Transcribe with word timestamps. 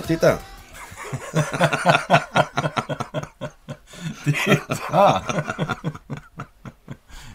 Ja, 0.00 0.06
titta. 0.06 0.38
Titta! 4.24 5.22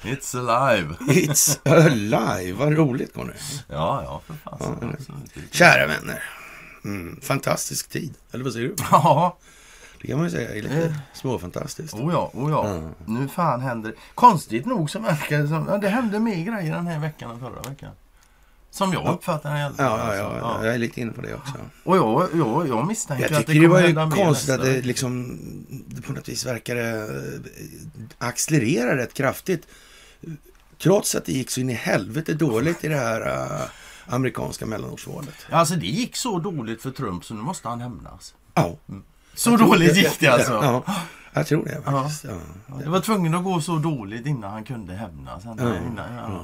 It's 0.04 0.36
alive. 0.36 0.95
It's 0.99 1.59
alive. 1.66 2.54
Vad 2.54 2.73
roligt, 2.73 3.13
Conny. 3.13 3.34
Ja, 3.67 4.04
ja, 4.04 4.21
för 4.27 4.34
fasen. 4.34 4.98
Ja, 5.07 5.16
Kära 5.52 5.88
vänner. 5.88 6.23
Mm, 6.86 7.20
fantastisk 7.21 7.89
tid. 7.89 8.13
Eller 8.31 8.44
vad 8.44 8.53
säger 8.53 8.67
du? 8.67 8.75
Ja. 8.91 9.38
Det 10.02 10.08
kan 10.08 10.17
man 10.17 10.27
ju 10.27 10.31
säga 10.31 10.50
är 10.50 10.61
lite 10.61 10.86
eh. 10.86 10.94
småfantastiskt. 11.13 11.94
Oh 11.94 12.13
ja, 12.13 12.31
oh 12.34 12.52
ja. 12.52 12.67
Mm. 12.67 12.94
Nu 13.05 13.27
fan 13.27 13.61
händer 13.61 13.89
det. 13.89 13.97
Konstigt 14.16 14.66
nog 14.66 14.89
så 14.89 15.00
verkar 15.00 15.39
det 15.39 15.47
som... 15.47 15.67
Ja, 15.67 15.77
det 15.77 15.89
hände 15.89 16.20
mer 16.20 16.44
grejer 16.44 16.75
den 16.75 16.88
här 16.88 17.00
veckan 17.00 17.31
än 17.31 17.39
förra 17.39 17.61
veckan. 17.70 17.91
Som 18.75 18.93
jag 18.93 19.07
uppfattar 19.13 19.53
det 19.53 19.59
i 19.59 19.63
alla 19.63 19.75
fall. 19.75 19.85
Ja, 19.85 20.15
ja, 20.15 20.38
ja, 20.39 20.65
jag 20.65 20.73
är 20.73 20.77
lite 20.77 21.02
inne 21.02 21.11
på 21.11 21.21
det 21.21 21.35
också. 21.35 21.53
Och 21.83 21.97
jag, 21.97 22.29
jag, 22.33 22.67
jag 22.67 22.88
misstänker 22.88 23.31
jag 23.31 23.39
att 23.39 23.47
det 23.47 23.53
kommer 23.53 23.81
det 23.81 23.93
var 23.93 24.05
ju 24.05 24.11
konstigt 24.11 24.49
att 24.49 24.61
det 24.61 24.81
liksom 24.81 25.39
det 25.88 26.02
på 26.02 26.13
något 26.13 26.29
vis 26.29 26.45
verkar 26.45 27.07
accelerera 28.17 28.97
rätt 28.97 29.13
kraftigt. 29.13 29.67
Trots 30.83 31.16
att 31.16 31.25
det 31.25 31.31
gick 31.31 31.52
så 31.52 31.59
in 31.59 31.69
i 31.69 31.73
helvete 31.73 32.33
dåligt 32.33 32.83
i 32.83 32.88
det 32.88 32.97
här 32.97 33.21
uh, 33.21 33.61
amerikanska 34.05 34.66
mellanårsvalet. 34.66 35.35
Ja, 35.49 35.57
alltså 35.57 35.75
det 35.75 35.88
gick 35.88 36.16
så 36.16 36.39
dåligt 36.39 36.81
för 36.81 36.91
Trump 36.91 37.25
så 37.25 37.33
nu 37.33 37.41
måste 37.41 37.67
han 37.67 37.81
hämnas. 37.81 38.33
Ja. 38.53 38.75
Mm. 38.89 39.03
Så 39.35 39.57
dåligt 39.57 39.97
gick 39.97 40.19
det 40.19 40.28
alltså? 40.28 40.52
Ja, 40.53 40.83
jag 41.33 41.47
tror 41.47 41.66
det 41.66 41.81
faktiskt. 41.91 42.23
Ja. 42.23 42.38
Ja. 42.67 42.75
Det 42.83 42.89
var 42.89 43.00
tvungen 43.00 43.35
att 43.35 43.44
gå 43.44 43.61
så 43.61 43.78
dåligt 43.78 44.25
innan 44.25 44.52
han 44.52 44.63
kunde 44.63 44.94
hämnas. 44.94 45.44
Innan, 45.45 46.16
ja. 46.17 46.44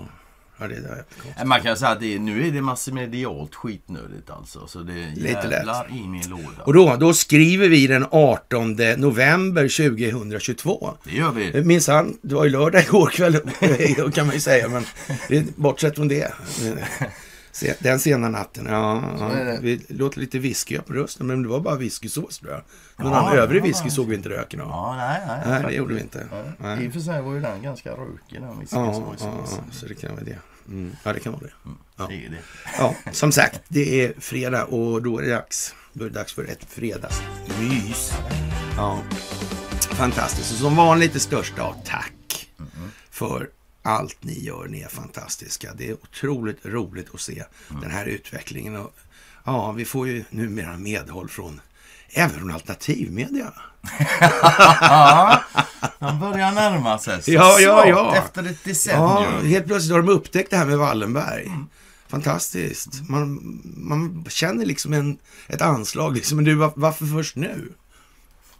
Ja, 0.61 0.67
det 0.67 0.75
är 0.75 1.03
det 1.37 1.45
Man 1.45 1.61
kan 1.61 1.77
säga 1.77 1.91
att 1.91 1.99
det, 1.99 2.19
nu 2.19 2.47
är 2.47 2.51
det 2.51 2.61
massmedialt 2.61 3.55
skitnödigt 3.55 4.29
alltså. 4.29 4.67
Så 4.67 4.79
det 4.79 4.93
Lite 5.15 5.27
jävlar 5.27 5.83
lätt. 5.83 5.97
i 5.97 6.07
min 6.07 6.29
låda. 6.29 6.63
Och 6.65 6.73
då, 6.73 6.95
då 6.95 7.13
skriver 7.13 7.69
vi 7.69 7.87
den 7.87 8.05
18 8.11 8.77
november 8.97 9.89
2022. 9.89 10.97
Det 11.03 11.11
gör 11.11 11.31
vi. 11.31 11.63
Minsann, 11.63 12.17
det 12.21 12.35
var 12.35 12.43
ju 12.43 12.49
lördag 12.49 12.83
igår 12.83 13.09
kväll 13.09 13.39
kan 14.13 14.25
man 14.25 14.35
ju 14.35 14.41
säga. 14.41 14.69
Men 14.69 14.85
bortsett 15.55 15.95
från 15.95 16.07
det. 16.07 16.33
Den 17.79 17.99
sena 17.99 18.29
natten, 18.29 18.65
ja. 18.69 19.03
ja. 19.19 19.57
Vi 19.61 19.85
låter 19.89 20.19
lite 20.19 20.39
whisky 20.39 20.79
på 20.79 20.93
rösten, 20.93 21.27
men 21.27 21.43
det 21.43 21.49
var 21.49 21.59
bara 21.59 21.75
whiskysås 21.75 22.39
tror 22.39 22.51
jag. 22.51 22.61
Någon 23.05 23.13
ja, 23.13 23.35
ja, 23.35 23.41
övrig 23.41 23.63
whisky 23.63 23.89
såg 23.89 24.07
vi 24.07 24.15
inte 24.15 24.29
röken 24.29 24.61
av. 24.61 24.67
Ja, 24.67 24.95
nej, 24.97 25.21
nej, 25.27 25.39
nej 25.45 25.63
det 25.67 25.73
gjorde 25.73 25.93
vi 25.93 26.01
inte. 26.01 26.27
I 26.81 26.89
och 26.89 26.93
för 26.93 26.99
sig 26.99 27.21
var 27.21 27.33
ju 27.33 27.41
den 27.41 27.61
ganska 27.61 27.91
rökig, 27.91 28.41
den 28.41 28.59
whiskysåsen. 28.59 29.03
Ja, 29.19 29.45
ja, 29.47 29.63
så 29.71 29.85
det 29.85 29.95
kan 29.95 30.11
vara 30.11 30.23
det. 30.23 30.37
Mm. 30.71 30.95
Ja, 31.03 31.13
det 31.13 31.19
kan 31.19 31.33
vara 31.33 31.43
det. 31.43 31.53
Mm, 31.65 31.77
ja. 31.97 32.07
Det 32.07 32.25
är 32.25 32.29
det. 32.29 32.41
Ja, 32.77 32.95
som 33.11 33.31
sagt, 33.31 33.61
det 33.67 34.05
är 34.05 34.13
fredag 34.19 34.65
och 34.65 35.01
då 35.01 35.17
är 35.17 35.23
det 35.23 35.29
dags. 35.29 35.75
Då 35.93 36.05
är 36.05 36.09
det 36.09 36.15
dags 36.15 36.33
för 36.33 36.45
ett 36.45 36.65
fredagsmys. 36.69 38.13
Ja, 38.77 39.03
fantastiskt. 39.79 40.51
Och 40.51 40.57
som 40.57 40.75
vanligt 40.75 41.13
det 41.13 41.19
största 41.19 41.75
tack 41.85 42.49
mm. 42.59 42.91
för 43.09 43.49
allt 43.81 44.23
ni 44.23 44.39
gör. 44.39 44.67
Ni 44.67 44.81
är 44.81 44.87
fantastiska. 44.87 45.73
Det 45.73 45.89
är 45.89 45.93
otroligt 45.93 46.65
roligt 46.65 47.07
att 47.13 47.21
se 47.21 47.43
mm. 47.69 47.81
den 47.81 47.91
här 47.91 48.05
utvecklingen. 48.05 48.75
Och, 48.75 48.95
ja, 49.43 49.71
vi 49.71 49.85
får 49.85 50.07
ju 50.07 50.23
numera 50.29 50.77
medhåll 50.77 51.29
från 51.29 51.61
även 52.13 52.39
från 52.39 52.51
alternativmedia. 52.51 53.53
ja, 54.81 55.43
de 55.99 56.19
börjar 56.19 56.51
närma 56.51 56.97
sig. 56.97 57.23
Så 57.23 57.31
ja, 57.31 57.59
ja, 57.59 57.87
ja. 57.87 58.15
Efter 58.15 58.43
ett 58.43 58.63
decennium. 58.63 59.33
Ja, 59.33 59.47
helt 59.47 59.67
plötsligt 59.67 59.91
har 59.91 60.01
de 60.01 60.09
upptäckt 60.09 60.49
det 60.49 60.57
här 60.57 60.65
med 60.65 60.77
Wallenberg. 60.77 61.45
Mm. 61.45 61.67
Fantastiskt. 62.07 63.09
Man, 63.09 63.61
man 63.63 64.25
känner 64.29 64.65
liksom 64.65 64.93
en, 64.93 65.17
ett 65.47 65.61
anslag. 65.61 66.15
Liksom, 66.15 66.35
men 66.35 66.45
du, 66.45 66.55
varför 66.55 67.05
först 67.05 67.35
nu? 67.35 67.73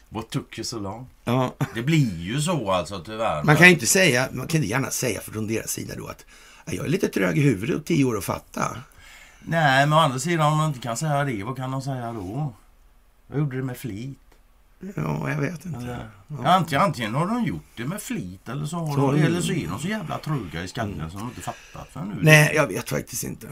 What 0.10 0.30
took 0.30 0.58
you 0.58 0.66
so 0.66 0.80
long? 0.80 1.08
Ja. 1.24 1.56
Det 1.74 1.82
blir 1.82 2.20
ju 2.20 2.42
så 2.42 2.72
alltså 2.72 3.00
tyvärr. 3.00 3.44
Man 3.44 3.58
kan 3.58 3.68
ju 3.68 3.74
inte 3.74 3.86
säga, 3.86 4.28
man 4.32 4.48
kan 4.48 4.58
inte 4.58 4.70
gärna 4.70 4.90
säga 4.90 5.22
från 5.22 5.48
deras 5.48 5.72
sida 5.72 5.94
då 5.98 6.08
att 6.08 6.26
jag 6.66 6.86
är 6.86 6.90
lite 6.90 7.08
trög 7.08 7.38
i 7.38 7.42
huvudet 7.42 7.76
och 7.76 7.86
tio 7.86 8.06
år 8.06 8.18
att 8.18 8.24
fatta. 8.24 8.78
Nej, 9.42 9.86
men 9.86 9.94
å 9.94 10.02
andra 10.02 10.20
sidan 10.20 10.52
om 10.52 10.58
man 10.58 10.68
inte 10.68 10.80
kan 10.80 10.98
säga 10.98 11.24
det, 11.24 11.44
vad 11.44 11.56
kan 11.56 11.72
de 11.72 11.82
säga 11.82 12.14
då? 12.14 12.54
Jag 13.32 13.40
gjorde 13.40 13.58
det 13.58 13.64
med 13.64 13.78
flit. 13.78 14.18
Ja, 14.96 15.30
jag 15.30 15.38
vet 15.38 15.66
inte. 15.66 15.80
Eller, 15.80 16.10
ja. 16.28 16.48
antingen, 16.48 16.82
antingen 16.82 17.16
har 17.16 17.28
de 17.28 17.44
gjort 17.44 17.66
det 17.76 17.86
med 17.86 18.02
flit 18.02 18.50
eller 18.50 18.66
så, 18.66 18.78
har 18.78 18.96
så 18.96 19.12
de, 19.12 19.22
eller 19.22 19.42
så 19.42 19.54
är 19.54 19.68
de 19.68 19.80
så 19.80 19.88
jävla 19.88 20.18
tröga 20.18 20.64
i 20.64 20.68
skallen 20.68 21.00
mm. 21.00 21.12
som 21.12 21.20
de 21.20 21.30
inte 21.30 21.42
fattat 21.42 21.88
för 21.90 22.02
nu. 22.02 22.16
Nej, 22.22 22.52
jag 22.56 22.68
vet 22.68 22.90
faktiskt 22.90 23.24
inte. 23.24 23.48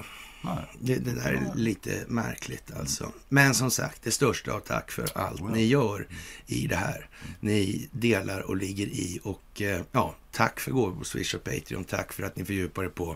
Det, 0.80 0.96
det, 0.96 1.12
där 1.12 1.34
är 1.34 1.56
lite 1.56 2.04
märkligt 2.08 2.72
alltså. 2.80 3.12
Men 3.30 3.56
som 3.56 3.72
sagt, 3.72 4.04
det 4.04 4.12
största 4.12 4.54
av 4.54 4.60
tack 4.60 4.92
för 4.92 5.18
allt 5.18 5.42
ni 5.42 5.66
gör 5.66 6.08
i 6.46 6.68
det 6.68 6.76
här. 6.76 7.10
Ni 7.40 7.90
delar 7.92 8.42
och 8.42 8.58
ligger 8.58 8.88
i 8.88 9.20
och 9.24 9.62
eh, 9.62 9.82
ja, 9.92 10.16
tack 10.32 10.60
för 10.60 10.72
gåvor 10.72 10.96
på 10.96 11.04
Swish 11.06 11.36
och 11.36 11.44
Patreon. 11.44 11.84
Tack 11.84 12.14
för 12.14 12.24
att 12.24 12.36
ni 12.36 12.46
fördjupar 12.46 12.84
er 12.84 12.90
på 12.90 13.16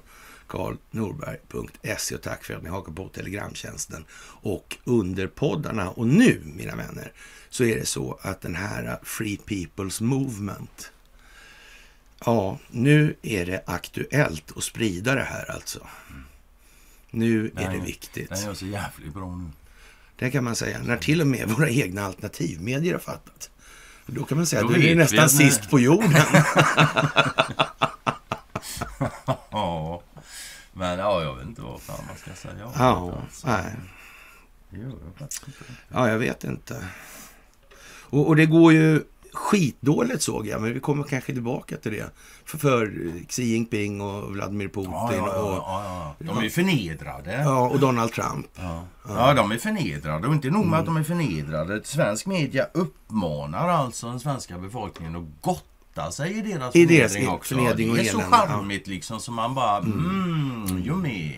karlnorberg.se 0.53 2.16
och 2.16 2.22
tack 2.22 2.44
för 2.44 2.53
att 2.53 2.64
ni 2.64 2.69
hakar 2.69 2.91
på 2.91 3.08
Telegramtjänsten 3.08 4.06
och 4.41 4.78
under 4.84 5.28
poddarna. 5.28 5.90
Och 5.90 6.08
nu, 6.08 6.41
mina 6.46 6.75
vänner, 6.75 7.12
så 7.50 7.64
är 7.64 7.75
det 7.75 7.86
så 7.86 8.19
att 8.22 8.41
den 8.41 8.56
här 8.56 9.00
Free 9.03 9.40
People's 9.46 10.03
Movement 10.03 10.92
Ja, 12.25 12.59
nu 12.72 13.16
är 13.22 13.46
det 13.46 13.63
aktuellt 13.66 14.58
att 14.58 14.63
sprida 14.63 15.16
det 15.16 15.24
här 15.24 15.52
alltså. 15.52 15.88
Nu 17.12 17.52
är 17.56 17.72
det 17.72 17.80
viktigt. 17.86 18.30
Den 18.30 18.50
är 18.50 18.53
så 18.53 18.66
jävligt 18.66 19.13
bra 19.13 19.36
nu. 19.36 19.50
Det 20.16 20.31
kan 20.31 20.44
man 20.44 20.56
säga. 20.56 20.80
När 20.84 20.97
till 20.97 21.22
och 21.22 21.28
med 21.28 21.50
våra 21.50 21.69
egna 21.69 22.03
alternativmedier 22.03 22.94
har 22.94 23.00
fattat. 23.00 23.50
Då 24.06 24.24
kan 24.24 24.38
man 24.38 24.47
säga 24.47 24.66
att 24.66 24.74
du 24.74 24.90
är 24.90 24.96
nästan 24.96 25.30
sist 25.30 25.69
på 25.69 25.80
jorden. 25.80 26.12
ja. 29.52 30.03
Men 30.73 31.00
ja, 31.00 31.23
jag 31.23 31.35
vet 31.35 31.45
inte 31.45 31.61
vad 31.61 31.81
fan 31.81 32.06
man 32.07 32.17
ska 32.17 32.34
säga. 32.34 32.72
Ja, 32.78 33.22
nej. 33.45 33.75
Ja, 35.89 36.09
jag 36.09 36.19
vet 36.19 36.44
inte. 36.44 36.88
Och, 38.09 38.28
och 38.28 38.35
det 38.35 38.45
går 38.45 38.73
ju 38.73 39.03
skitdåligt 39.33 40.22
såg 40.22 40.47
jag, 40.47 40.62
men 40.62 40.73
vi 40.73 40.79
kommer 40.79 41.03
kanske 41.03 41.33
tillbaka 41.33 41.78
till 41.78 41.91
det. 41.91 42.09
För, 42.45 42.57
för 42.57 42.91
Xi 43.29 43.44
Jinping 43.44 44.01
och 44.01 44.31
Vladimir 44.31 44.67
Putin. 44.67 44.91
Ja, 44.91 45.13
ja, 45.16 45.41
och, 45.41 45.57
ja, 45.57 46.16
De 46.19 46.38
är 46.38 46.41
ju 46.44 46.50
förnedrade. 46.50 47.33
Ja, 47.33 47.69
och 47.69 47.79
Donald 47.79 48.12
Trump. 48.12 48.47
Ja, 48.56 48.83
ja. 49.07 49.33
de 49.33 49.51
är 49.51 49.57
förnedrade. 49.57 50.28
Och 50.28 50.33
inte 50.33 50.50
nog 50.50 50.66
med 50.66 50.67
mm. 50.67 50.79
att 50.79 50.85
de 50.85 50.97
är 50.97 51.03
förnedrade. 51.03 51.81
Svensk 51.83 52.25
media 52.25 52.67
uppmanar 52.73 53.69
alltså 53.69 54.07
den 54.07 54.19
svenska 54.19 54.57
befolkningen 54.57 55.16
att 55.16 55.41
gotta 55.96 56.12
sig 56.12 56.38
i 56.38 56.42
deras 56.42 56.76
I 56.76 56.88
förnedring 56.88 57.26
deras 57.26 57.34
också. 57.34 57.56
Förnedring 57.56 57.94
det 57.94 58.08
är 58.08 58.12
så 58.12 58.22
charmigt 58.22 58.88
liksom 58.88 59.20
som 59.20 59.36
man 59.36 59.56
bara, 59.56 59.78
mm, 59.78 60.66
mm 60.70 60.84
ju 60.84 60.96
med. 60.96 61.38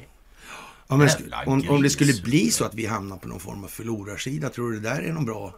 Ja, 0.87 0.97
men 0.97 1.09
om, 1.45 1.69
om 1.69 1.81
det 1.81 1.89
skulle 1.89 2.13
bli 2.21 2.51
så 2.51 2.65
att 2.65 2.73
vi 2.73 2.85
hamnar 2.85 3.17
på 3.17 3.27
någon 3.27 3.39
form 3.39 3.63
av 3.63 3.67
förlorarsida, 3.67 4.49
tror 4.49 4.71
du 4.71 4.79
det 4.79 4.89
där 4.89 5.01
är 5.01 5.13
någon 5.13 5.25
bra 5.25 5.55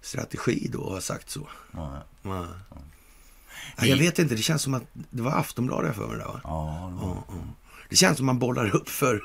strategi 0.00 0.68
då 0.72 0.86
att 0.86 0.92
ha 0.92 1.00
sagt 1.00 1.30
så? 1.30 1.48
Ja, 1.72 2.02
ja. 2.22 2.46
ja. 3.76 3.86
jag 3.86 3.96
vet 3.96 4.18
inte, 4.18 4.34
det 4.34 4.42
känns 4.42 4.62
som 4.62 4.74
att 4.74 4.84
det 4.92 5.22
var 5.22 5.32
Aftonbladet 5.32 5.96
för 5.96 6.06
mig 6.06 6.18
där, 6.18 6.24
va? 6.24 6.40
Ja, 6.44 6.92
det, 7.00 7.06
var... 7.06 7.24
det 7.88 7.96
känns 7.96 8.16
som 8.16 8.26
man 8.26 8.38
bollar 8.38 8.76
upp 8.76 8.88
för... 8.88 9.22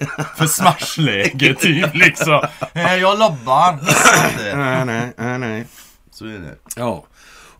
för 0.36 0.46
smashläge, 0.46 1.54
typ 1.54 1.94
liksom. 1.94 2.46
Jag 2.74 3.18
lobbar. 3.18 3.78
nej, 4.56 4.84
nej, 4.84 5.12
nej, 5.16 5.38
nej. 5.38 5.66
Så 6.10 6.26
är 6.26 6.38
det. 6.38 6.56
Ja. 6.76 7.06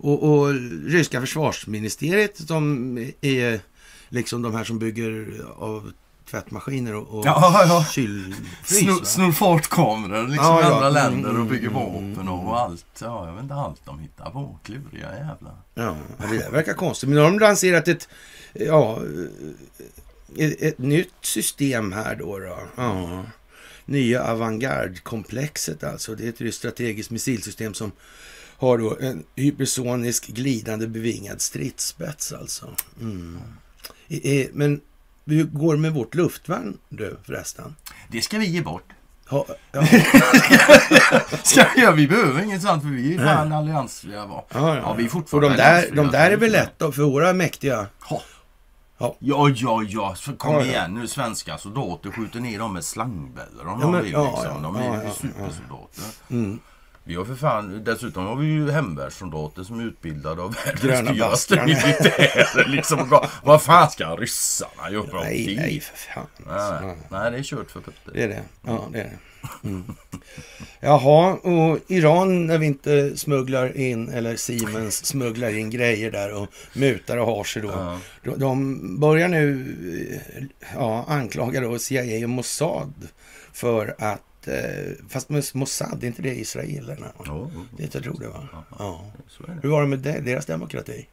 Och, 0.03 0.23
och 0.23 0.55
ryska 0.87 1.21
försvarsministeriet 1.21 2.37
som 2.37 2.99
är 3.21 3.61
liksom 4.09 4.43
de 4.43 4.55
här 4.55 4.65
som 4.65 4.79
bygger 4.79 5.41
av 5.57 5.93
tvättmaskiner 6.31 6.95
och, 6.95 7.19
och 7.19 7.27
ja, 7.27 7.65
ja. 7.69 7.85
kylfrys. 7.91 8.81
Snor, 8.81 9.05
snor 9.05 9.33
fartkameror 9.33 10.29
liksom 10.29 10.47
ja, 10.47 10.61
ja. 10.61 10.75
andra 10.75 10.91
länder 10.91 11.41
och 11.41 11.47
bygger 11.47 11.69
vapen 11.69 12.29
och 12.29 12.61
allt. 12.61 12.87
Ja, 13.01 13.27
jag 13.27 13.35
vet 13.35 13.43
inte 13.43 13.55
allt 13.55 13.81
de 13.85 13.99
hittar 13.99 14.31
på. 14.31 14.59
Kluriga 14.65 15.17
jävlar. 15.17 15.57
Ja, 15.75 15.97
det 16.31 16.51
verkar 16.53 16.75
konstigt. 16.75 17.09
Men 17.09 17.17
nu 17.17 17.23
har 17.23 17.31
de 17.31 17.39
lanserat 17.39 17.89
ett, 17.89 18.09
ja, 18.53 18.99
ett, 20.37 20.63
ett 20.63 20.79
nytt 20.79 21.15
system 21.21 21.93
här 21.93 22.17
då. 22.17 22.39
då. 22.39 22.59
Ja. 22.77 23.25
Nya 23.85 24.25
Avantgarde-komplexet 24.25 25.85
alltså. 25.85 26.15
Det 26.15 26.41
är 26.41 26.47
ett 26.47 26.55
strategiskt 26.55 27.11
missilsystem 27.11 27.75
som 27.75 27.93
har 28.61 28.79
då 28.79 28.97
en 29.01 29.25
hypersonisk 29.37 30.27
glidande 30.27 30.87
bevingad 30.87 31.41
stridsspets 31.41 32.33
alltså. 32.33 32.67
Mm. 33.01 33.41
Men 34.53 34.81
hur 35.25 35.45
går 35.45 35.75
det 35.75 35.81
med 35.81 35.93
vårt 35.93 36.15
luftvärn 36.15 36.79
du 36.89 37.17
förresten? 37.25 37.77
Det 38.09 38.23
ska 38.23 38.39
vi 38.39 38.47
ge 38.47 38.63
bort. 38.63 38.93
Ha, 39.29 39.47
ja. 39.73 39.87
ska 41.43 41.67
vi, 41.75 41.83
ja, 41.83 41.91
vi 41.91 42.09
behöver 42.09 42.43
inget 42.43 42.63
sånt 42.63 42.83
för 42.83 42.89
vi 42.91 43.15
är 43.15 43.25
fan 43.25 43.53
alliansfria. 43.53 44.27
Va? 44.27 44.45
Ja, 44.49 44.69
ja. 44.69 44.77
ja, 44.77 44.95
vi 44.95 45.09
fortfarande 45.09 45.49
Och 45.49 45.57
de 45.57 45.63
där, 45.63 45.91
de 45.97 46.11
där 46.11 46.31
är 46.31 46.37
väl 46.37 46.53
lätta 46.53 46.93
för 46.93 47.03
våra 47.03 47.33
mäktiga? 47.33 47.87
Ha. 48.01 48.23
Ja, 48.99 49.17
ja, 49.19 49.51
ja. 49.57 49.83
ja. 49.89 50.15
Kom 50.39 50.55
ja, 50.55 50.65
igen 50.65 50.95
nu. 50.95 51.07
Svenska 51.07 51.59
soldater 51.59 52.11
skjuter 52.11 52.41
ner 52.41 52.59
dem 52.59 52.73
med 52.73 52.85
slangbällor. 52.85 53.65
De, 53.65 53.81
ja, 53.81 53.91
men, 53.91 54.03
vill, 54.03 54.13
liksom. 54.13 54.63
de 54.63 54.77
är 54.77 55.05
ja, 55.05 55.11
supersoldater. 55.11 56.05
Mm. 56.31 56.61
Vi 57.11 57.17
har 57.17 57.25
för 57.25 57.35
fan, 57.35 57.85
dessutom 57.85 58.27
har 58.27 58.37
vi 58.37 58.47
ju 58.47 58.71
hemvärnssoldater 58.71 59.63
som 59.63 59.81
är 59.81 59.85
utbildade 59.85 60.43
av 60.43 60.57
världens 60.65 61.09
dyraste 61.09 61.65
militärer. 61.67 62.69
liksom, 62.69 63.21
vad 63.43 63.63
fan 63.63 63.91
ska 63.91 64.17
ryssarna 64.17 64.91
göra? 64.91 65.23
Nej, 65.23 65.57
nej 65.57 65.81
för 65.81 65.97
fan. 65.97 66.27
Nej, 66.47 66.97
nej, 67.11 67.31
det 67.31 67.39
är 67.39 67.43
kört 67.43 67.71
för 67.71 67.81
Putte. 67.81 68.11
Det 68.13 68.23
är 68.23 68.29
det. 68.29 68.43
Ja, 68.67 68.89
det 68.93 68.99
är 69.01 69.05
det. 69.05 69.19
Mm. 69.69 69.85
Jaha, 70.81 71.35
och 71.35 71.79
Iran 71.89 72.47
när 72.47 72.59
vi 72.59 72.67
inte 72.67 73.17
smugglar 73.17 73.77
in, 73.77 74.09
eller 74.09 74.37
Siemens 74.37 75.07
smugglar 75.07 75.59
in 75.59 75.71
grejer 75.71 76.11
där 76.11 76.35
och 76.35 76.49
mutar 76.73 77.17
och 77.17 77.27
har 77.27 77.45
sig 77.45 77.63
då. 77.63 77.69
Ja. 77.69 77.99
De, 78.25 78.39
de 78.39 79.01
börjar 79.01 79.29
nu 79.29 79.75
ja, 80.75 81.05
anklaga 81.09 81.61
då 81.61 81.79
CIA 81.79 82.25
och 82.25 82.31
Mossad 82.31 83.09
för 83.53 83.95
att 83.99 84.21
Eh, 84.30 84.30
fast 85.09 85.55
Mossad, 85.55 86.03
är 86.03 86.07
inte 86.07 86.23
det 86.23 86.35
israelerna? 86.35 87.07
Oh, 87.19 87.49
Det 87.77 87.95
jag 87.95 88.03
tror 88.03 88.21
det 88.21 88.29
va? 88.29 88.49
Ja. 88.79 89.05
Hur 89.63 89.69
var 89.69 89.83
det 89.83 89.89
med 89.89 89.99
det, 89.99 90.21
deras 90.21 90.47
demokrati? 90.47 91.07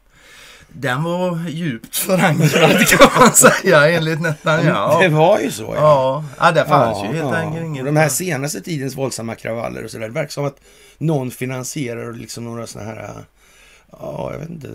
Den 0.70 1.04
var 1.04 1.50
djupt 1.50 1.96
förankrad 1.96 2.88
kan 2.88 3.10
man 3.20 3.34
säga 3.34 3.90
enligt 3.90 4.22
Netanyahu. 4.22 5.04
Det 5.04 5.10
var 5.10 5.40
ju 5.40 5.52
så 5.52 5.64
ja. 5.64 5.74
Ja, 5.76 6.26
ja 6.40 6.52
det 6.52 6.66
fanns 6.66 6.98
ja, 6.98 7.06
ju 7.06 7.14
helt 7.14 7.30
ja. 7.30 7.36
enkelt 7.36 7.66
inget. 7.66 7.86
De 7.86 7.96
här 7.96 8.10
senaste 8.10 8.62
tidens 8.62 8.98
våldsamma 8.98 9.36
kravaller 9.36 9.84
och 9.84 9.92
sådär. 9.92 10.08
Det 10.08 10.14
verkar 10.14 10.30
som 10.30 10.46
att 10.46 10.60
någon 10.98 11.32
finansierar 11.32 12.14
liksom 12.14 12.44
några 12.44 12.68
sådana 12.68 12.92
här 12.92 13.26
Ja, 13.92 14.30
jag 14.32 14.40
vet 14.40 14.50
inte. 14.50 14.68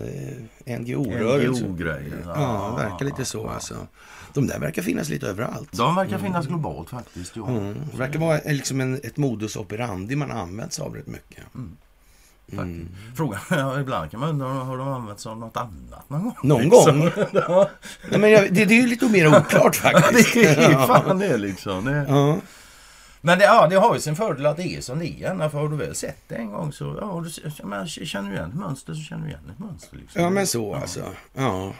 NGO-rörelser. 0.65 1.65
NGO-grejer. 1.65 2.23
Ja, 2.25 2.33
ja, 2.35 2.75
verkar 2.75 3.05
lite 3.05 3.25
så 3.25 3.49
alltså. 3.49 3.75
De 4.33 4.47
där 4.47 4.59
verkar 4.59 4.81
finnas 4.81 5.09
lite 5.09 5.27
överallt. 5.27 5.69
De 5.71 5.95
verkar 5.95 6.15
mm. 6.15 6.21
finnas 6.21 6.47
globalt 6.47 6.89
faktiskt. 6.89 7.35
Ja. 7.35 7.47
Mm. 7.47 7.77
Det 7.91 7.97
verkar 7.97 8.19
vara 8.19 8.39
liksom 8.45 8.81
en, 8.81 8.95
ett 8.95 9.17
modus 9.17 9.55
operandi 9.55 10.15
man 10.15 10.31
använt 10.31 10.73
sig 10.73 10.85
av 10.85 10.95
rätt 10.95 11.07
mycket. 11.07 11.43
Mm. 11.55 11.77
Mm. 12.51 12.89
Frågan 13.15 13.39
ja, 13.49 13.79
ibland 13.79 14.11
kan 14.11 14.19
man 14.19 14.29
undra 14.29 14.47
har 14.47 14.77
de 14.77 14.87
använt 14.87 15.19
sig 15.19 15.29
av 15.29 15.37
något 15.37 15.57
annat 15.57 16.09
någon 16.09 16.23
gång? 16.23 16.35
Någon 16.43 16.61
liksom. 16.61 16.99
gång? 17.47 17.65
Nej, 18.09 18.19
men 18.19 18.31
jag, 18.31 18.53
det, 18.53 18.65
det, 18.65 18.73
är 18.73 18.81
ju 18.81 18.87
lite 18.87 19.09
mer 19.09 19.27
oklart 19.27 19.75
faktiskt. 19.81 20.33
det 20.33 20.45
är 20.45 20.87
fan 20.87 21.19
det 21.19 21.37
liksom. 21.37 21.85
Det. 21.85 22.05
Ja. 22.09 22.37
Men 23.21 23.39
det, 23.39 23.45
ja, 23.45 23.67
det 23.67 23.75
har 23.75 23.93
ju 23.93 24.01
sin 24.01 24.15
fördel 24.15 24.45
att 24.45 24.57
det 24.57 24.77
är 24.77 24.81
som 24.81 24.99
det 24.99 25.23
är. 25.23 25.49
För 25.49 25.57
har 25.57 25.69
du 25.69 25.75
väl 25.75 25.95
sett 25.95 26.19
det 26.27 26.35
en 26.35 26.51
gång 26.51 26.71
så 26.71 26.97
ja, 27.01 27.23
du, 27.23 28.05
känner 28.05 28.29
du 28.29 28.35
igen 28.35 28.49
ett 28.49 28.55
mönster 28.55 28.93
så 28.93 29.01
känner 29.01 29.23
du 29.23 29.29
igen 29.29 29.49
ett 29.53 29.59
mönster. 29.59 29.97
Liksom. 29.97 30.21
Ja, 30.21 30.29
men 30.29 30.47
så 30.47 30.71
ja. 30.73 30.81
alltså. 30.81 31.03
Ja. 31.33 31.73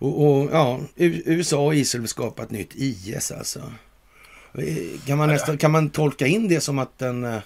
Och, 0.00 0.26
och, 0.26 0.48
ja, 0.52 0.80
USA 0.96 1.66
och 1.66 1.74
Israel 1.74 2.08
skapar 2.08 2.42
ett 2.42 2.50
nytt 2.50 2.74
IS 2.74 3.32
alltså. 3.32 3.60
Kan 5.06 5.18
man, 5.18 5.28
nästan, 5.28 5.58
kan 5.58 5.70
man 5.70 5.90
tolka 5.90 6.26
in 6.26 6.48
det 6.48 6.60
som 6.60 6.78
att 6.78 6.98
den 6.98 7.24
eh, 7.24 7.40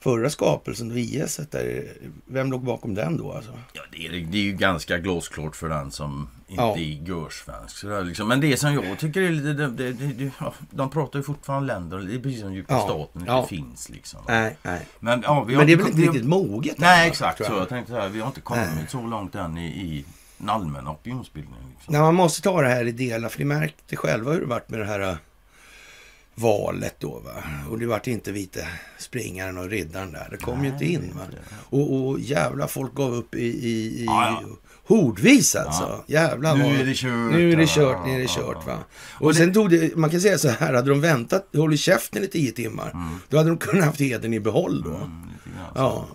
förra 0.00 0.30
skapelsen, 0.30 0.88
då 0.88 0.98
IS, 0.98 1.40
där, 1.50 1.92
vem 2.26 2.50
låg 2.50 2.64
bakom 2.64 2.94
den 2.94 3.16
då? 3.16 3.32
Alltså? 3.32 3.50
Ja, 3.72 3.82
det, 3.92 4.06
är, 4.06 4.10
det 4.10 4.38
är 4.38 4.42
ju 4.42 4.52
ganska 4.52 4.98
glasklart 4.98 5.56
för 5.56 5.68
den 5.68 5.90
som 5.90 6.28
inte 6.48 6.62
ja. 6.62 6.76
är 6.76 7.08
görsvensk. 7.08 7.84
Liksom. 8.04 8.28
Men 8.28 8.40
det 8.40 8.56
som 8.56 8.74
jag 8.74 8.98
tycker 8.98 9.22
är 9.22 9.30
lite... 9.30 9.52
Det, 9.52 9.92
det, 9.92 10.12
det, 10.12 10.32
de 10.70 10.90
pratar 10.90 11.18
ju 11.18 11.22
fortfarande 11.22 11.74
länder, 11.74 11.98
det 11.98 12.14
är 12.14 12.18
precis 12.18 12.40
som 12.40 12.54
djupa 12.54 12.74
ja. 12.74 12.80
staten 12.80 13.20
inte 13.20 13.32
ja. 13.32 13.46
finns. 13.46 13.88
Liksom. 13.88 14.20
Nej, 14.28 14.56
nej. 14.62 14.86
Men, 15.00 15.22
ja, 15.22 15.44
vi 15.44 15.54
har 15.54 15.60
Men 15.60 15.66
det 15.66 15.72
är 15.72 15.76
väl 15.76 15.86
inte 15.86 16.02
riktigt 16.02 16.24
moget? 16.24 16.78
Nej, 16.78 17.08
exakt 17.08 17.46
så. 17.46 17.52
Jag 17.52 17.68
tänkte 17.68 17.92
så 17.92 17.98
här, 17.98 18.08
vi 18.08 18.20
har 18.20 18.26
inte 18.26 18.40
kommit 18.40 18.68
nej. 18.76 18.86
så 18.88 19.06
långt 19.06 19.34
än 19.34 19.58
i, 19.58 19.66
i 19.66 20.04
en 20.42 20.48
allmän 20.48 20.88
opinionsbildning. 20.88 21.60
Liksom. 21.74 21.92
Nej, 21.92 22.00
man 22.00 22.14
måste 22.14 22.42
ta 22.42 22.62
det 22.62 22.68
här 22.68 22.84
i 22.84 22.92
delar, 22.92 23.28
för 23.28 23.38
ni 23.38 23.44
märkte 23.44 23.96
själva 23.96 24.32
hur 24.32 24.40
det 24.40 24.46
varit 24.46 24.68
med 24.68 24.80
det 24.80 24.86
här 24.86 25.00
äh, 25.00 25.14
valet 26.34 26.96
då. 26.98 27.18
Va? 27.18 27.42
Och 27.70 27.78
det 27.78 27.86
vart 27.86 28.06
inte 28.06 28.32
vita 28.32 28.60
springaren 28.98 29.58
och 29.58 29.68
riddaren 29.68 30.12
där. 30.12 30.28
Det 30.30 30.36
kom 30.36 30.58
Nej, 30.58 30.66
ju 30.66 30.72
inte 30.72 30.84
in. 30.84 31.12
Va? 31.16 31.26
Och, 31.70 31.94
och 31.94 32.20
jävla 32.20 32.68
folk 32.68 32.94
gav 32.94 33.14
upp 33.14 33.34
i, 33.34 33.46
i, 33.46 34.00
i 34.00 34.04
ja, 34.04 34.42
ja. 34.42 34.48
Hordvis 34.84 35.56
alltså. 35.56 35.82
Ja. 35.82 36.04
Jävlar 36.20 36.56
Nu 36.56 36.80
är 36.80 36.84
det 36.84 36.94
kört. 36.94 37.32
Nu 37.32 37.52
är 37.52 37.56
det 37.56 37.68
kört, 37.68 38.06
nu 38.06 38.14
är 38.14 38.18
det 38.18 38.28
kört. 38.28 38.66
Va? 38.66 38.78
Och, 39.20 39.26
och 39.26 39.36
sen 39.36 39.48
det... 39.48 39.54
tog 39.54 39.70
det, 39.70 39.96
man 39.96 40.10
kan 40.10 40.20
säga 40.20 40.38
så 40.38 40.48
här, 40.48 40.74
hade 40.74 40.90
de 40.90 41.00
väntat, 41.00 41.48
hållit 41.56 41.80
käften 41.80 42.24
i 42.24 42.28
tio 42.28 42.52
timmar, 42.52 42.90
mm. 42.90 43.18
då 43.28 43.36
hade 43.36 43.48
de 43.48 43.58
kunnat 43.58 43.84
haft 43.84 44.00
heden 44.00 44.34
i 44.34 44.40
behåll 44.40 44.82
då. 44.82 44.94
Mm, 44.94 45.28
ja. 45.74 46.06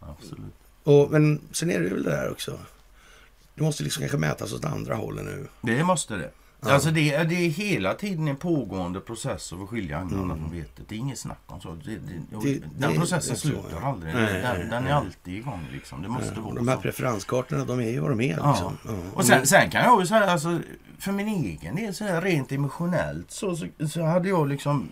Absolut. 0.00 0.54
Och, 0.84 1.10
men 1.10 1.40
sen 1.52 1.70
är 1.70 1.80
det 1.80 1.88
väl 1.88 2.02
det 2.02 2.10
där 2.10 2.30
också. 2.30 2.58
Det 3.62 3.66
måste 3.66 3.82
liksom 3.82 4.00
kanske 4.00 4.18
mätas 4.18 4.52
åt 4.52 4.64
andra 4.64 4.94
hållet 4.94 5.24
nu. 5.24 5.48
Det 5.60 5.84
måste 5.84 6.16
det. 6.16 6.30
Ja. 6.60 6.72
Alltså 6.72 6.90
det, 6.90 7.14
är, 7.14 7.24
det 7.24 7.34
är 7.34 7.48
hela 7.48 7.94
tiden 7.94 8.28
en 8.28 8.36
pågående 8.36 9.00
process 9.00 9.52
att 9.52 9.68
skilja 9.68 9.98
agnarna 9.98 10.34
mm. 10.34 10.38
från 10.38 10.52
vetet. 10.52 10.88
Det 10.88 10.94
är 10.94 10.98
inget 10.98 11.18
snack 11.18 11.40
om 11.46 11.60
så. 11.60 11.78
Det, 11.84 11.98
det, 12.42 12.60
den 12.78 12.94
processen 12.94 13.36
slutar 13.36 13.80
så, 13.80 13.86
aldrig. 13.86 14.14
Nej, 14.14 14.42
den, 14.42 14.70
den 14.70 14.86
är 14.86 14.92
alltid 14.92 15.34
igång. 15.34 15.60
Liksom. 15.72 16.02
Det 16.02 16.08
måste 16.08 16.32
ja, 16.36 16.40
vara 16.40 16.54
de 16.54 16.68
här 16.68 16.76
så. 16.76 16.82
preferenskartorna, 16.82 17.64
de 17.64 17.80
är 17.80 17.90
ju 17.90 18.00
vad 18.00 18.10
de 18.10 18.20
är. 18.20 18.26
Liksom. 18.26 18.78
Ja. 18.84 18.92
Och 19.14 19.24
sen, 19.24 19.46
sen, 19.46 19.70
kan 19.70 19.84
jag 19.84 20.00
ju 20.00 20.06
säga, 20.06 20.30
alltså, 20.30 20.60
för 20.98 21.12
min 21.12 21.28
egen 21.28 21.76
del, 21.76 21.94
så 21.94 22.04
här, 22.04 22.20
rent 22.20 22.52
emotionellt, 22.52 23.30
så, 23.30 23.56
så, 23.56 23.66
så 23.88 24.02
hade 24.02 24.28
jag 24.28 24.48
liksom 24.48 24.88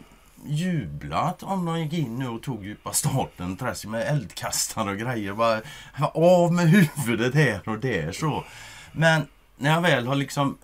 jublat 0.47 1.43
om 1.43 1.65
de 1.65 1.81
gick 1.81 1.93
in 1.93 2.19
nu 2.19 2.29
och 2.29 2.43
tog 2.43 2.65
djupa 2.65 2.93
starten 2.93 3.59
med 3.87 4.03
eldkastare 4.03 4.91
och 4.91 4.99
grejer. 4.99 5.33
Bara, 5.33 5.61
av 6.15 6.53
med 6.53 6.69
huvudet 6.69 7.35
här 7.35 7.69
och 7.69 7.79
där 7.79 8.13
så. 8.13 8.45
Men 8.93 9.27
när 9.57 9.71
jag 9.71 9.81
väl 9.81 10.07
har 10.07 10.15
liksom 10.15 10.59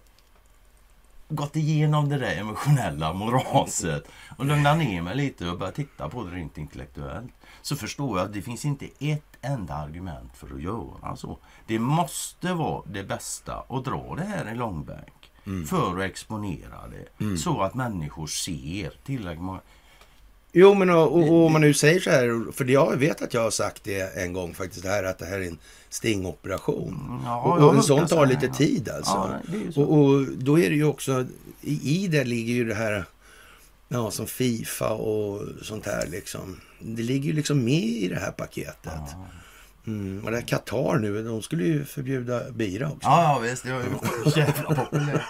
gått 1.28 1.56
igenom 1.56 2.08
det 2.08 2.18
där 2.18 2.36
emotionella 2.36 3.12
moraset 3.12 4.08
och 4.36 4.44
lugnat 4.44 4.78
ner 4.78 5.02
mig 5.02 5.16
lite 5.16 5.48
och 5.48 5.58
börjat 5.58 5.74
titta 5.74 6.08
på 6.08 6.24
det 6.24 6.36
rent 6.36 6.58
intellektuellt 6.58 7.32
så 7.62 7.76
förstår 7.76 8.18
jag 8.18 8.26
att 8.26 8.32
det 8.32 8.42
finns 8.42 8.64
inte 8.64 8.88
ett 8.98 9.36
enda 9.40 9.74
argument 9.74 10.36
för 10.36 10.54
att 10.54 10.62
göra 10.62 11.16
så. 11.16 11.38
Det 11.66 11.78
måste 11.78 12.52
vara 12.52 12.82
det 12.86 13.02
bästa 13.02 13.64
att 13.68 13.84
dra 13.84 14.14
det 14.16 14.24
här 14.24 14.52
i 14.52 14.54
långbänk 14.54 15.15
mm. 15.46 15.66
för 15.66 15.98
att 15.98 16.10
exponera 16.10 16.88
det 16.90 17.24
mm. 17.24 17.36
så 17.36 17.62
att 17.62 17.74
människor 17.74 18.26
ser 18.26 18.92
tillräckligt 19.04 19.44
många. 19.44 19.60
Jo, 20.58 20.74
men 20.74 20.90
och, 20.90 21.16
och, 21.16 21.22
och, 21.22 21.46
om 21.46 21.52
man 21.52 21.60
nu 21.60 21.74
säger 21.74 22.00
så 22.00 22.10
här, 22.10 22.52
för 22.52 22.64
jag 22.64 22.96
vet 22.96 23.22
att 23.22 23.34
jag 23.34 23.40
har 23.40 23.50
sagt 23.50 23.84
det 23.84 24.16
en 24.16 24.32
gång 24.32 24.54
faktiskt, 24.54 24.82
det 24.82 24.88
här 24.88 25.04
att 25.04 25.18
det 25.18 25.26
här 25.26 25.40
är 25.40 25.46
en 25.46 25.58
stingoperation. 25.88 27.06
Mm, 27.08 27.24
ja, 27.24 27.42
och, 27.42 27.68
och 27.68 27.74
en 27.74 27.82
sån 27.82 28.06
tar 28.06 28.26
lite 28.26 28.48
tid 28.48 28.88
alltså. 28.88 29.38
Ja, 29.74 29.82
och, 29.82 29.98
och, 29.98 30.26
då 30.26 30.58
är 30.58 30.70
det 30.70 30.76
ju 30.76 30.84
också, 30.84 31.26
i, 31.60 32.04
i 32.04 32.08
det 32.08 32.24
ligger 32.24 32.54
ju 32.54 32.64
det 32.64 32.74
här, 32.74 33.04
ja, 33.88 34.10
som 34.10 34.26
Fifa 34.26 34.90
och 34.90 35.42
sånt 35.62 35.86
här 35.86 36.06
liksom. 36.06 36.60
Det 36.80 37.02
ligger 37.02 37.26
ju 37.26 37.32
liksom 37.32 37.64
med 37.64 37.84
i 37.84 38.08
det 38.08 38.20
här 38.20 38.32
paketet. 38.32 39.16
Ja. 39.86 39.92
Mm, 39.92 40.24
och 40.24 40.30
det 40.30 40.36
här 40.36 40.46
Qatar 40.46 40.98
nu, 40.98 41.22
de 41.22 41.42
skulle 41.42 41.64
ju 41.64 41.84
förbjuda 41.84 42.50
bira 42.50 42.86
också. 42.86 43.08
Ja, 43.08 43.22
ja 43.22 43.38
visst. 43.38 43.64
Det 43.64 43.72
var 43.72 43.80
ju 43.80 43.90
jävla 44.40 44.74
populärt. 44.74 45.22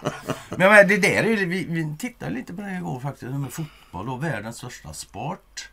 Men, 0.50 0.58
men 0.58 0.88
det 0.88 0.98
där 0.98 1.24
är 1.24 1.46
vi, 1.46 1.64
vi 1.64 1.96
tittade 1.98 2.30
lite 2.30 2.54
på 2.54 2.62
det 2.62 2.76
igår 2.76 3.00
faktiskt, 3.00 3.32
med 3.32 3.52
fotboll 3.52 4.08
och 4.08 4.24
världens 4.24 4.56
största 4.56 4.92
sport. 4.92 5.68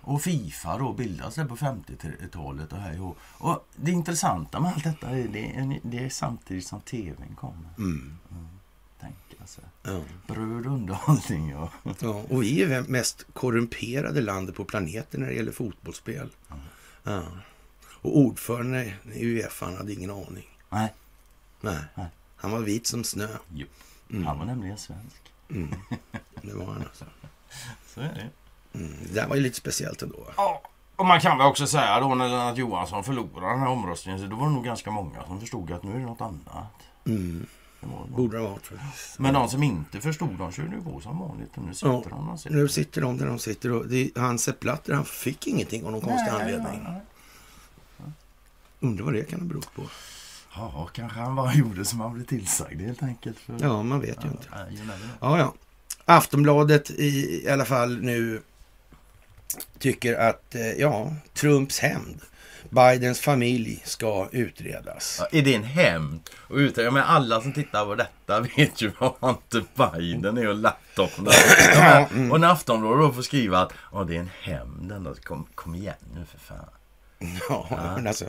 Och 0.00 0.22
Fifa 0.22 0.78
då 0.78 0.92
bildades 0.92 1.34
på 1.34 1.56
50-talet 1.56 2.72
och 2.72 2.78
här 2.78 3.02
och, 3.02 3.18
och 3.38 3.68
det 3.76 3.90
intressanta 3.90 4.60
med 4.60 4.72
allt 4.74 4.84
detta 4.84 5.10
är 5.10 5.28
det, 5.28 5.80
det 5.82 6.04
är 6.04 6.08
samtidigt 6.08 6.66
som 6.66 6.80
tvn 6.80 7.34
kommer. 7.36 7.68
Mm. 7.78 8.18
Mm. 8.30 8.46
Tänk 9.00 9.40
alltså. 9.40 9.60
Ja. 9.82 10.00
Bröd 10.26 10.66
och 10.66 10.72
underhållning. 10.72 11.56
Och... 11.56 11.70
ja, 12.00 12.24
och 12.28 12.42
vi 12.42 12.62
är 12.62 12.68
det 12.68 12.82
mest 12.82 13.26
korrumperade 13.32 14.20
landet 14.20 14.54
på 14.54 14.64
planeten 14.64 15.20
när 15.20 15.28
det 15.28 15.34
gäller 15.34 15.52
fotbollsspel. 15.52 16.28
Ja. 17.02 17.22
Och 18.06 18.18
ordföranden 18.18 18.92
i 19.14 19.24
Uefa 19.24 19.66
hade 19.66 19.92
ingen 19.92 20.10
aning. 20.10 20.48
Nej. 20.70 20.92
Nej. 21.60 21.78
Nej. 21.94 22.06
Han 22.36 22.50
var 22.50 22.60
vit 22.60 22.86
som 22.86 23.04
snö. 23.04 23.28
Jo. 23.54 23.66
Mm. 24.10 24.26
Han 24.26 24.38
var 24.38 24.46
nämligen 24.46 24.78
svensk. 24.78 25.32
Mm. 25.50 25.74
Det 26.42 26.54
var 26.54 26.66
han 26.66 26.82
alltså. 26.82 27.04
Så 27.94 28.00
är 28.00 28.04
det. 28.14 28.30
Mm. 28.78 28.96
Det 29.12 29.26
var 29.26 29.36
ju 29.36 29.42
lite 29.42 29.56
speciellt 29.56 30.02
ändå. 30.02 30.18
Ja. 30.36 30.62
Och 30.96 31.06
man 31.06 31.20
kan 31.20 31.38
väl 31.38 31.46
också 31.46 31.66
säga 31.66 32.00
då 32.00 32.14
när 32.14 32.28
Lennart 32.28 32.58
Johansson 32.58 33.04
förlorade 33.04 33.52
den 33.52 33.60
här 33.60 33.68
omröstningen 33.68 34.20
så 34.20 34.26
då 34.26 34.36
var 34.36 34.46
det 34.46 34.52
nog 34.52 34.64
ganska 34.64 34.90
många 34.90 35.24
som 35.26 35.40
förstod 35.40 35.72
att 35.72 35.82
nu 35.82 35.94
är 35.94 35.98
det 35.98 36.04
något 36.04 36.20
annat. 36.20 36.82
Mm. 37.06 37.46
Det 37.80 37.86
Borde 38.08 38.36
det 38.36 38.42
ha 38.42 38.50
varit. 38.50 38.70
Men 39.18 39.34
de 39.34 39.48
som 39.48 39.62
inte 39.62 40.00
förstod 40.00 40.38
de 40.38 40.52
körde 40.52 40.76
ju 40.76 40.82
på 40.82 41.00
som 41.00 41.18
vanligt. 41.18 41.56
Och 41.56 41.64
nu 41.64 41.74
sitter 41.74 41.88
ja, 41.88 42.02
de 42.10 42.38
sitter. 42.38 42.56
Nu 42.56 42.68
sitter 42.68 43.00
de 43.00 43.18
där 43.18 43.26
de 43.26 43.38
sitter. 43.38 43.72
Och 43.72 43.86
det, 43.86 44.10
han 44.16 44.38
Sepp 44.38 44.60
Blatter 44.60 44.92
han 44.92 45.04
fick 45.04 45.46
ingenting 45.46 45.84
av 45.84 45.92
någon 45.92 46.00
konstig 46.00 46.30
anledning. 46.30 46.82
Nej, 46.84 46.92
nej. 46.92 47.00
Undrar 48.80 49.04
vad 49.04 49.14
det 49.14 49.24
kan 49.24 49.40
ha 49.40 49.46
berott 49.46 49.74
på. 49.74 49.82
Ja, 50.54 50.88
kanske 50.92 51.20
han 51.20 51.34
bara 51.34 51.54
gjorde 51.54 51.84
som 51.84 52.00
han 52.00 52.14
blev 52.14 52.24
tillsagd 52.24 52.80
helt 52.80 53.02
enkelt. 53.02 53.38
För... 53.38 53.56
Ja, 53.60 53.82
man 53.82 54.00
vet 54.00 54.24
ju 54.24 54.28
inte. 54.28 54.48
Ja, 55.20 55.38
ja. 55.38 55.54
Aftonbladet 56.04 56.90
i, 56.90 57.42
i 57.44 57.48
alla 57.48 57.64
fall 57.64 58.00
nu 58.00 58.42
tycker 59.78 60.14
att, 60.14 60.54
eh, 60.54 60.72
ja, 60.72 61.14
Trumps 61.34 61.78
hämnd 61.78 62.20
Bidens 62.70 63.20
familj 63.20 63.82
ska 63.84 64.28
utredas. 64.32 65.16
Ja, 65.20 65.38
är 65.38 65.42
det 65.42 65.54
en 65.54 65.64
hämnd? 65.64 66.20
Och 66.34 66.56
utreda? 66.56 66.90
Men 66.90 67.02
alla 67.02 67.40
som 67.40 67.52
tittar 67.52 67.84
på 67.84 67.94
detta 67.94 68.40
vet 68.56 68.82
ju 68.82 68.92
vad 68.98 69.12
Hunter 69.20 69.64
Biden 69.74 70.38
är 70.38 70.48
och 70.48 70.54
laptopen. 70.54 71.26
Mm. 72.10 72.32
Och 72.32 72.40
när 72.40 72.48
Aftonbladet 72.48 72.98
då 73.00 73.12
får 73.12 73.22
skriva 73.22 73.58
att 73.58 73.72
ja, 73.92 74.04
det 74.04 74.16
är 74.16 74.20
en 74.20 74.30
hämnd. 74.40 75.24
Kom, 75.24 75.46
kom 75.54 75.74
igen 75.74 75.94
nu 76.14 76.24
för 76.24 76.38
fan. 76.38 76.68
Ja, 77.18 77.28
ja. 77.70 77.92
men 77.96 78.06
alltså. 78.06 78.24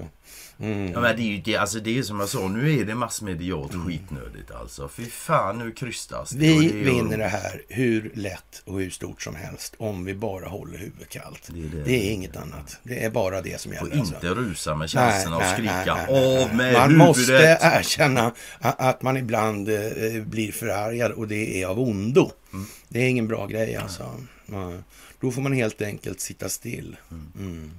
Mm. 0.60 0.92
Ja, 0.92 1.00
men 1.00 1.16
det 1.16 1.22
är 1.22 1.28
ju 1.28 1.38
det, 1.38 1.56
alltså 1.56 1.80
det 1.80 1.98
är 1.98 2.04
som 2.04 2.20
jag 2.20 2.30
sa, 2.30 2.48
nu 2.48 2.80
är 2.80 2.86
det 2.86 2.96
massmedialt 2.96 3.74
mm. 3.74 3.88
skitnödigt 3.88 4.52
alltså. 4.52 4.88
Fy 4.88 5.06
fan, 5.06 5.58
nu 5.58 5.72
krystas 5.72 6.30
det. 6.30 6.38
Vi 6.38 6.68
det 6.68 6.74
vinner 6.74 7.18
det 7.18 7.28
här 7.28 7.62
hur 7.68 8.12
lätt 8.16 8.62
och 8.66 8.80
hur 8.80 8.90
stort 8.90 9.22
som 9.22 9.36
helst 9.36 9.76
om 9.78 10.06
vi 10.06 10.14
bara 10.14 10.48
håller 10.48 10.78
huvudet 10.78 11.10
kallt. 11.10 11.50
Det 11.54 11.60
är, 11.60 11.64
det. 11.64 11.84
det 11.84 12.10
är 12.10 12.14
inget 12.14 12.36
annat. 12.38 12.78
Det 12.84 13.04
är 13.04 13.10
bara 13.10 13.42
det 13.42 13.62
som 13.62 13.74
gäller. 13.74 13.92
Och 13.92 13.98
alltså. 13.98 14.16
inte 14.16 14.28
rusa 14.28 14.76
med 14.76 14.90
känslorna 14.90 15.38
och 15.38 15.54
skrika 15.54 16.08
av 16.08 16.56
med 16.56 16.74
Man 16.74 16.90
huvudet. 16.90 17.08
måste 17.08 17.58
erkänna 17.62 18.34
att 18.60 19.02
man 19.02 19.18
ibland 19.18 19.70
eh, 19.70 20.24
blir 20.24 20.52
förargad 20.52 21.12
och 21.12 21.28
det 21.28 21.62
är 21.62 21.68
av 21.68 21.80
ondo. 21.80 22.32
Mm. 22.54 22.66
Det 22.88 23.00
är 23.00 23.10
ingen 23.10 23.28
bra 23.28 23.46
grej 23.46 23.76
alltså. 23.76 24.04
Ja. 24.46 24.74
Då 25.20 25.32
får 25.32 25.42
man 25.42 25.54
helt 25.54 25.82
enkelt 25.82 26.20
sitta 26.20 26.50
still. 26.50 26.96
Mm. 27.40 27.72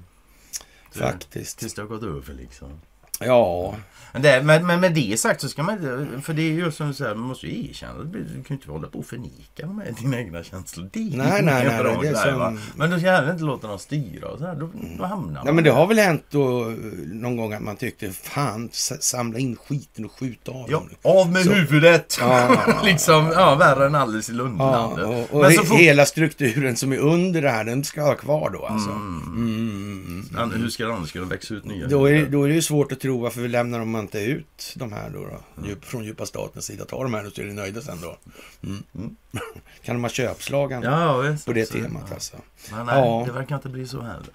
Faktiskt. 0.90 1.58
Tills 1.58 1.74
det 1.74 1.82
har 1.82 1.88
gått 1.88 2.02
över 2.02 2.34
liksom. 2.34 2.80
Ja. 3.18 3.74
Men, 4.12 4.22
det, 4.22 4.42
men, 4.42 4.66
men 4.66 4.80
med 4.80 4.94
det 4.94 5.20
sagt 5.20 5.40
så 5.40 5.48
ska 5.48 5.62
man 5.62 5.78
för 6.22 6.32
det 6.34 6.42
är 6.42 6.52
ju 6.52 6.72
som 6.72 6.88
du 6.88 6.94
säger, 6.94 7.14
man 7.14 7.28
måste 7.28 7.46
ju 7.46 7.68
erkänna, 7.68 8.04
du 8.04 8.24
kan 8.24 8.44
ju 8.48 8.54
inte 8.54 8.70
hålla 8.70 8.88
på 8.88 8.98
och 8.98 9.06
förnika 9.06 9.66
med 9.66 9.94
dina 10.00 10.18
egna 10.18 10.42
känslor. 10.42 10.90
Det 10.92 10.98
är 10.98 11.02
nej, 11.02 11.12
nej, 11.16 11.42
nej, 11.42 11.82
nej, 11.84 11.96
det 12.02 12.08
är 12.08 12.14
som... 12.14 12.60
Men 12.76 12.90
du 12.90 12.98
ska 12.98 13.10
heller 13.10 13.32
inte 13.32 13.44
låta 13.44 13.68
dem 13.68 13.78
styra 13.78 14.28
och 14.28 14.38
så 14.38 14.46
här, 14.46 14.54
då, 14.54 14.70
då 14.98 15.04
hamnar 15.04 15.32
man. 15.32 15.44
Nej, 15.44 15.54
men 15.54 15.64
det 15.64 15.70
har 15.70 15.86
väl 15.86 15.98
hänt 15.98 16.24
då 16.30 16.74
någon 17.06 17.36
gång 17.36 17.52
att 17.52 17.62
man 17.62 17.76
tyckte, 17.76 18.10
fan, 18.10 18.68
samla 18.72 19.38
in 19.38 19.56
skiten 19.56 20.04
och 20.04 20.12
skjuta 20.12 20.52
av 20.52 20.66
ja, 20.70 20.82
Av 21.02 21.32
med 21.32 21.44
så... 21.44 21.52
huvudet! 21.52 22.18
Ja, 22.20 22.56
liksom, 22.84 23.32
ja, 23.34 23.54
värre 23.54 23.86
än 23.86 23.94
Alice 23.94 24.32
i 24.32 24.34
Lundlandet. 24.34 24.98
Ja, 24.98 25.06
och, 25.06 25.34
och 25.34 25.40
men 25.40 25.52
så 25.52 25.74
hela 25.74 26.06
strukturen 26.06 26.76
som 26.76 26.92
är 26.92 26.98
under 26.98 27.42
det 27.42 27.50
här, 27.50 27.64
den 27.64 27.84
ska 27.84 28.04
vara 28.04 28.14
kvar 28.14 28.50
då 28.50 28.66
alltså. 28.66 28.90
Mm. 28.90 29.22
Mm. 29.26 30.24
Mm. 30.36 30.62
Hur 30.62 30.68
ska 30.68 30.86
den, 30.86 31.06
ska 31.06 31.18
den 31.18 31.28
växa 31.28 31.54
ut 31.54 31.64
nya? 31.64 31.86
Då 31.86 32.10
är, 32.10 32.26
då 32.26 32.44
är 32.44 32.48
det 32.48 32.54
ju 32.54 32.62
svårt 32.62 32.92
att 32.92 33.00
tro 33.00 33.07
varför 33.16 33.40
vi 33.40 33.48
lämnar 33.48 33.78
de 33.78 33.96
inte 33.96 34.18
ut 34.18 34.72
de 34.76 34.92
här 34.92 35.10
då, 35.10 35.18
då 35.54 35.64
mm. 35.64 35.80
från 35.80 36.04
djupa 36.04 36.26
statens 36.26 36.64
sida. 36.64 36.84
Ta 36.84 37.02
de 37.02 37.14
här 37.14 37.22
nu 37.22 37.30
så 37.30 37.40
är 37.40 37.44
ni 37.44 37.52
nöjda 37.52 37.80
sen 37.80 37.98
då. 38.02 38.18
Mm. 38.62 38.82
Mm. 38.94 39.16
kan 39.82 39.94
de 39.94 40.04
ha 40.04 40.10
köpslagen 40.10 40.82
ja, 40.82 41.16
visst, 41.16 41.46
på 41.46 41.52
det 41.52 41.66
temat 41.66 42.04
ja. 42.08 42.14
alltså? 42.14 42.36
Men 42.70 42.86
nej, 42.86 42.98
ja. 42.98 43.22
det 43.26 43.32
verkar 43.32 43.54
inte 43.54 43.68
bli 43.68 43.86
så 43.86 44.00
heller. 44.00 44.34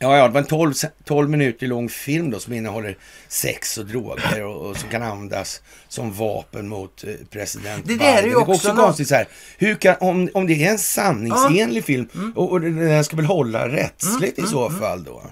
Ja, 0.00 0.16
ja, 0.16 0.28
det 0.28 0.34
var 0.34 0.40
en 0.40 0.46
12, 0.46 0.74
12 1.04 1.30
minuter 1.30 1.66
lång 1.66 1.88
film 1.88 2.30
då 2.30 2.38
som 2.38 2.52
innehåller 2.52 2.96
sex 3.28 3.78
och 3.78 3.86
droger 3.86 4.44
och, 4.44 4.66
och 4.66 4.76
som 4.76 4.90
kan 4.90 5.02
användas 5.02 5.62
som 5.88 6.12
vapen 6.12 6.68
mot 6.68 7.04
eh, 7.04 7.14
president 7.30 7.84
Det 7.86 7.96
där 7.96 8.22
är 8.22 8.26
ju 8.26 8.36
också, 8.36 8.52
också 8.52 8.74
konstigt 8.74 9.08
så 9.08 9.14
här. 9.14 9.28
Hur 9.58 9.74
kan, 9.74 9.94
om, 10.00 10.28
om 10.34 10.46
det 10.46 10.64
är 10.64 10.70
en 10.70 10.78
sanningsenlig 10.78 11.80
ja. 11.80 11.84
film 11.84 12.08
mm. 12.14 12.32
och, 12.32 12.52
och 12.52 12.60
den 12.60 13.04
ska 13.04 13.16
väl 13.16 13.24
hålla 13.24 13.68
rättsligt 13.68 14.38
mm. 14.38 14.48
i 14.48 14.50
så 14.50 14.66
mm. 14.66 14.80
fall 14.80 15.04
då? 15.04 15.22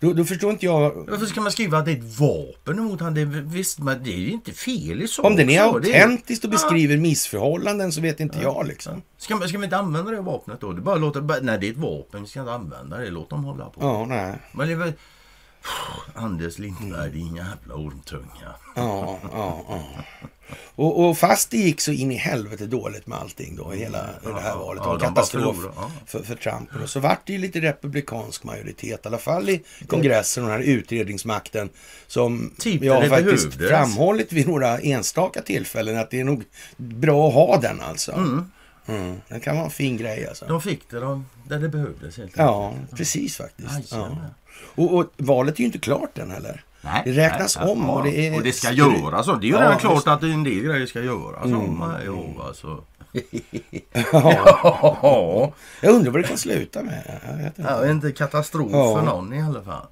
Då, 0.00 0.12
då, 0.12 0.24
förstår 0.24 0.50
inte 0.50 0.66
jag... 0.66 1.06
Varför 1.10 1.26
ska 1.26 1.40
man 1.40 1.52
skriva 1.52 1.78
att 1.78 1.84
det 1.84 1.92
är 1.92 1.96
ett 1.96 2.20
vapen 2.20 2.82
mot 2.84 3.00
honom? 3.00 3.14
Det, 3.14 3.24
visst, 3.24 3.78
men 3.78 4.04
det 4.04 4.12
är 4.12 4.18
ju 4.18 4.30
inte 4.30 4.52
fel 4.52 5.02
i 5.02 5.08
sak. 5.08 5.24
Om 5.24 5.36
den 5.36 5.50
är 5.50 5.60
autentiskt 5.60 6.44
och 6.44 6.50
beskriver 6.50 6.94
ja. 6.94 7.00
missförhållanden 7.00 7.92
så 7.92 8.00
vet 8.00 8.20
inte 8.20 8.38
ja. 8.38 8.42
jag 8.42 8.66
liksom. 8.66 9.02
Ska, 9.18 9.40
ska 9.48 9.58
vi 9.58 9.64
inte 9.64 9.76
använda 9.76 10.10
det 10.10 10.20
vapnet 10.20 10.60
då? 10.60 10.72
Det 10.72 10.80
bara 10.80 10.96
låta, 10.96 11.20
nej, 11.20 11.58
det 11.58 11.68
är 11.68 11.70
ett 11.70 11.76
vapen. 11.76 12.22
Vi 12.22 12.28
ska 12.28 12.40
inte 12.40 12.52
använda 12.52 12.98
det. 12.98 13.10
Låt 13.10 13.30
dem 13.30 13.44
hålla 13.44 13.64
på. 13.64 13.80
Ja, 13.80 14.06
nej. 14.08 14.38
Men 14.52 14.66
det 14.66 14.72
är 14.72 14.76
väl... 14.76 14.92
Anders 16.14 16.58
Lindberg, 16.58 17.10
din 17.10 17.36
jävla 17.36 17.74
ormtunga. 17.74 18.54
Ja, 18.74 19.18
ja, 19.32 19.64
ja. 19.68 19.84
Och, 20.74 21.04
och, 21.04 21.18
fast 21.18 21.50
det 21.50 21.56
gick 21.56 21.80
så 21.80 21.92
in 21.92 22.12
i 22.12 22.14
helvete 22.14 22.66
dåligt 22.66 23.06
med 23.06 23.18
allting 23.18 23.56
då, 23.56 23.70
hela 23.70 24.08
ja, 24.24 24.30
det 24.30 24.40
här 24.40 24.56
valet. 24.56 24.82
Ja, 24.84 24.98
katastrof 24.98 25.56
ja. 25.76 25.90
för, 26.06 26.22
för 26.22 26.34
Trump. 26.34 26.68
Och 26.82 26.90
så 26.90 27.00
vart 27.00 27.26
det 27.26 27.32
ju 27.32 27.38
lite 27.38 27.60
republikansk 27.60 28.44
majoritet, 28.44 29.04
i 29.04 29.08
alla 29.08 29.18
fall 29.18 29.50
i 29.50 29.62
kongressen 29.86 30.44
och 30.44 30.50
den 30.50 30.58
här 30.58 30.66
utredningsmakten. 30.66 31.68
Som 32.06 32.52
typ 32.58 32.82
jag 32.82 32.94
har 32.94 33.08
faktiskt 33.08 33.44
behövdes. 33.44 33.70
framhållit 33.70 34.32
vid 34.32 34.48
några 34.48 34.78
enstaka 34.78 35.42
tillfällen 35.42 35.98
att 35.98 36.10
det 36.10 36.20
är 36.20 36.24
nog 36.24 36.44
bra 36.76 37.28
att 37.28 37.34
ha 37.34 37.60
den 37.60 37.80
alltså. 37.80 38.12
Mm. 38.12 38.50
Mm. 38.86 39.20
Den 39.28 39.40
kan 39.40 39.54
vara 39.54 39.64
en 39.64 39.70
fin 39.70 39.96
grej 39.96 40.26
alltså. 40.26 40.46
De 40.46 40.62
fick 40.62 40.90
det 40.90 41.00
de, 41.00 41.26
där 41.48 41.58
det 41.58 41.68
behövdes 41.68 42.16
helt 42.16 42.36
Ja, 42.36 42.74
precis 42.96 43.36
faktiskt. 43.36 43.92
Ja. 43.92 44.16
Och, 44.74 44.94
och, 44.94 45.12
valet 45.16 45.54
är 45.54 45.60
ju 45.60 45.66
inte 45.66 45.78
klart 45.78 46.18
än 46.18 46.30
heller. 46.30 46.64
Nej, 46.80 47.02
det 47.04 47.12
räknas 47.12 47.58
nej, 47.58 47.68
om 47.68 47.90
och 47.90 48.04
det, 48.04 48.26
är 48.26 48.36
och 48.36 48.42
det 48.42 48.52
ska 48.52 48.72
göras. 48.72 49.26
Det 49.26 49.32
är 49.32 49.40
ju 49.42 49.48
ja, 49.48 49.60
redan 49.60 49.78
klart 49.78 50.06
att 50.06 50.22
en 50.22 50.44
del 50.44 50.60
grejer 50.60 50.86
ska 50.86 51.02
göras. 51.02 51.44
Mm. 51.44 51.82
Jo, 52.06 52.42
alltså. 52.46 52.84
ja. 54.12 55.52
Jag 55.80 55.94
undrar 55.94 56.12
vad 56.12 56.22
det 56.22 56.28
kan 56.28 56.38
sluta 56.38 56.82
med. 56.82 57.20
Jag 57.26 57.36
vet 57.36 57.58
inte. 57.58 57.70
Ja, 57.70 57.90
inte 57.90 58.12
katastrof 58.12 58.72
ja. 58.72 58.96
för 58.96 59.02
någon 59.06 59.32
i 59.32 59.42
alla 59.42 59.62
fall. 59.62 59.86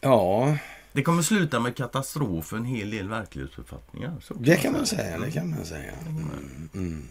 Ja. 0.00 0.56
Det 0.92 1.02
kommer 1.02 1.22
sluta 1.22 1.60
med 1.60 1.76
katastrof 1.76 2.46
för 2.46 2.56
en 2.56 2.64
hel 2.64 2.90
del 2.90 3.08
verklighetsuppfattningar. 3.08 4.12
det 4.28 4.56
kan 4.56 4.72
man 4.72 4.86
säga. 4.86 5.18
Det 5.18 5.30
kan 5.30 5.50
man 5.50 5.64
säga. 5.64 5.92
Mm. 6.06 6.68
Mm. 6.74 7.08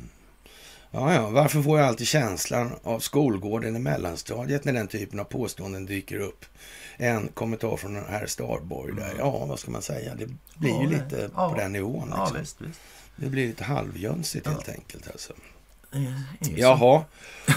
Ja, 0.92 1.14
ja. 1.14 1.30
Varför 1.30 1.62
får 1.62 1.80
jag 1.80 1.88
alltid 1.88 2.08
känslan 2.08 2.72
av 2.84 3.00
skolgården 3.00 3.76
i 3.76 3.80
mellanstadiet 3.80 4.66
när 4.66 4.74
den 4.74 4.88
typen 4.88 5.20
av 5.20 5.24
påståenden 5.24 5.86
dyker 5.86 6.20
upp? 6.20 6.46
En 6.98 7.28
kommentar 7.28 7.78
från 7.78 7.94
den 7.94 8.06
här 8.06 8.26
Starboy 8.26 8.92
där. 8.92 9.14
Ja, 9.18 9.46
vad 9.46 9.60
ska 9.60 9.72
man 9.72 9.82
säga? 9.82 10.16
Det 10.16 10.28
blir 10.60 10.82
ju 10.82 10.90
lite 10.90 11.30
på 11.36 11.54
den 11.58 11.72
nivån. 11.72 12.14
Liksom. 12.38 12.74
Det 13.16 13.26
blir 13.26 13.48
lite 13.48 13.64
halvjönsigt 13.64 14.48
helt 14.48 14.70
enkelt. 14.70 15.08
Alltså. 15.12 15.34
Jaha. 16.40 17.04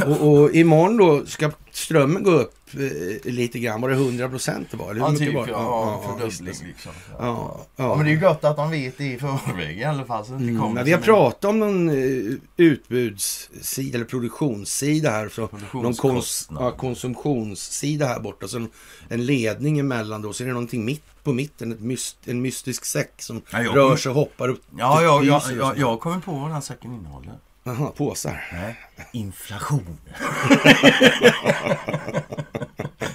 Och, 0.07 0.29
och 0.29 0.55
imorgon 0.55 0.97
då 0.97 1.27
ska 1.27 1.51
strömmen 1.71 2.23
gå 2.23 2.31
upp 2.31 2.55
eh, 2.75 3.33
lite 3.33 3.59
grann. 3.59 3.81
Var 3.81 3.89
det 3.89 3.95
100 3.95 4.29
procent 4.29 4.69
det 4.71 4.77
var? 4.77 4.91
Eller 4.91 5.01
hur 5.01 5.13
ja, 5.13 5.19
typ. 5.19 5.35
Var? 5.35 5.49
Ja, 5.49 6.03
ja, 6.07 6.19
fördubbling 6.19 6.67
liksom. 6.67 6.93
Ja, 7.19 7.67
ja. 7.77 7.97
men 7.97 8.05
det 8.05 8.11
är 8.11 8.15
ju 8.15 8.21
gott 8.21 8.45
att 8.45 8.57
de 8.57 8.71
vet 8.71 8.99
det 8.99 9.05
i 9.05 9.19
förväg 9.19 9.79
i 9.79 9.85
alla 9.85 10.05
fall. 10.05 10.25
Så 10.25 10.33
det 10.33 10.39
mm, 10.39 10.73
men 10.73 10.85
vi 10.85 10.93
har 10.93 11.01
pratat 11.01 11.45
om 11.45 11.59
någon 11.59 11.89
uh, 11.89 12.35
utbudssida 12.57 13.97
eller 13.97 14.07
produktionssida 14.07 15.11
här. 15.11 15.29
Så 15.29 15.49
någon 15.73 15.95
kons 15.95 16.49
ja, 16.51 16.71
konsumtionssida 16.71 18.07
här 18.07 18.21
borta. 18.21 18.49
Så 18.49 18.57
en, 18.57 18.69
en 19.09 19.27
ledning 19.27 19.79
emellan 19.79 20.23
då. 20.23 20.33
Så 20.33 20.43
är 20.43 20.47
det 20.47 20.53
någonting 20.53 20.85
mitt 20.85 21.05
på 21.25 21.33
mitten. 21.33 21.73
Ett 21.73 21.81
myst, 21.81 22.17
en 22.25 22.43
mystisk 22.43 22.85
säck 22.85 23.23
som 23.23 23.43
ja, 23.51 23.59
rör 23.59 23.97
sig 23.97 24.11
och 24.11 24.17
hoppar 24.17 24.49
upp. 24.49 24.63
Ja, 24.79 25.03
ja, 25.03 25.23
ja, 25.23 25.43
ja, 25.59 25.75
jag 25.77 26.01
kommer 26.01 26.21
på 26.21 26.33
vad 26.33 26.51
den 26.51 26.63
säcken 26.63 26.95
innehåller. 26.95 27.39
Jaha, 27.67 27.91
påsar? 27.91 28.45
Nej, 28.53 28.77
inflation. 29.13 29.99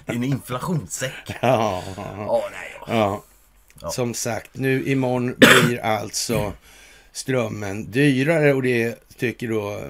det 0.06 0.12
är 0.12 0.16
en 0.16 0.24
inflationssäck. 0.24 1.36
Ja, 1.42 1.84
oh, 1.98 2.44
nej, 2.52 2.72
ja. 2.88 3.24
ja. 3.82 3.90
Som 3.90 4.14
sagt, 4.14 4.50
nu 4.54 4.84
imorgon 4.86 5.36
blir 5.38 5.80
alltså 5.80 6.54
strömmen 7.12 7.92
dyrare 7.92 8.54
och 8.54 8.62
det 8.62 8.96
tycker 9.18 9.48
då 9.48 9.82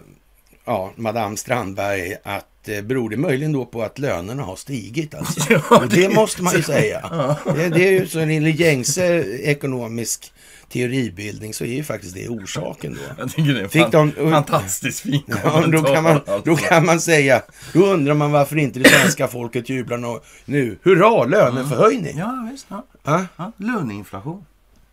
ja, 0.66 0.92
Madame 0.96 1.38
Strandberg 1.38 2.16
att 2.24 2.70
eh, 2.70 2.82
beror 2.82 3.10
det 3.10 3.18
möjligen 3.18 3.52
då 3.52 3.66
på 3.66 3.84
att 3.84 4.00
lönerna 4.00 4.44
har 4.44 4.56
stigit 4.56 5.16
alltså. 5.16 5.54
Ja, 5.70 5.80
det, 5.90 6.02
det 6.02 6.10
måste 6.10 6.44
man 6.44 6.54
ju 6.54 6.64
säga. 6.64 7.10
Ja. 7.12 7.54
Det, 7.54 7.70
det, 7.70 7.88
är 7.88 7.92
ju 7.92 8.08
så 8.08 8.20
en 8.20 8.52
gängse 8.52 9.24
ekonomisk 9.44 10.34
teoribildning 10.70 11.54
så 11.54 11.64
är 11.64 11.74
ju 11.74 11.84
faktiskt 11.84 12.14
det 12.14 12.30
orsaken 12.30 12.94
då. 12.94 13.00
Jag 13.18 13.32
tycker 13.32 13.54
det 13.54 13.62
är 13.62 13.68
Fick 13.68 13.92
fan, 13.92 14.14
de, 14.18 14.32
fantastiskt 14.32 15.00
fin 15.00 15.24
ja, 15.44 15.66
då, 15.68 15.84
kan 15.84 16.04
man, 16.04 16.22
då 16.44 16.56
kan 16.56 16.86
man 16.86 17.00
säga, 17.00 17.42
då 17.74 17.86
undrar 17.86 18.14
man 18.14 18.32
varför 18.32 18.58
inte 18.58 18.80
det 18.80 18.90
svenska 18.90 19.28
folket 19.28 19.70
jublar 19.70 20.20
nu. 20.46 20.78
Hurra, 20.84 21.26
löneförhöjning! 21.26 22.18
Ja, 22.18 22.48
visst. 22.52 22.66
Ja. 22.70 22.86
Ja? 23.04 23.26
Ja, 23.36 23.52
löneinflation. 23.58 24.46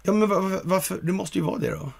Ja, 0.02 0.12
men 0.12 0.28
var, 0.28 0.60
varför? 0.64 0.98
Det 1.02 1.12
måste 1.12 1.38
ju 1.38 1.44
vara 1.44 1.58
det 1.58 1.70
då. 1.70 1.92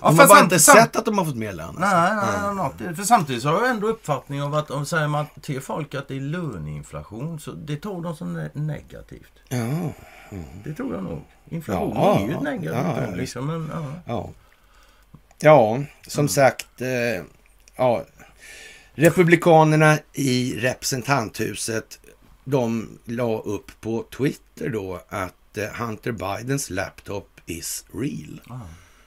Ja, 0.00 0.08
de 0.08 0.18
har 0.18 0.28
bara 0.28 0.40
inte 0.40 0.58
sett 0.58 0.96
att 0.96 1.04
de 1.04 1.18
har 1.18 1.24
fått 1.24 1.36
mer 1.36 1.52
lön. 1.52 1.68
Alltså. 1.68 1.80
Nej, 1.80 2.16
nej, 2.16 2.54
nej, 2.54 2.70
nej. 2.78 2.96
För 2.96 3.02
samtidigt 3.02 3.42
så 3.42 3.48
har 3.48 3.60
jag 3.60 3.70
ändå 3.70 3.86
uppfattning 3.86 4.42
av 4.42 4.54
att 4.54 4.70
om 4.70 4.86
säger 4.86 5.08
man 5.08 5.26
till 5.40 5.60
folk 5.60 5.94
att 5.94 6.08
det 6.08 6.16
är 6.16 6.20
löneinflation 6.20 7.40
så 7.40 7.52
det 7.52 7.76
tar 7.76 8.02
de 8.02 8.16
som 8.16 8.48
negativt. 8.52 9.32
Ja. 9.48 9.92
Mm. 10.30 10.44
Det 10.64 10.74
tror 10.74 10.94
jag 10.94 11.04
nog. 11.04 11.22
Inflation 11.48 11.92
ja, 11.94 12.18
är 12.18 12.26
ju 12.26 12.34
ett 12.34 12.42
negativt 12.42 13.08
ja, 13.08 13.14
liksom, 13.14 13.46
men, 13.46 13.70
ja. 13.72 13.92
ja. 14.06 14.30
Ja, 15.40 15.84
som 16.06 16.20
mm. 16.20 16.28
sagt. 16.28 16.80
Eh, 16.80 17.24
ja. 17.76 18.04
Republikanerna 18.92 19.98
i 20.12 20.56
representanthuset 20.58 22.00
de 22.44 22.98
la 23.04 23.38
upp 23.38 23.80
på 23.80 24.04
Twitter 24.16 24.68
då 24.68 25.00
att 25.08 25.58
eh, 25.58 25.64
Hunter 25.64 26.12
Bidens 26.12 26.70
laptop 26.70 27.40
is 27.46 27.84
real. 27.92 28.40
Ah, 28.48 28.54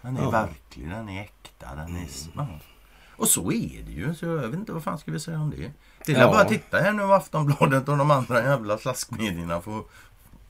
den 0.01 0.17
är 0.17 0.21
ja. 0.21 0.29
verklig, 0.29 0.89
den 0.89 1.09
är 1.09 1.21
äkta, 1.21 1.75
den 1.75 1.95
är... 1.95 2.07
Mm. 2.41 2.59
Och 3.15 3.27
så 3.27 3.51
är 3.51 3.83
det 3.85 3.91
ju, 3.91 4.15
så 4.15 4.25
jag 4.25 4.47
vet 4.47 4.53
inte 4.53 4.71
vad 4.71 4.83
fan 4.83 4.99
ska 4.99 5.11
vi 5.11 5.19
säga 5.19 5.39
om 5.39 5.49
det. 5.49 5.71
Det 6.05 6.13
är 6.13 6.19
ja. 6.19 6.27
bara 6.27 6.41
att 6.41 6.49
titta 6.49 6.77
här 6.77 6.91
nu 6.91 7.03
Aftonbladet 7.03 7.89
och 7.89 7.97
de 7.97 8.11
andra 8.11 8.43
jävla 8.43 8.77
slaskmedierna 8.77 9.61
får 9.61 9.83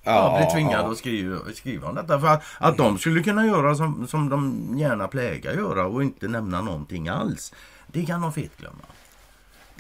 ja, 0.04 0.38
blir 0.38 0.50
tvingade 0.50 0.92
att 0.92 0.98
skriva, 0.98 1.40
skriva 1.56 1.90
om 1.90 1.96
detta. 1.96 2.20
För 2.20 2.28
att, 2.28 2.44
att 2.58 2.78
de 2.78 2.98
skulle 2.98 3.24
kunna 3.24 3.46
göra 3.46 3.76
som, 3.76 4.08
som 4.08 4.30
de 4.30 4.74
gärna 4.78 5.08
plägar 5.08 5.54
göra 5.54 5.86
och 5.86 6.04
inte 6.04 6.28
nämna 6.28 6.62
någonting 6.62 7.08
alls. 7.08 7.54
Det 7.88 8.06
kan 8.06 8.22
de 8.22 8.34
fet 8.34 8.58
glömma. 8.58 8.86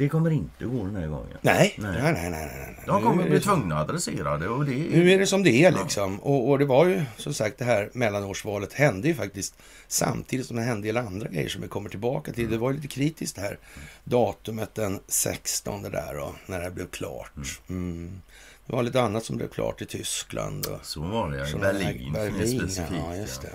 Det 0.01 0.10
kommer 0.10 0.32
inte 0.32 0.66
gå 0.66 0.86
den 0.86 0.96
här 0.96 1.08
gången. 1.08 1.38
Nej, 1.42 1.75
nej, 1.78 1.92
nej. 2.01 2.13
nej, 2.13 2.30
nej, 2.32 2.84
De 2.86 3.04
kommer 3.04 3.30
bli 3.30 3.40
tvungna 3.40 3.80
att 3.80 3.90
adressera 3.90 4.38
det. 4.38 4.48
Och 4.48 4.66
det 4.66 4.72
Nu 4.72 5.12
är 5.12 5.20
det 5.20 5.28
som 5.28 5.44
det 5.44 5.66
är 5.66 5.72
liksom. 5.72 6.20
Och, 6.20 6.50
och, 6.50 6.60
det 6.60 6.66
var 6.66 6.86
ju 6.86 7.04
som 7.18 7.34
sagt 7.34 7.58
det 7.58 7.66
här 7.66 7.90
mellanårsvalet 7.94 8.74
hände 8.74 9.08
ju 9.08 9.16
faktiskt 9.16 9.56
samtidigt 9.88 10.46
som 10.46 10.56
det 10.56 10.62
hände 10.62 10.90
en 10.90 10.96
del 10.96 11.06
andra 11.06 11.28
grejer 11.28 11.50
som 11.50 11.62
vi 11.62 11.68
kommer 11.68 11.90
tillbaka 11.90 12.32
till. 12.34 12.50
Det 12.50 12.58
var 12.58 12.74
lite 12.74 12.88
kritiskt 12.88 13.36
det 13.36 13.42
här 13.42 13.58
datumet 14.04 14.75
den 14.75 15.00
16 15.08 15.82
där 15.82 16.13
då, 16.16 16.36
när 16.46 16.62
det 16.62 16.72
blev 16.72 16.88
klart. 16.88 17.32
Mm. 17.70 18.22
Det 18.65 18.75
var 18.75 18.84
lite 18.84 19.01
annat 19.01 19.25
som 19.25 19.38
blev 19.38 19.48
klart 19.48 19.82
i 19.82 19.86
Tyskland. 19.86 20.65
Och, 20.65 20.86
så 20.86 21.01
var 21.01 21.32
det, 21.32 21.50
i 21.50 21.53
Berlin, 21.53 22.13
Berlin 22.13 22.60
specifikt. 22.60 23.03
Ja, 23.06 23.15
just 23.15 23.41
det. 23.41 23.50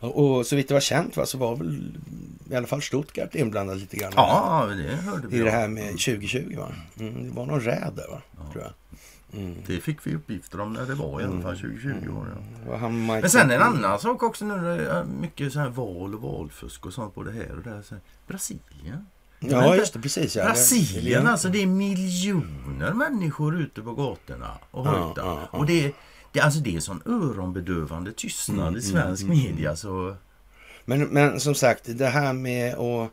Ja. 0.00 0.08
Och 0.08 0.46
så 0.46 0.56
vitt 0.56 0.68
det 0.68 0.74
var 0.74 0.80
känt 0.80 1.16
va, 1.16 1.26
så 1.26 1.38
var 1.38 1.56
väl 1.56 1.98
i 2.50 2.54
alla 2.54 2.66
fall 2.66 2.82
Stuttgart 2.82 3.34
inblandad 3.34 3.78
lite 3.78 3.96
grann. 3.96 4.12
Ja, 4.16 4.66
det 4.66 4.96
hörde 4.96 5.28
vi. 5.28 5.36
I 5.36 5.40
det 5.40 5.50
här 5.50 5.68
med 5.68 5.90
2020 5.90 6.56
va? 6.58 6.72
Mm, 7.00 7.28
det 7.28 7.34
var 7.34 7.46
någon 7.46 7.60
räd 7.60 7.92
där 7.96 8.08
va, 8.08 8.22
ja. 8.38 8.52
tror 8.52 8.64
jag. 8.64 8.72
Mm. 9.40 9.56
Det 9.66 9.80
fick 9.80 10.06
vi 10.06 10.14
uppgifter 10.14 10.60
om 10.60 10.72
när 10.72 10.86
det 10.86 10.94
var 10.94 11.20
i 11.20 11.24
alla 11.24 11.40
fall 11.42 11.56
2020 11.56 11.88
mm. 11.88 12.16
år. 12.16 12.26
Ja. 12.66 12.88
Men 12.88 13.30
sen 13.30 13.50
en 13.50 13.62
annan 13.62 13.98
sak 13.98 14.22
också 14.22 14.44
nu. 14.44 14.88
Är 14.88 15.04
mycket 15.04 15.52
så 15.52 15.58
här 15.58 15.68
val 15.68 16.14
och 16.14 16.22
valfusk 16.22 16.86
och 16.86 16.92
sånt 16.92 17.14
både 17.14 17.32
här 17.32 17.56
och 17.56 17.62
där. 17.62 17.82
Brasilien. 18.26 19.06
Ja, 19.50 19.76
just 19.76 19.92
det. 19.92 20.00
Precis. 20.00 20.36
Ja. 20.36 20.44
Brasilien, 20.44 21.26
alltså 21.26 21.48
det 21.48 21.62
är 21.62 21.66
miljoner 21.66 22.92
människor 22.92 23.60
ute 23.60 23.82
på 23.82 23.92
gatorna 23.92 24.50
och 24.70 24.86
höjda. 24.86 25.12
Ja, 25.16 25.22
ja, 25.24 25.48
ja. 25.52 25.58
Och 25.58 25.66
det 25.66 25.94
det, 26.36 26.42
alltså 26.42 26.60
det 26.60 26.76
är 26.76 26.80
sån 26.80 27.02
öronbedövande 27.06 28.12
tystnad 28.12 28.68
mm, 28.68 28.78
i 28.78 28.82
svensk 28.82 29.22
mm, 29.22 29.38
mm, 29.38 29.46
media. 29.46 29.76
Så... 29.76 30.16
Men, 30.84 31.04
men 31.04 31.40
som 31.40 31.54
sagt, 31.54 31.82
det 31.86 32.06
här 32.06 32.32
med 32.32 32.74
att 32.74 33.10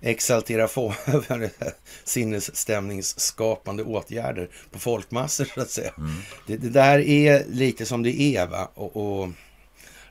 exaltera 0.00 0.68
sinnesstämningsskapande 2.04 3.82
åtgärder 3.82 4.48
på 4.70 4.78
folkmassor 4.78 5.44
så 5.54 5.60
att 5.60 5.70
säga. 5.70 5.92
Mm. 5.98 6.12
Det, 6.46 6.56
det, 6.56 6.68
där 6.68 6.98
är 6.98 7.44
lite 7.48 7.86
som 7.86 8.02
det 8.02 8.20
är 8.20 8.46
va. 8.46 8.70
Och, 8.74 8.96
och, 8.96 9.28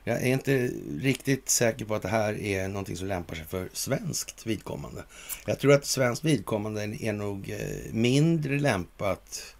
jag 0.08 0.22
är 0.22 0.26
inte 0.26 0.70
riktigt 1.00 1.48
säker 1.48 1.84
på 1.84 1.94
att 1.94 2.02
det 2.02 2.08
här 2.08 2.40
är 2.40 2.68
någonting 2.68 2.96
som 2.96 3.08
lämpar 3.08 3.34
sig 3.34 3.44
för 3.44 3.68
svenskt 3.72 4.46
vidkommande. 4.46 5.04
Jag 5.46 5.58
tror 5.58 5.72
att 5.72 5.86
svenskt 5.86 6.24
vidkommande 6.24 6.82
är 6.82 7.12
nog 7.12 7.50
eh, 7.50 7.92
mindre 7.92 8.58
lämpat 8.58 9.54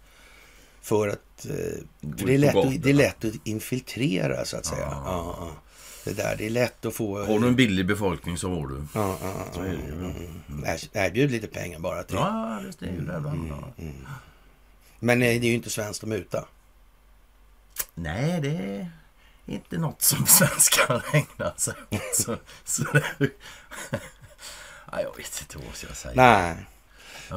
för 0.81 1.07
att 1.07 1.45
eh, 1.45 1.53
för 2.17 2.27
det, 2.27 2.33
är 2.33 2.37
lätt 2.37 2.55
att, 2.55 2.83
det 2.83 2.89
är 2.89 2.93
lätt 2.93 3.25
att 3.25 3.33
infiltrera 3.43 4.45
så 4.45 4.57
att 4.57 4.65
säga. 4.65 4.87
Ja. 5.05 5.51
Det 6.05 6.13
där, 6.13 6.35
det 6.37 6.45
är 6.45 6.49
lätt 6.49 6.85
att 6.85 6.95
få... 6.95 7.25
Har 7.25 7.39
du 7.39 7.47
en 7.47 7.55
billig 7.55 7.85
befolkning 7.85 8.37
så 8.37 8.49
har 8.49 8.67
du. 8.67 8.85
Ja, 8.93 9.17
ja, 9.21 9.45
så 9.53 9.61
är 9.61 9.65
det 9.65 9.71
ju. 9.71 9.93
Mm. 9.93 10.79
Erbjud 10.93 11.31
lite 11.31 11.47
pengar 11.47 11.79
bara 11.79 12.03
till. 12.03 12.15
Ja, 12.15 12.61
det 12.79 12.85
är 12.85 12.91
ju 12.91 13.01
det 13.01 13.13
mm, 13.13 13.33
mm, 13.35 13.63
mm. 13.77 13.93
Men 14.99 15.19
nej, 15.19 15.39
det 15.39 15.47
är 15.47 15.49
ju 15.49 15.55
inte 15.55 15.69
svenskt 15.69 16.03
att 16.03 16.09
muta. 16.09 16.45
Nej, 17.95 18.41
det 18.41 18.87
inte 19.47 19.77
något 19.77 20.01
som 20.01 20.25
svenskar 20.25 21.03
ägnar 21.13 21.53
sig 21.57 21.73
åt. 21.89 22.15
Så, 22.15 22.35
så 22.63 22.83
det... 22.83 23.03
jag 24.91 25.17
vet 25.17 25.41
inte 25.41 25.57
vad 25.57 25.65
jag 25.67 25.75
ska 25.75 25.93
säga. 25.93 26.13
Nej. 26.15 26.65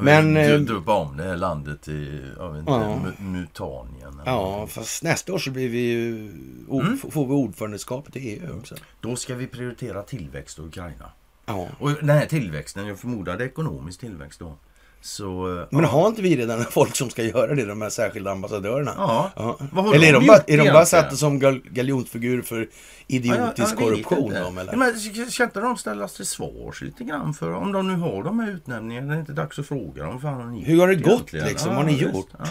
Men... 0.00 0.34
Du, 0.34 0.40
eh, 0.40 0.60
döpa 0.60 0.94
om 0.94 1.16
det 1.16 1.24
här 1.24 1.36
landet 1.36 1.82
till 1.82 2.34
jag 2.38 2.58
inte, 2.58 2.72
ja. 2.72 3.12
Mutanien. 3.18 4.20
Ja, 4.26 4.66
fast 4.66 5.02
nästa 5.02 5.32
år 5.32 5.38
så 5.38 5.50
blir 5.50 5.68
vi 5.68 5.78
ju, 5.78 6.30
mm. 6.70 6.98
får 6.98 7.26
vi 7.26 7.32
ordförandeskapet 7.32 8.16
i 8.16 8.20
EU 8.20 8.58
också. 8.58 8.74
Då 9.00 9.16
ska 9.16 9.34
vi 9.34 9.46
prioritera 9.46 10.02
tillväxt 10.02 10.58
och 10.58 10.66
Ukraina. 10.66 11.12
Ja. 11.46 11.68
Och 11.78 11.90
den 11.90 12.10
här 12.10 12.26
tillväxten, 12.26 12.86
jag 12.86 12.98
förmodar 12.98 13.38
det 13.38 13.44
är 13.44 13.48
ekonomisk 13.48 14.00
tillväxt 14.00 14.40
då. 14.40 14.56
Så, 15.02 15.58
eh, 15.58 15.66
men 15.70 15.84
har 15.84 16.08
inte 16.08 16.22
vi 16.22 16.36
redan 16.36 16.64
folk 16.70 16.96
som 16.96 17.10
ska 17.10 17.22
göra 17.22 17.54
det, 17.54 17.64
de 17.64 17.82
här 17.82 17.90
särskilda 17.90 18.30
ambassadörerna? 18.30 18.94
Ja. 18.96 19.30
ja. 19.36 19.94
Eller 19.94 20.08
är 20.08 20.12
de, 20.12 20.26
bara, 20.26 20.38
är 20.46 20.58
de 20.58 20.72
bara 20.72 20.86
satta 20.86 21.16
som 21.16 21.38
gal 21.38 21.60
galjonsfigur 21.64 22.42
för 22.42 22.68
idiotisk 23.06 23.72
ja, 23.72 23.76
korruption? 23.76 24.32
Eller? 24.32 24.76
Men, 24.76 25.30
ska 25.30 25.44
inte 25.44 25.60
de 25.60 25.76
ställas 25.76 26.14
till 26.14 26.26
svars 26.26 26.82
lite 26.82 27.04
grann 27.04 27.34
för 27.34 27.52
om 27.52 27.72
de 27.72 27.88
nu 27.88 27.94
har 27.94 28.22
de 28.22 28.40
här 28.40 28.50
utnämningarna? 28.50 29.08
Det 29.08 29.14
är 29.14 29.20
inte 29.20 29.32
dags 29.32 29.58
att 29.58 29.66
fråga 29.66 30.04
dem. 30.04 30.20
Fan, 30.20 30.34
har 30.34 30.46
ni 30.46 30.64
Hur 30.64 30.80
har 30.80 30.88
det 30.88 30.94
gått 30.94 31.32
liksom? 31.32 31.76
har 31.76 31.84
ni 31.84 31.92
gjort? 31.92 32.28
Ja. 32.38 32.44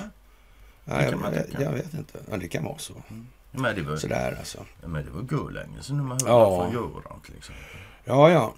Ja, 0.85 1.03
jag, 1.03 1.13
jag, 1.13 1.61
jag, 1.61 1.71
vet 1.71 1.93
inte. 1.93 2.19
Ja, 2.31 2.37
det 2.37 2.47
kan 2.47 2.63
vara 2.63 2.77
så. 2.77 2.93
Mm. 3.09 3.27
Men 3.51 3.75
det 3.75 3.81
var, 3.81 3.95
Sådär 3.95 4.35
alltså. 4.39 4.57
Ja, 4.81 4.87
men 4.87 5.05
det 5.05 5.11
var 5.11 5.25
görlänge 5.31 5.81
sedan 5.81 6.05
man 6.05 6.17
hörde 6.21 6.31
ja. 6.31 6.63
från 6.63 6.73
Göran 6.73 7.21
till 7.25 7.37
exempel. 7.37 7.63
Ja, 8.05 8.31
ja 8.31 8.53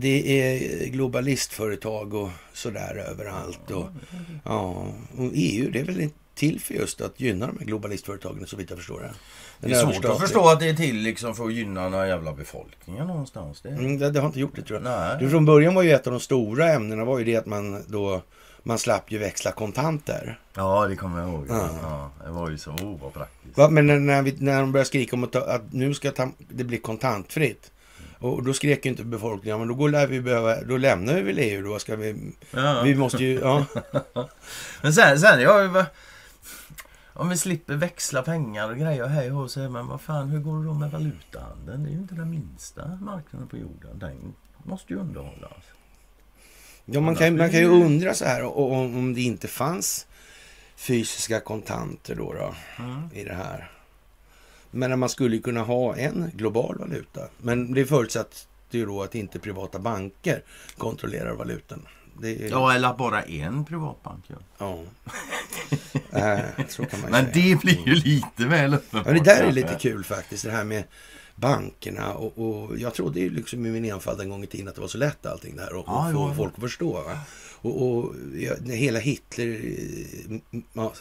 det 0.00 0.40
är 0.40 0.86
globalistföretag 0.86 2.14
och 2.14 2.30
sådär 2.52 3.06
överallt. 3.10 3.70
Och, 3.70 3.86
ja, 4.44 4.86
och 5.16 5.30
EU 5.34 5.70
det 5.70 5.80
är 5.80 5.84
väl 5.84 6.10
till 6.34 6.60
för 6.60 6.74
just 6.74 7.00
att 7.00 7.20
gynna 7.20 7.46
de 7.46 7.58
här 7.58 7.66
globalistföretagen 7.66 8.46
så 8.46 8.56
vitt 8.56 8.70
jag 8.70 8.78
förstår 8.78 9.00
det. 9.00 9.12
Den 9.60 9.70
det 9.70 9.76
är 9.76 9.92
svårt 9.92 10.04
att 10.04 10.20
förstå 10.20 10.48
att 10.48 10.60
det 10.60 10.68
är 10.68 10.74
till 10.74 10.96
liksom 10.96 11.34
för 11.34 11.44
att 11.44 11.52
gynna 11.52 11.82
den 11.82 11.94
här 11.94 12.06
jävla 12.06 12.32
befolkningen 12.32 13.06
någonstans. 13.06 13.60
Det, 13.60 13.68
mm, 13.68 13.98
det, 13.98 14.10
det, 14.10 14.20
har 14.20 14.26
inte 14.26 14.40
gjort 14.40 14.56
det 14.56 14.62
tror 14.62 14.80
jag. 14.82 14.84
Nej. 14.84 15.16
Det, 15.20 15.30
från 15.30 15.44
början 15.44 15.74
var 15.74 15.82
ju 15.82 15.90
ett 15.90 16.06
av 16.06 16.12
de 16.12 16.20
stora 16.20 16.72
ämnena 16.72 17.04
var 17.04 17.18
ju 17.18 17.24
det 17.24 17.36
att 17.36 17.46
man 17.46 17.84
då 17.88 18.22
man 18.62 18.78
slapp 18.78 19.12
ju 19.12 19.18
växla 19.18 19.52
kontanter. 19.52 20.38
Ja, 20.54 20.86
det 20.86 20.96
kommer 20.96 21.20
jag 21.20 21.28
ihåg. 21.28 21.46
Ja. 21.48 21.68
ja 21.82 22.10
det 22.24 22.30
var 22.30 22.50
ju 22.50 22.58
så, 22.58 22.70
oh, 22.70 23.00
vad 23.02 23.12
praktiskt. 23.12 23.58
Va, 23.58 23.70
men 23.70 24.06
när, 24.06 24.22
vi, 24.22 24.36
när 24.38 24.60
de 24.60 24.72
började 24.72 24.88
skrika 24.88 25.16
om 25.16 25.24
att, 25.24 25.36
att 25.36 25.72
nu 25.72 25.94
ska 25.94 26.10
ta, 26.10 26.28
det 26.48 26.64
bli 26.64 26.78
kontantfritt. 26.78 27.70
Och 28.20 28.42
då 28.42 28.52
skrek 28.52 28.86
inte 28.86 29.04
befolkningen, 29.04 29.58
men 29.58 29.68
då, 29.68 29.74
går, 29.74 30.06
vi 30.06 30.20
behöva, 30.20 30.60
då 30.62 30.76
lämnar 30.76 31.14
vi 31.14 31.22
väl 31.22 31.38
EU 31.38 31.62
då. 31.62 31.78
Ska 31.78 31.96
vi, 31.96 32.32
ja. 32.50 32.82
vi 32.84 32.94
måste 32.94 33.24
ju, 33.24 33.40
ja. 33.40 33.66
men 34.82 34.92
sen, 34.92 35.20
sen 35.20 35.40
jag, 35.40 35.84
om 37.12 37.28
vi 37.28 37.36
slipper 37.36 37.74
växla 37.74 38.22
pengar 38.22 38.70
och 38.70 38.76
grejer 38.76 39.06
här 39.06 39.36
och 39.36 39.50
så 39.50 39.60
men 39.60 39.86
vad 39.86 40.00
fan, 40.00 40.28
hur 40.28 40.40
går 40.40 40.58
det 40.58 40.64
då 40.64 40.74
med 40.74 40.90
valutahandeln? 40.90 41.82
Det 41.82 41.88
är 41.88 41.92
ju 41.92 41.98
inte 41.98 42.14
den 42.14 42.30
minsta 42.30 42.98
marknaden 43.00 43.48
på 43.48 43.56
jorden. 43.56 43.98
Den 43.98 44.34
måste 44.64 44.92
ju 44.92 44.98
underhållas. 44.98 45.64
Ja, 46.84 47.00
man 47.00 47.16
kan, 47.16 47.36
man 47.36 47.50
kan 47.50 47.60
ju 47.60 47.68
undra 47.68 48.14
så 48.14 48.24
här 48.24 48.42
om, 48.42 48.96
om 48.96 49.14
det 49.14 49.20
inte 49.20 49.48
fanns 49.48 50.06
fysiska 50.76 51.40
kontanter 51.40 52.14
då, 52.14 52.32
då 52.32 52.54
mm. 52.78 53.08
i 53.14 53.24
det 53.24 53.34
här. 53.34 53.70
Men 54.70 54.98
man 54.98 55.08
skulle 55.08 55.38
kunna 55.38 55.62
ha 55.62 55.96
en 55.96 56.30
global 56.34 56.78
valuta. 56.78 57.20
Men 57.38 57.74
det 57.74 57.86
förutsatt 57.86 58.46
ju 58.70 58.86
då 58.86 59.02
att 59.02 59.14
inte 59.14 59.38
privata 59.38 59.78
banker 59.78 60.42
kontrollerar 60.78 61.34
valutan. 61.34 61.86
Är... 62.22 62.50
Ja, 62.50 62.74
eller 62.74 62.94
bara 62.94 63.22
en 63.22 63.64
privatbank. 63.64 64.24
Ja. 64.26 64.36
ja. 64.58 64.82
äh, 66.18 66.66
så 66.68 66.84
kan 66.84 67.00
man 67.00 67.10
Men 67.10 67.32
säga. 67.32 67.54
det 67.54 67.60
blir 67.60 67.88
ju 67.88 67.94
lite 67.94 68.44
väl 68.46 68.74
uppenbart. 68.74 69.06
Ja, 69.06 69.12
det 69.12 69.24
där 69.24 69.44
är 69.44 69.52
lite 69.52 69.74
kul 69.80 70.04
faktiskt. 70.04 70.44
Det 70.44 70.50
här 70.50 70.64
med 70.64 70.84
bankerna. 71.34 72.14
Och, 72.14 72.38
och 72.38 72.78
jag 72.78 72.94
trodde 72.94 73.20
ju 73.20 73.30
liksom 73.30 73.66
i 73.66 73.70
min 73.70 73.84
enfald 73.84 74.20
en 74.20 74.30
gång 74.30 74.44
i 74.44 74.46
tiden 74.46 74.68
att 74.68 74.74
det 74.74 74.80
var 74.80 74.88
så 74.88 74.98
lätt 74.98 75.26
allting 75.26 75.56
det 75.56 75.62
här. 75.62 75.72
Och, 75.72 75.84
ja, 75.86 76.06
och 76.06 76.12
få 76.12 76.28
ja, 76.28 76.34
folk 76.34 76.54
att 76.54 76.60
förstå. 76.60 76.92
Va? 76.92 77.18
Och, 77.54 77.82
och 77.86 78.14
ja, 78.34 78.54
hela 78.74 78.98
Hitler... 78.98 79.60
Ja, 80.72 80.92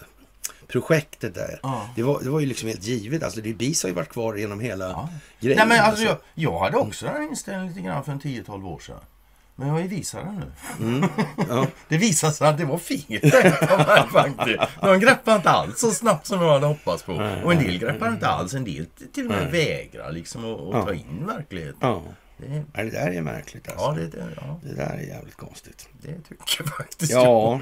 projektet 0.67 1.35
där. 1.35 1.59
Ja. 1.63 1.89
Det, 1.95 2.03
var, 2.03 2.23
det 2.23 2.29
var 2.29 2.39
ju 2.39 2.45
liksom 2.45 2.67
helt 2.67 2.83
givet. 2.83 3.23
Alltså 3.23 3.41
det, 3.41 3.53
BIS 3.53 3.83
har 3.83 3.89
ju 3.89 3.95
varit 3.95 4.09
kvar 4.09 4.35
genom 4.35 4.59
hela 4.59 4.89
ja. 4.89 5.09
grejen. 5.39 5.57
Nej, 5.57 5.67
men 5.77 5.85
alltså, 5.85 6.03
jag, 6.03 6.17
jag 6.33 6.59
hade 6.59 6.77
också 6.77 7.05
den 7.05 7.23
inställningen 7.23 7.67
lite 7.67 7.81
grann 7.87 8.03
för 8.03 8.11
en 8.11 8.19
10-12 8.19 8.65
år 8.65 8.79
sedan. 8.79 8.99
Men 9.59 9.67
jag 9.67 9.87
visat 9.87 10.25
det 10.25 10.31
nu. 10.31 10.87
Mm, 10.87 11.09
ja. 11.49 11.67
det 11.87 11.97
visade 11.97 12.33
sig 12.33 12.47
att 12.47 12.57
det 12.57 12.65
var 12.65 12.77
faktiskt. 14.11 14.63
De 14.81 14.99
greppade 14.99 15.37
inte 15.37 15.49
alls 15.49 15.79
så 15.79 15.91
snabbt 15.91 16.27
som 16.27 16.41
jag 16.41 16.53
hade 16.53 16.65
hoppats 16.65 17.03
på. 17.03 17.13
och 17.43 17.53
en 17.53 17.63
del 17.63 17.77
greppar 17.77 18.09
inte 18.09 18.27
alls. 18.27 18.53
En 18.53 18.63
del 18.63 18.85
till 19.13 19.25
och 19.25 19.31
med 19.31 19.51
vägrar 19.51 20.11
liksom 20.11 20.45
att, 20.45 20.75
att 20.75 20.85
ta 20.85 20.93
in 20.93 21.25
verkligheten. 21.27 22.01
Det, 22.37 22.63
ja, 22.73 22.83
det 22.83 22.89
där 22.89 23.11
är 23.11 23.21
märkligt 23.21 23.67
alltså. 23.67 23.85
Ja, 23.85 23.93
det, 23.93 24.07
det, 24.07 24.25
ja. 24.35 24.59
det 24.63 24.75
där 24.75 24.93
är 24.93 25.07
jävligt 25.07 25.35
konstigt. 25.35 25.89
Det 26.01 26.21
tycker 26.29 26.45
jag 26.59 26.67
faktiskt. 26.67 27.11
Ja. 27.11 27.59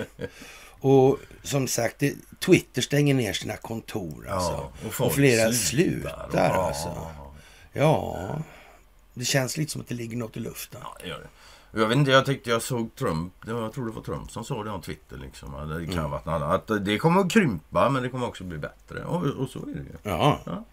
Och 0.80 1.20
som 1.44 1.68
sagt, 1.68 2.00
det, 2.00 2.14
Twitter 2.48 2.82
stänger 2.82 3.14
ner 3.14 3.34
sina 3.34 3.58
kontor. 3.58 4.28
Alltså. 4.30 4.52
Ja, 4.52 4.72
och, 4.88 5.06
och, 5.06 5.14
flera 5.14 5.52
slutar. 5.52 6.12
slutar 6.12 6.50
ja. 6.50 6.68
alltså. 6.68 7.08
Ja, 7.74 8.40
det 9.14 9.26
känns 9.26 9.58
lite 9.58 9.72
som 9.72 9.82
att 9.82 9.88
det 9.88 9.96
ligger 9.96 10.18
något 10.18 10.38
i 10.38 10.40
luften. 10.40 10.82
Ja, 10.84 10.98
det 11.02 11.08
gör 11.08 11.20
det. 11.20 11.80
Jag 11.80 11.88
vet 11.88 11.98
inte, 11.98 12.12
jag 12.12 12.26
tyckte 12.26 12.50
jag 12.50 12.62
såg 12.62 12.96
Trump, 12.96 13.34
jag 13.48 13.74
tror 13.74 13.86
det 13.86 13.92
var 13.92 14.02
Trump 14.02 14.32
som 14.32 14.44
sa 14.44 14.64
det 14.64 14.70
om 14.70 14.82
Twitter. 14.82 15.18
Liksom, 15.18 15.52
det, 15.52 15.86
kan 15.86 16.06
mm. 16.06 16.12
vara 16.26 16.54
att 16.54 16.72
det 16.86 16.98
kommer 16.98 17.22
att 17.22 17.32
krympa 17.32 17.90
men 17.90 18.04
det 18.04 18.10
kommer 18.10 18.28
också 18.28 18.44
bli 18.44 18.58
bättre. 18.58 19.04
Och, 19.04 19.24
och 19.24 19.50
så 19.50 19.60
är 19.60 19.66
det 19.66 19.72
ju. 19.72 19.96
Ja. 20.04 20.40
ja. 20.46 20.64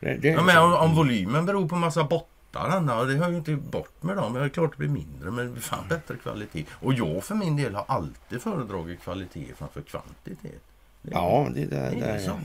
Det, 0.00 0.14
det 0.14 0.28
ja 0.28 0.42
men 0.42 0.58
om, 0.58 0.72
om 0.72 0.94
volymen 0.94 1.46
beror 1.46 1.68
på 1.68 1.76
massa 1.76 2.04
bottar 2.04 2.30
lättar 2.52 3.06
Det 3.06 3.14
hör 3.14 3.30
ju 3.30 3.36
inte 3.36 3.56
bort 3.56 4.02
med 4.02 4.16
dem. 4.16 4.32
Det 4.32 4.40
är 4.40 4.48
klart 4.48 4.70
det 4.70 4.78
blir 4.78 4.88
mindre 4.88 5.30
men 5.30 5.46
det 5.46 5.52
blir 5.52 5.62
fan 5.62 5.84
bättre 5.88 6.16
kvalitet. 6.16 6.64
Och 6.70 6.94
jag 6.94 7.24
för 7.24 7.34
min 7.34 7.56
del 7.56 7.74
har 7.74 7.84
alltid 7.88 8.42
föredragit 8.42 9.02
kvalitet 9.02 9.54
framför 9.58 9.82
kvantitet. 9.82 10.62
Ja, 11.02 11.50
det 11.54 11.64
där, 11.64 11.90
det 11.90 12.06
är 12.06 12.18
så. 12.18 12.40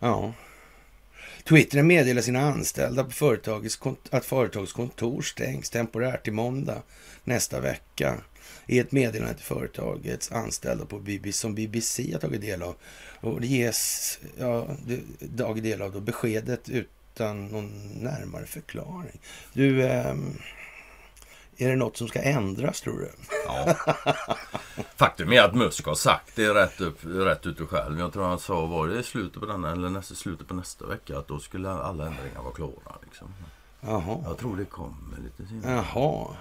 Ja. 0.00 0.32
Twitter 1.44 1.82
meddelar 1.82 2.22
sina 2.22 2.40
anställda 2.40 3.04
på 3.04 3.10
företagets, 3.10 3.78
att 4.10 4.24
företagets 4.24 4.72
kontor 4.72 5.22
stängs 5.22 5.70
temporärt 5.70 6.24
till 6.24 6.32
måndag 6.32 6.82
nästa 7.24 7.60
vecka 7.60 8.14
i 8.66 8.78
ett 8.78 8.92
meddelande 8.92 9.34
till 9.34 9.44
företagets 9.44 10.32
anställda 10.32 10.84
på 10.84 10.98
BBC, 10.98 11.38
som 11.38 11.54
BBC 11.54 12.12
har 12.12 12.20
tagit 12.20 12.40
del 12.40 12.62
av. 12.62 12.74
Och 13.20 13.40
det 13.40 13.46
ges 13.46 14.18
ja, 14.38 14.68
tagit 15.38 15.64
del 15.64 15.82
av 15.82 15.92
då 15.92 16.00
beskedet 16.00 16.68
utan 16.68 17.48
någon 17.48 17.90
närmare 18.00 18.46
förklaring. 18.46 19.20
Du, 19.52 19.82
eh, 19.82 20.14
är 21.56 21.68
det 21.68 21.76
något 21.76 21.96
som 21.96 22.08
ska 22.08 22.22
ändras 22.22 22.80
tror 22.80 22.98
du? 22.98 23.10
Ja. 23.46 23.74
Faktum 24.96 25.32
är 25.32 25.42
att 25.42 25.54
Musk 25.54 25.86
har 25.86 25.94
sagt 25.94 26.36
det 26.36 26.54
rätt, 26.54 26.80
upp, 26.80 26.98
rätt 27.04 27.46
ut 27.46 27.60
och 27.60 27.70
själv. 27.70 27.98
Jag 27.98 28.12
tror 28.12 28.24
han 28.24 28.38
sa, 28.38 28.66
var 28.66 28.88
det 28.88 29.02
slutet 29.02 29.40
på 29.40 29.46
denna 29.46 29.72
eller 29.72 29.88
nästa, 29.88 30.14
slutet 30.14 30.48
på 30.48 30.54
nästa 30.54 30.86
vecka, 30.86 31.18
att 31.18 31.28
då 31.28 31.38
skulle 31.38 31.70
alla 31.70 32.06
ändringar 32.06 32.42
vara 32.42 32.54
klara. 32.54 32.96
Liksom. 33.04 33.34
Jaha. 33.80 34.18
Jag 34.24 34.38
tror 34.38 34.56
det 34.56 34.64
kommer 34.64 35.18
lite 35.24 35.48
senare. 35.48 35.84
Jaha. 35.94 36.36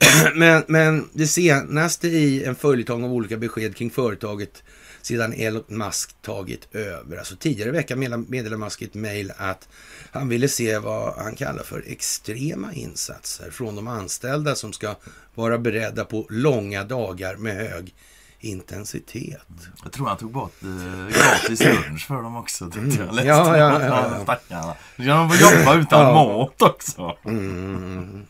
men, 0.34 0.64
men 0.68 1.08
det 1.12 1.26
senaste 1.26 2.08
i 2.08 2.44
en 2.44 2.54
följetong 2.54 3.04
av 3.04 3.12
olika 3.12 3.36
besked 3.36 3.76
kring 3.76 3.90
företaget 3.90 4.62
sedan 5.02 5.32
Elon 5.32 5.64
Musk 5.66 6.22
tagit 6.22 6.74
över. 6.74 7.16
Alltså 7.16 7.36
tidigare 7.36 7.68
i 7.68 7.72
veckan 7.72 8.26
meddelade 8.28 8.56
Musk 8.56 8.82
i 8.82 8.84
ett 8.84 8.94
mejl 8.94 9.32
att 9.36 9.68
han 10.12 10.28
ville 10.28 10.48
se 10.48 10.78
vad 10.78 11.14
han 11.14 11.34
kallar 11.34 11.62
för 11.62 11.84
extrema 11.86 12.72
insatser 12.72 13.50
från 13.50 13.76
de 13.76 13.88
anställda 13.88 14.54
som 14.54 14.72
ska 14.72 14.94
vara 15.34 15.58
beredda 15.58 16.04
på 16.04 16.26
långa 16.30 16.84
dagar 16.84 17.36
med 17.36 17.56
hög 17.56 17.94
intensitet. 18.40 19.46
Jag 19.82 19.92
tror 19.92 20.08
han 20.08 20.16
tog 20.16 20.32
bort 20.32 20.62
eh, 20.62 21.18
gratis 21.18 21.64
lunch 21.64 22.06
för 22.06 22.22
dem 22.22 22.36
också. 22.36 22.64
Mm. 22.64 22.90
Jag 22.90 23.26
ja, 23.26 23.56
ja, 23.56 23.82
ja, 23.82 24.10
ja. 24.16 24.22
Stackarna. 24.22 24.74
De 24.96 25.30
får 25.30 25.58
jobba 25.58 25.74
utan 25.74 26.00
ja. 26.00 26.14
mat 26.14 26.62
också. 26.62 27.16
Mm. 27.24 28.26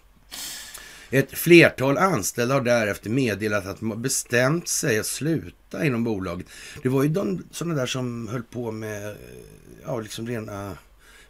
Ett 1.12 1.38
flertal 1.38 1.98
anställda 1.98 2.55
har 2.55 2.61
därefter 2.61 3.11
meddelat 3.11 3.66
att 3.66 3.81
de 3.81 3.90
har 3.90 3.96
bestämt 3.96 4.68
sig 4.68 4.98
att 4.98 5.07
sluta 5.07 5.85
inom 5.87 6.05
bolaget. 6.05 6.46
Det 6.83 6.88
var 6.88 7.03
ju 7.03 7.09
de 7.09 7.44
sådana 7.51 7.75
där 7.75 7.87
som 7.87 8.29
höll 8.29 8.42
på 8.42 8.72
med 8.72 9.16
ja, 9.87 10.01
liksom 10.01 10.27
rena 10.27 10.72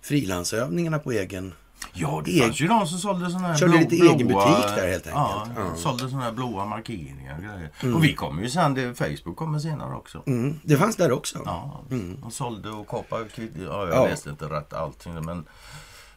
frilansövningarna 0.00 0.98
på 0.98 1.12
egen... 1.12 1.54
Ja, 1.92 2.22
det 2.24 2.40
fanns 2.40 2.60
ju 2.60 2.66
de 2.66 2.86
som 2.86 2.98
sålde 2.98 3.30
sådana 3.30 3.48
här 3.48 3.56
Körde 3.56 3.72
blå, 3.72 3.80
lite 3.80 3.96
egen 3.96 4.28
butik 4.28 4.76
där 4.76 4.88
helt 4.88 5.06
enkelt. 5.06 5.14
Ja, 5.14 5.48
ja. 5.56 5.76
sålde 5.76 6.08
sådana 6.08 6.24
här 6.24 6.32
blåa 6.32 6.66
markeringar 6.66 7.38
och. 7.38 7.84
Mm. 7.84 7.96
Och 7.96 8.04
vi 8.04 8.14
kommer 8.14 8.42
ju 8.42 8.50
sen, 8.50 8.74
det, 8.74 8.94
Facebook 8.94 9.36
kommer 9.36 9.58
senare 9.58 9.94
också. 9.94 10.22
Mm. 10.26 10.60
Det 10.62 10.76
fanns 10.76 10.96
där 10.96 11.12
också? 11.12 11.42
Ja, 11.44 11.84
mm. 11.90 12.16
de 12.20 12.30
sålde 12.30 12.70
och 12.70 12.88
kapade. 12.88 13.26
Ja, 13.36 13.48
jag 13.64 13.88
ja. 13.88 14.06
läste 14.06 14.30
inte 14.30 14.44
rätt 14.44 14.72
allting 14.72 15.14
men 15.14 15.44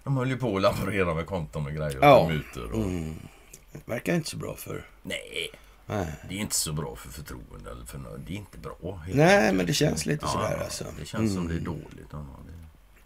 de 0.04 0.18
höll 0.18 0.30
ju 0.30 0.38
på 0.38 0.56
att 0.56 0.62
laborera 0.62 1.14
med 1.14 1.26
konton 1.26 1.66
och 1.66 1.72
grejer 1.72 2.00
ja. 2.02 2.18
och 2.18 2.30
mutor. 2.30 2.72
Och... 2.72 2.84
Mm. 2.84 3.16
Det 3.86 3.92
verkar 3.92 4.16
inte 4.16 4.30
så 4.30 4.38
bra 4.38 4.56
för... 4.56 4.90
Nej. 5.02 5.52
Nej. 5.86 6.08
Det 6.30 6.36
är 6.36 6.40
inte 6.40 6.56
så 6.56 6.74
bra 6.74 6.96
för 6.96 7.10
förtroende. 7.10 7.72
Eller 7.72 7.86
för, 7.86 8.20
det 8.28 8.34
är 8.34 8.38
inte 8.38 8.58
bra. 8.58 9.02
Nej, 9.14 9.38
enkelt. 9.38 9.58
men 9.58 9.66
det 9.66 9.74
känns 9.74 10.06
lite 10.06 10.26
ja, 10.26 10.32
sådär 10.32 10.64
alltså. 10.64 10.84
Det 11.00 11.06
känns 11.06 11.32
mm. 11.32 11.34
som 11.34 11.48
det 11.48 11.56
är 11.56 11.60
dåligt. 11.60 12.08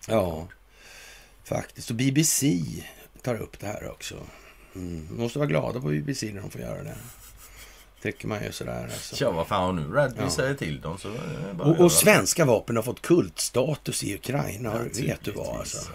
Ja, 0.08 0.47
faktiskt. 1.43 1.89
Och 1.89 1.95
BBC 1.95 2.63
tar 3.21 3.36
upp 3.36 3.60
det 3.60 3.67
här 3.67 3.91
också. 3.91 4.15
Mm. 4.75 5.08
De 5.10 5.21
måste 5.21 5.39
vara 5.39 5.49
glada 5.49 5.82
på 5.82 5.88
BBC 5.88 6.32
när 6.34 6.41
de 6.41 6.51
får 6.51 6.62
göra 6.62 6.84
det. 6.84 6.95
Tycker 8.01 8.27
man 8.27 8.43
ju 8.43 8.51
sådär. 8.51 8.84
Alltså. 8.84 9.23
Ja, 9.23 9.32
vad 9.32 9.47
fan 9.47 9.75
nu 9.75 9.95
Redby 9.95 10.21
ja. 10.21 10.29
säger 10.29 10.53
till 10.53 10.82
dem 10.82 10.97
så 10.97 11.13
och, 11.60 11.79
och 11.79 11.91
svenska 11.91 12.45
vapen 12.45 12.75
har 12.75 12.84
fått 12.84 13.01
kultstatus 13.01 14.03
i 14.03 14.15
Ukraina. 14.15 14.88
Ja, 14.93 15.01
vet 15.01 15.23
du 15.23 15.32
vad 15.32 15.60
alltså. 15.60 15.91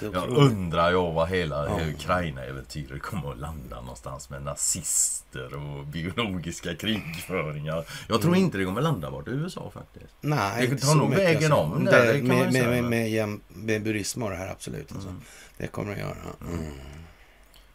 Jag 0.00 0.28
undrar 0.28 0.90
ju 0.90 0.96
vad 0.96 1.28
hela 1.28 1.66
ja. 1.66 1.86
Ukraina-äventyret 1.86 3.02
kommer 3.02 3.30
att 3.30 3.38
landa 3.38 3.80
någonstans 3.80 4.30
med 4.30 4.42
nazister 4.42 5.54
och 5.54 5.86
biologiska 5.86 6.74
krigföringar. 6.74 7.84
Jag 8.08 8.20
tror 8.20 8.32
mm. 8.32 8.44
inte 8.44 8.58
det 8.58 8.64
kommer 8.64 8.80
att 8.80 8.84
landa 8.84 9.10
bort 9.10 9.28
i 9.28 9.30
USA 9.30 9.70
faktiskt. 9.74 10.14
Nej, 10.20 10.66
det 10.66 10.76
tar 10.76 10.94
nog 10.94 11.10
vägen 11.10 11.52
alltså. 11.52 11.76
om 11.76 11.84
det, 11.84 12.12
det 12.12 12.22
med, 12.22 12.52
med, 12.52 12.84
med, 12.84 13.10
med, 13.10 13.40
med 13.48 13.82
Burisma 13.82 14.24
och 14.24 14.30
det 14.30 14.36
här 14.36 14.50
absolut. 14.50 14.92
Alltså. 14.92 15.08
Mm. 15.08 15.20
Det 15.56 15.66
kommer 15.66 15.94
det 15.94 16.02
att 16.02 16.08
göra. 16.08 16.52
Mm. 16.52 16.72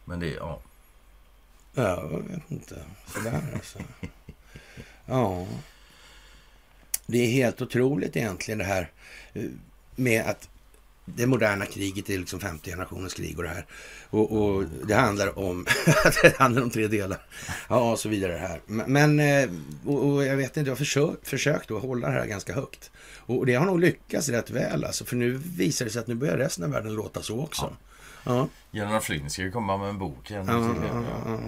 Men 0.04 0.20
det, 0.20 0.26
ja. 0.26 0.60
Ja, 1.74 2.08
jag 2.12 2.28
vet 2.28 2.50
inte. 2.50 2.76
Sådär 3.06 3.42
alltså. 3.54 3.78
ja. 5.06 5.46
Det 7.06 7.18
är 7.18 7.30
helt 7.30 7.62
otroligt 7.62 8.16
egentligen 8.16 8.58
det 8.58 8.64
här 8.64 8.90
eh, 9.32 9.42
med 9.96 10.24
att 10.24 10.49
det 11.16 11.26
moderna 11.26 11.66
kriget 11.66 12.10
är 12.10 12.18
liksom 12.18 12.40
femte 12.40 12.70
generationens 12.70 13.14
krig 13.14 13.36
och 13.38 13.42
det 13.42 13.48
här. 13.48 13.66
Och, 14.10 14.32
och 14.32 14.64
det 14.86 14.94
handlar 14.94 15.38
om 15.38 15.66
det 16.22 16.36
handlar 16.38 16.62
om 16.62 16.70
tre 16.70 16.86
delar. 16.86 17.18
Ja, 17.68 17.92
och 17.92 17.98
så 17.98 18.08
vidare 18.08 18.32
här. 18.32 18.60
Men, 18.66 19.20
eh, 19.20 19.50
och, 19.86 20.04
och 20.04 20.24
jag 20.24 20.36
vet 20.36 20.56
inte, 20.56 20.68
jag 20.68 20.74
har 20.74 20.76
försökt, 20.76 21.28
försökt 21.28 21.70
att 21.70 21.82
hålla 21.82 22.08
det 22.08 22.14
här 22.14 22.26
ganska 22.26 22.54
högt. 22.54 22.90
Och 23.16 23.46
det 23.46 23.54
har 23.54 23.66
nog 23.66 23.80
lyckats 23.80 24.28
rätt 24.28 24.50
väl 24.50 24.84
alltså. 24.84 25.04
För 25.04 25.16
nu 25.16 25.40
visar 25.44 25.84
det 25.84 25.90
sig 25.90 26.00
att 26.00 26.06
nu 26.06 26.14
börjar 26.14 26.36
resten 26.36 26.64
av 26.64 26.70
världen 26.70 26.94
låta 26.94 27.22
så 27.22 27.40
också. 27.40 27.62
Ja. 27.62 27.76
Ja. 28.24 28.48
General 28.70 29.00
Flynn 29.00 29.30
ska 29.30 29.42
ju 29.42 29.50
komma 29.50 29.76
med 29.76 29.88
en 29.88 29.98
bok. 29.98 30.30
Ja, 30.30 30.44
ja, 30.46 30.74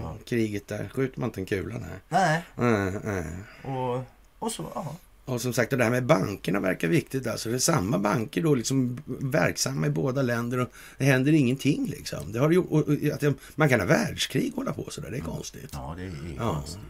ja, 0.02 0.16
Kriget 0.26 0.68
där 0.68 0.88
skjuter 0.88 1.20
man 1.20 1.28
inte 1.28 1.40
en 1.40 1.46
kula. 1.46 1.74
Nej. 2.08 2.42
Nej. 2.54 2.92
nej. 3.04 3.24
Och, 3.62 4.04
och 4.38 4.52
så, 4.52 4.66
ja. 4.74 4.96
Och 5.24 5.40
som 5.40 5.52
sagt, 5.52 5.70
det 5.70 5.76
där 5.76 5.90
med 5.90 6.06
bankerna 6.06 6.60
verkar 6.60 6.88
viktigt. 6.88 7.26
Alltså, 7.26 7.48
det 7.48 7.54
är 7.54 7.58
samma 7.58 7.98
banker 7.98 8.42
då, 8.42 8.54
liksom 8.54 9.02
verksamma 9.06 9.86
i 9.86 9.90
båda 9.90 10.22
länder 10.22 10.58
och 10.58 10.68
det 10.98 11.04
händer 11.04 11.32
ingenting 11.32 11.86
liksom. 11.86 12.32
Det 12.32 12.38
har 12.38 12.50
gjort, 12.50 12.66
och, 12.70 12.88
att 13.12 13.36
man 13.54 13.68
kan 13.68 13.80
ha 13.80 13.86
världskrig 13.86 14.52
hålla 14.54 14.72
på 14.72 14.90
sådär, 14.90 15.10
det 15.10 15.16
är 15.16 15.20
mm. 15.20 15.32
konstigt. 15.32 15.70
Ja, 15.72 15.94
det 15.96 16.02
är 16.02 16.12
ja. 16.36 16.54
konstigt. 16.54 16.80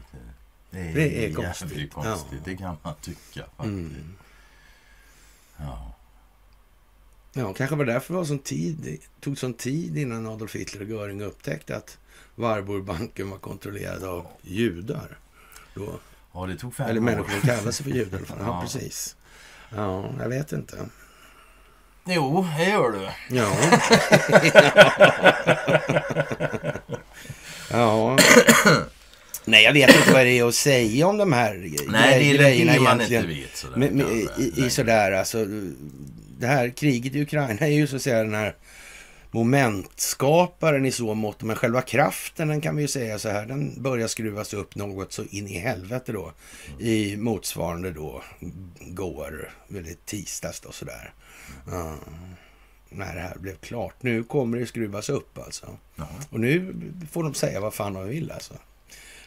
Det 0.71 0.79
är, 0.79 0.95
det 0.95 1.27
är 1.27 1.35
konstigt. 1.35 1.93
konstigt. 1.93 2.33
Ja. 2.33 2.39
Det 2.45 2.57
kan 2.57 2.77
man 2.83 2.95
tycka 3.03 3.45
faktiskt. 3.57 3.67
Mm. 3.67 4.15
Ja. 5.57 5.95
Ja, 7.33 7.53
kanske 7.53 7.77
var 7.77 7.85
därför 7.85 8.15
det 8.15 8.19
var 8.19 8.25
sån 8.25 8.39
tid, 8.39 8.99
tog 9.21 9.39
sån 9.39 9.55
tid 9.55 9.99
innan 9.99 10.27
Adolf 10.27 10.55
Hitler 10.55 10.83
och 10.83 10.89
Göring 10.89 11.23
upptäckte 11.23 11.77
att 11.77 11.99
Warburgbanken 12.35 13.31
var 13.31 13.39
kontrollerad 13.39 14.05
av 14.05 14.27
judar. 14.43 15.19
Då 15.75 16.01
Ja, 16.35 16.47
det 16.47 16.57
tog 16.57 16.75
fem 16.75 16.87
Eller 16.87 17.01
människor 17.01 17.31
som 17.31 17.41
kallar 17.41 17.71
sig 17.71 17.85
för 17.85 17.93
judar. 17.93 18.21
Ja, 18.29 18.35
ja, 18.41 18.61
precis. 18.63 19.17
Ja, 19.77 20.11
jag 20.19 20.29
vet 20.29 20.53
inte. 20.53 20.77
Jo, 22.05 22.47
det 22.59 22.65
gör 22.65 22.91
du. 22.91 23.09
Ja. 23.37 23.53
ja. 27.71 28.19
Nej, 29.45 29.65
jag 29.65 29.73
vet 29.73 29.97
inte 29.97 30.13
vad 30.13 30.25
det 30.25 30.39
är 30.39 30.49
att 30.49 30.55
säga 30.55 31.07
om 31.07 31.17
de 31.17 31.33
här 31.33 31.71
Nej, 31.89 32.35
det 32.37 32.45
är 32.45 32.75
det 32.75 32.81
man 32.81 33.01
inte 33.01 33.23
vet. 33.23 33.57
Sådär, 33.57 33.77
med, 33.77 33.93
med, 33.93 34.07
i, 34.39 34.53
i, 34.57 34.71
sådär, 34.71 35.13
alltså, 35.13 35.47
det 36.39 36.47
här 36.47 36.69
kriget 36.69 37.15
i 37.15 37.23
Ukraina 37.23 37.61
är 37.61 37.67
ju 37.67 37.87
så 37.87 37.97
att 37.97 38.03
säga 38.03 38.23
den 38.23 38.35
här 38.35 38.55
momentskaparen 39.33 40.87
i 40.87 40.93
så 40.93 41.15
mått. 41.15 41.43
Men 41.43 41.57
själva 41.57 41.83
kraften, 41.83 42.49
den 42.49 42.61
kan 42.61 42.77
vi 42.77 42.83
ju 42.83 42.89
säga 42.89 43.19
så 43.19 43.29
här, 43.29 43.47
den 43.47 43.83
börjar 43.83 44.09
skruvas 44.09 44.55
upp 44.55 44.75
något 44.75 45.13
så 45.13 45.25
in 45.31 45.49
i 45.49 45.59
helvete 45.59 46.13
då. 46.13 46.33
I 46.79 47.17
motsvarande 47.17 47.91
då 47.91 48.23
går, 48.81 49.53
väldigt 49.69 50.07
tisdags 50.07 50.61
då 50.61 50.73
sådär. 50.73 51.13
Uh, 51.69 51.95
när 52.89 53.15
det 53.15 53.21
här 53.21 53.39
blev 53.39 53.57
klart. 53.57 53.95
Nu 54.01 54.23
kommer 54.23 54.59
det 54.59 54.67
skruvas 54.67 55.09
upp 55.09 55.39
alltså. 55.39 55.67
Jaha. 55.95 56.09
Och 56.31 56.41
nu 56.41 56.75
får 57.11 57.23
de 57.23 57.35
säga 57.35 57.61
vad 57.61 57.75
fan 57.75 57.93
de 57.93 58.09
vill 58.09 58.31
alltså. 58.31 58.55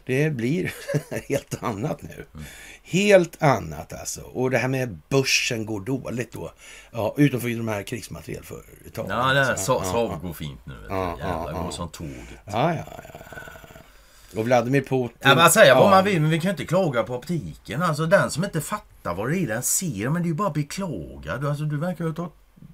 Det 0.06 0.30
blir 0.30 0.74
helt 1.30 1.64
annat 1.64 2.02
nu. 2.02 2.26
Mm. 2.34 2.46
Helt 2.84 3.44
annat 3.44 3.94
alltså. 3.94 4.22
Och 4.22 4.52
det 4.52 4.58
här 4.58 4.68
med 4.68 4.98
börsen 5.10 5.66
går 5.66 5.80
dåligt 5.80 6.34
då. 6.34 6.52
Ja, 6.92 7.14
utom 7.18 7.42
för 7.42 7.48
de 7.48 7.68
här 7.68 7.84
krigsmaterielföretagen. 7.84 9.18
Ja, 9.18 9.34
det 9.34 9.46
här 9.46 9.56
Saab 9.56 9.84
ja, 9.94 10.20
går 10.22 10.34
fint 10.34 10.66
nu. 10.66 10.74
Ja, 10.90 11.18
Jävlar, 11.20 11.52
ja, 11.52 11.64
går 11.64 11.72
som 11.72 11.90
tåget. 11.90 12.40
Ja, 12.46 12.74
ja, 12.74 12.84
ja. 12.88 14.40
Och 14.40 14.46
Vladimir 14.46 14.82
Putin... 14.82 15.18
Ja, 15.20 15.36
man 15.36 15.52
säger 15.52 15.68
ja. 15.68 15.80
vad 15.80 15.90
man 15.90 16.04
vill, 16.04 16.22
men 16.22 16.30
vi 16.30 16.40
kan 16.40 16.52
inte 16.52 16.66
klaga 16.66 17.04
på 17.04 17.16
optiken. 17.16 17.82
Alltså 17.82 18.06
den 18.06 18.32
som 18.32 18.44
inte 18.44 18.62
fattar 18.62 19.16
vad 19.16 19.32
det 19.32 19.38
är 19.38 19.48
den 19.48 19.64
ser, 19.64 20.10
men 20.10 20.22
det 20.22 20.26
är 20.26 20.30
ju 20.30 20.34
bara 20.34 20.50
beklagad. 20.50 21.46
Alltså 21.46 21.64
du 21.64 21.78
verkar 21.78 22.06
ju 22.06 22.12
ha 22.12 22.32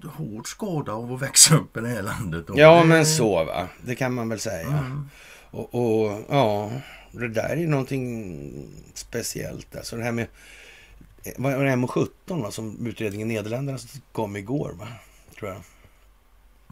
hård 0.10 0.48
skada 0.48 0.94
av 0.94 1.14
att 1.14 1.22
växa 1.22 1.56
upp 1.56 1.78
i 1.78 1.80
det 1.80 1.88
här 1.88 2.02
landet. 2.02 2.46
Ja, 2.56 2.84
men 2.84 3.06
så 3.06 3.44
va. 3.44 3.68
Det 3.82 3.96
kan 3.96 4.14
man 4.14 4.30
väl 4.30 4.40
säga. 4.40 4.68
Mm. 4.68 5.10
Och, 5.52 5.76
och 5.76 6.26
ja... 6.30 6.72
Det 7.12 7.28
där 7.28 7.50
är 7.50 7.68
någonting 7.68 8.68
speciellt. 8.94 9.76
Alltså 9.76 9.96
det 9.96 10.04
här 10.04 10.12
med 10.12 10.28
vad 11.38 11.54
var 11.54 11.64
det 11.64 11.72
M17 11.72 12.42
va, 12.42 12.52
som 12.52 12.88
utredningen 12.88 13.28
Nederländerna 13.28 13.80
kom 14.12 14.36
igår 14.36 14.74
va? 14.80 14.88
Tror 15.40 15.52
jag. 15.52 15.62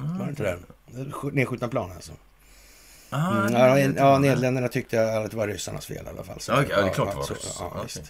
Mm. 0.06 0.18
Var 0.18 0.26
det 0.26 0.30
inte 0.30 0.44
det? 0.44 1.32
Nedskjutna 1.32 1.68
plan 1.68 1.92
alltså. 1.92 2.12
Aha, 3.12 3.48
mm, 3.48 3.54
ja, 3.54 3.80
ja, 3.80 4.20
Nederländerna 4.20 4.68
tyckte 4.68 5.18
att 5.18 5.32
det 5.32 5.38
var 5.38 5.48
ryssarnas 5.48 5.86
fel 5.86 6.06
i 6.06 6.10
alla 6.10 6.24
fall. 6.24 6.40
Så, 6.40 6.52
ja, 6.52 6.62
okay, 6.62 6.72
ja, 6.72 6.82
det 6.82 6.90
är 6.90 6.94
klart 6.94 7.12
det 7.12 7.18
var 7.18 7.24
så, 7.24 7.36
ja, 7.60 7.72
ja, 7.76 8.02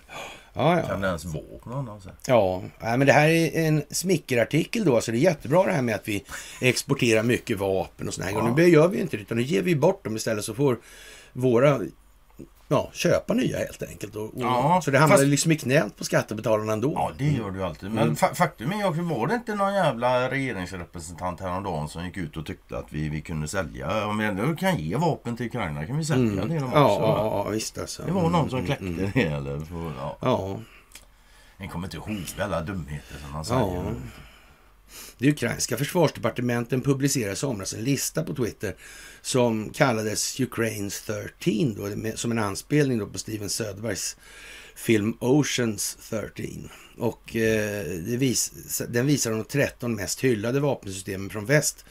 Ja, 0.53 0.79
ja. 0.79 0.87
Kan 0.87 1.01
det 1.01 1.07
ens 1.07 1.25
vara 1.25 1.81
någon 1.83 2.01
Ja, 2.25 2.63
men 2.79 2.99
det 2.99 3.13
här 3.13 3.29
är 3.29 3.67
en 3.67 3.83
smickerartikel 3.89 4.85
då, 4.85 5.01
så 5.01 5.11
det 5.11 5.17
är 5.17 5.19
jättebra 5.19 5.65
det 5.65 5.71
här 5.71 5.81
med 5.81 5.95
att 5.95 6.07
vi 6.07 6.23
exporterar 6.61 7.23
mycket 7.23 7.57
vapen 7.57 8.07
och 8.07 8.13
sådana 8.13 8.31
här 8.31 8.37
ja. 8.37 8.55
Nu 8.55 8.67
gör 8.67 8.87
vi 8.87 9.01
inte 9.01 9.17
det, 9.17 9.21
utan 9.21 9.37
nu 9.37 9.43
ger 9.43 9.61
vi 9.61 9.75
bort 9.75 10.03
dem 10.03 10.15
istället 10.15 10.45
så 10.45 10.53
får 10.53 10.77
våra 11.33 11.81
ja, 12.71 12.89
köpa 12.93 13.33
nya 13.33 13.57
helt 13.57 13.83
enkelt. 13.83 14.15
Och, 14.15 14.23
och, 14.23 14.31
ja, 14.35 14.81
så 14.83 14.91
det 14.91 14.99
hamnar 14.99 15.17
fast... 15.17 15.27
liksom 15.27 15.51
i 15.51 15.57
knät 15.57 15.97
på 15.97 16.03
skattebetalarna 16.03 16.73
ändå. 16.73 16.91
Ja, 16.95 17.11
det 17.17 17.31
gör 17.31 17.51
ju 17.51 17.63
alltid. 17.63 17.91
Men 17.91 18.03
mm. 18.03 18.15
faktum 18.15 18.71
är 18.71 18.87
också, 18.87 19.01
var 19.01 19.27
det 19.27 19.33
inte 19.35 19.55
någon 19.55 19.73
jävla 19.73 20.31
regeringsrepresentant 20.31 21.39
häromdagen 21.39 21.89
som 21.89 22.05
gick 22.05 22.17
ut 22.17 22.37
och 22.37 22.45
tyckte 22.45 22.77
att 22.77 22.85
vi, 22.89 23.09
vi 23.09 23.21
kunde 23.21 23.47
sälja, 23.47 24.05
om 24.07 24.17
vi 24.17 24.25
ändå 24.25 24.55
kan 24.55 24.77
ge 24.77 24.95
vapen 24.95 25.37
till 25.37 25.45
Ukraina 25.45 25.85
kan 25.85 25.97
vi 25.97 26.05
sälja 26.05 26.41
mm. 26.41 26.49
det 26.49 26.63
också. 26.63 26.77
Ja, 26.77 27.43
ja, 27.45 27.49
visst 27.49 27.77
alltså. 27.77 28.03
Det 28.03 28.11
var 28.11 28.29
någon 28.29 28.49
som 28.49 28.59
mm, 28.59 28.65
kläckte 28.65 28.85
mm. 28.85 29.11
det. 29.13 29.21
Eller, 29.21 29.59
för, 29.59 29.91
ja. 29.97 30.17
ja. 30.21 30.59
En 31.57 31.69
kommer 31.69 31.87
inte 31.87 31.97
ihåg 31.97 32.25
alla 32.39 32.61
dumheter 32.61 33.15
som 33.23 33.31
man 33.33 33.45
säger. 33.45 33.61
Ja. 33.61 33.93
Det 35.17 35.29
ukrainska 35.29 35.77
försvarsdepartementen 35.77 36.81
publicerade 36.81 37.33
i 37.33 37.35
somras 37.35 37.73
en 37.73 37.83
lista 37.83 38.23
på 38.23 38.35
Twitter 38.35 38.75
som 39.21 39.69
kallades 39.69 40.39
Ukraines 40.39 41.01
13, 41.01 41.75
då, 41.75 42.11
som 42.15 42.31
en 42.31 42.39
anspelning 42.39 42.99
då 42.99 43.07
på 43.07 43.19
Steven 43.19 43.49
Söderbergs 43.49 44.17
film 44.75 45.17
Oceans 45.19 45.97
13. 46.09 46.69
Och 46.97 47.35
eh, 47.35 47.85
vis, 48.17 48.81
den 48.89 49.05
visar 49.05 49.31
de 49.31 49.43
13 49.43 49.95
mest 49.95 50.23
hyllade 50.23 50.59
vapensystemen 50.59 51.29
från 51.29 51.45
väst. 51.45 51.85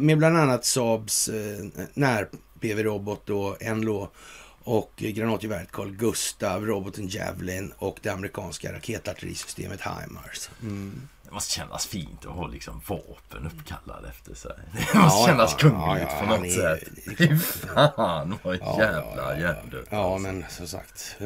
med 0.00 0.18
bland 0.18 0.36
annat 0.36 0.64
Saabs 0.64 1.28
eh, 1.28 1.64
när-PV-robot 1.94 3.30
och 3.30 3.62
Enlo 3.62 4.10
och 4.64 4.92
granatgeväret 4.96 5.72
Carl 5.72 5.90
Gustav, 5.90 6.66
roboten 6.66 7.08
Javelin 7.08 7.72
och 7.78 7.98
det 8.02 8.08
amerikanska 8.08 8.72
raketartillerisystemet 8.72 9.80
HIMARS. 9.80 10.50
Mm. 10.62 11.08
Det 11.28 11.34
måste 11.34 11.52
kännas 11.52 11.86
fint 11.86 12.26
att 12.26 12.32
ha 12.32 12.46
liksom 12.46 12.80
vapen 12.86 13.46
uppkallade 13.46 14.08
efter 14.08 14.34
sig. 14.34 14.52
Det 14.72 14.98
måste 14.98 15.20
ja, 15.20 15.26
kännas 15.26 15.56
ja, 15.58 15.58
kungligt 15.58 16.10
ja, 16.10 16.20
på 16.20 16.26
något 16.26 16.52
sätt. 16.52 17.18
Fy 17.18 17.38
fan 17.38 18.38
vad 18.42 18.56
jävla 18.56 19.38
hjärndött. 19.38 19.86
Ja, 19.90 20.14
alltså. 20.14 20.32
men 20.32 20.44
som 20.48 20.66
sagt. 20.66 21.16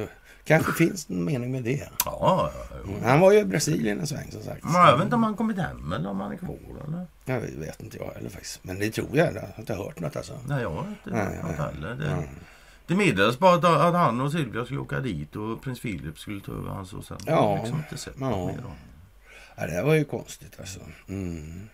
Kanske 0.45 0.73
finns 0.73 1.11
en 1.11 1.25
mening 1.25 1.53
med 1.53 1.63
det. 1.63 1.89
Ja, 2.05 2.51
mm. 2.85 3.03
Han 3.05 3.21
var 3.21 3.33
ju 3.33 3.39
i 3.39 3.45
Brasilien 3.45 4.01
en 4.01 4.07
sväng 4.07 4.31
som 4.31 4.43
sagt. 4.43 4.65
Men 4.65 4.75
jag 4.75 4.97
vet 4.97 5.05
inte 5.05 5.17
om 5.17 5.23
han 5.23 5.37
kommit 5.37 5.59
hem 5.59 5.93
eller 5.93 6.11
om 6.11 6.21
han 6.21 6.33
är 6.33 6.37
kvar. 6.37 6.57
Eller? 6.87 7.07
Jag 7.25 7.41
vet 7.41 7.83
inte 7.83 7.99
jag 7.99 8.13
heller 8.15 8.31
faktiskt. 8.31 8.65
Men 8.65 8.79
det 8.79 8.91
tror 8.91 9.09
jag. 9.13 9.35
Jag 9.35 9.41
har 9.41 9.55
inte 9.59 9.75
hört 9.75 10.01
något 10.01 10.17
alltså. 10.17 10.39
Nej, 10.47 10.63
jag 10.63 10.71
har 10.71 10.87
inte 10.89 11.11
hört 11.17 11.75
heller. 11.75 11.95
Det, 11.95 12.07
mm. 12.07 12.25
det 12.87 12.95
meddelades 12.95 13.39
bara 13.39 13.55
att, 13.55 13.65
att, 13.65 13.95
han 13.95 14.21
och 14.21 14.33
Silvia 14.33 14.65
skulle 14.65 14.81
åka 14.81 15.01
dit 15.01 15.37
och 15.37 15.63
prins 15.63 15.81
Philip 15.81 16.19
skulle 16.19 16.41
ta 16.41 16.53
över 16.53 16.71
hans 16.71 16.93
och 16.93 17.05
sen. 17.05 17.19
Ja. 17.27 17.57
Liksom 17.57 17.79
inte 17.79 17.97
sett 17.97 18.15
ja. 18.21 18.47
mer 18.47 18.65
om. 18.65 18.75
Ja, 19.69 19.77
det 19.77 19.83
var 19.83 19.95
ju 19.95 20.05
konstigt 20.05 20.61
alltså. 20.61 20.81
Mm. 21.09 21.69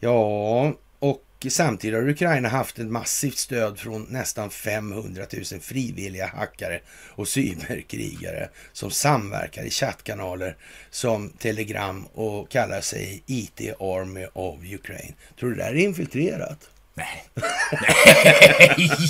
Ja, 0.00 0.72
och 0.98 1.46
samtidigt 1.48 2.00
har 2.00 2.08
Ukraina 2.08 2.48
haft 2.48 2.78
ett 2.78 2.86
massivt 2.86 3.36
stöd 3.36 3.78
från 3.78 4.06
nästan 4.10 4.50
500 4.50 5.24
000 5.52 5.60
frivilliga 5.60 6.26
hackare 6.26 6.80
och 7.08 7.28
cyberkrigare 7.28 8.48
som 8.72 8.90
samverkar 8.90 9.64
i 9.64 9.70
chattkanaler 9.70 10.56
som 10.90 11.28
Telegram 11.28 12.06
och 12.06 12.50
kallar 12.50 12.80
sig 12.80 13.22
IT 13.26 13.60
Army 13.80 14.26
of 14.32 14.58
Ukraine. 14.74 15.14
Tror 15.38 15.50
du 15.50 15.56
det 15.56 15.62
där 15.62 15.70
är 15.70 15.76
infiltrerat? 15.76 16.70
Nej. 16.96 17.24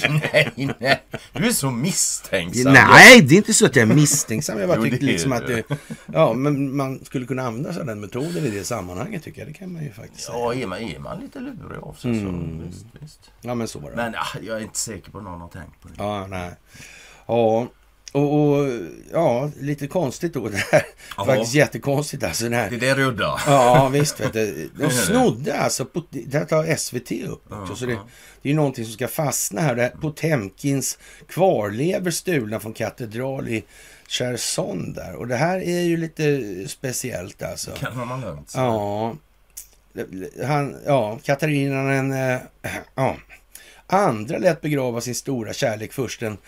nej, 0.08 0.52
nej, 0.56 0.74
nej. 0.78 1.02
Du 1.32 1.46
är 1.46 1.52
så 1.52 1.70
misstänksam. 1.70 2.72
Nej, 2.72 3.22
det 3.22 3.34
är 3.34 3.36
inte 3.36 3.54
så 3.54 3.66
att 3.66 3.76
jag 3.76 3.90
är 3.90 3.94
misstänksam. 3.94 4.58
Jag 4.58 4.68
bara 4.68 4.82
tyckte 4.82 5.04
liksom 5.04 5.32
att 5.32 5.46
det, 5.46 5.62
ja, 6.12 6.32
men 6.32 6.76
man 6.76 7.04
skulle 7.04 7.26
kunna 7.26 7.42
använda 7.42 7.72
sig 7.72 7.80
av 7.80 7.86
den 7.86 8.00
metoden 8.00 8.44
i 8.44 8.50
det 8.50 8.64
sammanhanget 8.64 9.22
tycker 9.22 9.40
jag. 9.40 9.48
Det 9.48 9.52
kan 9.52 9.72
man 9.72 9.82
ju 9.84 9.92
faktiskt 9.92 10.28
ja, 10.32 10.50
säga. 10.52 10.62
Är 10.62 10.66
man, 10.66 10.78
är 10.78 10.98
man 10.98 11.20
lite 11.20 11.40
lurig 11.40 11.78
av 11.82 11.92
sig 11.92 12.10
mm. 12.10 12.60
så 12.60 12.66
visst, 12.66 12.86
visst. 13.00 13.30
Ja, 13.40 13.54
men 13.54 13.68
så 13.68 13.78
var 13.78 13.90
det. 13.90 13.96
Men 13.96 14.12
ja, 14.12 14.24
jag 14.42 14.58
är 14.58 14.62
inte 14.62 14.78
säker 14.78 15.10
på 15.10 15.18
att 15.18 15.24
någon 15.24 15.40
har 15.40 15.48
tänkt 15.48 15.82
på 15.82 15.88
det. 15.88 15.94
Ja, 15.98 16.26
nej. 16.26 16.50
Ja, 17.26 17.66
och, 18.16 18.58
och, 18.58 18.68
ja, 19.12 19.50
lite 19.60 19.86
konstigt 19.86 20.34
då 20.34 20.48
det 20.48 20.56
här. 20.56 20.82
Aha. 21.16 21.26
Faktiskt 21.26 21.54
jättekonstigt 21.54 22.24
alltså. 22.24 22.44
Den 22.44 22.52
här. 22.52 22.70
Det 22.70 22.76
är 22.76 22.80
det 22.80 22.94
rudda. 22.94 23.40
Ja, 23.46 23.88
visst. 23.88 24.20
Vet 24.20 24.32
du. 24.32 24.70
De 24.78 24.90
snodde 24.90 25.58
alltså, 25.58 25.84
på, 25.84 26.02
det 26.10 26.44
tar 26.44 26.76
SVT 26.76 27.12
upp 27.28 27.52
också. 27.52 27.72
Uh 27.72 27.78
Så 27.78 27.86
det, 27.86 27.92
det 28.42 28.48
är 28.48 28.50
ju 28.50 28.54
någonting 28.54 28.84
som 28.84 28.94
ska 28.94 29.08
fastna 29.08 29.60
här. 29.60 29.74
Det 29.74 29.92
Potemkins 30.00 30.98
kvarlever 31.28 32.10
stulna 32.10 32.60
från 32.60 32.72
katedral 32.72 33.48
i 33.48 33.64
Cherson 34.08 34.92
där. 34.92 35.14
Och 35.14 35.28
det 35.28 35.36
här 35.36 35.58
är 35.58 35.80
ju 35.80 35.96
lite 35.96 36.42
speciellt 36.68 37.42
alltså. 37.42 37.70
Kan 37.70 38.08
man 38.08 38.20
lugnt 38.20 38.52
Ja. 38.54 39.16
Han, 40.46 40.76
ja, 40.86 41.18
Katarina 41.24 41.82
den 41.82 42.12
äh, 42.12 42.38
ja, 42.94 43.16
andra 43.86 44.38
lät 44.38 44.60
begrava 44.60 45.00
sin 45.00 45.14
stora 45.14 45.52
kärlek 45.52 45.92
först 45.92 46.20
den 46.20 46.38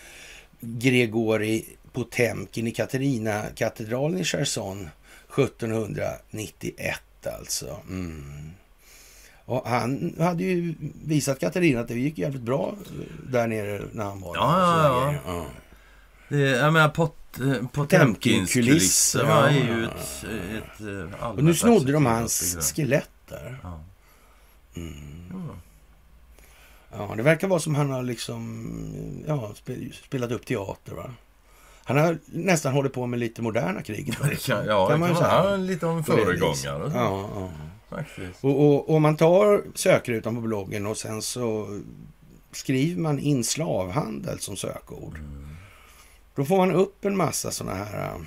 Gregori 0.59 1.65
Potemkin 1.91 2.67
i 2.67 2.71
Katarina-katedralen 2.71 4.19
i 4.19 4.23
Cherson 4.23 4.89
1791 5.37 6.99
alltså. 7.39 7.79
Mm. 7.89 8.51
Och 9.45 9.67
han 9.67 10.15
hade 10.19 10.43
ju 10.43 10.75
visat 11.05 11.39
Katarina 11.39 11.79
att 11.79 11.87
det 11.87 11.99
gick 11.99 12.17
jävligt 12.17 12.41
bra 12.41 12.75
där 13.29 13.47
nere 13.47 13.81
när 13.91 14.05
han 14.05 14.21
var 14.21 14.35
ja, 14.35 14.41
där. 14.41 14.83
Ja, 14.83 15.13
ja, 15.13 15.33
ja. 15.33 15.45
Det, 16.29 16.39
jag 16.39 16.73
menar 16.73 16.89
pot, 16.89 17.15
eh, 17.39 17.67
Potemkins 17.71 18.53
kulisser 18.53 19.23
ja, 19.23 19.47
är 19.47 19.53
ju 19.53 19.85
ett, 19.85 20.25
ett, 20.57 20.81
eh, 21.21 21.29
Och 21.29 21.43
nu 21.43 21.53
snodde 21.53 21.91
de 21.91 22.05
hans 22.05 22.57
skelett 22.75 23.09
där. 23.29 23.59
Ja. 23.63 23.83
Mm. 24.75 25.19
Ja, 26.91 27.13
det 27.17 27.23
verkar 27.23 27.47
vara 27.47 27.59
som 27.59 27.75
han 27.75 27.89
har 27.89 28.03
liksom 28.03 29.23
ja, 29.27 29.53
spelat 30.07 30.31
upp 30.31 30.45
teater. 30.45 30.93
Va? 30.93 31.13
Han 31.83 31.97
har 31.97 32.17
nästan 32.25 32.73
hållit 32.73 32.93
på 32.93 33.05
med 33.05 33.19
lite 33.19 33.41
moderna 33.41 33.81
krig. 33.81 34.13
Kan, 34.45 34.65
ja, 34.65 34.87
kan 34.87 34.99
man 34.99 35.15
säga. 35.15 35.55
lite 35.55 35.85
om 35.85 36.03
föregångare. 36.03 36.91
Ja, 36.93 37.29
ja. 37.35 37.49
Och, 38.41 38.65
och, 38.65 38.89
och, 38.89 39.01
man 39.01 39.17
tar 39.17 39.63
sökrutan 39.75 40.35
på 40.35 40.41
bloggen 40.41 40.85
och 40.85 40.97
sen 40.97 41.21
så 41.21 41.79
skriver 42.51 43.01
man 43.01 43.19
in 43.19 43.43
slavhandel 43.43 44.39
som 44.39 44.57
sökord. 44.57 45.17
Mm. 45.17 45.55
Då 46.35 46.45
får 46.45 46.57
man 46.57 46.71
upp 46.71 47.05
en 47.05 47.17
massa 47.17 47.51
sådana 47.51 47.75
här 47.75 48.03
äh, 48.03 48.21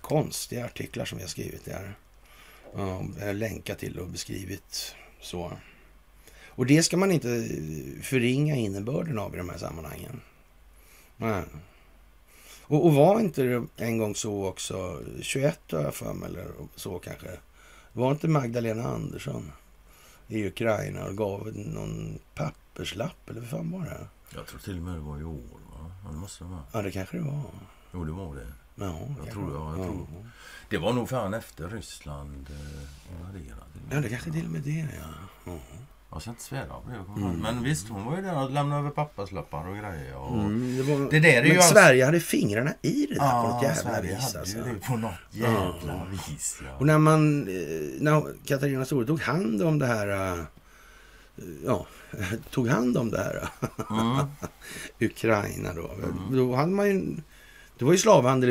konstiga 0.00 0.64
artiklar 0.64 1.04
som 1.04 1.18
vi 1.18 1.24
har 1.24 1.28
skrivit 1.28 1.64
där. 1.64 1.94
Ja, 2.76 3.02
länkat 3.32 3.78
till 3.78 3.98
och 3.98 4.08
beskrivit 4.08 4.94
så. 5.20 5.52
Och 6.56 6.66
det 6.66 6.82
ska 6.82 6.96
man 6.96 7.12
inte 7.12 7.48
förringa 8.02 8.56
innebörden 8.56 9.18
av 9.18 9.34
i 9.34 9.38
de 9.38 9.48
här 9.48 9.58
sammanhangen. 9.58 10.20
Nej. 11.16 11.42
Och, 12.62 12.86
och 12.86 12.94
var 12.94 13.20
inte 13.20 13.42
det 13.42 13.66
en 13.76 13.98
gång 13.98 14.14
så 14.14 14.46
också, 14.46 15.00
21 15.20 15.60
har 15.72 15.82
jag 15.82 15.94
för 15.94 16.12
mig, 16.12 16.28
eller 16.28 16.46
så 16.74 16.98
kanske. 16.98 17.30
Var 17.92 18.12
inte 18.12 18.28
Magdalena 18.28 18.88
Andersson 18.88 19.52
i 20.28 20.46
Ukraina 20.46 21.04
och 21.04 21.16
gav 21.16 21.52
någon 21.54 22.18
papperslapp, 22.34 23.30
eller 23.30 23.40
vad 23.40 23.50
fan 23.50 23.70
var 23.70 23.80
det? 23.80 24.06
Jag 24.34 24.46
tror 24.46 24.60
till 24.60 24.76
och 24.76 24.82
med 24.82 24.94
det 24.94 25.00
var 25.00 25.20
i 25.20 25.24
år, 25.24 25.58
va? 25.72 25.92
Ja, 26.04 26.10
det 26.10 26.16
måste 26.16 26.44
det 26.44 26.50
vara. 26.50 26.62
Ja, 26.72 26.82
det 26.82 26.90
kanske 26.90 27.16
det 27.16 27.22
var. 27.22 27.42
Jo, 27.92 28.04
det 28.04 28.12
var 28.12 28.34
det. 28.34 28.52
Ja, 28.74 29.08
jag 29.24 29.32
tror, 29.32 29.54
ja, 29.54 29.76
jag 29.76 29.86
tror. 29.86 30.06
Det 30.70 30.78
var 30.78 30.92
nog 30.92 31.08
fan 31.08 31.34
efter 31.34 31.68
Ryssland 31.68 32.46
eh, 32.50 33.16
invaderade. 33.16 33.62
Ja, 33.90 34.00
det 34.00 34.08
kanske 34.08 34.30
till 34.32 34.44
och 34.44 34.50
med 34.50 34.62
det, 34.62 34.88
ja. 35.44 35.52
Jag 36.10 36.22
ska 36.22 36.30
inte 36.30 36.42
svära 36.42 36.66
på 36.66 36.90
det. 36.90 37.20
Mm. 37.22 37.36
Men 37.36 37.62
visst, 37.62 37.88
hon 37.88 38.04
var 38.04 38.16
ju 38.16 38.22
där 38.22 38.42
och 38.42 38.50
lämnade 38.50 38.80
över 38.80 38.90
papperslappar 38.90 39.68
och 39.68 39.76
grejer. 39.76 40.16
Och 40.16 40.34
mm, 40.34 40.76
det, 40.76 40.82
var... 40.82 41.10
det 41.10 41.20
där 41.20 41.28
är 41.28 41.42
men 41.42 41.52
ju 41.52 41.62
Sverige 41.62 42.04
hade 42.04 42.20
fingrarna 42.20 42.72
i 42.82 43.06
det 43.06 43.14
där 43.14 43.24
ja, 43.24 43.42
på 43.42 43.48
något 43.48 43.62
jävla 43.62 43.82
Sverige 43.82 44.14
vis. 44.14 44.24
Hade 44.24 44.38
alltså. 44.38 44.58
det 44.58 44.86
på 44.86 44.96
något 44.96 45.12
jävla 45.30 45.92
mm. 45.92 46.10
vis. 46.10 46.60
Ja. 46.64 46.76
Och 46.78 46.86
när 46.86 46.98
man, 46.98 47.48
eh, 47.48 48.00
när 48.00 48.46
Katarina 48.46 48.84
Store 48.84 49.06
tog 49.06 49.20
hand 49.20 49.62
om 49.62 49.78
det 49.78 49.86
här, 49.86 50.38
eh, 50.38 50.44
ja, 51.64 51.86
tog 52.50 52.68
hand 52.68 52.96
om 52.96 53.10
det 53.10 53.18
här, 53.18 53.48
mm. 53.90 54.26
Ukraina 55.00 55.72
då. 55.72 55.90
Mm. 55.92 56.36
Då 56.36 56.54
hade 56.54 56.72
man 56.72 56.86
ju 56.86 57.16
det 57.78 57.84
var 57.84 57.92
ju 57.92 57.98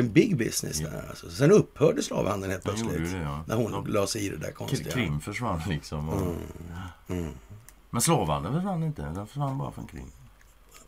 en 0.00 0.12
big 0.12 0.36
business 0.36 0.78
där. 0.78 1.04
Alltså. 1.08 1.30
Sen 1.30 1.52
upphörde 1.52 2.02
slavhandeln 2.02 2.52
helt 2.52 2.64
plötsligt. 2.64 3.12
Det, 3.12 3.18
ja. 3.18 3.44
När 3.46 3.56
hon 3.56 3.72
De, 3.72 3.86
la 3.86 4.06
sig 4.06 4.26
i 4.26 4.28
det 4.28 4.36
där 4.36 4.52
konstiga. 4.52 4.90
Krim 4.90 5.20
försvann 5.20 5.62
liksom. 5.68 6.08
Och... 6.08 6.20
Mm. 6.20 6.36
Mm. 7.08 7.32
Men 7.90 8.02
slavhandeln 8.02 8.54
försvann 8.54 8.82
inte. 8.82 9.02
Den 9.02 9.26
försvann 9.26 9.58
bara 9.58 9.70
från 9.70 9.86
Krim. 9.86 10.10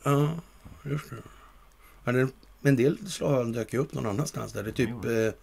Ja, 0.02 0.28
just 0.82 1.04
det. 2.04 2.28
en 2.62 2.76
del 2.76 3.10
slavhandel 3.10 3.52
dök 3.52 3.72
ju 3.72 3.78
upp 3.78 3.94
någon 3.94 4.06
annanstans. 4.06 4.52
Där 4.52 4.62
det 4.62 4.72
typ... 4.72 5.04
Eh, 5.04 5.40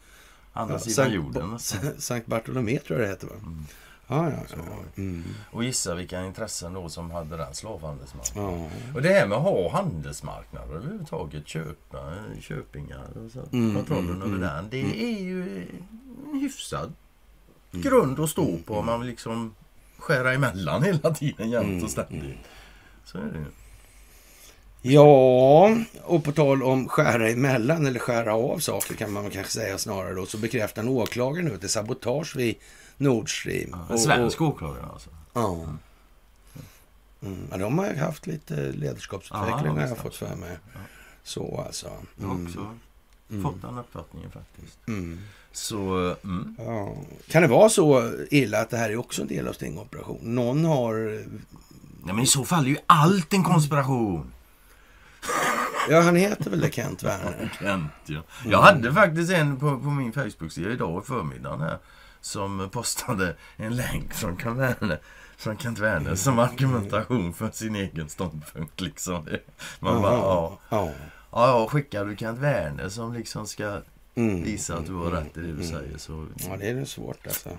Andra 0.58 0.76
ja, 0.76 0.80
sidan 0.80 1.13
jorden. 1.13 1.60
Sankt 1.98 2.28
Bartolomé 2.28 2.80
tror 2.80 3.00
jag 3.00 3.08
det 3.08 3.12
heter 3.12 3.28
va? 3.28 3.34
Mm. 3.34 3.65
Ja, 4.08 4.30
ja, 4.30 4.38
ja. 4.50 4.63
Mm. 4.96 5.24
Och 5.52 5.63
gissa 5.63 5.96
vilka 5.96 6.26
intressen 6.26 6.74
då 6.74 6.89
som 6.89 7.12
hade 7.12 7.38
den 7.38 7.54
slavhandelsmarknaden. 7.54 8.60
Ja. 8.60 8.70
Och 8.94 9.02
det 9.02 9.10
här 9.10 9.28
med 9.28 9.38
att 9.38 9.44
ha 9.44 9.72
handelsmarknader 9.72 10.76
överhuvudtaget, 10.76 11.48
köpa, 11.48 12.13
köpingar 12.41 13.08
och 13.26 13.32
så, 13.32 13.39
mm, 13.52 13.76
kontrollen 13.76 14.10
mm, 14.10 14.22
över 14.22 14.36
mm, 14.36 14.41
den. 14.41 14.70
Det 14.70 14.82
mm. 14.82 14.91
är 14.91 15.22
ju 15.22 15.68
en 16.32 16.39
hyfsad 16.39 16.94
grund 17.72 18.20
att 18.20 18.30
stå 18.30 18.58
på 18.58 18.76
om 18.76 18.86
man 18.86 19.08
liksom 19.08 19.56
skära 20.06 20.34
emellan 20.34 20.84
hela 20.89 21.13
tiden 21.13 21.50
jämt 21.50 21.84
och 21.84 21.89
ständigt. 21.89 22.38
Så 23.06 23.18
är 23.18 23.22
det 23.22 23.39
ju. 23.39 23.46
Ja, 24.94 25.78
och 26.04 26.24
på 26.24 26.32
tal 26.32 26.63
om 26.63 26.88
skära 26.89 27.30
emellan 27.30 27.86
eller 27.86 28.00
skära 28.00 28.36
av 28.36 28.60
saker 28.60 28.96
kan 28.96 29.12
man 29.12 29.30
kanske 29.30 29.52
säga 29.52 29.78
snarare 29.78 30.13
då, 30.13 30.26
så 30.26 30.38
bekräftar 30.38 30.82
en 30.82 30.89
åklagare 30.89 31.44
nu 31.44 31.54
att 31.54 31.62
det 31.62 31.68
är 31.68 31.70
sabotage 31.70 32.36
vid 32.36 32.56
Nord 32.98 33.39
Stream. 33.39 33.70
Ja, 33.72 33.86
en 33.89 34.00
svensk 34.00 34.41
åklagare 34.41 34.86
alltså? 34.94 35.10
Ja. 35.34 35.65
Mm. 37.22 37.48
ja. 37.52 37.58
De 37.58 37.80
har 37.80 37.94
haft 37.94 38.28
lite 38.28 38.56
ledarskapsutveckling 38.56 39.76
ja, 39.76 39.82
har 39.82 39.88
jag 39.88 39.98
fått 39.98 40.15
för 40.15 40.36
mig. 40.36 40.58
Ja. 40.74 40.80
Så 41.24 41.63
alltså. 41.68 41.91
Mm. 42.20 42.80
Mm. 43.29 43.43
fått 43.43 43.61
den 43.61 43.77
uppfattningen 43.77 44.31
faktiskt. 44.31 44.88
Mm. 44.88 45.19
Så, 45.51 46.15
mm. 46.23 46.55
ja. 46.57 46.95
Kan 47.27 47.41
det 47.41 47.47
vara 47.47 47.69
så 47.69 48.11
illa 48.29 48.61
att 48.61 48.69
det 48.69 48.77
här 48.77 48.89
är 48.89 48.97
också 48.97 49.21
en 49.21 49.27
del 49.27 49.47
av 49.47 49.53
stingoperationen? 49.53 50.35
Någon 50.35 50.65
har... 50.65 51.23
Ja, 52.07 52.13
men 52.13 52.19
i 52.19 52.27
så 52.27 52.45
fall 52.45 52.65
är 52.65 52.69
ju 52.69 52.77
allt 52.88 53.33
en 53.33 53.43
konspiration. 53.43 54.31
Ja, 55.89 56.01
han 56.01 56.15
heter 56.15 56.49
väl 56.49 56.59
det 56.59 56.73
Kent 56.73 57.03
Werner? 57.03 57.51
Kent, 57.59 57.91
ja. 58.05 58.21
Jag 58.45 58.61
hade 58.61 58.93
faktiskt 58.93 59.31
en 59.31 59.59
på, 59.59 59.79
på 59.79 59.89
min 59.89 60.13
Facebook-sida 60.13 60.71
idag 60.71 61.05
förmiddagen 61.05 61.61
här 61.61 61.77
som 62.21 62.69
postade 62.71 63.35
en 63.55 63.75
länk 63.75 64.13
från 64.13 64.38
Kent 64.38 64.59
Werner, 64.59 64.99
från 65.38 65.57
Kent 65.57 65.79
Werner 65.79 66.15
som 66.15 66.39
argumentation 66.39 67.33
för 67.33 67.51
sin 67.51 67.75
egen 67.75 68.09
ståndpunkt. 68.09 68.81
Liksom. 68.81 69.27
Man 69.79 70.01
bara, 70.01 70.13
ja. 70.69 70.91
Ja, 71.36 71.48
ja, 71.48 71.67
skickar 71.67 72.06
du 72.06 72.15
Kent 72.15 72.39
Werner 72.39 72.89
som 72.89 73.13
liksom 73.13 73.48
ska 73.48 73.82
mm. 74.15 74.43
visa 74.43 74.76
att 74.76 74.86
du 74.86 74.93
har 74.93 75.12
rätt 75.12 75.38
i 75.38 75.39
det 75.39 75.48
du 75.48 75.52
mm. 75.52 75.67
säger 75.67 75.98
så... 75.98 76.28
Ja, 76.36 76.58
det 76.60 76.69
är 76.69 76.86
svårt 76.86 77.28
alltså. 77.28 77.50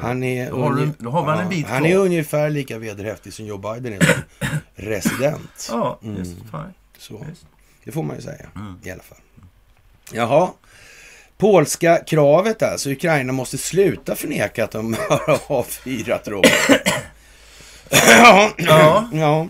Han 0.00 0.22
är, 0.22 0.50
då 0.50 0.62
har, 0.62 0.74
du, 0.74 0.90
då 0.98 1.10
har 1.10 1.24
man 1.24 1.38
en 1.38 1.48
bit 1.48 1.66
Han 1.66 1.86
är 1.86 1.96
ungefär 1.96 2.50
lika 2.50 2.78
vederhäftig 2.78 3.32
som 3.32 3.46
Joe 3.46 3.58
Biden 3.58 3.92
är 3.92 4.00
som 4.00 4.22
resident. 4.74 5.68
Ja, 5.70 5.98
mm. 6.02 6.16
just. 6.16 6.36
Så. 6.98 7.26
Det 7.84 7.92
får 7.92 8.02
man 8.02 8.16
ju 8.16 8.22
säga 8.22 8.46
mm. 8.56 8.78
i 8.82 8.90
alla 8.90 9.02
fall. 9.02 9.18
Jaha. 10.12 10.50
Polska 11.38 11.98
kravet 12.06 12.62
alltså. 12.62 12.90
Ukraina 12.90 13.32
måste 13.32 13.58
sluta 13.58 14.14
förneka 14.16 14.64
att 14.64 14.70
de 14.70 14.94
har 15.08 15.40
avfyrat 15.46 16.28
robotar. 16.28 16.80
ja. 18.58 19.08
ja. 19.12 19.48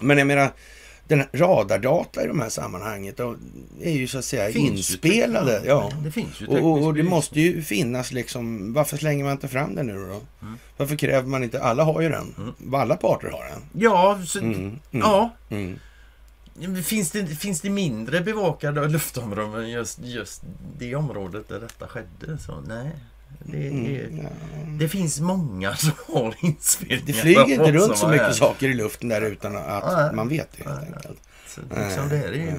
Men 0.00 0.18
jag 0.18 0.26
menar, 0.26 0.50
den 1.08 1.24
radardata 1.32 2.24
i 2.24 2.26
de 2.26 2.40
här 2.40 2.48
sammanhanget 2.48 3.20
är 3.82 3.90
ju 3.90 4.08
så 4.08 4.18
att 4.18 4.24
säga 4.24 4.52
finns 4.52 4.90
inspelade. 4.90 5.62
Ja. 5.66 5.92
Det 6.04 6.10
finns 6.10 6.40
ju 6.40 6.46
och, 6.46 6.82
och, 6.82 6.94
det 6.94 7.02
måste 7.02 7.40
ju 7.40 7.62
finnas 7.62 8.12
liksom. 8.12 8.72
Varför 8.72 8.96
slänger 8.96 9.24
man 9.24 9.32
inte 9.32 9.48
fram 9.48 9.74
den 9.74 9.86
nu 9.86 9.92
då? 9.92 10.20
Mm. 10.46 10.58
Varför 10.76 10.96
kräver 10.96 11.28
man 11.28 11.44
inte? 11.44 11.62
Alla 11.62 11.84
har 11.84 12.00
ju 12.00 12.08
den. 12.08 12.34
Mm. 12.38 12.74
Alla 12.74 12.96
parter 12.96 13.30
har 13.30 13.44
den. 13.44 13.62
Ja, 13.72 14.20
så, 14.26 14.38
mm. 14.38 14.54
mm. 14.54 14.78
ja. 14.90 15.30
Mm. 15.50 15.78
Finns 16.84 17.10
det, 17.10 17.26
finns 17.26 17.60
det 17.60 17.70
mindre 17.70 18.20
bevakade 18.20 18.88
luftområden 18.88 19.64
än 19.64 19.70
just, 19.70 19.98
just 20.02 20.42
det 20.78 20.94
området 20.94 21.48
där 21.48 21.60
detta 21.60 21.88
skedde? 21.88 22.38
Så, 22.38 22.60
nej. 22.66 22.90
Det, 23.48 23.68
mm, 23.68 24.22
ja. 24.22 24.28
det 24.78 24.88
finns 24.88 25.20
många 25.20 25.76
som 25.76 25.92
har 26.14 26.34
inspelningar. 26.40 27.06
Det 27.06 27.12
flyger 27.12 27.48
inte 27.48 27.72
runt 27.72 27.98
så 27.98 28.08
mycket 28.08 28.26
här. 28.26 28.32
saker 28.32 28.68
i 28.68 28.74
luften 28.74 29.08
där 29.08 29.22
utan 29.22 29.56
att 29.56 29.84
ja, 29.84 30.10
man 30.12 30.28
vet 30.28 30.48
det 30.56 30.70
helt 30.70 30.94
enkelt. 30.94 31.20
Så, 31.48 31.60
liksom 31.60 32.08
det 32.08 32.16
är 32.16 32.30
det 32.30 32.36
ju. 32.36 32.52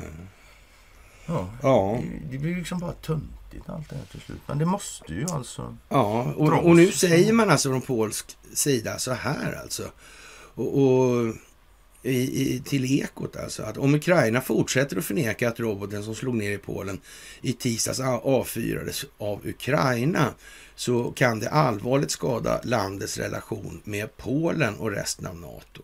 Ja, 1.26 1.50
ja. 1.62 2.00
Det, 2.02 2.32
det 2.32 2.38
blir 2.38 2.56
liksom 2.56 2.80
bara 2.80 2.92
töntigt 2.92 3.70
allt 3.70 3.90
det 3.90 3.96
här 3.96 4.06
till 4.12 4.22
slut. 4.22 4.42
Men 4.48 4.58
det 4.58 4.66
måste 4.66 5.14
ju 5.14 5.26
alltså... 5.32 5.78
Ja, 5.90 6.34
och, 6.36 6.54
och 6.54 6.76
nu 6.76 6.92
säger 6.92 7.34
man 7.34 7.50
alltså 7.50 7.70
från 7.70 7.82
polsk 7.82 8.38
sida 8.54 9.00
så 9.00 9.14
här 9.14 9.60
alltså. 9.62 9.84
och, 10.56 10.82
och 10.84 11.34
i, 12.08 12.56
i, 12.56 12.60
till 12.60 13.00
Ekot 13.00 13.36
alltså, 13.36 13.64
att 13.64 13.78
om 13.78 13.96
Ukraina 13.96 14.42
fortsätter 14.42 14.98
att 14.98 15.06
förneka 15.06 15.50
att 15.50 15.60
roboten 15.60 16.04
som 16.04 16.16
slog 16.16 16.36
ner 16.36 16.52
i 16.52 16.58
Polen 16.58 17.00
i 17.42 17.54
tisdags 17.54 18.00
avfyrades 18.24 19.06
av 19.18 19.48
Ukraina 19.48 20.34
så 20.76 21.12
kan 21.12 21.40
det 21.40 21.50
allvarligt 21.50 22.12
skada 22.12 22.62
landets 22.64 23.18
relation 23.18 23.82
med 23.84 24.18
Polen 24.18 24.76
och 24.76 24.92
resten 24.92 25.28
av 25.28 25.36
NATO. 25.36 25.82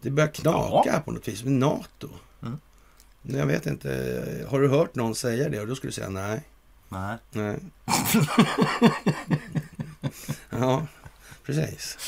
Det 0.00 0.10
börjar 0.10 0.30
knaka 0.30 0.90
ja. 0.92 1.00
på 1.04 1.12
något 1.12 1.28
vis 1.28 1.44
med 1.44 1.52
NATO. 1.52 2.08
Mm. 2.42 2.58
Jag 3.22 3.46
vet 3.46 3.66
inte, 3.66 4.44
har 4.48 4.60
du 4.60 4.68
hört 4.68 4.94
någon 4.94 5.14
säga 5.14 5.48
det? 5.48 5.60
Och 5.60 5.66
då 5.66 5.74
skulle 5.74 5.88
du 5.88 5.94
säga 5.94 6.08
nej. 6.08 6.42
Nej. 6.88 7.16
Nej. 7.30 7.58
ja, 10.50 10.86
precis. 11.44 11.98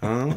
Ja. 0.00 0.32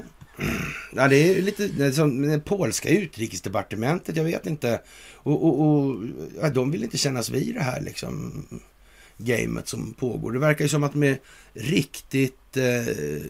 Ja, 0.95 1.07
det 1.07 1.15
är 1.15 1.41
lite 1.41 1.67
det 1.67 1.85
är 1.85 1.91
som 1.91 2.21
det 2.21 2.39
polska 2.39 2.89
utrikesdepartementet, 2.89 4.17
jag 4.17 4.23
vet 4.23 4.45
inte. 4.45 4.81
Och, 5.13 5.45
och, 5.45 5.61
och 5.61 6.03
ja, 6.41 6.49
de 6.49 6.71
vill 6.71 6.83
inte 6.83 6.97
kännas 6.97 7.29
vid 7.29 7.55
det 7.55 7.61
här 7.61 7.81
liksom 7.81 8.45
gamet 9.17 9.67
som 9.67 9.93
pågår. 9.93 10.31
Det 10.31 10.39
verkar 10.39 10.65
ju 10.65 10.69
som 10.69 10.83
att 10.83 10.91
de 10.91 11.03
är 11.03 11.19
riktigt... 11.53 12.57
Eh, 12.57 13.23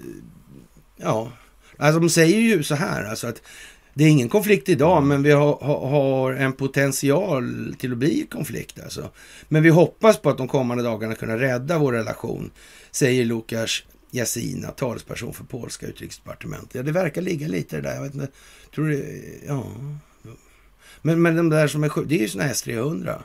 ja, 0.98 1.32
alltså 1.78 2.00
de 2.00 2.10
säger 2.10 2.40
ju 2.40 2.64
så 2.64 2.76
här 2.76 3.04
alltså 3.04 3.28
att 3.28 3.42
det 3.94 4.04
är 4.04 4.10
ingen 4.10 4.30
konflikt 4.30 4.70
idag, 4.70 5.04
men 5.04 5.24
vi 5.24 5.32
har, 5.32 5.56
har, 5.90 6.34
en 6.34 6.54
potential 6.54 7.76
till 7.80 7.92
att 7.92 7.98
bli 7.98 8.28
konflikt. 8.32 8.80
Alltså. 8.80 9.10
Men 9.48 9.64
vi 9.64 9.70
hoppas 9.70 10.18
på 10.18 10.30
att 10.30 10.38
de 10.38 10.48
kommande 10.48 10.84
dagarna 10.84 11.16
kunna 11.16 11.40
rädda 11.40 11.78
vår 11.78 11.94
relation, 11.94 12.52
säger 12.92 13.26
Lukas 13.26 13.84
Jasina, 14.12 14.72
talesperson 14.72 15.34
för 15.34 15.44
polska 15.44 15.88
utrikesdepartementet. 15.88 16.76
Ja, 16.76 16.84
det 16.84 16.92
verkar 16.92 17.22
ligga 17.22 17.48
lite 17.48 17.82
där. 17.82 17.96
Jag 17.96 18.02
vet 18.02 18.14
inte, 18.14 18.28
tror 18.76 18.88
det, 18.88 19.22
ja. 19.48 19.66
Men, 21.02 21.22
men 21.22 21.36
de 21.36 21.50
där 21.50 21.68
som 21.68 21.84
är 21.84 22.06
det 22.06 22.16
är 22.16 22.20
ju 22.20 22.30
såna 22.30 22.44
S-300. 22.44 23.22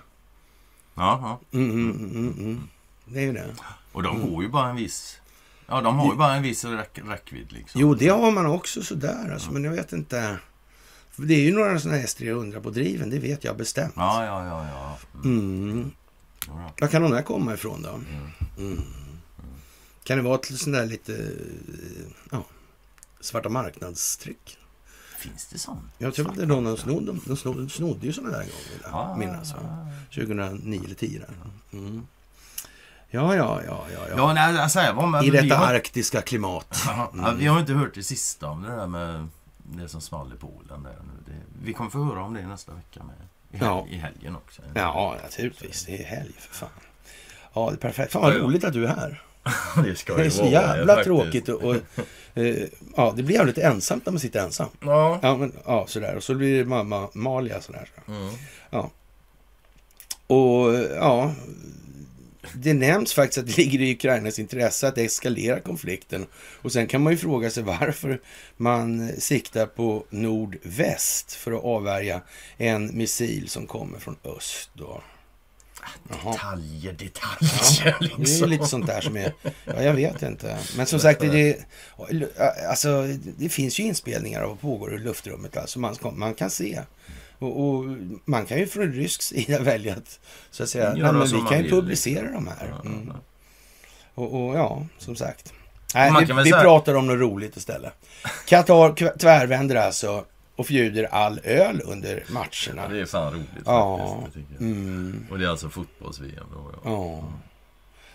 Jaha. 0.94 1.36
Mm, 1.52 1.70
mm, 1.70 1.90
mm, 1.90 2.34
mm, 2.38 2.60
det 3.04 3.18
är 3.18 3.24
ju 3.24 3.32
det. 3.32 3.54
Och 3.92 4.02
de 4.02 4.30
går 4.30 4.42
ju 4.42 4.48
bara 4.48 4.70
en 4.70 4.76
viss... 4.76 5.20
Ja, 5.66 5.80
de 5.80 5.98
har 5.98 6.12
ju 6.12 6.18
bara 6.18 6.34
en 6.34 6.42
viss 6.42 6.64
räck, 6.64 6.98
räckvidd. 7.08 7.52
Liksom. 7.52 7.80
Jo, 7.80 7.94
det 7.94 8.08
har 8.08 8.30
man 8.30 8.46
också 8.46 8.82
sådär. 8.82 9.30
Alltså, 9.32 9.48
ja. 9.48 9.52
Men 9.52 9.64
jag 9.64 9.72
vet 9.72 9.92
inte. 9.92 10.38
Det 11.16 11.34
är 11.34 11.40
ju 11.40 11.54
några 11.54 11.78
sådana 11.78 11.98
S300 11.98 12.60
på 12.62 12.70
driven, 12.70 13.10
det 13.10 13.18
vet 13.18 13.44
jag 13.44 13.56
bestämt. 13.56 13.92
Ja, 13.96 14.24
ja, 14.24 14.46
ja. 14.46 14.66
ja. 14.68 14.98
Mm. 15.24 15.72
Mm. 15.72 15.90
Var 16.80 16.88
kan 16.88 17.02
de 17.02 17.10
där 17.10 17.22
komma 17.22 17.54
ifrån 17.54 17.82
då? 17.82 18.00
Kan 20.10 20.18
det 20.18 20.24
vara 20.24 20.34
ett 20.34 20.58
sånt 20.58 20.76
där 20.76 20.86
lite 20.86 21.32
ja, 22.30 22.44
svarta 23.20 23.48
marknadstryck? 23.48 24.58
Finns 25.18 25.46
det 25.46 25.58
sånt? 25.58 25.84
Jag 25.98 26.14
tror 26.14 26.42
är 26.42 26.46
någon 26.46 26.76
snodde, 26.76 27.12
de 27.26 27.36
snodde, 27.36 27.68
snodde 27.68 28.06
ju 28.06 28.12
sådana 28.12 28.38
där 28.38 28.38
gånger. 28.38 28.96
Ah, 28.96 29.16
minnas, 29.16 29.54
ah, 29.54 29.86
2009 30.14 30.82
eller 30.84 30.94
10 30.94 31.22
mm. 31.72 32.06
Ja, 33.10 33.34
ja, 33.36 33.62
ja, 33.66 33.84
ja. 33.92 34.00
ja. 34.08 34.14
ja 34.16 34.32
nej, 34.32 34.58
alltså, 34.58 35.06
men, 35.06 35.24
I 35.24 35.30
detta 35.30 35.56
har... 35.56 35.74
arktiska 35.74 36.22
klimat. 36.22 36.82
Mm. 37.12 37.38
vi 37.38 37.46
har 37.46 37.60
inte 37.60 37.72
hört 37.72 37.94
det 37.94 38.02
sista 38.02 38.48
om 38.48 38.62
det 38.62 38.68
där 38.68 38.86
med 38.86 39.28
det 39.62 39.88
som 39.88 40.00
small 40.00 40.32
i 40.32 40.36
Polen. 40.36 40.82
Där 40.82 40.90
nu. 40.90 41.32
Det, 41.32 41.42
vi 41.62 41.72
kommer 41.72 41.90
få 41.90 42.04
höra 42.04 42.22
om 42.22 42.34
det 42.34 42.46
nästa 42.46 42.72
vecka 42.74 43.02
med, 43.04 43.16
i, 43.50 43.56
hel 43.56 43.66
ja. 43.66 43.86
i 43.90 43.96
helgen 43.96 44.36
också. 44.36 44.62
Ja, 44.74 45.16
naturligtvis. 45.22 45.84
Det 45.84 46.02
är 46.02 46.04
helg 46.04 46.32
för 46.38 46.54
fan. 46.54 46.68
Ja, 47.52 47.70
det 47.70 47.76
är 47.76 47.80
perfekt. 47.80 48.12
Fan 48.12 48.22
vad 48.22 48.36
roligt 48.36 48.64
att 48.64 48.72
du 48.72 48.86
är 48.86 48.94
här. 48.94 49.22
det 49.84 49.96
ska 49.96 50.14
Det 50.14 50.24
är 50.24 50.30
så 50.30 50.46
jävla 50.46 50.96
det, 50.96 51.04
tråkigt. 51.04 51.48
Och, 51.48 51.62
och 51.62 51.76
eh, 52.34 52.56
ja, 52.96 53.14
det 53.16 53.22
blir 53.22 53.36
jävligt 53.36 53.58
ensamt 53.58 54.06
när 54.06 54.12
man 54.12 54.20
sitter 54.20 54.40
ensam. 54.40 54.68
Ja. 54.80 55.18
Ja, 55.22 55.36
men, 55.36 55.52
ja 55.66 55.86
sådär. 55.88 56.16
Och 56.16 56.22
så 56.22 56.34
blir 56.34 56.58
det 56.58 56.64
mamma 56.64 57.08
Malia 57.12 57.60
sådär. 57.60 57.88
Mm. 58.08 58.34
Ja. 58.70 58.90
Och 60.26 60.74
ja, 60.96 61.34
det 62.54 62.74
nämns 62.74 63.14
faktiskt 63.14 63.38
att 63.38 63.46
det 63.46 63.56
ligger 63.56 63.80
i 63.80 63.92
Ukrainas 63.92 64.38
intresse 64.38 64.88
att 64.88 64.98
eskalera 64.98 65.60
konflikten. 65.60 66.26
Och 66.62 66.72
sen 66.72 66.86
kan 66.86 67.02
man 67.02 67.12
ju 67.12 67.16
fråga 67.16 67.50
sig 67.50 67.62
varför 67.62 68.20
man 68.56 69.12
siktar 69.18 69.66
på 69.66 70.04
nordväst 70.10 71.32
för 71.32 71.52
att 71.52 71.64
avvärja 71.64 72.20
en 72.56 72.96
missil 72.98 73.48
som 73.48 73.66
kommer 73.66 73.98
från 73.98 74.16
öst. 74.24 74.70
Då. 74.74 75.02
Detaljer, 76.02 76.92
detaljer. 76.92 77.84
Ja, 77.84 77.94
liksom. 78.00 78.24
Det 78.24 78.40
är 78.40 78.46
lite 78.46 78.66
sånt 78.66 78.86
där 78.86 79.00
som 79.00 79.16
är... 79.16 79.32
Ja, 79.64 79.82
jag 79.82 79.94
vet 79.94 80.22
inte. 80.22 80.58
Men 80.76 80.86
som 80.86 81.00
sagt, 81.00 81.20
det, 81.20 81.58
alltså, 82.68 83.06
det 83.38 83.48
finns 83.48 83.80
ju 83.80 83.84
inspelningar 83.84 84.42
av 84.42 84.48
vad 84.48 84.60
pågår 84.60 84.94
i 84.94 84.98
luftrummet. 84.98 85.56
Alltså 85.56 85.78
man, 85.78 85.96
man 86.12 86.34
kan 86.34 86.50
se. 86.50 86.80
Och, 87.38 87.68
och, 87.68 87.84
man 88.24 88.46
kan 88.46 88.58
ju 88.58 88.66
från 88.66 88.92
rysk 88.92 89.22
sida 89.22 89.58
välja 89.60 89.92
att, 89.92 90.20
så 90.50 90.62
att 90.62 90.68
säga, 90.68 90.92
nej, 90.92 91.12
men 91.12 91.26
vi 91.26 91.40
kan 91.48 91.64
ju 91.64 91.70
publicera 91.70 92.30
de 92.32 92.48
här. 92.48 92.74
Mm. 92.84 93.12
Och, 94.14 94.34
och, 94.34 94.56
ja, 94.56 94.86
som 94.98 95.16
sagt. 95.16 95.52
Nej, 95.94 96.26
vi, 96.26 96.42
vi 96.44 96.50
pratar 96.50 96.94
om 96.94 97.06
något 97.06 97.18
roligt 97.18 97.56
istället. 97.56 97.92
Qatar 98.46 99.18
tvärvänder 99.18 99.76
alltså 99.76 100.24
och 100.60 100.66
förbjuder 100.66 101.04
all 101.04 101.40
öl 101.44 101.82
under 101.84 102.24
matcherna. 102.28 102.82
Ja, 102.82 102.88
det 102.88 103.00
är 103.00 103.06
fan 103.06 103.32
roligt 103.32 103.46
ja. 103.64 104.20
faktiskt. 104.22 104.60
Mm. 104.60 105.26
Och 105.30 105.38
det 105.38 105.44
är 105.44 105.48
alltså 105.48 105.68
fotbolls-VM 105.68 106.46
då? 106.52 106.70
Ja. 106.72 106.80
ja. 106.84 107.24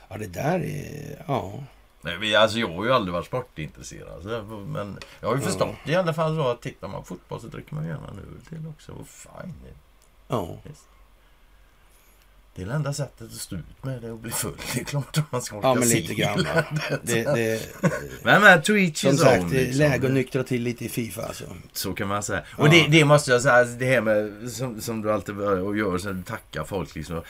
Ja, 0.10 0.18
det 0.18 0.28
där 0.28 0.60
är... 0.60 1.24
Ja. 1.28 1.54
Nej, 2.02 2.36
alltså 2.36 2.60
jag 2.60 2.68
har 2.68 2.86
ju 2.86 2.94
aldrig 2.94 3.14
varit 3.14 3.26
sportintresserad. 3.26 4.48
Men 4.68 5.00
jag 5.22 5.28
har 5.28 5.36
ju 5.36 5.42
förstått 5.42 5.76
ja. 5.84 5.92
i 5.92 5.96
alla 5.96 6.14
fall 6.14 6.36
så 6.36 6.48
att 6.48 6.62
tittar 6.62 6.88
man 6.88 7.02
på 7.02 7.08
fotboll 7.08 7.42
så 7.42 7.48
dricker 7.48 7.76
man 7.76 7.86
gärna 7.86 8.08
en 8.08 8.20
öl 8.20 8.46
till 8.50 8.68
också. 8.68 8.92
Och 8.92 9.08
fine. 9.08 9.54
Ja. 10.28 10.58
Det 12.56 12.62
är 12.62 12.66
det 12.66 12.74
enda 12.74 12.94
sättet 12.94 13.22
att 13.22 13.32
stå 13.32 13.56
ut 13.56 13.84
med 13.84 14.02
det 14.02 14.12
och 14.12 14.18
bli 14.18 14.32
full. 14.32 14.54
Det 14.74 14.80
är 14.80 14.84
klart 14.84 15.18
att 15.18 15.32
man 15.32 15.42
ska 15.42 15.58
orka 15.58 15.68
Ja, 15.68 15.76
men 15.76 15.88
lite 15.88 16.14
grann. 16.14 16.48
det, 17.04 17.24
det, 17.24 17.62
men 18.24 18.42
men 18.42 18.62
to 18.62 18.72
each 18.72 19.02
Som 19.02 19.18
sagt, 19.18 19.44
own, 19.44 19.50
liksom. 19.50 19.80
läge 19.80 20.08
att 20.08 20.14
nyktra 20.14 20.44
till 20.44 20.62
lite 20.62 20.86
i 20.86 20.90
Fifa. 20.90 21.22
Alltså. 21.22 21.44
Så 21.74 21.94
kan 21.94 22.08
man 22.08 22.24
säga. 22.24 22.44
Och 22.58 22.68
ja. 22.68 22.72
det, 22.72 22.88
det, 22.88 23.06
måste 23.06 23.32
jag 23.32 23.42
säga, 23.42 23.64
det 23.64 23.86
här 23.86 24.02
med 24.02 24.52
som, 24.52 24.82
som 24.82 25.02
du 25.02 25.12
alltid 25.12 25.40
och 25.40 25.78
gör, 25.78 25.98
så 25.98 26.22
tackar 26.26 26.64
folk 26.64 26.96
liksom 26.96 27.22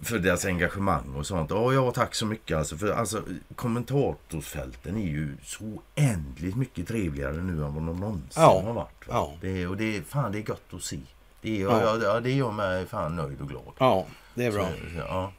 för 0.00 0.18
deras 0.18 0.44
engagemang 0.44 1.14
och 1.14 1.26
sånt. 1.26 1.52
Oh, 1.52 1.74
ja, 1.74 1.90
tack 1.90 2.14
så 2.14 2.26
mycket 2.26 2.58
alltså. 2.58 2.76
För 2.76 2.92
alltså, 2.92 3.22
kommentatorsfälten 3.54 4.96
är 4.96 5.08
ju 5.08 5.36
så 5.44 5.64
oändligt 5.64 6.56
mycket 6.56 6.88
trevligare 6.88 7.36
nu 7.36 7.52
än 7.52 7.74
vad 7.74 7.86
de 7.86 8.00
någonsin 8.00 8.30
ja. 8.34 8.62
har 8.64 8.72
varit. 8.72 9.04
Ja. 9.08 9.34
Det, 9.40 9.66
och 9.66 9.76
det, 9.76 10.02
fan, 10.08 10.32
det 10.32 10.38
är 10.38 10.42
gott 10.42 10.74
att 10.74 10.82
se. 10.82 10.98
Det, 11.40 11.62
är, 11.62 11.64
ja. 11.64 11.98
ja, 12.02 12.20
det 12.20 12.30
gör 12.30 12.50
mig 12.50 12.86
fan 12.86 13.16
nöjd 13.16 13.40
och 13.40 13.48
glad. 13.48 13.72
Ja, 13.78 14.06
det 14.34 14.44
är 14.44 14.50
bra. 14.50 14.68
Så, 14.68 14.98
ja. 14.98 15.32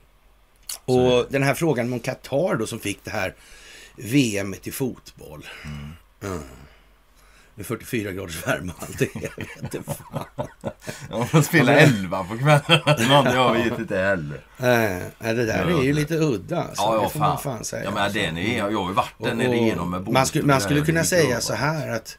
Och 0.86 1.26
den 1.30 1.44
här 1.44 1.54
frågan 1.54 1.94
om 1.94 2.00
Qatar 2.00 2.56
då 2.56 2.68
som 2.68 2.80
fick 2.80 3.04
det 3.04 3.12
här 3.12 3.36
VM 3.96 4.56
i 4.64 4.72
fotboll. 4.72 5.48
Mm. 5.64 5.92
Mm. 6.24 6.44
Med 7.56 7.66
44 7.66 8.12
graders 8.12 8.48
värme 8.48 8.74
och 8.78 8.84
allt 8.84 9.00
det. 9.00 9.10
Jag 9.14 9.38
vet 9.38 9.74
inte 9.74 9.94
fan. 9.94 10.48
Ja, 11.10 11.28
man 11.34 11.44
spelar 11.44 11.74
11 11.74 12.24
på 12.24 12.38
kvällen. 12.38 13.26
jag 13.36 13.54
vet 13.54 13.80
inte 13.80 13.98
heller. 13.98 14.42
Nej, 14.58 15.12
det 15.20 15.46
där 15.46 15.80
är 15.80 15.84
ju 15.84 15.94
lite 15.94 16.16
udda. 16.16 16.64
Alltså. 16.64 16.84
Ja, 16.84 16.96
ja, 16.96 17.04
det 17.04 17.10
får 17.10 17.20
fan. 17.20 17.30
man 17.30 17.40
fan 17.40 17.64
säga. 17.64 17.84
Ja, 17.84 17.92
men 17.92 18.14
den 18.14 18.38
är, 18.38 18.58
jag 18.58 18.64
har 18.64 18.90
ju 18.90 18.94
varit 18.94 19.14
den 19.18 19.48
och, 19.48 19.56
igenom 19.56 19.92
med 19.92 20.08
Man 20.08 20.26
skulle, 20.26 20.46
man 20.46 20.62
skulle 20.62 20.82
kunna 20.82 21.04
säga 21.04 21.42
så 21.42 21.54
här 21.54 21.90
att 21.90 22.18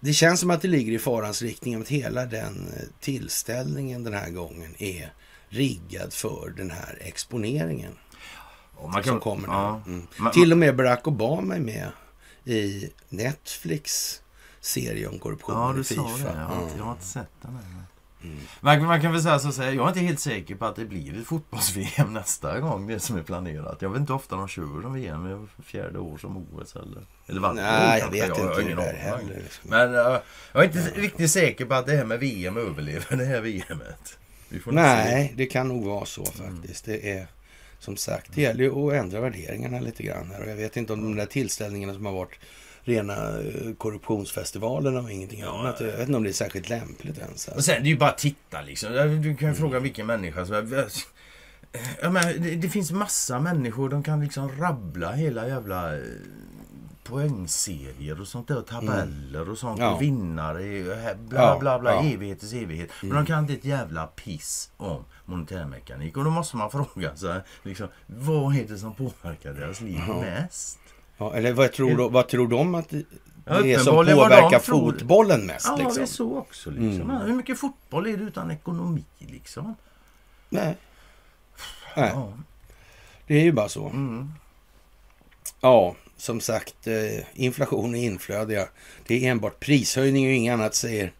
det 0.00 0.12
känns 0.12 0.40
som 0.40 0.50
att 0.50 0.62
det 0.62 0.68
ligger 0.68 0.92
i 0.92 0.98
farans 0.98 1.42
riktning 1.42 1.80
att 1.80 1.88
hela 1.88 2.26
den 2.26 2.72
eh, 2.76 2.82
tillställningen 3.00 4.04
den 4.04 4.14
här 4.14 4.30
gången 4.30 4.74
är 4.78 5.12
riggad 5.52 6.12
för 6.12 6.54
den 6.56 6.70
här 6.70 6.98
exponeringen. 7.00 7.92
Kan, 8.92 9.04
som 9.04 9.20
kommer 9.20 9.48
nu. 9.48 9.54
Ja, 9.54 9.82
mm. 9.86 10.06
man, 10.16 10.32
Till 10.32 10.52
och 10.52 10.58
med 10.58 10.76
Barack 10.76 11.06
Obama 11.06 11.56
är 11.56 11.60
med 11.60 11.90
i 12.44 12.90
Netflix 13.08 14.20
serie 14.60 15.06
om 15.08 15.18
korruption 15.18 15.54
ja, 15.54 15.72
du 15.76 15.84
Sa 15.84 15.94
det. 15.94 16.22
Jag, 16.24 16.34
har 16.34 16.62
inte, 16.62 16.76
jag 16.78 16.84
har 16.84 16.92
inte 16.92 17.04
sett 17.04 17.30
den. 17.42 17.58
Mm. 18.24 18.38
Man, 18.60 18.84
man, 18.84 19.00
kan 19.00 19.12
väl 19.12 19.22
säga 19.22 19.38
så 19.38 19.52
säga, 19.52 19.72
jag 19.72 19.84
är 19.84 19.88
inte 19.88 20.00
helt 20.00 20.20
säker 20.20 20.54
på 20.54 20.64
att 20.64 20.76
det 20.76 20.84
blir 20.84 21.20
ett 21.20 21.26
fotbolls-VM 21.26 22.12
nästa 22.12 22.60
gång, 22.60 22.86
det 22.86 23.00
som 23.00 23.16
är 23.16 23.22
planerat. 23.22 23.82
Jag 23.82 23.90
vet 23.90 24.00
inte 24.00 24.12
ofta 24.12 24.36
de 24.36 24.48
kör 24.48 24.82
som 24.82 24.94
VM, 24.94 25.48
fjärde 25.64 25.98
år 25.98 26.18
som 26.18 26.36
OS 26.36 26.76
eller... 26.76 27.06
eller 27.26 27.40
vad, 27.40 27.56
Nej, 27.56 28.00
jag 28.00 28.10
vet 28.10 28.28
jag, 28.28 28.28
inte 28.28 28.70
jag, 28.70 28.76
det 28.76 28.82
där 28.82 28.94
heller. 28.94 29.42
Liksom. 29.42 29.70
Men 29.70 29.94
uh, 29.94 30.18
jag 30.52 30.62
är 30.62 30.64
inte 30.64 30.92
ja. 30.94 31.02
riktigt 31.02 31.30
säker 31.30 31.64
på 31.64 31.74
att 31.74 31.86
det 31.86 31.96
här 31.96 32.04
med 32.04 32.20
VM 32.20 32.56
överlever 32.56 33.16
det 33.16 33.24
här 33.24 33.40
VMet. 33.40 34.18
Nej, 34.66 35.28
se. 35.28 35.34
det 35.36 35.46
kan 35.46 35.68
nog 35.68 35.84
vara 35.84 36.04
så 36.04 36.24
faktiskt. 36.24 36.88
Mm. 36.88 37.00
Det 37.00 37.10
är 37.10 37.26
som 37.78 37.96
sagt, 37.96 38.34
det 38.34 38.42
gäller 38.42 38.64
ju 38.64 38.70
att 38.70 38.92
ändra 38.92 39.20
värderingarna 39.20 39.80
lite 39.80 40.02
grann. 40.02 40.30
Här. 40.30 40.42
Och 40.42 40.50
jag 40.50 40.56
vet 40.56 40.76
inte 40.76 40.92
om 40.92 41.02
de 41.02 41.16
där 41.16 41.26
tillställningarna 41.26 41.94
som 41.94 42.06
har 42.06 42.12
varit 42.12 42.38
rena 42.84 43.14
eh, 43.14 43.74
korruptionsfestivalerna 43.78 45.00
och 45.00 45.10
ingenting 45.10 45.40
ja, 45.40 45.58
annat. 45.60 45.80
Jag 45.80 45.86
vet 45.86 46.00
inte 46.00 46.16
om 46.16 46.22
det 46.22 46.30
är 46.30 46.32
särskilt 46.32 46.68
lämpligt 46.68 47.18
ens. 47.18 47.48
Och 47.48 47.64
sen, 47.64 47.82
det 47.82 47.88
är 47.88 47.90
ju 47.90 47.98
bara 47.98 48.10
att 48.10 48.18
titta 48.18 48.62
liksom. 48.62 49.22
Du 49.22 49.36
kan 49.36 49.48
ju 49.48 49.54
fråga 49.54 49.78
vilken 49.78 50.06
människa 50.06 50.46
som 50.46 50.72
helst. 50.72 51.08
Ja, 52.02 52.10
men 52.10 52.42
det, 52.42 52.56
det, 52.56 52.68
finns 52.68 52.90
massa 52.90 53.40
människor, 53.40 53.88
de 53.88 54.02
kan 54.02 54.20
liksom 54.20 54.60
rabbla 54.60 55.12
hela 55.12 55.48
jävla 55.48 55.94
eh, 55.94 56.02
poängserier 57.04 58.20
och 58.20 58.28
sånt 58.28 58.48
där. 58.48 58.58
Och 58.58 58.66
tabeller 58.66 59.40
mm. 59.40 59.52
och 59.52 59.58
sånt. 59.58 59.80
Ja. 59.80 59.94
Och 59.94 60.02
vinnare. 60.02 61.16
Bla 61.28 61.58
bla 61.58 61.78
bla. 61.78 61.92
Ja. 61.94 62.04
Evigheters 62.04 62.52
evighet. 62.52 62.90
Mm. 63.02 63.14
Men 63.14 63.24
de 63.24 63.26
kan 63.26 63.38
inte 63.38 63.52
ett 63.52 63.64
jävla 63.64 64.06
piss 64.06 64.70
om 64.76 65.04
monetärmekanik. 65.24 66.16
Och 66.16 66.24
då 66.24 66.30
måste 66.30 66.56
man 66.56 66.70
fråga 66.70 67.16
sig, 67.16 67.40
liksom, 67.62 67.88
vad 68.06 68.56
är 68.56 68.68
det 68.68 68.78
som 68.78 68.94
påverkar 68.94 69.52
deras 69.52 69.80
liv 69.80 70.00
ja. 70.08 70.20
mest? 70.20 70.78
Ja, 71.16 71.34
eller 71.34 71.52
vad 71.52 71.72
tror, 71.72 71.96
de, 71.96 72.12
vad 72.12 72.28
tror 72.28 72.48
de 72.48 72.74
att 72.74 72.88
det 72.88 73.74
är 73.74 73.78
som 73.78 73.94
påverkar 73.94 74.58
fotbollen 74.58 75.46
mest? 75.46 75.66
Ja, 75.66 75.76
liksom? 75.76 75.94
det 75.94 76.02
är 76.02 76.06
så 76.06 76.38
också. 76.38 76.70
Liksom. 76.70 77.10
Mm. 77.10 77.26
Hur 77.26 77.34
mycket 77.34 77.60
fotboll 77.60 78.06
är 78.06 78.16
det 78.16 78.24
utan 78.24 78.50
ekonomi? 78.50 79.04
Liksom? 79.18 79.74
Nej. 80.48 80.76
Nej. 81.96 82.10
Ja. 82.14 82.32
Det 83.26 83.34
är 83.34 83.44
ju 83.44 83.52
bara 83.52 83.68
så. 83.68 83.86
Mm. 83.86 84.32
Ja, 85.60 85.94
som 86.22 86.40
sagt, 86.40 86.86
eh, 86.86 87.24
inflation 87.34 87.90
och 87.90 88.00
inflöde. 88.00 88.68
Det 89.06 89.26
är 89.26 89.30
enbart 89.30 89.60
prishöjning 89.60 90.26
och 90.26 90.32
inget 90.32 90.52
annat, 90.52 90.74
säger 90.74 91.12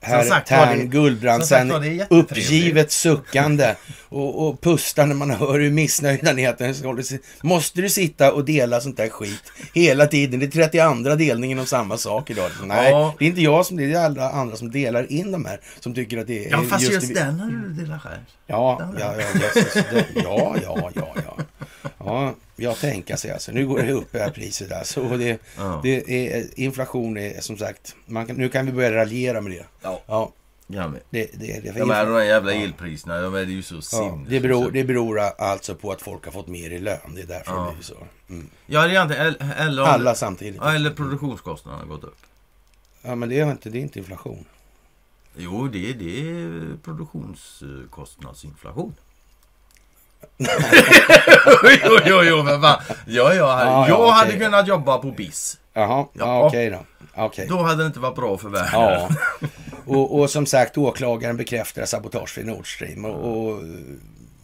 Herr 0.00 0.40
Tern 0.40 0.90
Gullbrandsen 0.90 1.72
uppgivet 2.10 2.92
suckande 2.92 3.74
och, 4.08 4.48
och 4.48 4.60
pustar 4.60 5.06
när 5.06 5.14
man 5.14 5.30
hör 5.30 5.60
hur 5.60 5.70
missnöjda 5.70 6.32
ni 6.32 6.42
är. 6.42 7.46
Måste 7.46 7.80
du 7.80 7.88
sitta 7.88 8.32
och 8.32 8.44
dela 8.44 8.80
sånt 8.80 8.96
där 8.96 9.08
skit 9.08 9.52
hela 9.74 10.06
tiden? 10.06 10.40
Det 10.40 10.46
är 10.46 10.68
32 10.68 11.14
delningen 11.14 11.58
av 11.58 11.64
samma 11.64 11.98
sak 11.98 12.30
idag. 12.30 12.50
Nej, 12.64 12.90
ja. 12.90 13.14
det 13.18 13.24
är 13.24 13.28
inte 13.28 13.42
jag 13.42 13.66
som 13.66 13.76
det 13.76 13.92
är 13.92 14.04
alla 14.04 14.30
andra 14.30 14.56
som 14.56 14.70
delar 14.70 15.12
in 15.12 15.32
de 15.32 15.44
här 15.44 15.60
som 15.80 15.94
tycker 15.94 16.18
att 16.18 16.26
det 16.26 16.46
är... 16.46 16.50
Ja, 16.50 16.62
fast 16.62 16.82
just, 16.82 16.94
just 16.94 17.14
den 17.14 17.40
har 17.40 17.50
du 17.50 17.68
delat 17.68 18.02
själv. 18.02 18.20
Ja, 18.46 18.92
ja, 18.98 19.14
ja, 19.16 19.22
ja, 20.14 20.56
ja, 20.64 20.90
ja, 20.94 21.36
ja. 21.98 22.34
Ja, 22.56 22.68
jag 22.68 22.78
tänker 22.78 23.16
sig 23.16 23.30
alltså. 23.30 23.52
Nu 23.52 23.66
går 23.66 23.82
det 23.82 23.92
upp 23.92 24.12
det 24.12 24.18
här 24.18 24.30
priset 24.30 24.72
alltså. 24.72 25.16
Det, 25.16 25.38
ja. 25.56 25.80
det 25.82 26.34
är, 26.36 26.60
inflation 26.60 27.16
är 27.16 27.40
som 27.40 27.58
sagt, 27.58 27.96
man 28.06 28.26
kan, 28.26 28.36
nu 28.36 28.48
kan 28.48 28.66
vi 28.66 28.72
börja 28.72 28.92
raljera 28.92 29.40
med 29.40 29.52
det. 29.52 29.66
Ja. 29.82 30.02
ja. 30.06 30.32
Ja, 30.66 30.88
men. 30.88 31.00
Det, 31.10 31.30
det, 31.34 31.60
det, 31.60 31.78
de 31.78 31.90
här, 31.90 32.06
de 32.06 32.12
här 32.12 32.22
jävla 32.22 32.52
elpriserna, 32.52 33.20
de 33.20 33.34
är 33.34 33.46
ju 33.46 33.62
så 33.62 33.80
ja, 33.92 34.20
det, 34.28 34.40
beror, 34.40 34.70
det 34.70 34.84
beror 34.84 35.18
alltså 35.18 35.74
på 35.74 35.92
att 35.92 36.02
folk 36.02 36.24
har 36.24 36.32
fått 36.32 36.48
mer 36.48 36.70
i 36.70 36.78
lön. 36.78 37.14
Det 37.14 37.20
är 37.20 37.26
därför 37.26 37.52
ja. 37.52 37.66
det 37.68 37.74
blir 37.74 37.84
så. 37.84 38.06
Mm. 38.28 38.50
Ja, 38.66 38.86
det 38.86 38.96
är 38.96 39.02
inte, 39.02 39.16
eller 39.40 39.82
om, 39.82 39.88
Alla 39.88 40.14
samtidigt. 40.14 40.62
Eller 40.62 40.90
produktionskostnaderna 40.90 41.82
har 41.82 41.88
gått 41.88 42.04
upp. 42.04 42.18
Ja, 43.02 43.14
men 43.14 43.28
det 43.28 43.40
är 43.40 43.50
inte, 43.50 43.70
det 43.70 43.78
är 43.78 43.82
inte 43.82 43.98
inflation. 43.98 44.44
Jo, 45.36 45.68
det, 45.68 45.92
det 45.92 46.20
är 46.20 46.76
produktionskostnadsinflation 46.84 48.94
jo, 51.84 51.98
jo, 52.06 52.22
jo, 52.22 52.42
men 52.42 52.60
va? 52.60 52.82
Ja, 53.06 53.34
ja, 53.34 53.34
ja, 53.34 53.88
jag 53.88 54.10
hade 54.10 54.28
okay. 54.28 54.40
kunnat 54.40 54.68
jobba 54.68 54.98
på 54.98 55.10
BIS. 55.10 55.58
Jaha, 55.72 56.06
ja, 56.12 56.46
okej 56.46 56.68
okay 56.68 56.70
då. 56.70 57.24
Okay. 57.24 57.46
Då 57.46 57.62
hade 57.62 57.82
det 57.82 57.86
inte 57.86 58.00
varit 58.00 58.16
bra 58.16 58.38
för 58.38 58.48
världen. 58.48 58.70
Ja. 58.72 59.08
Och, 59.86 60.20
och 60.20 60.30
som 60.30 60.46
sagt, 60.46 60.78
åklagaren 60.78 61.36
bekräftar 61.36 61.84
sabotage 61.84 62.28
för 62.28 62.42
Nord 62.42 62.74
Stream. 62.74 63.04
Och, 63.04 63.46
och 63.46 63.62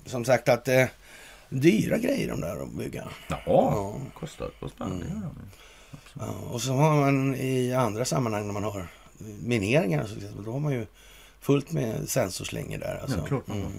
som 0.07 0.25
sagt 0.25 0.49
att 0.49 0.69
eh, 0.69 0.85
dyra 1.49 1.99
grejer 1.99 2.29
de 2.29 2.41
där 2.41 2.63
att 2.63 2.73
bygga. 2.73 3.09
Ja, 3.29 3.43
ja. 3.47 3.95
kostar 4.15 4.51
på 4.61 4.69
Spanien. 4.69 5.03
Mm. 5.03 5.23
Ja, 6.13 6.35
och 6.51 6.63
så 6.63 6.73
har 6.73 6.97
man 6.97 7.35
i 7.35 7.75
andra 7.75 8.05
sammanhang 8.05 8.47
när 8.47 8.53
man 8.53 8.65
har 8.65 8.87
mineringar, 9.43 10.07
då 10.45 10.53
har 10.53 10.61
man 10.61 10.73
ju 10.73 10.87
fullt 11.41 11.73
med 11.73 12.09
sensorslingor 12.09 12.79
där. 12.79 12.99
Alltså. 13.03 13.19
Ja, 13.19 13.27
klart 13.27 13.49
mm. 13.49 13.73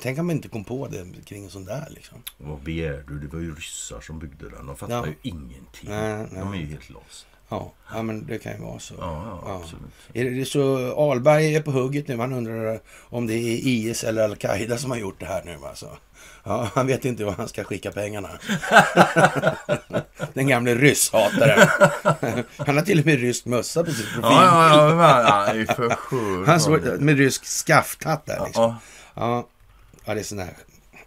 Tänk 0.00 0.18
om 0.18 0.26
man 0.26 0.36
inte 0.36 0.48
kom 0.48 0.64
på 0.64 0.88
det 0.88 1.24
kring 1.24 1.44
en 1.44 1.50
sån 1.50 1.64
där. 1.64 1.88
Liksom. 1.90 2.22
Vad 2.38 2.60
begär 2.60 3.04
du? 3.08 3.18
Det 3.18 3.26
var 3.26 3.40
ju 3.40 3.54
ryssar 3.54 4.00
som 4.00 4.18
byggde 4.18 4.50
den. 4.50 4.66
De 4.66 4.76
fattar 4.76 4.94
ja. 4.94 5.06
ju 5.06 5.14
ingenting. 5.22 5.90
Nej, 5.90 6.26
nej. 6.30 6.40
De 6.40 6.52
är 6.52 6.56
ju 6.56 6.66
helt 6.66 6.90
lost. 6.90 7.26
Ja, 7.52 7.72
ja, 7.94 8.02
men 8.02 8.26
det 8.26 8.38
kan 8.38 8.52
ju 8.52 8.58
vara 8.58 8.78
så. 8.78 8.94
Ja, 8.98 9.40
ja, 9.46 9.60
absolut. 9.62 9.92
Är 10.12 10.24
det 10.24 10.44
så 10.44 10.94
Alberg 11.10 11.56
är 11.56 11.62
på 11.62 11.70
hugget 11.70 12.08
nu. 12.08 12.16
Man 12.16 12.32
undrar 12.32 12.80
om 13.00 13.26
det 13.26 13.34
är 13.34 13.60
IS 13.66 14.04
eller 14.04 14.24
Al-Qaida 14.24 14.78
som 14.78 14.90
har 14.90 14.98
gjort 14.98 15.20
det 15.20 15.26
här 15.26 15.42
nu. 15.44 15.58
Alltså. 15.68 15.86
Ja, 16.44 16.68
han 16.74 16.86
vet 16.86 17.04
inte 17.04 17.24
var 17.24 17.32
han 17.32 17.48
ska 17.48 17.64
skicka 17.64 17.92
pengarna. 17.92 18.28
Den 20.34 20.46
gamle 20.46 20.74
rysshataren. 20.74 21.68
Han 22.56 22.76
har 22.76 22.82
till 22.82 23.00
och 23.00 23.06
med 23.06 23.20
rysk 23.20 23.44
mössa 23.44 23.84
på 23.84 23.90
sitt 23.90 24.12
profil. 24.12 24.30
Ja, 24.30 24.90
ja, 24.90 25.54
ja, 25.54 25.74
för 25.74 25.94
sjukt. 25.94 26.48
Han 26.48 26.60
såg 26.60 27.00
med 27.00 27.18
rysk 27.18 27.44
skafthatt 27.44 28.26
där 28.26 28.44
liksom. 28.46 28.74
Ja, 29.14 29.48
ja 30.04 30.14
det 30.14 30.20
är 30.20 30.24
sån 30.24 30.38
här 30.38 30.54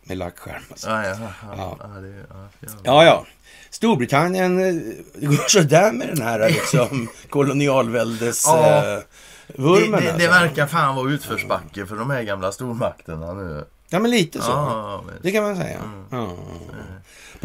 med 0.05 0.17
lackskärm. 0.17 0.63
Alltså. 0.69 0.89
Ja, 0.89 1.03
ja, 1.05 1.17
ja. 1.57 2.49
Ja, 2.83 3.05
ja. 3.05 3.25
Storbritannien, 3.69 4.59
eh, 4.59 4.95
det 5.15 5.25
går 5.25 5.47
sådär 5.47 5.91
med 5.91 6.07
den 6.07 6.21
här 6.21 6.49
liksom, 6.49 7.07
kolonialväldes... 7.29 8.43
Ja. 8.45 8.93
Eh, 8.93 8.99
vurmen, 9.47 9.91
det, 9.91 10.11
det, 10.11 10.17
det 10.17 10.27
alltså. 10.27 10.41
verkar 10.41 10.67
fan 10.67 10.95
vara 10.95 11.11
utförsbacke 11.11 11.85
för 11.85 11.95
de 11.95 12.09
här 12.09 12.23
gamla 12.23 12.51
stormakterna 12.51 13.33
nu. 13.33 13.65
Ja, 13.89 13.99
men 13.99 14.11
lite 14.11 14.41
så. 14.41 14.51
Ja, 14.51 15.03
det 15.21 15.31
kan 15.31 15.43
man 15.43 15.55
säga. 15.55 15.79
Mm. 15.79 16.05
Ja. 16.09 16.35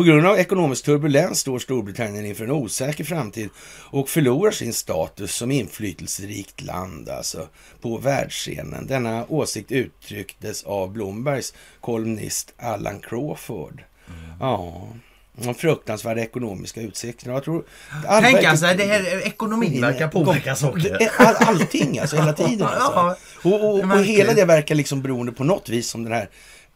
På 0.01 0.05
grund 0.05 0.27
av 0.27 0.39
ekonomisk 0.39 0.85
turbulens 0.85 1.41
står 1.41 1.59
Storbritannien 1.59 2.27
inför 2.27 2.45
en 2.45 2.51
osäker 2.51 3.05
framtid 3.05 3.51
och 3.91 4.09
förlorar 4.09 4.51
sin 4.51 4.73
status 4.73 5.35
som 5.35 5.51
inflytelserikt 5.51 6.61
land 6.61 7.09
alltså, 7.09 7.49
på 7.81 7.99
världsscenen. 7.99 8.87
Denna 8.87 9.27
åsikt 9.29 9.73
uttrycktes 9.73 10.63
av 10.63 10.93
Bloombergs 10.93 11.55
kolumnist 11.81 12.55
Alan 12.59 13.01
Crawford. 13.01 13.83
Mm. 14.09 14.31
Ja, 14.41 14.89
de 15.33 15.55
fruktansvärda 15.55 16.21
ekonomiska 16.21 16.81
utsikterna. 16.81 17.35
Jag 17.35 17.45
tror... 17.45 17.65
Tänka 18.21 18.57
sig, 18.57 18.77
det 18.77 18.85
här 18.85 19.27
ekonomin 19.27 19.81
verkar 19.81 20.09
påverka 20.09 20.57
saker. 20.57 21.11
All, 21.19 21.35
allting 21.39 21.99
alltså, 21.99 22.17
hela 22.17 22.33
tiden. 22.49 22.67
Alltså. 22.67 23.17
Och, 23.49 23.65
och, 23.65 23.79
och, 23.79 24.05
hela 24.05 24.35
det 24.35 24.45
verkar 24.45 24.75
liksom 24.75 25.03
beroende 25.03 25.33
på 25.33 25.45
något 25.45 25.69
vis 25.69 25.89
som 25.91 26.05
den 26.05 26.13
här 26.13 26.29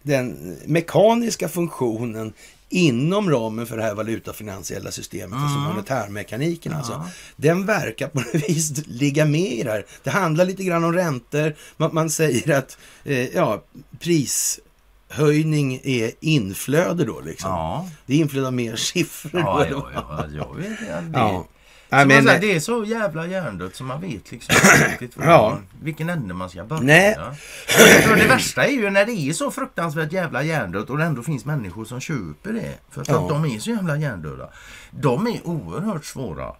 den 0.05 0.57
mekaniska 0.65 1.49
funktionen 1.49 2.33
inom 2.75 3.31
ramen 3.31 3.67
för 3.67 3.77
det 3.77 3.83
här 3.83 3.95
valutafinansiella 3.95 4.91
systemet, 4.91 5.33
alltså 5.33 5.59
mm. 5.59 5.67
alltså 5.67 5.75
monetärmekaniken. 5.75 6.73
Ja. 6.73 6.79
Alltså, 6.79 7.09
den 7.37 7.67
verkar 7.67 8.09
på 8.09 8.21
något 8.35 8.35
vis 8.35 8.87
ligga 8.87 9.25
med 9.25 9.53
i 9.53 9.63
det 9.63 9.71
här. 9.71 9.87
Det 10.03 10.11
handlar 10.11 10.45
lite 10.45 10.65
grann 10.65 10.85
om 10.85 10.93
räntor. 10.93 11.55
Man, 11.77 11.91
man 11.95 12.11
säger 12.11 12.59
att 12.59 12.79
eh, 13.05 13.35
ja, 13.35 13.65
prishöjning 14.01 15.81
är 15.85 16.11
inflöde 16.21 17.05
då 17.05 17.21
liksom. 17.21 17.51
Ja. 17.51 17.89
Det 18.07 18.15
är 18.15 18.19
inflöde 18.19 18.47
av 18.47 18.53
mer 18.53 18.77
siffror. 18.93 19.41
Ja, 19.41 19.67
ja, 19.71 19.91
ja, 19.95 20.27
jag 20.35 20.57
vet, 20.57 20.79
det, 20.79 21.19
ja. 21.19 21.47
Nej, 21.97 22.07
men, 22.07 22.25
säga, 22.25 22.39
det 22.39 22.55
är 22.57 22.61
så 22.61 22.85
jävla 22.85 23.27
hjärndött 23.27 23.77
som 23.77 23.87
man 23.87 24.01
vet 24.01 24.31
liksom 24.33 24.55
riktigt 24.91 25.17
ja. 25.25 25.59
vilken 25.83 26.11
ände 26.11 26.35
man 26.35 26.51
ska 26.51 26.65
börja. 26.65 26.83
Nej. 26.83 27.17
Det 28.17 28.27
värsta 28.29 28.65
är 28.65 28.73
ju 28.73 28.91
när 28.91 29.07
det 29.07 29.13
är 29.13 29.33
så 29.33 29.51
fruktansvärt 29.51 30.13
jävla 30.13 30.43
hjärndött 30.43 30.91
och 30.91 30.99
det 30.99 31.05
ändå 31.05 31.23
finns 31.23 31.45
människor 31.45 31.85
som 31.85 32.01
köper 32.01 32.53
det. 32.53 32.75
För, 32.91 33.05
för 33.05 33.13
ja. 33.13 33.23
att 33.23 33.29
de 33.29 33.45
är 33.45 33.59
så 33.59 33.71
jävla 33.71 33.97
hjärndöda. 33.97 34.49
De 34.91 35.27
är 35.27 35.47
oerhört 35.47 36.05
svåra 36.05 36.53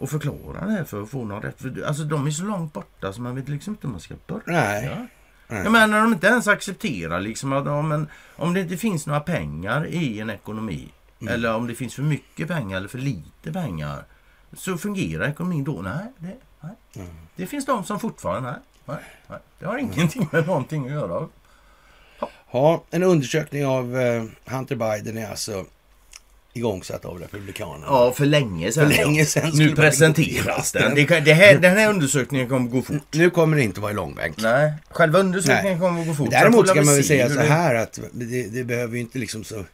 att 0.00 0.10
förklara 0.10 0.66
det 0.66 0.72
här 0.72 0.84
för 0.84 1.02
att 1.02 1.10
få 1.10 1.24
någon 1.24 1.42
rätt. 1.42 1.60
För, 1.60 1.84
alltså 1.86 2.04
de 2.04 2.26
är 2.26 2.30
så 2.30 2.44
långt 2.44 2.72
borta 2.72 3.12
så 3.12 3.20
man 3.20 3.34
vet 3.34 3.48
liksom 3.48 3.72
inte 3.72 3.86
hur 3.86 3.92
man 3.92 4.00
ska 4.00 4.14
börja. 4.26 4.42
Nej. 4.46 5.08
Nej. 5.48 5.62
Jag 5.62 5.72
menar 5.72 6.00
de 6.00 6.12
inte 6.12 6.26
ens 6.26 6.48
accepterar 6.48 7.20
liksom 7.20 7.52
att 7.52 7.66
ja, 7.66 7.82
men, 7.82 8.08
om 8.36 8.54
det 8.54 8.60
inte 8.60 8.76
finns 8.76 9.06
några 9.06 9.20
pengar 9.20 9.86
i 9.86 10.20
en 10.20 10.30
ekonomi. 10.30 10.88
Mm. 11.20 11.34
Eller 11.34 11.54
om 11.54 11.66
det 11.66 11.74
finns 11.74 11.94
för 11.94 12.02
mycket 12.02 12.48
pengar 12.48 12.76
eller 12.76 12.88
för 12.88 12.98
lite 12.98 13.52
pengar 13.52 14.04
så 14.56 14.78
fungerar 14.78 15.28
ekonomin 15.28 15.64
då? 15.64 15.82
Nej, 15.82 16.12
det, 16.18 16.36
nej. 16.60 16.72
Mm. 16.96 17.08
det 17.36 17.46
finns 17.46 17.66
de 17.66 17.84
som 17.84 18.00
fortfarande, 18.00 18.50
nej, 18.50 18.58
nej, 18.84 18.98
nej. 19.26 19.38
det 19.58 19.66
har 19.66 19.78
ingenting 19.78 20.28
med 20.32 20.46
någonting 20.46 20.86
att 20.86 20.92
göra. 20.92 21.28
Ja, 22.50 22.84
en 22.90 23.02
undersökning 23.02 23.66
av 23.66 23.96
uh, 23.96 24.24
Hunter 24.44 24.76
Biden 24.76 25.18
är 25.18 25.30
alltså 25.30 25.64
igångsatt 26.52 27.04
av 27.04 27.18
Republikanerna. 27.18 27.86
Ja, 27.86 28.12
för 28.12 28.26
länge 28.26 28.72
sedan. 28.72 28.90
För 28.90 28.96
länge 28.96 29.24
sedan 29.24 29.50
nu 29.54 29.76
presenteras 29.76 30.72
den. 30.72 30.94
Det, 30.94 31.20
det 31.20 31.32
här, 31.32 31.58
den 31.58 31.76
här 31.76 31.90
undersökningen 31.90 32.48
kommer 32.48 32.70
gå 32.70 32.82
fort. 32.82 33.02
Nu 33.10 33.30
kommer 33.30 33.56
det 33.56 33.62
inte 33.62 33.80
vara 33.80 33.90
i 33.90 33.94
långbänk. 33.94 34.36
Nej, 34.42 34.72
själva 34.90 35.18
undersökningen 35.18 35.78
Nej. 35.78 35.88
kommer 35.88 36.04
gå 36.04 36.14
fort. 36.14 36.30
Däremot 36.30 36.68
ska 36.68 36.82
man 36.82 36.94
väl 36.94 37.04
säga 37.04 37.28
så 37.28 37.40
här 37.40 37.74
att 37.74 38.00
det, 38.12 38.42
det 38.42 38.64
behöver 38.64 38.94
ju 38.94 39.00
inte 39.00 39.18
liksom 39.18 39.44
så 39.44 39.54
Eh, 39.56 39.64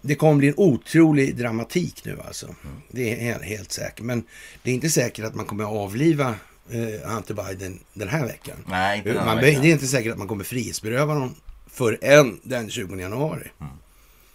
det 0.00 0.14
kommer 0.14 0.34
bli 0.34 0.48
en 0.48 0.54
otrolig 0.56 1.36
dramatik 1.36 2.04
nu 2.04 2.18
alltså. 2.26 2.46
Mm. 2.46 2.76
Det 2.90 3.28
är 3.28 3.42
helt 3.42 3.72
säkert. 3.72 4.04
Men 4.04 4.24
det 4.62 4.70
är 4.70 4.74
inte 4.74 4.90
säkert 4.90 5.24
att 5.24 5.34
man 5.34 5.46
kommer 5.46 5.64
att 5.64 5.70
avliva 5.70 6.34
eh, 6.70 7.10
Hunter 7.10 7.34
Biden 7.34 7.80
den 7.94 8.08
här 8.08 8.26
veckan. 8.26 8.56
Nej, 8.66 8.98
inte 8.98 9.14
man, 9.14 9.36
Det 9.36 9.50
är 9.50 9.64
inte 9.64 9.86
säkert 9.86 10.12
att 10.12 10.18
man 10.18 10.28
kommer 10.28 10.44
frihetsberöva 10.44 11.12
honom 11.12 11.34
förrän 11.66 12.40
den 12.42 12.70
20 12.70 12.96
januari. 12.96 13.50
Mm. 13.60 13.72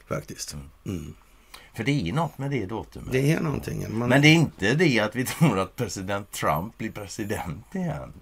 Faktiskt. 0.07 0.53
Mm. 0.53 0.67
mm. 0.85 1.13
För 1.75 1.83
det 1.83 1.91
är 1.91 2.13
något 2.13 2.37
med 2.37 2.51
det 2.51 2.65
datumet. 2.65 3.11
Det 3.11 3.31
är 3.31 3.39
någonting. 3.39 3.97
Man... 3.97 4.09
Men 4.09 4.21
det 4.21 4.27
är 4.27 4.33
inte 4.33 4.73
det 4.73 4.99
att 4.99 5.15
vi 5.15 5.25
tror 5.39 5.59
att 5.59 5.75
president 5.75 6.31
Trump 6.31 6.77
blir 6.77 6.91
president 6.91 7.75
igen. 7.75 8.13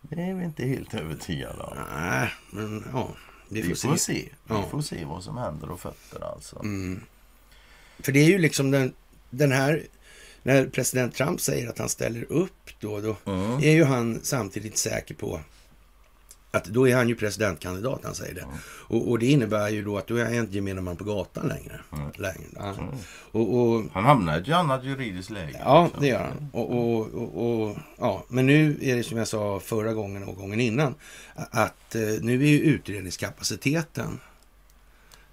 Det 0.00 0.22
är 0.22 0.34
vi 0.34 0.44
inte 0.44 0.64
helt 0.64 0.94
övertygade 0.94 1.62
om. 1.62 1.76
Nej, 1.96 2.30
men 2.50 2.84
ja. 2.92 3.08
Vi 3.48 3.62
får, 3.62 3.68
vi 3.68 3.74
får 3.74 3.96
se. 3.96 4.14
se. 4.14 4.28
Ja. 4.46 4.62
Vi 4.62 4.70
får 4.70 4.80
se 4.82 5.04
vad 5.04 5.24
som 5.24 5.36
händer 5.36 5.70
och 5.70 5.80
fötter 5.80 6.24
alltså. 6.34 6.58
Mm. 6.58 7.00
För 7.98 8.12
det 8.12 8.20
är 8.20 8.28
ju 8.28 8.38
liksom 8.38 8.70
den, 8.70 8.94
den 9.30 9.52
här... 9.52 9.86
När 10.42 10.66
president 10.66 11.14
Trump 11.14 11.40
säger 11.40 11.68
att 11.68 11.78
han 11.78 11.88
ställer 11.88 12.32
upp 12.32 12.70
då, 12.80 13.00
då 13.00 13.16
mm. 13.24 13.58
är 13.58 13.70
ju 13.70 13.84
han 13.84 14.20
samtidigt 14.22 14.78
säker 14.78 15.14
på 15.14 15.40
att 16.50 16.64
då 16.64 16.88
är 16.88 16.96
han 16.96 17.08
ju 17.08 17.14
presidentkandidat, 17.14 18.00
han 18.04 18.14
säger 18.14 18.34
det. 18.34 18.40
Mm. 18.40 18.54
Och, 18.64 19.10
och, 19.10 19.18
det 19.18 19.26
innebär 19.26 19.68
ju 19.68 19.84
då 19.84 19.98
att 19.98 20.06
då 20.06 20.16
är 20.16 20.24
han 20.24 20.34
inte 20.34 20.54
gemene 20.54 20.80
man 20.80 20.96
på 20.96 21.04
gatan 21.04 21.48
längre. 21.48 21.80
Mm. 21.92 22.10
längre. 22.16 22.74
Mm. 22.78 22.94
Och, 23.32 23.58
och, 23.58 23.84
han 23.92 24.04
hamnar 24.04 24.38
i 24.38 24.42
ett 24.42 24.48
annat 24.48 24.84
juridiskt 24.84 25.30
läge. 25.30 25.60
Ja, 25.64 25.84
liksom. 25.84 26.02
det 26.02 26.08
gör 26.08 26.24
han. 26.24 26.50
Och, 26.52 27.76
ja. 27.98 28.24
Men 28.28 28.46
nu 28.46 28.78
är 28.82 28.96
det 28.96 29.02
som 29.02 29.18
jag 29.18 29.28
sa 29.28 29.60
förra 29.60 29.92
gången 29.92 30.24
och 30.24 30.36
gången 30.36 30.60
innan, 30.60 30.94
att 31.34 31.94
eh, 31.94 32.02
nu 32.20 32.42
är 32.42 32.48
ju 32.48 32.60
utredningskapaciteten 32.60 34.20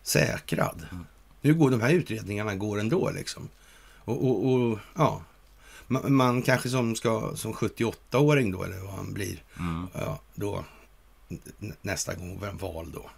säkrad. 0.04 0.86
Mm. 0.92 1.06
Nu 1.42 1.54
går 1.54 1.70
de 1.72 1.82
här 1.82 1.90
utredningarna 1.90 2.56
går 2.56 2.80
ändå 2.80 3.12
liksom. 3.12 3.50
Och, 4.06 4.54
och 4.54 4.80
ja, 4.96 5.22
man, 5.88 6.14
man, 6.14 6.42
kanske 6.42 6.70
som 6.70 6.96
ska 6.96 7.32
som 7.36 7.54
78-åring 7.54 8.52
då, 8.52 8.64
eller 8.64 8.80
vad 8.80 8.94
han 8.94 9.14
blir, 9.14 9.44
mm. 9.60 9.88
ja, 9.94 10.20
då 10.36 10.64
nästa 11.82 12.14
gång 12.14 12.40
val 12.60 12.92
då. 12.94 13.10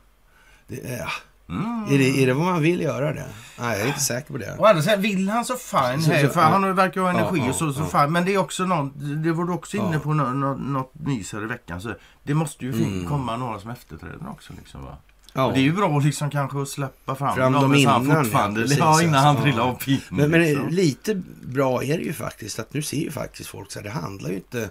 Det, 0.67 0.93
är, 0.93 1.13
mm. 1.49 1.83
är, 1.83 1.97
det, 1.97 2.23
är 2.23 2.27
det 2.27 2.33
vad 2.33 2.45
man 2.45 2.61
vill 2.61 2.81
göra 2.81 3.13
det? 3.13 3.29
Nej, 3.59 3.77
jag 3.77 3.81
är 3.81 3.87
inte 3.87 3.99
säker 3.99 4.31
på 4.31 4.37
det. 4.37 4.55
Och 4.57 4.69
andra 4.69 4.81
sidan, 4.81 5.01
vill 5.01 5.29
han 5.29 5.45
så 5.45 5.55
fine 5.55 6.01
så, 6.01 6.11
här, 6.11 6.27
för 6.27 6.41
ja. 6.41 6.47
han 6.47 6.75
verkar 6.75 7.01
ha 7.01 7.09
energi 7.09 7.39
ja, 7.39 7.49
och 7.49 7.55
så, 7.55 7.73
så 7.73 7.81
ja. 7.93 8.01
fine. 8.01 8.11
Men 8.11 8.25
det 8.25 8.33
är 8.33 8.37
också 8.37 8.65
något, 8.65 8.91
det 9.23 9.31
var 9.31 9.45
du 9.45 9.53
också 9.53 9.77
inne 9.77 9.99
på 9.99 10.13
något, 10.13 10.35
något, 10.35 10.59
något 10.59 10.93
nys 10.93 11.33
här 11.33 11.43
i 11.43 11.45
veckan. 11.45 11.81
Så 11.81 11.93
det 12.23 12.33
måste 12.33 12.65
ju 12.65 12.73
mm. 12.73 13.07
komma 13.07 13.37
några 13.37 13.59
som 13.59 13.69
efterträder 13.69 14.29
också. 14.29 14.53
Liksom, 14.57 14.85
va? 14.85 14.97
Ja. 15.33 15.51
Det 15.53 15.59
är 15.59 15.63
ju 15.63 15.73
bra 15.73 15.99
liksom 15.99 16.29
kanske 16.29 16.61
att 16.61 16.69
släppa 16.69 17.15
fram, 17.15 17.35
fram 17.35 17.53
dem 17.53 17.75
innan. 17.75 18.05
Fortfarande, 18.05 18.59
ja, 18.59 18.63
precis, 18.63 18.79
ja, 18.79 19.01
innan 19.01 19.23
han 19.23 19.41
trillar 19.41 19.63
av 19.63 19.73
pinnen. 19.73 20.01
Men, 20.09 20.31
men 20.31 20.41
liksom. 20.41 20.67
lite 20.67 21.21
bra 21.41 21.83
är 21.83 21.97
det 21.97 22.03
ju 22.03 22.13
faktiskt 22.13 22.59
att 22.59 22.73
nu 22.73 22.81
ser 22.81 22.97
ju 22.97 23.11
faktiskt 23.11 23.49
folk 23.49 23.71
så 23.71 23.79
här, 23.79 23.83
det 23.83 23.89
handlar 23.89 24.29
ju 24.29 24.35
inte 24.35 24.69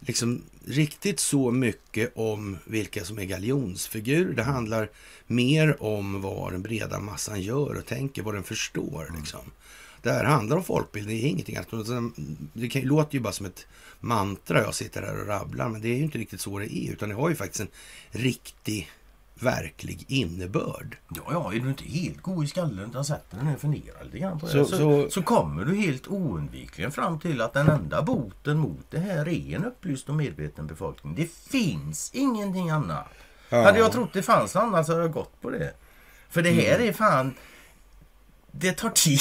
liksom 0.00 0.42
riktigt 0.64 1.20
så 1.20 1.50
mycket 1.50 2.12
om 2.14 2.58
vilka 2.64 3.04
som 3.04 3.18
är 3.18 3.24
galjonsfigurer. 3.24 4.34
Det 4.34 4.42
handlar 4.42 4.90
mer 5.26 5.82
om 5.82 6.22
vad 6.22 6.52
den 6.52 6.62
breda 6.62 7.00
massan 7.00 7.40
gör 7.42 7.78
och 7.78 7.86
tänker, 7.86 8.22
vad 8.22 8.34
den 8.34 8.42
förstår. 8.42 9.06
Mm. 9.08 9.20
Liksom. 9.20 9.40
Det 10.02 10.12
här 10.12 10.24
handlar 10.24 10.56
om 10.56 10.64
folkbildning, 10.64 11.16
det 11.16 11.26
är 11.26 11.30
ingenting 11.30 11.56
annat. 11.56 12.14
Det 12.52 12.68
kan, 12.68 12.82
låter 12.82 13.14
ju 13.14 13.20
bara 13.20 13.32
som 13.32 13.46
ett 13.46 13.66
mantra 14.00 14.62
jag 14.62 14.74
sitter 14.74 15.02
här 15.02 15.20
och 15.20 15.26
rabblar, 15.26 15.68
men 15.68 15.80
det 15.80 15.88
är 15.88 15.96
ju 15.96 16.02
inte 16.02 16.18
riktigt 16.18 16.40
så 16.40 16.58
det 16.58 16.76
är, 16.76 16.92
utan 16.92 17.08
det 17.08 17.14
har 17.14 17.28
ju 17.28 17.34
faktiskt 17.36 17.60
en 17.60 17.68
riktig 18.10 18.90
verklig 19.42 20.04
innebörd. 20.08 20.96
Ja, 21.08 21.22
ja, 21.30 21.52
är 21.52 21.60
du 21.60 21.68
inte 21.68 21.84
helt 21.84 22.22
god 22.22 22.44
i 22.44 22.48
skallen 22.48 22.90
utan 22.90 23.04
sätter 23.04 23.36
dig 23.36 23.46
ner 23.46 23.54
och 23.54 23.60
funderar 23.60 24.04
lite 24.04 24.18
grann 24.18 24.38
på 24.38 24.46
det 24.46 24.52
så, 24.52 24.64
så, 24.64 24.76
så, 24.76 25.10
så, 25.10 25.22
kommer 25.22 25.64
du 25.64 25.76
helt 25.76 26.08
oundvikligen 26.08 26.92
fram 26.92 27.20
till 27.20 27.40
att 27.40 27.52
den 27.52 27.68
enda 27.68 28.02
boten 28.02 28.58
mot 28.58 28.90
det 28.90 28.98
här 28.98 29.28
är 29.28 29.56
en 29.56 29.64
upplyst 29.64 30.08
och 30.08 30.14
medveten 30.14 30.66
befolkning. 30.66 31.14
Det 31.14 31.30
finns 31.32 32.10
ingenting 32.14 32.70
annat. 32.70 33.08
Ja. 33.48 33.62
Hade 33.62 33.78
jag 33.78 33.92
trott 33.92 34.12
det 34.12 34.22
fanns 34.22 34.56
annat 34.56 34.86
så 34.86 34.92
hade 34.92 35.04
jag 35.04 35.12
gått 35.12 35.40
på 35.40 35.50
det. 35.50 35.72
För 36.28 36.42
det 36.42 36.50
här 36.50 36.74
mm. 36.74 36.88
är 36.88 36.92
fan... 36.92 37.34
Det 38.52 38.72
tar 38.72 38.90
tid. 38.90 39.20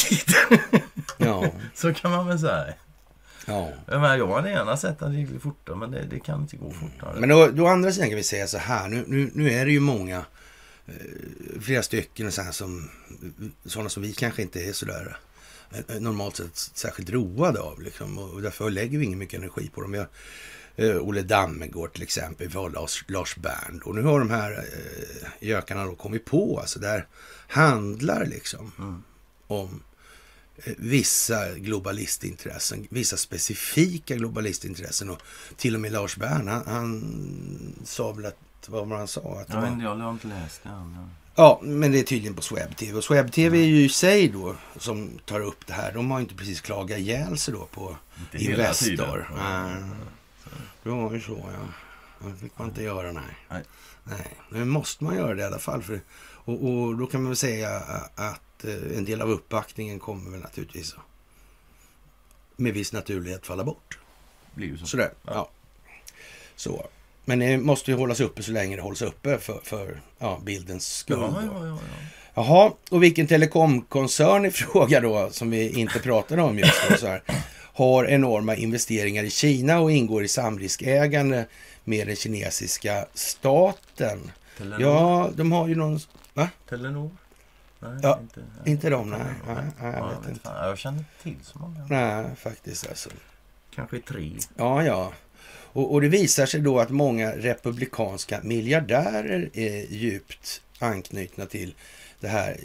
ja. 1.18 1.46
så 1.76 1.94
kan 1.94 2.12
man 2.12 2.28
väl 2.28 2.40
säga. 2.40 2.74
Ja. 3.46 3.70
Men 3.86 4.20
jag 4.20 4.28
hade 4.28 4.50
gärna 4.50 4.78
sett 4.78 5.02
att 5.02 5.12
det 5.12 5.18
gick 5.18 5.42
fortare, 5.42 5.76
men 5.76 5.92
det, 5.92 6.06
det, 6.10 6.20
kan 6.20 6.42
inte 6.42 6.58
gå 6.58 6.72
fortare. 6.72 7.20
Men 7.20 7.30
då, 7.30 7.48
då 7.48 7.68
andra 7.68 7.92
sidan 7.92 8.10
kan 8.10 8.16
vi 8.16 8.24
säga 8.24 8.48
så 8.48 8.58
här, 8.58 8.88
nu, 8.88 9.04
nu, 9.08 9.32
nu 9.34 9.52
är 9.52 9.66
det 9.66 9.72
ju 9.72 9.80
många, 9.80 10.18
eh, 10.88 11.62
flera 11.62 11.84
stycken 11.84 12.32
så 12.32 12.42
här 12.42 12.52
som, 12.52 12.90
sådana 13.66 13.90
som 13.90 14.04
vi 14.04 14.14
kanske 14.14 14.42
inte 14.42 14.64
är 14.64 14.74
sådär 14.74 15.18
eh, 15.72 16.00
normalt 16.00 16.36
sett 16.36 16.58
särskilt 16.58 17.10
roade 17.10 17.60
av. 17.60 17.82
Liksom, 17.82 18.18
och 18.18 18.42
därför 18.42 18.70
lägger 18.70 18.98
vi 18.98 19.06
ingen 19.06 19.20
mycket 19.20 19.40
energi 19.40 19.70
på 19.74 19.82
dem. 19.82 19.92
Vi 19.92 19.98
har 19.98 20.08
eh, 20.76 20.98
Olle 20.98 21.22
Dammegård 21.22 21.94
till 21.94 22.04
exempel, 22.04 22.48
vi 22.48 22.58
har 22.58 22.70
Lars, 22.70 23.06
Lars 23.08 23.36
Bern. 23.36 23.82
Och 23.86 23.96
nu 23.96 24.02
har 24.02 24.20
de 24.20 24.30
här 24.30 24.52
eh, 24.52 25.48
gökarna 25.48 25.86
då 25.86 25.96
kommit 25.96 26.26
på, 26.26 26.60
alltså 26.60 26.80
där 26.80 27.08
handlar 27.48 28.26
liksom 28.26 28.72
mm. 28.80 29.04
om 29.48 29.82
vissa 30.78 31.56
globalistintressen, 31.56 32.88
vissa 32.90 33.18
specifika 33.18 34.16
globalistintressen. 34.16 35.10
Och 35.10 35.22
till 35.58 35.76
och 35.76 35.82
med 35.82 35.92
Lars 35.92 36.18
Bern, 36.18 36.48
han, 36.48 36.64
han 36.68 37.76
sa 37.84 38.12
väl 38.12 38.26
att, 38.26 38.38
vad 38.68 38.88
var 38.88 38.98
han 38.98 39.08
sa? 39.08 39.40
Att 39.42 39.50
jag, 39.50 39.62
var, 39.62 39.82
jag 39.82 39.96
har 39.96 40.12
inte 40.12 40.28
läst 40.28 40.64
det. 40.64 40.70
Ja. 40.70 41.10
ja, 41.36 41.60
men 41.64 41.92
det 41.92 42.00
är 42.00 42.04
tydligen 42.04 42.36
på 42.36 42.42
Sweb-TV. 42.42 42.98
Och 42.98 43.04
Sweb-TV 43.04 43.58
är 43.58 43.66
ju 43.68 43.86
i 43.86 43.90
sig 43.90 44.28
då, 44.28 44.56
som 44.78 45.20
tar 45.26 45.40
upp 45.40 45.68
det 45.68 45.74
här, 45.74 45.94
de 45.94 46.12
har 46.12 46.20
inte 46.20 46.36
precis 46.36 46.62
klagat 46.62 47.00
ihjäl 47.00 47.38
sig 47.38 47.54
då 47.54 47.66
på 47.66 47.98
inte 48.22 48.46
Investor. 48.46 49.28
Det 50.84 50.90
var 50.90 51.14
ju 51.14 51.22
så, 51.22 51.50
ja. 51.54 51.68
Det 52.28 52.38
fick 52.38 52.58
man 52.58 52.68
inte 52.68 52.84
göra, 52.84 53.12
nej. 53.12 53.24
nej. 53.50 53.64
nej. 54.04 54.38
Nu 54.50 54.66
måste 54.66 55.04
man 55.04 55.16
göra 55.16 55.36
det 55.36 55.42
i 55.42 55.46
alla 55.46 55.60
fall. 55.60 55.84
För, 55.84 56.02
och, 56.20 56.70
och 56.70 56.98
då 56.98 57.06
kan 57.06 57.22
man 57.22 57.30
väl 57.30 57.38
säga 57.38 57.78
att 58.16 58.42
eh, 58.66 58.98
en 58.98 59.06
del 59.06 59.22
av 59.22 59.30
uppbackningen 59.30 60.00
kommer 60.00 60.32
väl 60.32 60.40
naturligtvis 60.40 60.96
med 62.56 62.74
viss 62.74 62.94
naturlighet 62.94 63.46
falla 63.46 63.64
bort. 63.64 64.00
Blir 64.56 64.78
så. 64.78 64.86
Sådär, 64.86 65.12
ja. 65.26 65.32
ja. 65.34 65.50
Så. 66.56 66.88
Men 67.26 67.40
det 67.40 67.58
måste 67.58 67.92
ju 67.92 67.98
hållas 67.98 68.20
uppe 68.20 68.44
så 68.44 68.52
länge 68.52 68.76
det 68.76 68.82
hålls 68.82 69.02
uppe 69.02 69.38
för, 69.38 69.60
för 69.64 70.02
ja, 70.18 70.40
bildens 70.44 70.94
skull. 70.98 71.20
Ja, 71.20 71.42
ja, 71.46 71.68
ja, 71.68 71.68
ja. 71.68 71.78
Jaha, 72.34 72.72
och 72.90 73.04
vilken 73.04 73.28
telekomkoncern 73.28 74.46
i 74.46 74.52
fråga 74.52 75.02
då, 75.02 75.30
som 75.32 75.50
vi 75.50 75.80
inte 75.80 76.00
pratade 76.00 76.42
om 76.42 76.60
just 76.60 76.90
då, 76.90 76.98
så 76.98 77.08
här, 77.08 77.24
har 77.74 78.06
enorma 78.06 78.56
investeringar 78.56 79.24
i 79.24 79.30
Kina 79.30 79.80
och 79.80 79.92
ingår 79.92 80.24
i 80.24 80.28
samriskägande 80.28 81.46
med 81.84 82.08
den 82.08 82.16
kinesiska 82.16 83.06
staten. 83.14 84.32
Telenor. 84.58 84.82
Ja, 84.82 85.30
de 85.36 85.52
har 85.52 85.68
ju 85.68 85.76
någon... 85.76 86.00
Va? 86.34 86.50
Telenor? 86.70 87.12
Nej, 87.80 88.00
ja, 88.02 88.20
inte, 88.22 88.42
inte 88.66 88.90
de, 88.90 89.10
nej. 89.10 89.20
nej, 89.48 89.56
nej 89.82 89.94
jag, 89.98 90.10
vet 90.10 90.30
inte. 90.30 90.50
jag 90.50 90.78
känner 90.78 90.98
inte 90.98 91.24
till 91.24 91.38
så 91.42 91.60
många. 91.60 91.86
Nej, 91.90 92.26
faktiskt 92.36 92.88
alltså. 92.88 93.10
Kanske 93.76 94.00
tre. 94.00 94.32
Ja, 94.56 94.84
ja. 94.84 95.14
Och, 95.74 95.94
och, 95.94 96.02
det 96.02 96.08
visar 96.08 96.46
sig 96.46 96.62
då 96.62 96.80
att 96.80 96.90
många 96.90 97.32
republikanska 97.32 98.40
miljardärer 98.44 99.50
är 99.54 99.94
djupt 99.94 100.62
anknutna 100.80 101.46
till 101.46 101.76
det 102.20 102.28
här 102.28 102.58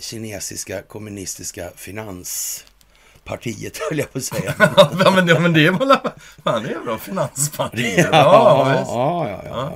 kinesiska 0.00 0.82
kommunistiska 0.82 1.70
finanspartiet, 1.76 3.78
höll 3.90 3.98
jag 3.98 4.12
på 4.12 4.18
att 4.18 4.24
säga. 4.24 4.54
ja, 4.58 5.12
men, 5.14 5.28
ja, 5.28 5.40
men 5.40 5.52
det 5.52 5.66
är 5.66 5.70
väl 5.70 5.96
fan, 6.44 6.62
det 6.62 6.72
är 6.72 6.80
bra 6.80 6.98
finanspartiet. 6.98 8.08
Ja, 8.12 8.14
ja, 8.14 8.84
ja, 8.86 9.28
ja, 9.28 9.42
ja, 9.44 9.46
ja. 9.48 9.72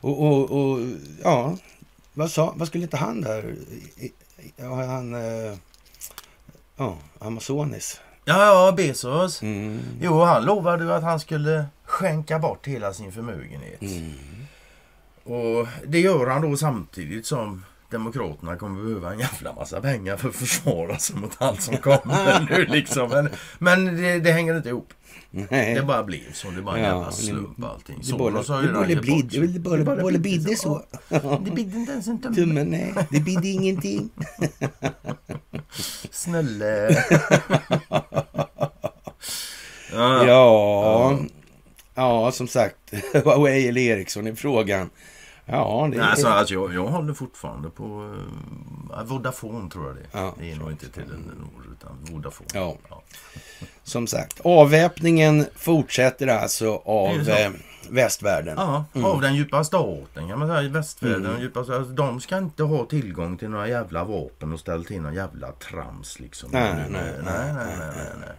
Och, 0.00 0.26
och, 0.26 0.50
och, 0.50 0.80
ja, 1.22 1.56
vad, 2.14 2.30
sa, 2.30 2.54
vad 2.56 2.68
skulle 2.68 2.84
inte 2.84 2.96
han 2.96 3.20
där, 3.20 3.56
han, 4.58 5.14
eh, 5.14 5.56
ja, 6.76 6.98
Amazonis. 7.18 8.00
Ja, 8.24 8.44
ja, 8.44 8.72
Bezos. 8.72 9.42
Mm. 9.42 9.80
Jo, 10.00 10.22
han 10.22 10.44
lovade 10.44 10.84
ju 10.84 10.92
att 10.92 11.02
han 11.02 11.20
skulle 11.20 11.66
skänka 11.84 12.38
bort 12.38 12.66
hela 12.66 12.92
sin 12.92 13.12
förmögenhet. 13.12 13.82
Mm. 13.82 14.12
Och 15.24 15.68
det 15.86 16.00
gör 16.00 16.26
han 16.26 16.50
då 16.50 16.56
samtidigt 16.56 17.26
som 17.26 17.64
Demokraterna 17.90 18.56
kommer 18.56 18.84
behöva 18.84 19.12
en 19.12 19.18
jävla 19.18 19.52
massa 19.52 19.80
pengar 19.80 20.16
för 20.16 20.28
att 20.28 20.34
försvara 20.34 20.98
sig 20.98 21.16
mot 21.16 21.36
allt 21.38 21.62
som 21.62 21.76
kommer 21.76 22.46
nu 22.50 22.64
liksom. 22.64 23.10
Men, 23.10 23.28
men 23.58 23.96
det, 23.96 24.20
det 24.20 24.32
hänger 24.32 24.56
inte 24.56 24.68
ihop. 24.68 24.92
Nej. 25.30 25.74
Det 25.74 25.82
bara 25.82 26.02
blev 26.02 26.32
så. 26.32 26.50
Det 26.50 26.60
var 26.60 26.76
en 26.76 26.82
ja, 26.82 26.88
jävla 26.88 27.12
slump 27.12 27.64
allting. 27.64 28.00
Det 28.02 28.12
bara, 28.12 28.30
det 28.62 28.72
bara 28.72 28.86
bidde, 28.86 29.46
det 29.46 29.58
bara, 29.58 29.84
bara, 29.84 30.02
bara 30.02 30.18
bidde 30.18 30.56
så. 30.56 30.82
Det 31.44 31.50
bidde 31.50 31.76
inte 31.76 31.92
ens 31.92 32.06
en 32.06 32.20
tumme. 32.20 32.36
Tummen, 32.36 32.70
nej. 32.70 32.94
Det 33.10 33.20
bidde 33.20 33.48
ingenting. 33.48 34.10
Snälle. 36.10 36.90
ja. 39.92 40.26
ja. 40.26 41.18
Ja, 41.94 42.32
som 42.32 42.48
sagt. 42.48 42.94
Huawei 43.24 43.68
eller 43.68 43.80
Ericsson 43.80 44.26
i 44.26 44.36
frågan. 44.36 44.90
Ja, 45.44 45.88
det 45.92 45.98
är... 45.98 46.02
alltså, 46.02 46.28
alltså, 46.28 46.54
jag, 46.54 46.74
jag 46.74 46.86
håller 46.86 47.14
fortfarande 47.14 47.70
på 47.70 48.14
uh, 48.94 49.02
Vodafone 49.04 49.70
tror 49.70 49.86
jag 49.86 49.96
det 49.96 50.00
är. 50.00 50.22
Ja, 50.22 50.34
det 50.38 50.52
är 50.52 50.56
nog 50.56 50.70
inte 50.70 50.88
Telenor 50.88 51.66
utan 51.72 51.98
Vodafone. 52.00 52.48
Ja. 52.54 52.76
ja. 52.88 53.02
Som 53.90 54.06
sagt, 54.06 54.40
avväpningen 54.40 55.46
fortsätter 55.54 56.26
alltså 56.26 56.82
av 56.84 57.28
eh, 57.28 57.50
västvärlden. 57.88 58.54
Ja, 58.56 58.84
mm. 58.94 59.04
av 59.04 59.20
den 59.20 59.34
djupa 59.34 59.64
staten 59.64 60.28
kan 60.28 60.38
man 60.38 60.48
säga. 60.48 60.68
Västvärlden, 60.68 61.26
mm. 61.26 61.40
djupa, 61.40 61.60
alltså, 61.60 61.80
de 61.80 62.20
ska 62.20 62.38
inte 62.38 62.62
ha 62.62 62.84
tillgång 62.84 63.36
till 63.36 63.48
några 63.48 63.68
jävla 63.68 64.04
vapen 64.04 64.52
och 64.52 64.60
ställa 64.60 64.84
till 64.84 65.00
några 65.00 65.14
jävla 65.14 65.52
trams 65.52 66.20
liksom. 66.20 66.50
Nej, 66.52 66.74
nej, 66.74 66.86
nej. 66.90 67.12
nej, 67.24 67.52
nej, 67.54 67.76
nej, 67.78 68.06
nej. 68.20 68.36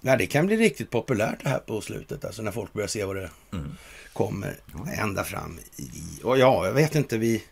Nej, 0.00 0.18
det 0.18 0.26
kan 0.26 0.46
bli 0.46 0.56
riktigt 0.56 0.90
populärt 0.90 1.42
det 1.42 1.48
här 1.48 1.58
på 1.58 1.80
slutet. 1.80 2.24
Alltså 2.24 2.42
när 2.42 2.52
folk 2.52 2.72
börjar 2.72 2.88
se 2.88 3.04
vad 3.04 3.16
det 3.16 3.30
mm. 3.52 3.76
kommer 4.12 4.56
ända 4.98 5.24
fram 5.24 5.58
i. 5.76 6.20
Och 6.24 6.38
ja, 6.38 6.66
jag 6.66 6.72
vet 6.72 6.94
inte, 6.94 7.18
vi... 7.18 7.44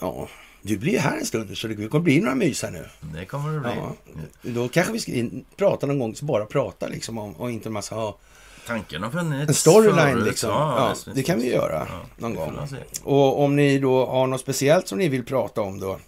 Ja, 0.00 0.28
du 0.62 0.78
blir 0.78 0.98
här 0.98 1.18
en 1.18 1.26
stund 1.26 1.58
så 1.58 1.68
det 1.68 1.88
kommer 1.88 2.04
bli 2.04 2.20
några 2.20 2.34
mys 2.34 2.62
här 2.62 2.70
nu. 2.70 2.86
Det 3.00 3.24
kommer 3.24 3.52
det 3.52 3.60
bli. 3.60 3.70
Ja, 3.76 3.94
då 4.42 4.68
kanske 4.68 4.92
vi 4.92 4.98
ska 4.98 5.12
prata 5.56 5.86
någon 5.86 5.98
gång, 5.98 6.14
så 6.14 6.24
bara 6.24 6.44
prata 6.44 6.88
liksom 6.88 7.18
om 7.18 7.32
och 7.32 7.50
inte 7.50 7.68
en 7.68 7.72
massa... 7.72 7.94
Ha, 7.94 8.18
Tanken 8.66 9.02
har 9.02 9.10
funnits 9.10 9.48
En 9.48 9.54
storyline 9.54 10.12
förut. 10.12 10.24
liksom. 10.24 10.50
Ja, 10.50 10.94
ja, 11.06 11.12
det 11.14 11.22
kan 11.22 11.38
vi 11.38 11.52
göra 11.52 11.86
ja, 11.90 12.00
någon 12.16 12.34
gång. 12.34 12.58
Och 13.02 13.42
om 13.44 13.56
ni 13.56 13.78
då 13.78 14.06
har 14.06 14.26
något 14.26 14.40
speciellt 14.40 14.88
som 14.88 14.98
ni 14.98 15.08
vill 15.08 15.24
prata 15.24 15.60
om 15.60 15.80
då 15.80 15.98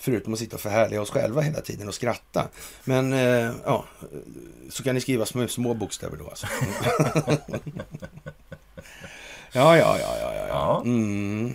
Förutom 0.00 0.32
att 0.32 0.38
sitta 0.38 0.56
och 0.56 0.60
förhärliga 0.60 1.02
oss 1.02 1.10
själva 1.10 1.40
hela 1.40 1.60
tiden 1.60 1.88
och 1.88 1.94
skratta. 1.94 2.48
Men 2.84 3.12
eh, 3.12 3.52
ja, 3.64 3.84
så 4.70 4.82
kan 4.82 4.94
ni 4.94 5.00
skriva 5.00 5.26
små, 5.26 5.48
små 5.48 5.74
bokstäver 5.74 6.16
då 6.16 6.28
alltså. 6.28 6.46
ja, 9.52 9.76
ja, 9.76 9.98
ja, 9.98 10.16
ja, 10.20 10.46
ja. 10.48 10.82
Mm. 10.84 11.54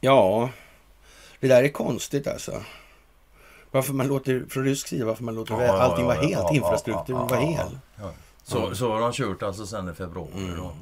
Ja, 0.00 0.50
det 1.40 1.48
där 1.48 1.62
är 1.62 1.68
konstigt 1.68 2.26
alltså. 2.26 2.62
Varför 3.70 3.92
man 3.92 4.06
låter, 4.06 4.46
från 4.48 4.64
rysk 4.64 4.88
sida, 4.88 5.06
varför 5.06 5.24
man 5.24 5.34
låter 5.34 5.62
ja, 5.62 5.78
allting 5.78 6.04
vara 6.04 6.16
helt, 6.16 6.32
ja, 6.32 6.54
infrastrukturen 6.54 7.26
vara 7.26 7.40
hel. 7.40 7.78
Så, 8.42 8.74
så 8.74 8.92
har 8.92 9.00
de 9.00 9.12
kört 9.12 9.42
alltså 9.42 9.66
sen 9.66 9.88
i 9.88 9.94
februari 9.94 10.32
mm. 10.34 10.56
då. 10.56 10.76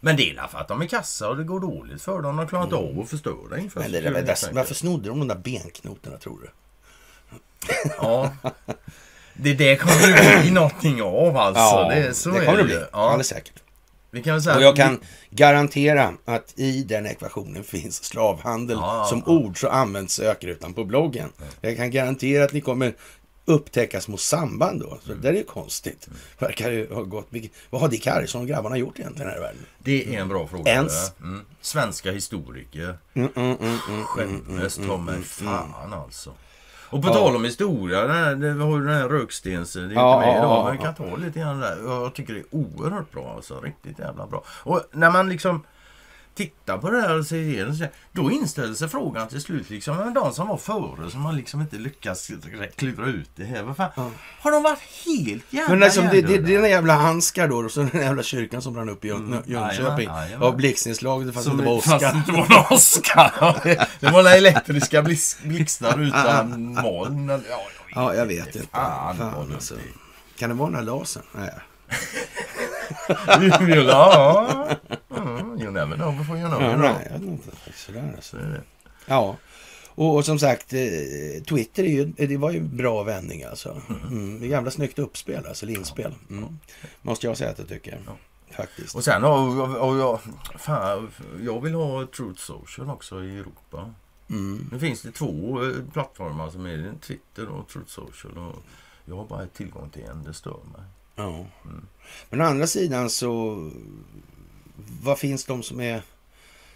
Men 0.00 0.16
det 0.16 0.30
är 0.30 0.46
för 0.46 0.58
att 0.58 0.68
de 0.68 0.82
är 0.82 0.86
kassa 0.86 1.28
och 1.28 1.36
det 1.36 1.44
går 1.44 1.60
dåligt 1.60 2.02
för 2.02 2.12
dem. 2.12 2.22
De 2.22 2.38
har 2.38 2.46
klarat 2.46 2.72
mm. 2.72 2.84
av 2.84 3.00
att 3.00 3.10
förstöra 3.10 3.58
infrastrukturen. 3.58 4.12
Men 4.12 4.24
det 4.26 4.34
där, 4.42 4.52
varför 4.52 4.74
snodde 4.74 5.08
de 5.08 5.18
de 5.18 5.28
där 5.28 5.36
benknotorna 5.36 6.16
tror 6.16 6.38
du? 6.42 6.50
Ja. 7.98 8.32
Det, 9.34 9.54
det 9.54 9.76
kommer 9.76 10.16
det 10.16 10.40
bli 10.42 10.50
någonting 10.50 11.02
av 11.02 11.36
alltså. 11.36 11.62
Ja, 11.62 11.88
det, 11.94 12.14
så 12.14 12.30
det 12.30 12.44
kommer 12.44 12.58
det 12.58 12.64
bli. 12.64 12.74
Ja. 12.74 12.98
Alldeles 12.98 13.28
säkert. 13.28 13.63
Vi 14.14 14.22
kan 14.22 14.42
säga 14.42 14.56
och 14.56 14.62
jag 14.62 14.76
kan 14.76 15.00
vi... 15.00 15.36
garantera 15.36 16.12
att 16.24 16.58
i 16.58 16.82
den 16.82 17.06
ekvationen 17.06 17.64
finns 17.64 18.04
slavhandel 18.04 18.78
ja, 18.80 19.06
som 19.08 19.22
ja. 19.26 19.32
ord 19.32 19.60
så 19.60 19.68
används 19.68 20.14
sökrutan 20.14 20.74
på 20.74 20.84
bloggen. 20.84 21.28
Jag 21.60 21.76
kan 21.76 21.90
garantera 21.90 22.44
att 22.44 22.52
ni 22.52 22.60
kommer 22.60 22.94
upptäcka 23.44 24.00
små 24.00 24.16
samband 24.16 24.80
då. 24.80 24.98
Så 25.04 25.10
mm. 25.10 25.22
det 25.22 25.28
är 25.28 25.32
ju 25.32 25.44
konstigt. 25.44 26.08
Verkar 26.38 26.70
ju 26.70 26.94
ha 26.94 27.02
gått... 27.02 27.28
Vad 27.70 27.80
har 27.80 27.88
Dick 27.88 28.06
Harrison 28.06 28.40
och 28.40 28.48
grabbarna 28.48 28.76
gjort 28.76 28.98
egentligen 28.98 29.30
här 29.30 29.36
i 29.36 29.40
världen? 29.40 29.66
Det 29.78 30.14
är 30.14 30.20
en 30.20 30.28
bra 30.28 30.46
fråga. 30.46 30.72
Ens? 30.72 31.12
Mm. 31.20 31.40
Svenska 31.60 32.12
historiker. 32.12 32.98
Mm, 33.14 33.28
mm, 33.36 33.56
mm, 33.60 33.78
mm 33.88 34.04
Skämmes 34.04 34.76
ta 34.76 34.96
mig 34.96 35.22
fan 35.22 35.92
alltså. 35.92 36.34
Och 36.94 37.02
på 37.02 37.08
ja. 37.08 37.14
tal 37.14 37.36
om 37.36 37.44
historia, 37.44 38.06
det 38.34 38.54
vi 38.54 38.62
har 38.62 38.78
ju 38.78 38.84
den 38.84 38.94
här 38.94 39.08
Rökstens, 39.08 39.72
det 39.72 39.80
är 39.80 39.82
inte 39.82 39.94
ja, 39.94 40.20
med 40.20 40.36
idag, 40.36 40.64
men 40.64 40.72
vi 40.72 40.78
kan 40.78 40.94
ta 40.94 41.16
lite 41.16 41.38
grann 41.40 41.60
där. 41.60 41.78
Jag 41.84 42.14
tycker 42.14 42.34
det 42.34 42.40
är 42.40 42.46
oerhört 42.50 43.12
bra 43.12 43.32
alltså, 43.36 43.60
riktigt 43.60 43.98
jävla 43.98 44.26
bra. 44.26 44.44
Och 44.46 44.82
när 44.92 45.10
man 45.10 45.28
liksom 45.28 45.62
tittar 46.34 46.78
på 46.78 46.90
det 46.90 47.00
här 47.00 47.18
och 47.18 47.26
ser 47.26 47.36
igenom 47.36 47.86
då 48.12 48.30
inställer 48.30 48.74
sig 48.74 48.88
frågan 48.88 49.28
till 49.28 49.40
slut 49.40 49.70
liksom, 49.70 49.96
men 49.96 50.14
de 50.14 50.32
som 50.32 50.48
var 50.48 50.56
före 50.56 51.10
som 51.10 51.24
har 51.24 51.32
liksom 51.32 51.60
inte 51.60 51.76
lyckats 51.76 52.30
klura 52.76 53.06
ut 53.06 53.30
det 53.36 53.44
här. 53.44 53.62
Vad 53.62 53.76
fan, 53.76 53.90
ja. 53.96 54.10
Har 54.40 54.50
de 54.50 54.62
varit 54.62 54.78
helt 55.06 55.52
jävla 55.52 55.70
Men 55.70 55.80
liksom, 55.80 56.08
det, 56.10 56.20
det, 56.20 56.38
det 56.38 56.54
är 56.54 56.60
den 56.60 56.70
jävla 56.70 56.94
handskar 56.94 57.48
då 57.48 57.56
och 57.56 57.70
så 57.70 57.80
den 57.80 58.00
jävla 58.00 58.22
kyrkan 58.22 58.62
som 58.62 58.74
brann 58.74 58.88
upp 58.88 59.04
i 59.04 59.10
mm. 59.10 59.42
Jönköping. 59.46 60.08
Av 60.40 60.56
blixtnedslaget 60.56 61.34
fast 61.34 61.46
det 61.46 61.52
inte 61.52 61.64
var 61.64 61.72
Oskar. 61.72 61.98
Fast 61.98 62.26
det 62.26 62.32
var 62.32 62.48
någon 62.48 62.66
Oskar. 62.70 63.60
det 64.00 64.06
var 64.06 64.22
några 64.22 64.36
elektriska 64.36 65.02
blixtar 65.42 66.00
utan 66.00 66.74
moln. 66.74 67.28
Ja, 67.28 67.34
jag 67.34 67.36
vet, 67.38 67.44
ja, 67.94 68.14
jag 68.14 68.26
vet 68.26 68.56
inte. 68.56 68.68
Fan, 68.72 69.16
fan 69.16 69.52
alltså. 69.54 69.74
Kan 70.38 70.48
det 70.48 70.54
vara 70.54 70.70
den 70.70 70.76
här 70.78 70.84
lasern? 70.84 71.22
Nej. 71.32 71.50
Ja. 73.68 74.68
Mm, 75.16 75.60
you 75.60 75.70
never 75.70 75.96
know 75.96 76.18
before 76.18 76.38
you 76.38 76.48
know. 76.48 76.62
Ja, 76.62 76.76
nej, 76.76 77.08
jag 77.12 77.22
inte. 77.22 77.50
Sådär 77.74 78.12
alltså. 78.16 78.36
Ja. 79.06 79.36
Och, 79.96 80.16
och, 80.16 80.24
som 80.24 80.38
sagt, 80.38 80.72
eh, 80.72 81.42
Twitter 81.48 81.84
är 81.84 81.88
ju, 81.88 82.04
det 82.04 82.36
var 82.36 82.50
ju 82.50 82.60
bra 82.60 83.02
vändning 83.02 83.42
alltså. 83.42 83.82
Mm. 84.10 84.40
Det 84.40 84.46
är 84.46 84.50
jävla 84.50 84.70
snyggt 84.70 84.98
uppspel, 84.98 85.46
alltså 85.46 85.66
inspel. 85.66 86.14
Mm. 86.30 86.58
Måste 87.02 87.26
jag 87.26 87.36
säga 87.36 87.50
att 87.50 87.58
jag 87.58 87.68
tycker. 87.68 88.00
Ja. 88.06 88.16
Faktiskt. 88.56 88.94
Och 88.94 89.04
sen 89.04 89.24
och, 89.24 89.88
och, 89.88 89.96
jag, 89.96 90.20
fan, 90.58 91.10
jag 91.42 91.60
vill 91.60 91.74
ha 91.74 92.06
Truth 92.06 92.40
Social 92.40 92.90
också 92.90 93.24
i 93.24 93.38
Europa. 93.38 93.94
Mm. 94.30 94.68
Nu 94.72 94.78
finns 94.78 95.02
det 95.02 95.12
två 95.12 95.62
eh, 95.64 95.70
plattformar 95.92 96.50
som 96.50 96.66
är 96.66 96.92
Twitter 97.00 97.48
och 97.48 97.68
Truth 97.68 97.90
Social. 97.90 98.38
Och 98.38 98.62
jag 99.04 99.16
har 99.16 99.24
bara 99.24 99.46
tillgång 99.46 99.90
till 99.90 100.04
en, 100.04 100.24
det 100.24 100.34
stör 100.34 100.58
mig. 100.72 100.82
Ja. 101.16 101.46
Mm. 101.64 101.86
Men 102.30 102.40
å 102.40 102.44
andra 102.44 102.66
sidan 102.66 103.10
så, 103.10 103.70
vad 105.02 105.18
finns 105.18 105.44
de 105.44 105.62
som 105.62 105.80
är 105.80 106.02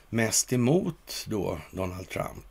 mest 0.09 0.53
emot 0.53 1.27
då 1.27 1.59
Donald 1.71 2.09
Trump? 2.09 2.45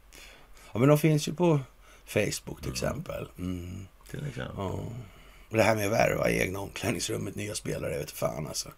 Ja, 0.74 0.80
men 0.80 0.90
de 0.90 0.98
finns 0.98 1.28
ju 1.28 1.34
på 1.34 1.60
Facebook 2.06 2.62
till 2.62 2.72
mm. 2.72 2.74
exempel. 2.74 3.28
Mm. 3.38 3.88
Till 4.10 4.28
exempel. 4.28 4.54
Ja. 4.58 4.80
Och 5.50 5.58
det 5.58 5.64
här 5.64 5.76
med 5.76 5.86
att 5.86 5.92
värva 5.92 6.30
i 6.30 6.42
egna 6.42 6.60
omklädningsrummet 6.60 7.36
nya 7.36 7.56
spelare, 7.56 7.92
jag 7.92 8.00
vet 8.00 8.12
fan 8.12 8.48
alltså. 8.48 8.70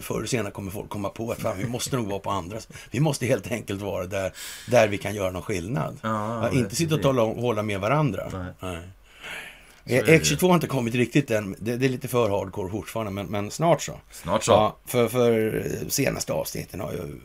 Förr 0.00 0.16
eller 0.16 0.26
senare 0.26 0.52
kommer 0.52 0.70
folk 0.70 0.88
komma 0.88 1.08
på 1.08 1.32
att 1.32 1.38
fan, 1.38 1.58
vi 1.58 1.66
måste 1.66 1.96
nog 1.96 2.08
vara 2.08 2.18
på 2.18 2.30
andra. 2.30 2.58
Vi 2.90 3.00
måste 3.00 3.26
helt 3.26 3.52
enkelt 3.52 3.82
vara 3.82 4.06
där, 4.06 4.32
där 4.70 4.88
vi 4.88 4.98
kan 4.98 5.14
göra 5.14 5.30
någon 5.30 5.42
skillnad. 5.42 5.98
Ja, 6.02 6.42
ja, 6.42 6.58
inte 6.58 6.76
sitta 6.76 6.94
och 6.94 7.02
tala, 7.02 7.22
hålla 7.22 7.62
med 7.62 7.80
varandra. 7.80 8.30
Nej. 8.32 8.52
Nej. 8.60 8.88
X22 9.84 10.48
har 10.48 10.54
inte 10.54 10.66
kommit 10.66 10.94
riktigt 10.94 11.30
än. 11.30 11.56
Det, 11.58 11.76
det, 11.76 11.86
är 11.86 11.90
lite 11.90 12.08
för 12.08 12.30
hardcore 12.30 12.70
fortfarande, 12.70 13.12
men, 13.12 13.26
men 13.26 13.50
snart 13.50 13.82
så. 13.82 13.92
Snart 14.10 14.44
så. 14.44 14.52
Ja, 14.52 14.76
för, 14.86 15.08
för 15.08 15.64
senaste 15.88 16.32
avsnitten 16.32 16.80
har 16.80 16.92
ju... 16.92 17.20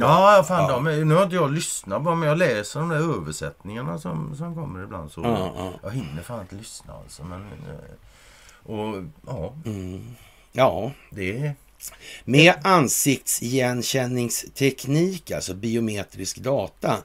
Ja, 0.00 0.44
fan 0.48 0.70
ja. 0.70 0.92
De, 0.92 1.08
nu 1.08 1.14
har 1.14 1.22
inte 1.22 1.36
jag 1.36 1.52
lyssnat 1.52 2.04
på 2.04 2.14
men 2.14 2.28
jag 2.28 2.38
läser 2.38 2.80
de 2.80 2.88
där 2.88 3.18
översättningarna 3.18 3.98
som, 3.98 4.36
som 4.36 4.54
kommer 4.54 4.84
ibland. 4.84 5.12
Så 5.12 5.20
ja, 5.20 5.52
ja. 5.56 5.72
Jag 5.82 5.90
hinner 5.90 6.22
fan 6.22 6.40
inte 6.40 6.54
lyssna 6.54 6.92
alltså. 6.92 7.24
Men, 7.24 7.40
eh, 7.40 8.72
och 8.72 9.04
ja. 9.26 9.54
Mm. 9.64 10.14
Ja. 10.52 10.92
Det 11.10 11.52
med 12.24 12.54
ansiktsigenkänningsteknik, 12.62 15.30
alltså 15.30 15.54
biometrisk 15.54 16.38
data, 16.38 16.98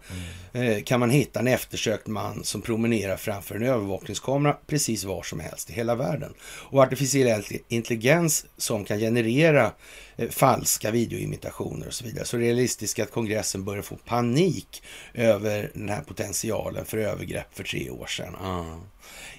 mm. 0.54 0.84
kan 0.84 1.00
man 1.00 1.10
hitta 1.10 1.40
en 1.40 1.48
eftersökt 1.48 2.08
man 2.08 2.44
som 2.44 2.62
promenerar 2.62 3.18
framför 3.18 3.56
en 3.56 3.64
övervakningskamera 3.64 4.58
precis 4.68 5.04
var 5.04 5.24
som 5.24 5.40
helst 5.40 5.70
i 5.70 5.74
hela 5.74 5.96
världen. 5.96 6.34
Och 6.44 6.82
artificiell 6.82 7.44
intelligens 7.68 8.46
som 8.58 8.86
kan 8.86 9.00
generera 9.00 9.72
eh, 10.16 10.30
falska 10.30 10.92
videoimitationer 10.92 11.88
och 11.88 11.94
så 11.94 12.06
vidare. 12.06 12.26
Så 12.26 12.38
realistiskt 12.38 13.00
att 13.00 13.12
kongressen 13.12 13.64
börjar 13.64 13.82
få 13.82 13.96
panik 13.96 14.84
över 15.14 15.72
den 15.74 15.90
här 15.90 16.02
potentialen 16.02 16.86
för 16.86 16.98
övergrepp 16.98 17.48
för 17.52 17.64
tre 17.64 17.90
år 17.90 18.06
sedan. 18.06 18.36
Ah. 18.36 18.80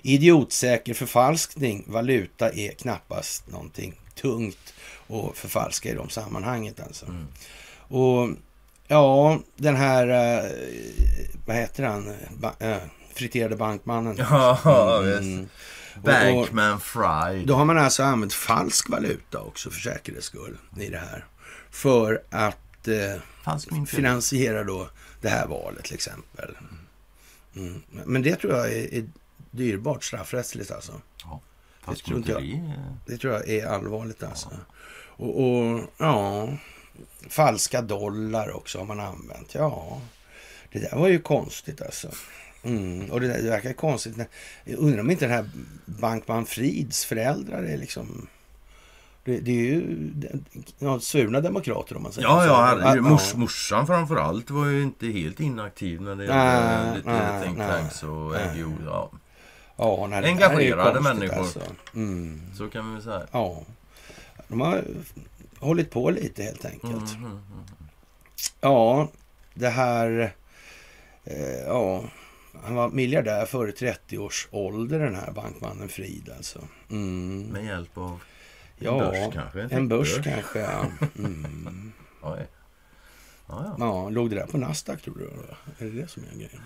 Idiotsäker 0.03 0.95
förfalskning, 0.95 1.85
valuta 1.87 2.51
är 2.51 2.71
knappast 2.71 3.51
någonting 3.51 3.95
tungt 4.15 4.74
och 5.15 5.37
förfalska 5.37 5.89
i 5.89 5.95
de 5.95 6.09
sammanhanget 6.09 6.81
alltså. 6.81 7.07
Mm. 7.07 7.27
Och 7.77 8.29
ja, 8.89 9.41
den 9.57 9.77
här, 9.77 10.07
uh, 10.09 10.51
vad 11.47 11.57
heter 11.57 11.85
han, 11.85 12.15
ba, 12.31 12.49
uh, 12.63 12.77
friterade 13.15 13.57
bankmannen. 13.57 14.17
Ja, 14.31 15.03
mm. 15.03 15.49
Bankman 16.03 16.81
Fried. 16.81 17.47
Då 17.47 17.55
har 17.55 17.65
man 17.65 17.79
alltså 17.79 18.03
använt 18.03 18.33
falsk 18.33 18.89
valuta 18.89 19.41
också 19.41 19.71
för 19.71 19.81
säkerhets 19.81 20.27
skull 20.27 20.59
i 20.81 20.89
det 20.89 20.99
här. 20.99 21.25
För 21.71 22.23
att 22.31 22.89
eh, 22.89 23.85
finansiera 23.87 24.65
då 24.65 24.89
det 25.21 25.29
här 25.29 25.47
valet 25.47 25.85
till 25.85 25.95
exempel. 25.95 26.57
Mm. 27.57 27.83
Men 28.05 28.23
det 28.23 28.37
tror 28.37 28.53
jag 28.53 28.73
är, 28.73 28.95
är 28.95 29.09
dyrbart 29.51 30.05
straffrättsligt 30.05 30.71
alltså. 30.71 30.93
Ja, 31.25 31.41
det, 31.87 31.95
tror 31.95 32.25
jag, 32.27 32.63
det 33.07 33.19
tror 33.19 33.33
jag 33.33 33.49
är 33.49 33.67
allvarligt 33.67 34.23
alltså. 34.23 34.49
Ja. 34.51 34.75
Och, 35.17 35.45
och, 35.45 35.81
ja, 35.99 36.49
falska 37.29 37.83
dollar 37.83 38.57
också 38.57 38.79
har 38.79 38.87
man 38.87 39.01
använt. 39.01 39.55
Ja, 39.55 40.01
det 40.73 40.79
där 40.79 40.97
var 40.97 41.09
ju 41.09 41.19
konstigt 41.19 41.83
alltså. 41.83 42.09
Mm. 42.63 43.11
Och 43.11 43.21
det, 43.21 43.29
där, 43.29 43.43
det 43.43 43.51
verkar 43.51 43.73
konstigt. 43.73 44.17
Jag 44.65 44.79
undrar 44.79 45.01
om 45.01 45.11
inte 45.11 45.25
den 45.25 45.35
här 45.35 45.51
Bankman 45.85 46.47
Frids 46.47 47.05
föräldrar 47.05 47.63
är 47.63 47.77
liksom... 47.77 48.27
Det, 49.25 49.41
det 49.41 49.51
är 49.51 49.65
ju 49.65 49.97
ja, 50.79 51.01
svurna 51.01 51.41
demokrater 51.41 51.97
om 51.97 52.03
man 52.03 52.13
säger 52.13 52.29
ja, 52.29 52.41
så. 52.41 52.47
Ja, 52.47 52.95
ja. 52.97 53.03
Mors, 53.03 53.35
morsan 53.35 53.87
framför 53.87 54.17
allt 54.17 54.51
var 54.51 54.67
ju 54.67 54.83
inte 54.83 55.07
helt 55.07 55.41
inaktiv 55.41 56.03
när 56.03 56.17
det 56.17 56.25
gällde 56.25 56.97
lite 56.97 57.43
think 57.45 57.59
tanks 57.59 58.03
och 58.03 58.57
NGO. 58.57 58.73
Ja. 58.87 59.11
Ja, 59.77 60.07
nej, 60.11 60.25
Engagerade 60.25 61.01
människor. 61.01 61.39
Alltså. 61.39 61.61
Mm. 61.95 62.41
Så 62.59 62.69
kan 62.69 62.97
vi 62.97 63.03
säga. 63.03 63.27
Ja. 63.33 63.63
De 64.49 64.61
har 64.61 64.85
hållit 65.59 65.91
på 65.91 66.11
lite 66.11 66.43
helt 66.43 66.65
enkelt. 66.65 67.15
Mm, 67.15 67.25
mm, 67.25 67.33
mm. 67.33 67.65
Ja, 68.61 69.09
det 69.55 69.69
här... 69.69 70.35
Eh, 71.25 71.59
ja, 71.67 72.05
han 72.63 72.75
var 72.75 72.89
miljardär 72.89 73.47
före 73.47 73.73
30 73.73 74.19
års 74.19 74.49
ålder 74.51 74.99
den 74.99 75.15
här 75.15 75.33
bankmannen 75.33 75.89
Frid 75.89 76.31
alltså. 76.37 76.61
Mm. 76.91 77.43
Med 77.43 77.65
hjälp 77.65 77.99
av 77.99 78.11
en 78.79 78.85
ja, 78.85 78.99
börs 78.99 79.35
kanske? 79.35 79.63
En, 79.63 79.71
en 79.71 79.89
börs, 79.89 80.17
börs 80.17 80.25
kanske, 80.25 80.59
ja. 80.59 80.87
Mm. 81.19 81.93
ja, 82.23 82.39
ja. 83.49 83.77
ja, 83.79 84.09
låg 84.09 84.31
det 84.31 84.37
där 84.37 84.47
på 84.47 84.59
Nasdaq 84.59 85.03
tror 85.03 85.15
du? 85.19 85.25
Är 85.85 85.91
det 85.91 86.01
det 86.01 86.09
som 86.09 86.23
är 86.23 86.35
grejen? 86.35 86.63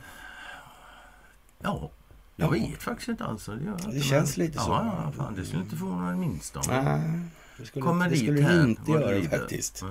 Ja, 1.59 1.91
jag 2.37 2.51
vet 2.51 2.83
faktiskt 2.83 3.09
inte 3.09 3.25
alls. 3.25 3.47
Det, 3.47 3.93
det, 3.93 4.01
känns 4.01 4.37
lite 4.37 4.59
så. 4.59 4.71
Ja, 4.71 5.13
fan, 5.17 5.35
det 5.35 5.45
skulle 5.45 5.63
inte 5.63 5.77
förvåna 5.77 6.11
det 6.11 6.17
minsta. 6.17 6.61
Nej. 6.69 7.21
Det 7.59 7.67
skulle, 7.67 7.85
Kommer 7.85 8.11
det 8.11 8.17
skulle 8.17 8.41
det 8.41 8.63
inte 8.63 8.91
göra 8.91 9.11
det 9.11 9.29
faktiskt. 9.29 9.85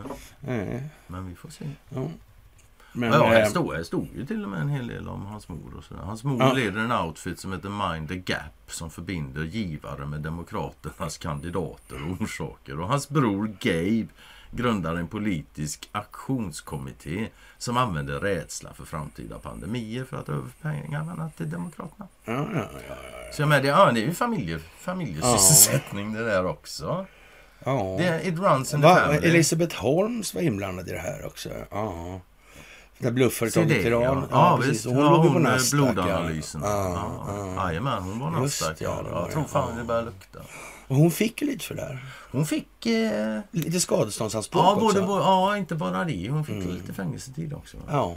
Mm. 0.47 0.82
Men 1.07 1.30
vi 1.30 1.36
får 1.36 1.49
se. 1.49 1.65
Ja. 1.89 2.09
Men, 2.93 3.13
ja, 3.13 3.28
här, 3.28 3.41
eh, 3.41 3.47
stod, 3.47 3.74
här 3.74 3.84
stod 3.84 4.07
ju 4.15 4.26
till 4.26 4.43
och 4.43 4.49
med 4.49 4.61
en 4.61 4.70
hel 4.70 4.88
del 4.88 5.09
om 5.09 5.26
hans 5.26 5.49
mor. 5.49 5.74
Och 5.78 5.84
sådär. 5.84 6.01
Hans 6.01 6.24
mor 6.24 6.39
ja. 6.39 6.53
leder 6.53 6.80
en 6.80 6.91
outfit 6.91 7.39
som 7.39 7.53
heter 7.53 7.89
Mind 7.89 8.09
the 8.09 8.15
Gap 8.15 8.72
som 8.72 8.89
förbinder 8.89 9.43
givare 9.43 10.05
med 10.05 10.22
Demokraternas 10.22 11.18
kandidater 11.18 12.03
och 12.03 12.22
orsaker. 12.22 12.80
Och 12.80 12.88
hans 12.88 13.09
bror 13.09 13.47
Gabe 13.59 14.07
grundar 14.51 14.95
en 14.95 15.07
politisk 15.07 15.89
aktionskommitté 15.91 17.28
som 17.57 17.78
använder 17.78 18.20
rädsla 18.20 18.74
för 18.74 18.86
framtida 18.86 19.39
pandemier 19.39 20.03
för 20.03 20.18
att 20.18 20.30
överföra 20.30 20.72
pengarna 20.72 21.30
till 21.38 21.49
Demokraterna. 21.49 22.07
Ja, 22.26 22.34
ja, 22.34 22.47
ja, 22.53 22.80
ja. 22.89 22.95
Så 23.34 23.41
jag 23.41 23.49
med, 23.49 23.63
det, 23.63 23.68
ja, 23.68 23.91
det 23.91 23.99
är 23.99 24.05
ju 24.05 24.13
familje, 24.13 24.59
familjesysselsättning 24.80 26.13
det 26.13 26.24
där 26.24 26.45
också. 26.45 27.05
Ja. 27.64 27.95
Det, 27.97 28.28
it 28.28 28.39
runs 28.39 28.74
in 28.74 28.82
the 28.82 28.88
family. 28.88 29.28
Elisabeth 29.28 29.76
Holmes 29.76 30.34
var 30.34 30.41
inblandad 30.41 30.88
i 30.88 30.91
det 30.91 30.99
här 30.99 31.26
också. 31.26 31.49
Ja. 31.72 32.20
Det 32.99 33.12
blufföretaget 33.12 33.86
Iran. 33.86 34.01
Ja, 34.01 34.28
ja, 34.32 34.60
precis. 34.62 34.86
Hon 34.86 34.97
ja, 34.97 35.10
låg 35.10 35.26
hon 35.26 35.34
på 35.34 35.39
Nasdaq. 35.39 35.93
Blodanalysen. 35.93 36.62
Jajamän, 37.55 38.03
hon 38.03 38.20
var 38.20 38.32
Nasdaq. 38.32 38.78
Ja, 38.80 39.05
jag 39.12 39.32
tror 39.32 39.43
fan 39.43 39.78
det 39.78 39.84
börjar 39.84 40.03
lukta. 40.03 40.39
Och 40.88 40.95
hon 40.95 41.12
fick 41.12 41.41
ju 41.41 41.47
lite 41.47 41.66
för 41.66 41.76
det 41.76 41.82
här. 41.82 42.05
Hon 42.32 42.45
fick... 42.45 42.86
Eh... 42.86 43.39
Lite 43.51 43.80
skadeståndsanspråk 43.80 44.66
ja, 44.66 44.76
både, 44.80 45.01
också. 45.01 45.14
ja, 45.14 45.58
inte 45.58 45.76
bara 45.76 46.05
det. 46.05 46.30
Hon 46.30 46.45
fick 46.45 46.55
mm. 46.55 46.70
lite 46.70 46.93
fängelsetid 46.93 47.53
också. 47.53 47.78
Ja. 47.89 48.16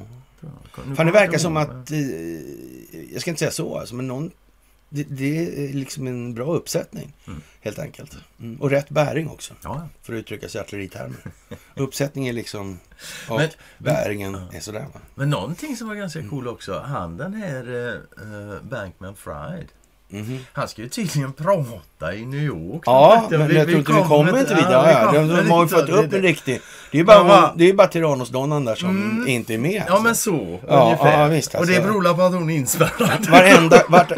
Fan, 0.96 1.06
det 1.06 1.12
verkar 1.12 1.38
som 1.38 1.56
att... 1.56 1.90
Eh, 1.90 1.98
jag 3.12 3.20
ska 3.20 3.30
inte 3.30 3.38
säga 3.38 3.50
så, 3.50 3.78
alltså, 3.78 3.94
men 3.94 4.06
någon 4.06 4.30
det, 4.92 5.02
det, 5.02 5.68
är 5.68 5.72
liksom 5.72 6.06
en 6.06 6.34
bra 6.34 6.54
uppsättning, 6.54 7.12
mm. 7.26 7.42
helt 7.60 7.78
enkelt. 7.78 8.16
Mm. 8.40 8.60
Och 8.60 8.70
rätt 8.70 8.88
bäring 8.88 9.28
också, 9.28 9.54
ja. 9.62 9.88
för 10.02 10.12
att 10.12 10.18
uttrycka 10.18 10.48
sig 10.48 10.58
i 10.58 10.62
artilleritermer. 10.64 11.18
Uppsättning 11.74 12.28
är 12.28 12.32
liksom... 12.32 12.78
Och 13.28 13.36
men, 13.36 13.50
bäringen 13.78 14.32
men, 14.32 14.54
är 14.54 14.60
sådär. 14.60 14.86
Va? 14.94 15.00
Men 15.14 15.30
någonting 15.30 15.76
som 15.76 15.88
var 15.88 15.94
ganska 15.94 16.28
cool 16.28 16.48
också, 16.48 16.78
han 16.78 17.16
den 17.16 17.34
här 17.34 17.68
uh, 17.70 18.62
Bankman 18.62 19.16
Fried. 19.16 19.68
Mm 20.12 20.26
-hmm. 20.26 20.38
Han 20.52 20.68
ska 20.68 20.82
ju 20.82 20.88
tydligen 20.88 21.32
prata 21.32 22.14
i 22.14 22.26
New 22.26 22.42
York. 22.42 22.82
Ja, 22.86 23.26
men 23.30 23.48
vi, 23.48 23.56
jag 23.56 23.66
tror 23.66 23.78
inte 23.78 23.92
vi 23.92 24.02
kommer 24.02 24.40
inte 24.40 24.54
vidare. 24.54 24.92
Ja, 24.92 25.12
de, 25.12 25.28
de, 25.28 25.50
har 25.50 25.62
ju 25.62 25.68
fått 25.68 25.88
upp 25.88 26.12
en 26.12 26.22
riktig... 26.22 26.60
Det 26.92 26.98
är 27.00 27.04
bara, 27.04 27.28
ja, 27.28 27.54
det 27.56 27.68
är 27.68 27.72
bara 27.72 27.86
Tyrannosdonnan 27.86 28.64
där 28.64 28.74
som 28.74 28.90
mm. 28.90 29.28
inte 29.28 29.54
är 29.54 29.58
med. 29.58 29.80
Alltså. 29.80 29.94
Ja, 29.94 30.00
men 30.00 30.16
så. 30.16 30.60
Ja, 30.68 30.84
ungefär. 30.84 31.20
ja 31.20 31.28
visst. 31.28 31.54
Alltså. 31.54 31.72
Och 31.72 31.80
det 31.80 31.88
beror 31.88 32.14
på 32.14 32.22
att 32.22 32.32
hon 32.32 32.50
är 32.50 32.54
inspärrad. 32.54 33.26
Varenda, 33.30 33.82
vart, 33.88 34.12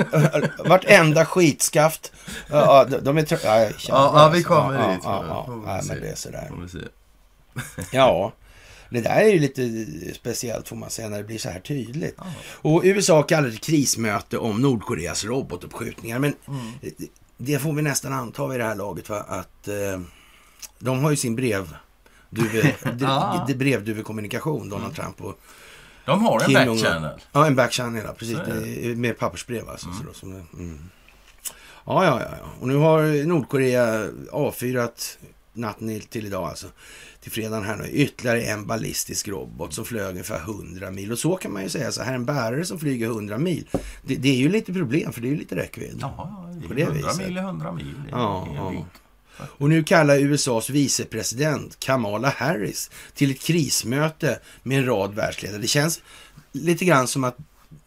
vartenda 0.69 1.25
skitskaft. 1.25 2.13
Ja, 2.51 2.87
de 3.03 3.19
är... 3.19 3.27
Ja, 3.31 3.39
ja, 3.39 3.71
ja, 3.89 4.31
vi 4.35 4.43
kommer 4.43 4.75
ja, 4.75 4.93
dit. 4.93 5.01
Ja, 5.05 5.25
ja, 5.29 5.47
ja. 5.67 5.81
men 5.89 6.01
det 6.01 6.09
är 6.09 6.15
sådär. 6.15 6.51
Ja. 7.93 8.33
Det 8.93 9.01
där 9.01 9.21
är 9.21 9.29
ju 9.29 9.39
lite 9.39 10.15
speciellt 10.15 10.69
får 10.69 10.77
man 10.77 10.91
säga 10.91 11.09
när 11.09 11.19
det 11.19 11.25
blir 11.25 11.39
så 11.39 11.49
här 11.49 11.61
tydligt. 11.61 12.15
Ah. 12.19 12.25
Och 12.63 12.81
USA 12.85 13.23
kallar 13.23 13.49
ett 13.49 13.61
krismöte 13.61 14.39
om 14.39 14.63
Nordkoreas 14.63 15.25
robotuppskjutningar. 15.25 16.19
Men 16.19 16.35
mm. 16.49 16.73
det 17.37 17.59
får 17.59 17.73
vi 17.73 17.83
nästan 17.83 18.13
anta 18.13 18.47
vid 18.47 18.61
det 18.61 18.65
här 18.65 18.75
laget 18.75 19.09
va? 19.09 19.21
att 19.29 19.69
eh, 19.69 20.01
de 20.79 21.05
har 21.05 21.11
ju 21.11 21.17
sin 21.17 21.37
brev 21.37 21.77
ah. 23.05 23.47
brevduvekommunikation, 23.57 24.69
Donald 24.69 24.85
mm. 24.85 24.95
Trump 24.95 25.21
och 25.21 25.41
De 26.05 26.25
har 26.25 26.41
en 26.41 26.53
backchannel. 26.53 27.21
Ja, 27.33 27.47
en 27.47 27.57
backchannel, 27.57 28.03
ja, 28.07 28.13
precis. 28.13 28.39
Med 28.97 29.19
pappersbrev 29.19 29.69
alltså. 29.69 29.89
Mm. 29.89 29.99
Så, 30.07 30.19
som, 30.19 30.33
mm. 30.33 30.79
Ja, 31.87 32.05
ja, 32.05 32.21
ja. 32.21 32.49
Och 32.61 32.69
nu 32.69 32.77
har 32.77 33.27
Nordkorea 33.27 34.09
avfyrat 34.33 35.19
natten 35.53 36.01
till 36.01 36.27
idag 36.27 36.49
alltså 36.49 36.67
till 37.23 37.33
fredagen 37.33 37.65
här 37.65 37.77
nu, 37.77 37.89
ytterligare 37.89 38.43
en 38.43 38.67
ballistisk 38.67 39.29
robot 39.29 39.75
som 39.75 39.85
flög 39.85 40.11
ungefär 40.11 40.41
100 40.41 40.91
mil. 40.91 41.13
Och 41.13 41.19
så 41.19 41.37
kan 41.37 41.53
man 41.53 41.63
ju 41.63 41.69
säga, 41.69 41.93
så 41.93 42.03
här 42.03 42.15
en 42.15 42.25
bärare 42.25 42.65
som 42.65 42.79
flyger 42.79 43.07
100 43.07 43.39
mil, 43.39 43.69
det, 44.03 44.17
det 44.17 44.29
är 44.29 44.37
ju 44.37 44.49
lite 44.49 44.73
problem 44.73 45.13
för 45.13 45.21
det 45.21 45.29
är 45.29 45.31
ju 45.31 45.37
lite 45.37 45.57
räckvidd. 45.57 45.99
Ja, 46.01 46.51
det 46.53 46.65
är 46.65 46.69
på 46.69 46.75
det 46.75 46.83
100 46.83 47.09
viset. 47.09 47.27
mil 47.27 47.37
är 47.37 47.43
100 47.43 47.73
mil. 47.73 47.95
Är, 48.07 48.11
ja, 48.11 48.49
är 48.51 48.75
ja. 48.75 48.87
Och 49.43 49.69
nu 49.69 49.85
kallar 49.85 50.19
USAs 50.19 50.71
vicepresident 50.71 51.81
Kamala 51.81 52.29
Harris 52.29 52.91
till 53.15 53.31
ett 53.31 53.41
krismöte 53.41 54.39
med 54.63 54.79
en 54.79 54.87
rad 54.87 55.15
världsledare. 55.15 55.61
Det 55.61 55.67
känns 55.67 56.03
lite 56.53 56.85
grann 56.85 57.09
som 57.09 57.25
att 57.25 57.37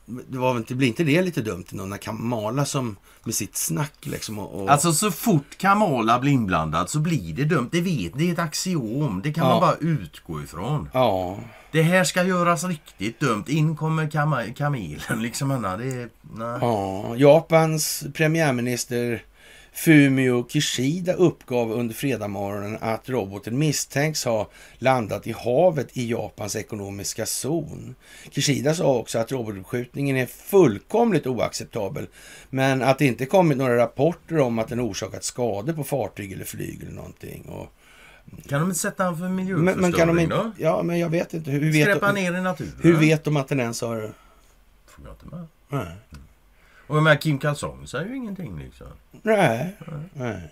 det, 0.06 0.38
var, 0.38 0.64
det 0.68 0.76
blir 0.76 0.88
inte 0.88 1.04
det 1.04 1.22
lite 1.22 1.42
dumt 1.42 1.66
ändå 1.72 1.84
när 1.86 1.98
Kamala 1.98 2.66
som 2.66 2.96
med 3.24 3.36
sitt 3.36 3.56
snack 3.56 3.94
liksom 4.02 4.40
och, 4.40 4.62
och... 4.62 4.70
Alltså 4.70 4.94
så 4.94 5.12
fort 5.12 5.58
Kamala 5.58 6.20
blir 6.20 6.32
inblandad 6.32 6.90
så 6.90 7.00
blir 7.00 7.34
det 7.34 7.44
dumt. 7.44 7.70
Det 7.72 7.82
vet 7.82 8.18
Det 8.18 8.30
är 8.30 8.34
ett 8.34 8.40
axiom. 8.40 9.22
Det 9.24 9.34
kan 9.34 9.44
ja. 9.48 9.50
man 9.50 9.60
bara 9.60 9.76
utgå 9.76 10.42
ifrån. 10.42 10.90
Ja. 10.94 11.38
Det 11.72 11.82
här 11.82 12.04
ska 12.04 12.24
göras 12.24 12.64
riktigt 12.64 13.20
dumt. 13.20 13.44
In 13.48 13.76
kommer 13.76 14.12
kam 14.12 14.36
kamelen 14.56 15.22
liksom. 15.22 15.52
Anna. 15.52 15.78
Det 15.78 16.10
nej. 16.22 16.58
Ja, 16.62 17.16
Japans 17.16 18.04
premiärminister 18.14 19.24
Fumio 19.76 20.48
Kishida 20.50 21.14
uppgav 21.14 21.72
under 21.72 21.96
fredagsmorgonen 21.96 22.78
att 22.82 23.10
roboten 23.10 23.58
misstänks 23.58 24.26
ha 24.26 24.50
landat 24.78 25.28
i 25.28 25.32
havet 25.32 25.98
i 25.98 26.10
Japans 26.10 26.56
ekonomiska 26.56 27.26
zon. 27.26 27.96
Kishida 28.32 28.74
sa 28.74 28.98
också 28.98 29.20
att 29.20 29.32
robotuppskjutningen 29.32 30.18
är 30.18 30.26
fullkomligt 30.26 31.28
oacceptabel, 31.28 32.08
men 32.50 32.82
att 32.82 33.00
det 33.00 33.06
inte 33.06 33.26
kommit 33.26 33.58
några 33.58 33.78
rapporter 33.78 34.40
om 34.40 34.60
att 34.60 34.68
den 34.68 34.80
orsakat 34.80 35.24
skador 35.24 35.74
på 35.74 35.84
fartyg 35.84 36.32
eller 36.32 36.46
flyg 36.46 36.82
eller 36.82 36.92
någonting. 36.92 37.46
Och, 37.46 37.68
kan 38.48 38.60
de 38.60 38.70
inte 38.70 38.80
sätta 38.80 39.04
honom 39.04 39.20
för 39.20 39.30
miljöförstöring 39.30 39.82
men, 39.82 39.94
kan 39.94 40.08
de 40.08 40.20
inte, 40.20 40.36
då? 40.36 40.52
Ja, 40.58 40.84
men 40.84 41.00
jag 41.00 41.10
vet 41.10 41.34
inte. 41.34 41.52
Hur 41.52 41.72
vet 41.72 41.84
Skräpa 41.84 42.08
de, 42.08 42.22
ner 42.22 42.34
i 42.34 42.42
naturen? 42.42 42.80
Hur 42.82 42.94
vet 42.98 43.24
de 43.24 43.38
att 43.38 43.48
den 43.48 43.60
ens 43.60 43.82
har... 43.82 44.14
Får 44.86 45.06
jag 45.06 45.14
inte 45.14 45.36
med. 45.36 45.48
Nej. 45.70 45.96
Och 46.88 47.04
med 47.04 47.22
Kim 47.22 47.40
Kalsong 47.40 47.88
säger 47.88 48.06
ju 48.06 48.16
ingenting 48.16 48.60
liksom. 48.60 48.88
Nej. 49.12 49.76
Nej. 50.14 50.52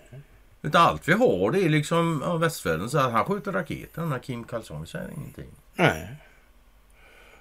Utan 0.61 0.81
allt 0.81 1.07
vi 1.07 1.13
har 1.13 1.51
det 1.51 1.59
är 1.59 1.69
liksom 1.69 2.21
ja, 2.25 2.37
västvärlden 2.37 2.89
så 2.89 2.97
att 2.97 3.11
han 3.11 3.25
skjuter 3.25 3.51
raketen 3.51 4.09
när 4.09 4.19
Kim 4.19 4.43
Kalsong 4.43 4.87
säger 4.87 5.09
ingenting. 5.17 5.49
Nej. 5.75 6.15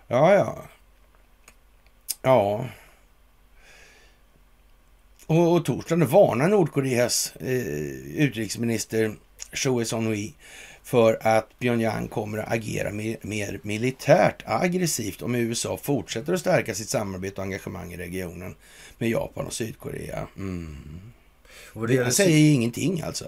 Ja, 0.07 0.35
ja. 0.35 0.65
Ja. 2.23 2.67
Och, 5.27 5.53
och 5.53 5.65
torsdagen 5.65 6.07
varnar 6.07 6.49
Nordkoreas 6.49 7.37
eh, 7.37 8.23
utrikesminister 8.23 9.15
Choi 9.53 9.85
Son-Hui 9.85 10.33
för 10.83 11.19
att 11.27 11.59
Pyongyang 11.59 12.09
kommer 12.09 12.39
att 12.39 12.53
agera 12.53 12.93
mer, 12.93 13.17
mer, 13.23 13.61
militärt 13.63 14.43
aggressivt 14.47 15.23
om 15.23 15.35
USA 15.35 15.77
fortsätter 15.77 16.33
att 16.33 16.41
stärka 16.41 16.75
sitt 16.75 16.89
samarbete 16.89 17.41
och 17.41 17.43
engagemang 17.43 17.93
i 17.93 17.97
regionen 17.97 18.55
med 18.99 19.09
Japan 19.11 19.47
och 19.47 19.53
Sydkorea. 19.53 20.27
Mm. 20.37 20.77
Och 21.73 21.89
det, 21.89 22.05
det 22.05 22.11
säger 22.11 22.39
ju 22.39 22.49
ingenting 22.49 23.01
alltså. 23.01 23.25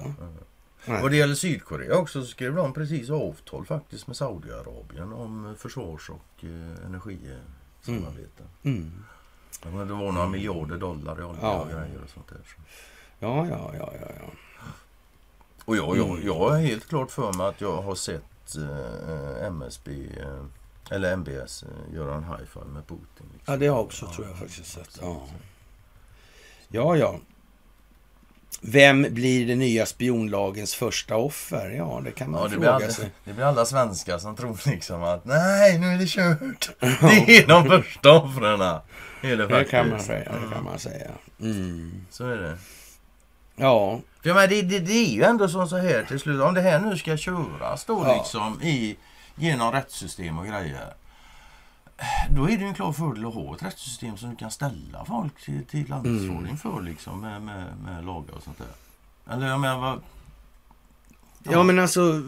Mm. 0.86 1.02
Vad 1.02 1.10
det 1.10 1.16
gäller 1.16 1.34
Sydkorea 1.34 1.96
också 1.96 2.20
så 2.20 2.26
skrev 2.26 2.54
de 2.54 2.72
precis 2.72 3.10
avtal 3.10 3.66
faktiskt 3.66 4.06
med 4.06 4.16
Saudiarabien 4.16 5.12
om 5.12 5.54
försvars 5.58 6.10
och 6.10 6.44
eh, 6.44 6.86
energisamarbete. 6.86 8.42
Mm. 8.62 8.76
Mm. 8.76 9.86
Det 9.86 9.92
var 9.92 10.12
några 10.12 10.28
miljarder 10.28 10.76
dollar 10.76 11.20
i 11.20 11.22
olja 11.22 11.40
ja. 11.42 11.60
och 11.60 11.68
grejer 11.68 12.00
och 12.04 12.10
sånt 12.10 12.28
där. 12.28 12.40
Så. 12.44 12.60
Ja, 13.18 13.46
ja, 13.48 13.74
ja, 13.78 13.92
ja, 14.00 14.08
ja. 14.20 14.30
Och 15.64 15.76
jag, 15.76 15.96
jag, 15.96 16.08
mm. 16.08 16.26
jag 16.26 16.34
har 16.34 16.58
helt 16.58 16.88
klart 16.88 17.10
för 17.10 17.32
mig 17.32 17.46
att 17.46 17.60
jag 17.60 17.82
har 17.82 17.94
sett 17.94 18.56
eh, 18.56 19.46
MSB 19.46 19.90
eh, 20.20 20.44
eller 20.90 21.12
MBS 21.12 21.62
eh, 21.62 21.94
göra 21.94 22.14
en 22.14 22.24
high 22.24 22.44
five 22.52 22.66
med 22.66 22.86
Putin. 22.86 23.26
Liksom. 23.32 23.52
Ja, 23.52 23.56
det 23.56 23.66
har 23.66 23.76
jag 23.76 23.84
också 23.84 24.06
ja, 24.06 24.14
tror 24.14 24.26
jag 24.26 24.38
faktiskt 24.38 24.72
sett. 24.72 24.98
Ja. 25.00 25.22
ja, 26.68 26.96
ja. 26.96 27.18
Vem 28.60 29.06
blir 29.10 29.46
den 29.46 29.58
nya 29.58 29.86
spionlagens 29.86 30.74
första 30.74 31.16
offer? 31.16 31.70
Ja, 31.70 32.00
det 32.04 32.10
kan 32.10 32.30
man 32.30 32.40
ja, 32.40 32.48
det 32.48 32.54
fråga 32.54 32.72
alla, 32.72 32.88
sig. 32.88 33.10
Det 33.24 33.32
blir 33.32 33.44
alla 33.44 33.64
svenskar 33.64 34.18
som 34.18 34.36
tror 34.36 34.70
liksom 34.70 35.02
att 35.02 35.24
nej, 35.24 35.78
nu 35.78 35.86
är 35.86 35.98
det 35.98 36.06
kört. 36.06 36.70
Det 36.80 37.36
är 37.36 37.46
de 37.46 37.64
första 37.64 38.12
offren. 38.12 38.58
Det, 39.22 39.36
det 39.36 39.64
kan 39.64 39.90
man 39.90 40.00
säga. 40.00 40.32
Det 40.32 40.54
kan 40.54 40.64
man 40.64 40.78
säga. 40.78 41.10
Mm. 41.40 42.06
Så 42.10 42.24
är 42.26 42.36
det. 42.36 42.58
Ja. 43.56 44.00
För 44.22 44.34
men 44.34 44.48
det, 44.48 44.62
det, 44.62 44.80
det, 44.80 44.92
är 44.92 45.14
ju 45.14 45.22
ändå 45.22 45.48
som 45.48 45.68
så 45.68 45.76
här 45.76 46.04
till 46.04 46.20
slut. 46.20 46.42
Om 46.42 46.54
det 46.54 46.60
här 46.60 46.80
nu 46.80 46.96
ska 46.96 47.16
köras 47.16 47.84
då 47.84 48.04
ja. 48.06 48.16
liksom 48.16 48.62
i, 48.62 48.96
genom 49.34 49.72
rättssystem 49.72 50.38
och 50.38 50.46
grejer. 50.46 50.94
Då 52.30 52.44
är 52.44 52.56
det 52.56 52.62
ju 52.62 52.66
en 52.66 52.74
klar 52.74 52.92
fördel 52.92 53.26
att 53.26 53.34
ha 53.34 53.54
ett 53.54 53.62
rättssystem 53.62 54.16
som 54.16 54.30
du 54.30 54.36
kan 54.36 54.50
ställa 54.50 55.04
folk 55.04 55.44
till, 55.44 55.64
till 55.64 55.92
ansvar 55.92 56.38
mm. 56.38 56.56
för 56.56 56.80
liksom 56.82 57.20
med, 57.20 57.42
med, 57.42 57.64
med 57.84 58.04
lagar 58.04 58.34
och 58.34 58.42
sånt 58.42 58.58
där. 58.58 59.34
Eller 59.34 59.46
jag 59.46 59.60
menar 59.60 59.78
vad... 59.78 60.00
Ja, 61.42 61.52
ja 61.52 61.62
men 61.62 61.78
alltså... 61.78 62.22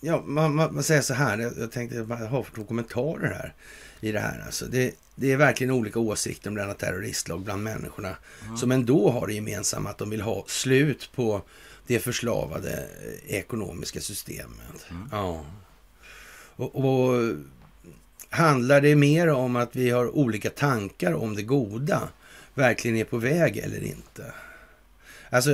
Ja, 0.00 0.22
man, 0.24 0.54
man, 0.54 0.74
man, 0.74 0.82
säger 0.82 1.02
så 1.02 1.14
här. 1.14 1.38
Jag, 1.38 1.52
jag 1.58 1.72
tänkte 1.72 2.02
bara 2.02 2.26
ha 2.26 2.44
två 2.54 2.64
kommentarer 2.64 3.34
här 3.34 3.54
i 4.00 4.12
det 4.12 4.20
här. 4.20 4.42
Alltså, 4.46 4.66
det, 4.66 4.94
det 5.14 5.32
är 5.32 5.36
verkligen 5.36 5.70
olika 5.70 5.98
åsikter 5.98 6.50
om 6.50 6.56
denna 6.56 6.74
terroristlag 6.74 7.40
bland 7.40 7.62
människorna 7.62 8.16
mm. 8.44 8.56
som 8.56 8.72
ändå 8.72 9.10
har 9.10 9.26
det 9.26 9.34
gemensamma 9.34 9.90
att 9.90 9.98
de 9.98 10.10
vill 10.10 10.20
ha 10.20 10.44
slut 10.46 11.10
på 11.14 11.42
det 11.86 11.98
förslavade 11.98 12.72
eh, 12.72 13.36
ekonomiska 13.36 14.00
systemet. 14.00 14.86
Mm. 14.90 15.08
Ja. 15.12 15.44
Och, 16.56 16.76
och, 16.76 17.34
handlar 18.28 18.80
det 18.80 18.96
mer 18.96 19.28
om 19.28 19.56
att 19.56 19.76
vi 19.76 19.90
har 19.90 20.16
olika 20.16 20.50
tankar 20.50 21.12
om 21.12 21.36
det 21.36 21.42
goda 21.42 22.08
verkligen 22.54 22.96
är 22.96 23.04
på 23.04 23.18
väg 23.18 23.56
eller 23.56 23.84
inte? 23.84 24.32
Alltså, 25.30 25.50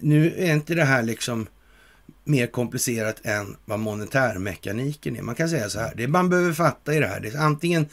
nu 0.00 0.34
är 0.36 0.54
inte 0.54 0.74
det 0.74 0.84
här 0.84 1.02
liksom 1.02 1.46
mer 2.24 2.46
komplicerat 2.46 3.20
än 3.22 3.56
vad 3.64 3.78
monetärmekaniken 3.78 5.16
är. 5.16 5.22
Man 5.22 5.34
kan 5.34 5.48
säga 5.48 5.70
så 5.70 5.78
här, 5.78 5.94
det 5.96 6.08
man 6.08 6.28
behöver 6.28 6.52
fatta 6.52 6.94
i 6.94 7.00
det 7.00 7.06
här, 7.06 7.20
det 7.20 7.28
är 7.28 7.38
antingen 7.38 7.86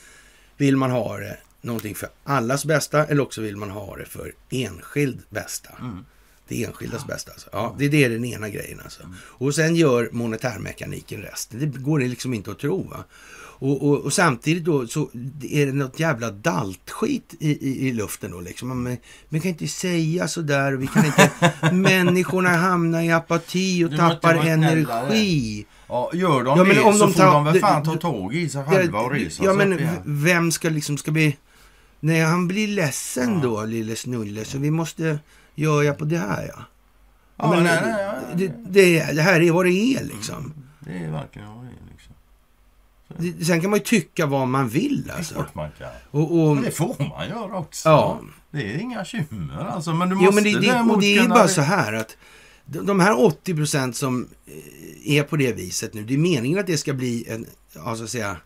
vill 0.58 0.78
man 0.78 0.92
ha 0.92 1.18
det 1.18 1.38
någonting 1.62 1.96
för 1.96 2.10
allas 2.24 2.66
bästa 2.66 3.06
eller 3.06 3.22
också 3.22 3.42
vill 3.42 3.58
man 3.58 3.70
ha 3.70 3.96
det 3.96 4.06
för 4.06 4.34
enskild 4.50 5.22
bästa. 5.30 5.70
Mm. 5.82 6.06
Det 6.48 6.64
enskildas 6.64 7.02
ja. 7.08 7.14
bästa. 7.14 7.32
Alltså. 7.32 7.50
Ja, 7.52 7.76
det, 7.80 7.88
det 7.88 8.04
är 8.04 8.10
den 8.10 8.26
ena 8.26 8.50
grejen. 8.50 8.80
Alltså. 8.84 9.04
Mm. 9.04 9.16
Och 9.24 9.56
sen 9.56 9.76
gör 9.76 10.10
monetärmekaniken 10.12 11.22
resten. 11.22 11.60
Det 11.60 11.66
går 11.66 12.00
det 12.00 12.08
liksom 12.08 12.34
inte 12.34 12.52
att 12.52 12.60
tro. 12.60 12.84
Va? 12.84 13.04
Och, 13.62 13.88
och, 13.88 14.00
och, 14.00 14.14
samtidigt 14.14 14.64
då 14.64 14.88
så 14.88 15.10
är 15.42 15.66
det 15.66 15.72
något 15.72 16.00
jävla 16.00 16.32
daltskit 16.32 17.36
i, 17.40 17.50
i, 17.50 17.88
i 17.88 17.94
luften 17.94 18.32
då 18.32 18.40
liksom. 18.40 18.68
Man, 18.68 18.98
man 19.30 19.42
kan 19.42 19.50
inte 19.50 19.68
säga 19.68 20.28
sådär. 20.28 20.72
Vi 20.72 20.88
kan 20.88 21.06
inte, 21.06 21.32
människorna 21.72 22.50
hamnar 22.50 23.02
i 23.02 23.12
apati 23.12 23.86
och 23.86 23.90
du 23.90 23.98
tappar 23.98 24.36
energi. 24.36 25.66
Ja, 25.88 26.10
gör 26.14 26.44
de 26.44 26.58
ja, 26.58 26.64
men 26.64 26.76
det 26.76 26.82
om 26.82 26.94
så 26.94 27.06
de 27.06 27.14
får 27.14 27.20
tar, 27.20 27.34
de 27.34 27.46
väl 27.46 27.60
fan 27.60 27.84
ta 27.84 27.96
tag 27.96 28.36
i 28.36 28.50
sig 28.50 28.64
själva 28.64 29.00
och 29.00 29.12
resa 29.12 29.44
Ja, 29.44 29.54
men 29.54 29.80
vem 30.04 30.52
ska 30.52 30.70
liksom 30.70 30.98
ska 30.98 31.12
bli... 31.12 31.38
Nej, 32.00 32.22
han 32.22 32.48
blir 32.48 32.68
ledsen 32.68 33.34
ja. 33.34 33.40
då, 33.44 33.66
lille 33.66 33.96
Snulle, 33.96 34.46
så 34.46 34.58
vi 34.58 34.72
måste 34.72 35.20
göra 35.56 35.94
på 35.94 36.06
det 36.06 36.18
här, 36.18 36.52
ja. 36.56 36.64
ja 37.38 37.50
men, 37.50 37.64
nej, 37.64 37.80
nej, 37.82 37.94
nej, 37.94 38.36
det, 38.36 38.72
det, 38.82 39.16
det, 39.16 39.22
här 39.22 39.42
är 39.42 39.52
vad 39.52 39.66
det 39.66 39.96
är, 39.96 40.04
liksom. 40.04 40.54
Det 40.80 40.92
är 40.92 41.12
verkligen 41.12 41.48
vad 41.48 41.66
det 41.66 41.70
är, 41.70 41.91
sen 43.46 43.62
kan 43.62 43.70
man 43.70 43.80
ju 43.80 43.86
tycka 43.86 44.26
vad 44.26 44.48
man 44.48 44.70
vill, 44.70 45.12
alltså. 45.18 45.36
Det 45.36 45.48
man 45.54 45.72
kan. 45.78 45.88
Och, 46.12 46.40
och, 46.40 46.56
men 46.56 46.64
det 46.64 46.72
får 46.72 47.10
man 47.10 47.30
göra 47.30 47.58
också. 47.58 47.90
Ja. 47.90 48.22
Det 48.52 48.74
är 48.74 48.78
inga 48.78 49.00
bekymmer, 49.00 49.66
alltså. 49.66 49.94
Men 49.94 50.10
du 50.10 50.16
måste 50.16 50.26
jo, 50.26 50.32
men 50.36 50.44
det, 50.44 50.74
det, 50.74 50.94
och 50.94 51.02
det 51.02 51.18
är 51.18 51.28
bara 51.28 51.48
så 51.48 51.62
här 51.62 51.94
att 51.94 52.18
de 52.66 53.00
här 53.00 53.26
80 53.26 53.56
procent 53.56 53.96
som 53.96 54.30
eh, 54.46 55.18
är 55.18 55.24
på 55.24 55.38
det 55.38 55.54
viset 55.54 55.94
nu, 55.94 56.04
det 56.04 56.14
är 56.14 56.18
meningen 56.18 56.60
att 56.60 56.68
det 56.68 56.78
ska 56.78 56.94
bli 56.94 57.26
en, 57.30 57.46
ja, 57.76 57.96
så 57.96 58.04
att 58.04 58.10
säga, 58.10 58.38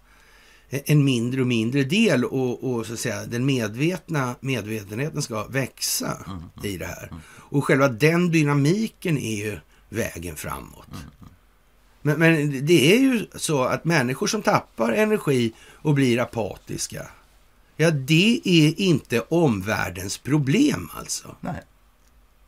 en 0.70 1.03
mindre 1.03 1.41
och 1.41 1.47
mindre 1.47 1.84
del 1.84 2.26
och, 2.26 2.63
och 2.63 2.86
så 2.86 2.93
att 2.93 2.99
säga, 2.99 3.26
den 3.26 3.45
medvetna 3.45 4.36
medvetenheten 4.39 5.22
ska 5.22 5.47
växa 5.47 6.18
mm, 6.28 6.38
mm, 6.38 6.49
i 6.63 6.78
det 6.78 6.86
här. 6.86 7.07
Mm. 7.07 7.22
Och 7.30 7.66
själva 7.66 7.88
den 7.88 8.32
dynamiken 8.32 9.18
är 9.18 9.36
ju 9.36 9.59
vägen 9.89 10.36
framåt. 10.36 10.88
Mm, 10.91 11.01
mm. 11.22 11.34
Men, 12.06 12.20
men, 12.20 12.66
det 12.66 12.95
är 12.95 12.99
ju 12.99 13.26
så 13.36 13.64
att 13.64 13.86
människor 13.86 14.28
som 14.28 14.41
tappar 14.41 14.91
energi 14.91 15.53
och 15.76 15.93
blir 15.93 16.20
apatiska, 16.20 17.08
ja 17.76 17.91
det 17.91 18.41
är 18.43 18.80
inte 18.82 19.20
omvärldens 19.20 20.18
problem 20.18 20.89
alltså. 20.93 21.36
Nej. 21.41 21.62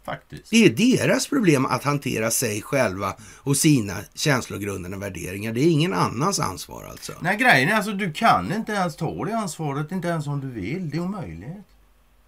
Faktiskt. 0.06 0.50
Det 0.50 0.66
är 0.66 0.70
deras 0.70 1.28
problem 1.28 1.66
att 1.66 1.84
hantera 1.84 2.32
sig 2.32 2.62
själva 2.62 3.14
och 3.38 3.58
sina 3.58 3.98
känslogrundande 4.14 4.98
värderingar. 4.98 5.54
Det 5.54 5.62
är 5.62 5.70
ingen 5.70 5.94
annans 5.94 6.40
ansvar 6.40 6.88
alltså. 6.90 7.14
Nej, 7.22 7.38
grejen 7.38 7.70
är 7.70 7.74
alltså 7.74 7.92
du 7.92 8.14
kan 8.14 8.54
inte 8.54 8.72
ens 8.72 8.96
ta 8.96 9.26
det 9.26 9.38
ansvaret, 9.38 9.92
inte 9.92 10.08
ens 10.08 10.28
om 10.28 10.42
du 10.42 10.48
vill. 10.48 10.90
Det 10.90 10.98
är 10.98 11.02
omöjligt. 11.02 11.77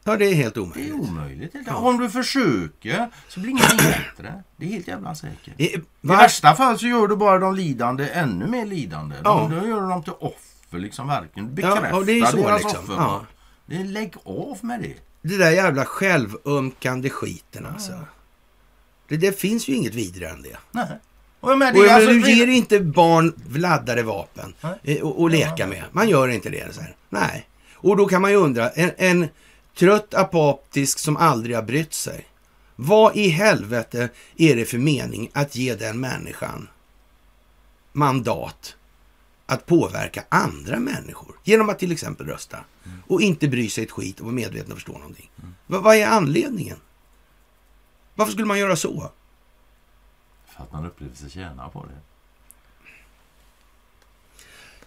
Ja, 0.10 0.18
det 0.18 0.26
är 0.26 0.36
helt 0.36 0.58
omöjligt. 0.58 0.88
Det 0.88 0.90
är 0.90 1.10
omöjligt. 1.10 1.56
Ja. 1.68 1.76
Om 1.76 1.98
du 1.98 2.10
försöker 2.10 3.10
så 3.28 3.40
blir 3.40 3.50
ingenting 3.50 3.78
bättre. 4.18 4.44
Det 4.58 4.66
är 4.66 4.70
helt 4.70 4.88
jävla 4.88 5.16
säkert. 5.16 5.54
I, 5.58 5.64
I 5.64 5.82
värsta 6.02 6.56
fall 6.56 6.80
så 6.80 6.88
gör 6.88 7.08
du 7.08 7.16
bara 7.16 7.40
de 7.40 7.56
lidande 7.56 8.10
ännu 8.10 8.48
mer 8.48 8.66
lidande. 8.66 9.16
Ja. 9.24 9.48
Då 9.52 9.68
gör 9.68 9.82
du 9.82 9.88
dem 9.88 10.04
till 10.04 10.14
offer 10.20 10.80
liksom 10.80 11.08
verkligen. 11.08 11.56
Bekräftar 11.56 11.90
ja, 11.90 12.02
det 12.02 12.20
är 12.20 12.26
så, 12.26 12.38
deras 12.38 12.64
liksom. 12.64 12.84
offer. 12.84 12.94
Ja. 12.94 13.26
lägg 13.68 14.14
av 14.24 14.58
med 14.62 14.82
det. 14.82 14.96
Det 15.22 15.38
där 15.38 15.52
jävla 15.52 15.86
självömkande 15.86 17.10
skiten 17.10 17.66
alltså. 17.66 17.92
Ja. 17.92 18.00
Det, 19.08 19.18
det 19.18 19.40
finns 19.40 19.68
ju 19.68 19.74
inget 19.74 19.96
vidare 19.96 20.30
än 20.30 20.42
det. 20.42 20.58
Nej. 20.72 21.00
Och, 21.40 21.58
men 21.58 21.74
det, 21.74 21.80
och, 21.80 21.88
alltså, 21.88 22.10
du 22.10 22.32
ger 22.32 22.48
inte 22.48 22.80
barn 22.80 23.34
laddade 23.56 24.04
vapen 24.04 24.54
och, 25.02 25.22
och 25.22 25.30
leka 25.30 25.68
med. 25.68 25.84
Man 25.92 26.10
gör 26.10 26.28
inte 26.28 26.50
det. 26.50 26.76
Så 26.76 26.82
här. 26.82 26.96
Nej. 27.10 27.48
Och 27.74 27.98
då 27.98 28.06
kan 28.06 28.22
man 28.22 28.32
ju 28.32 28.38
undra, 28.38 28.70
en, 28.70 28.92
en 28.98 29.28
trött 29.80 30.14
apatisk 30.14 31.00
som 31.00 31.18
aldrig 31.18 31.56
har 31.56 31.64
brytt 31.64 31.94
sig. 31.94 32.28
Vad 32.76 33.16
i 33.16 33.30
helvete 33.30 34.10
är 34.38 34.56
det 34.56 34.66
för 34.66 34.78
mening 34.78 35.32
att 35.34 35.56
ge 35.56 35.76
den 35.76 36.00
människan 36.00 36.68
mandat 37.92 38.76
att 39.46 39.66
påverka 39.66 40.24
andra 40.30 40.80
människor 40.80 41.36
genom 41.44 41.70
att 41.70 41.80
till 41.80 41.92
exempel 41.92 42.28
rösta 42.28 42.58
mm. 42.86 43.04
och 43.08 43.22
inte 43.22 43.48
bry 43.48 43.70
sig 43.70 43.84
ett 43.84 43.92
skit 43.92 44.20
och 44.20 44.26
vara 44.26 44.36
medveten 44.36 44.72
och 44.72 44.78
förstå 44.78 44.94
någonting. 44.94 45.32
Mm. 45.42 45.54
vad 45.84 45.96
är 45.96 46.08
anledningen? 46.08 46.78
Varför 48.16 48.32
skulle 48.32 48.48
man 48.48 48.60
göra 48.60 48.76
så? 48.76 49.12
För 50.46 50.64
att 50.64 50.72
man 50.72 50.86
upplever 50.86 51.16
sig 51.16 51.30
tjäna 51.30 51.70
på 51.70 51.86
det. 51.86 52.00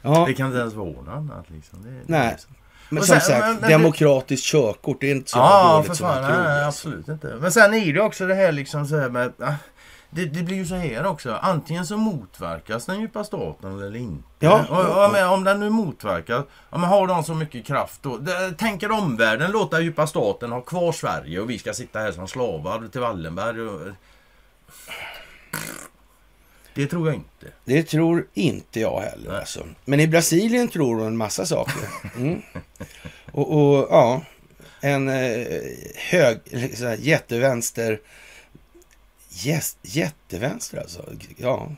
Ja. 0.03 0.24
Det 0.26 0.34
kan 0.34 0.47
inte 0.47 0.59
ens 0.59 0.74
vara 0.74 0.90
något 0.90 1.09
annat. 1.09 1.51
Liksom. 1.51 1.82
Det, 1.82 2.03
Nej. 2.07 2.30
Liksom. 2.30 2.55
Men 2.93 3.03
som 3.03 3.20
sagt, 3.20 3.47
men, 3.47 3.57
men, 3.57 3.70
demokratiskt 3.70 4.47
körkort, 4.47 5.01
det 5.01 5.11
är 5.11 5.14
inte 5.14 5.30
så 5.30 5.38
ja, 5.38 5.76
dåligt 5.76 5.97
som 5.97 6.07
man 6.07 6.24
tror. 6.24 6.43
Nej, 6.43 6.64
absolut 6.64 7.09
inte. 7.09 7.36
Men 7.40 7.53
sen 7.53 7.74
är 7.74 7.93
det 7.93 8.01
också 8.01 8.26
det 8.26 8.34
här 8.34 8.53
liksom 8.53 8.86
så 8.86 8.99
här 8.99 9.09
med... 9.09 9.32
Det, 10.14 10.24
det, 10.24 10.43
blir 10.43 10.57
ju 10.57 10.66
så 10.66 10.74
här 10.74 11.07
också. 11.07 11.38
Antingen 11.43 11.86
så 11.86 11.97
motverkas 11.97 12.86
den 12.86 13.01
djupa 13.01 13.24
staten 13.24 13.78
eller 13.78 13.97
inte. 13.97 14.28
Ja. 14.38 14.64
Och, 14.68 14.78
och, 14.78 15.26
och, 15.26 15.34
om 15.34 15.45
den 15.45 15.61
nu 15.61 15.70
motverkas, 15.70 16.45
om 16.70 16.82
har 16.82 17.07
de 17.07 17.24
så 17.24 17.34
mycket 17.34 17.66
kraft 17.66 18.03
då. 18.03 18.18
tänker 18.59 18.90
omvärlden 18.90 19.51
låta 19.51 19.80
djupa 19.80 20.07
staten 20.07 20.53
ha 20.53 20.61
kvar 20.61 20.93
Sverige 20.93 21.40
och 21.40 21.51
vi 21.51 21.59
ska 21.59 21.74
sitta 21.74 21.99
här 21.99 22.12
som 22.12 22.28
slavar 22.28 22.88
till 22.93 23.01
Wallenberg. 23.01 23.61
Och, 23.61 23.80
det 26.74 26.86
tror 26.86 27.06
jag 27.08 27.14
inte. 27.14 27.46
Det 27.64 27.82
tror 27.82 28.26
inte 28.34 28.80
jag 28.80 29.00
heller. 29.00 29.38
Alltså. 29.38 29.66
Men 29.84 30.00
i 30.00 30.08
Brasilien 30.08 30.68
tror 30.68 30.98
de 30.98 31.06
en 31.06 31.16
massa 31.16 31.46
saker. 31.46 31.88
Mm. 32.16 32.42
Och, 33.32 33.52
och, 33.52 33.86
ja, 33.90 34.22
en 34.80 35.08
eh, 35.08 35.46
hög, 35.96 36.38
liksom, 36.44 36.96
jättevänster 36.98 38.00
Yes, 39.44 39.76
jättevänster 39.82 40.78
alltså. 40.78 41.04
Ja. 41.36 41.68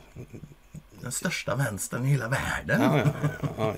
Den 1.01 1.11
största 1.11 1.55
vänstern 1.55 2.05
i 2.05 2.07
hela 2.07 2.27
världen. 2.27 2.81
Ja, 2.81 2.97
ja, 2.97 3.29
ja, 3.57 3.75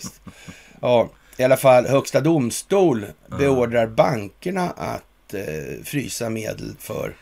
ja, 0.82 1.10
i 1.38 1.44
alla 1.44 1.58
fall 1.58 1.86
Högsta 1.88 2.22
domstol 2.22 3.06
beordrar 3.28 3.88
bankerna 3.88 4.70
att 4.70 5.34
eh, 5.34 5.84
frysa 5.84 6.30
medel 6.30 6.76
för 6.80 7.16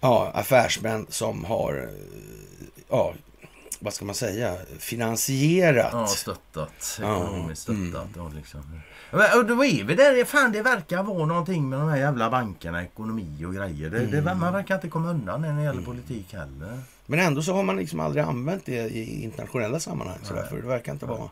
ja, 0.00 0.30
affärsmän 0.34 1.06
som 1.08 1.44
har 1.44 1.90
ja, 2.90 3.14
vad 3.80 3.94
ska 3.94 4.04
man 4.04 4.14
säga, 4.14 4.56
finansierat. 4.78 5.90
Ja, 5.92 6.06
stöttat. 6.06 6.98
Ekonomiskt 6.98 7.68
ja, 7.68 7.74
stöttat. 7.74 8.16
Mm. 8.16 8.26
Och 8.26 8.34
liksom. 8.34 8.60
Och 9.12 9.46
då 9.46 9.64
är 9.64 9.84
vi 9.84 9.94
där. 9.94 10.24
Fan, 10.24 10.52
det 10.52 10.62
verkar 10.62 11.02
vara 11.02 11.26
någonting 11.26 11.68
med 11.68 11.78
de 11.78 11.88
här 11.88 11.96
jävla 11.96 12.30
bankerna, 12.30 12.82
ekonomi 12.82 13.44
och 13.44 13.54
grejer. 13.54 13.90
Det, 13.90 13.98
mm. 13.98 14.10
det, 14.10 14.34
man 14.34 14.52
verkar 14.52 14.74
inte 14.74 14.88
komma 14.88 15.10
undan 15.10 15.42
när 15.42 15.52
det 15.52 15.62
gäller 15.62 15.72
mm. 15.72 15.84
politik 15.84 16.32
heller. 16.32 16.80
Men 17.06 17.18
ändå 17.18 17.42
så 17.42 17.52
har 17.52 17.62
man 17.62 17.76
liksom 17.76 18.00
aldrig 18.00 18.24
använt 18.24 18.66
det 18.66 18.88
i 18.88 19.22
internationella 19.24 19.80
sammanhang. 19.80 20.18
Så 20.22 20.34
därför 20.34 20.56
det 20.56 20.68
verkar 20.68 20.92
inte 20.92 21.06
vara... 21.06 21.28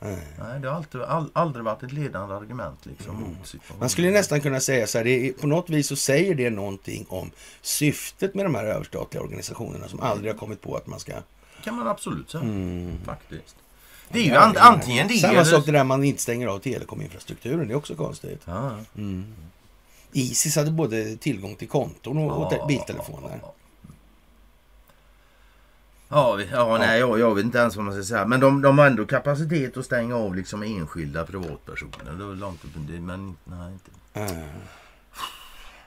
Nej. 0.00 0.18
Nej, 0.38 0.60
det 0.60 0.68
har 0.68 0.76
alltid, 0.76 1.00
all, 1.00 1.30
aldrig 1.32 1.64
varit 1.64 1.82
ett 1.82 1.92
ledande 1.92 2.34
argument 2.34 2.86
liksom, 2.86 3.16
mm. 3.16 3.28
mot 3.28 3.54
Man 3.80 3.88
skulle 3.88 4.10
nästan 4.10 4.40
kunna 4.40 4.60
säga 4.60 4.86
så 4.86 4.98
här, 4.98 5.04
det 5.04 5.28
är, 5.28 5.32
på 5.32 5.46
något 5.46 5.70
vis 5.70 5.86
så 5.86 5.96
säger 5.96 6.34
det 6.34 6.50
någonting 6.50 7.06
om 7.08 7.30
syftet 7.62 8.34
med 8.34 8.44
de 8.44 8.54
här 8.54 8.64
överstatliga 8.64 9.22
organisationerna 9.22 9.88
som 9.88 10.00
aldrig 10.00 10.32
har 10.32 10.38
kommit 10.38 10.62
på 10.62 10.76
att 10.76 10.86
man 10.86 11.00
ska 11.00 11.12
kan 11.66 11.76
man 11.76 11.88
absolut 11.88 12.30
säga. 12.30 12.44
Mm. 12.44 12.98
Faktiskt. 13.04 13.56
Det 14.08 14.18
är 14.18 14.24
ju 14.24 14.34
an 14.34 14.56
antingen 14.56 15.08
det 15.08 15.14
Samma 15.14 15.44
sak 15.44 15.66
det 15.66 15.72
där 15.72 15.84
man 15.84 16.04
inte 16.04 16.22
stänger 16.22 16.46
av 16.46 16.58
telekominfrastrukturen. 16.58 17.68
Det 17.68 17.74
är 17.74 17.76
också 17.76 17.94
konstigt. 17.94 18.42
Ja. 18.44 18.78
Mm. 18.96 19.34
Isis 20.12 20.56
hade 20.56 20.70
både 20.70 21.16
tillgång 21.16 21.54
till 21.54 21.68
konton 21.68 22.18
och, 22.18 22.52
ja, 22.52 22.66
biltelefoner. 22.66 23.40
Ja, 23.42 23.54
ja, 26.08 26.40
ja, 26.52 26.78
nej, 26.78 27.00
jag, 27.00 27.18
jag 27.18 27.34
vet 27.34 27.44
inte 27.44 27.58
ens 27.58 27.76
vad 27.76 27.84
man 27.84 27.94
ska 27.94 28.02
säga. 28.02 28.26
Men 28.26 28.40
de, 28.40 28.62
de 28.62 28.78
har 28.78 28.86
ändå 28.86 29.06
kapacitet 29.06 29.76
att 29.76 29.84
stänga 29.84 30.16
av 30.16 30.34
liksom 30.34 30.62
enskilda 30.62 31.26
privatpersoner. 31.26 32.12
Det 32.18 32.24
var 32.24 32.34
långt 32.34 32.64
upp, 32.64 32.70
men 33.00 33.36
nej, 33.44 33.72
inte. 33.72 33.90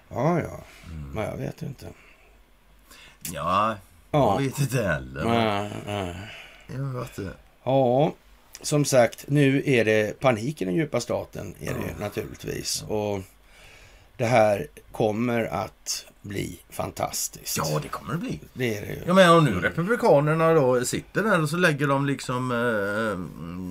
Ja, 0.10 0.40
ja. 0.40 0.64
Mm. 0.92 1.12
Men 1.14 1.24
jag 1.24 1.38
vet 1.38 1.62
inte. 1.62 1.88
Ja, 3.32 3.76
Ja. 4.12 4.42
Jag 4.42 4.48
vet 4.48 4.60
inte 4.60 4.84
heller. 4.84 5.24
Nej, 5.24 5.72
nej. 5.86 6.16
Jag 6.68 7.00
vet 7.00 7.18
inte. 7.18 7.34
Ja, 7.64 8.14
som 8.62 8.86
sagt, 8.86 9.26
nu 9.28 9.64
är 9.66 9.86
det 9.86 10.20
panik 10.20 10.62
i 10.62 10.66
den 10.66 10.76
djupa 10.76 11.00
staten, 11.00 11.56
är 11.60 11.74
det 11.74 11.80
ja. 11.88 12.06
naturligtvis. 12.06 12.84
Och 12.88 13.20
det 14.20 14.26
här 14.26 14.68
kommer 14.92 15.46
att 15.46 16.06
bli 16.22 16.60
fantastiskt. 16.70 17.58
Ja, 17.58 17.80
det 17.82 17.88
kommer 17.88 18.14
det 18.14 18.20
bli. 18.20 18.40
Det 18.54 18.78
är 18.78 18.82
det 18.82 18.88
ju. 18.88 19.02
Ja, 19.08 19.14
men 19.14 19.30
om 19.30 19.46
nu 19.46 19.60
Republikanerna 19.60 20.54
då 20.54 20.86
sitter 20.86 21.24
där 21.24 21.42
och 21.42 21.50
så 21.50 21.58
lägger 21.58 21.88
de 21.88 22.06
liksom... 22.06 22.52
Eh, 22.52 22.58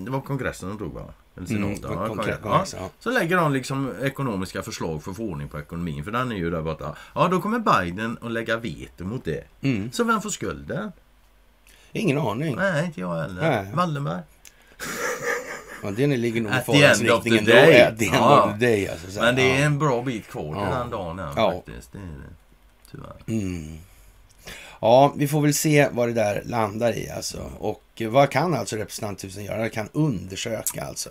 det 0.04 0.10
var 0.10 0.20
kongressen 0.20 0.68
de 0.68 0.78
tog 0.78 0.92
va? 0.92 1.04
Eller 1.36 1.46
senaten. 1.46 1.92
Mm, 1.92 2.08
konkret, 2.08 2.40
ja. 2.44 2.64
ja. 2.72 2.90
Så 2.98 3.10
lägger 3.10 3.36
de 3.36 3.52
liksom 3.52 3.92
ekonomiska 4.02 4.62
förslag 4.62 5.02
för 5.02 5.10
att 5.10 5.16
få 5.16 5.22
ordning 5.22 5.48
på 5.48 5.58
ekonomin. 5.58 6.04
För 6.04 6.10
den 6.10 6.32
är 6.32 6.36
ju 6.36 6.50
där 6.50 6.62
borta. 6.62 6.96
Ja, 7.14 7.28
då 7.28 7.40
kommer 7.40 7.58
Biden 7.58 8.18
att 8.22 8.32
lägga 8.32 8.56
veto 8.56 9.04
mot 9.04 9.24
det. 9.24 9.44
Mm. 9.60 9.92
Så 9.92 10.04
vem 10.04 10.20
får 10.20 10.30
skulden? 10.30 10.92
Ingen 11.92 12.18
aning. 12.18 12.56
Nej, 12.56 12.86
inte 12.86 13.00
jag 13.00 13.14
heller. 13.14 13.42
Nej. 13.42 13.72
Wallenberg. 13.74 14.22
Ja, 15.82 15.90
den 15.90 16.20
ligger 16.20 16.40
nog 16.40 16.52
i 16.52 16.54
farans 16.54 17.00
då. 17.00 17.14
At 17.14 17.22
the 17.22 17.38
end 17.38 17.48
ja. 17.48 18.44
of 18.44 18.52
the 18.52 18.66
day. 18.66 18.88
Alltså, 18.88 19.20
Men 19.20 19.36
det 19.36 19.42
är 19.42 19.64
en 19.64 19.78
bra 19.78 20.02
bit 20.02 20.28
kvar 20.28 20.42
till 20.42 20.72
ja. 20.72 20.78
den 20.78 20.90
dagen 20.90 21.18
här, 21.18 21.32
ja. 21.36 21.52
faktiskt. 21.52 21.92
Det 21.92 21.98
är 21.98 22.02
det. 22.02 22.34
Tyvärr. 22.90 23.40
Mm. 23.40 23.78
Ja, 24.80 25.12
vi 25.16 25.28
får 25.28 25.40
väl 25.40 25.54
se 25.54 25.88
vad 25.92 26.08
det 26.08 26.12
där 26.12 26.42
landar 26.44 26.98
i 26.98 27.10
alltså. 27.10 27.50
Och 27.58 28.02
vad 28.08 28.30
kan 28.30 28.54
alltså 28.54 28.76
representanthusen 28.76 29.44
göra? 29.44 29.62
De 29.62 29.70
kan 29.70 29.88
undersöka 29.92 30.84
alltså. 30.84 31.10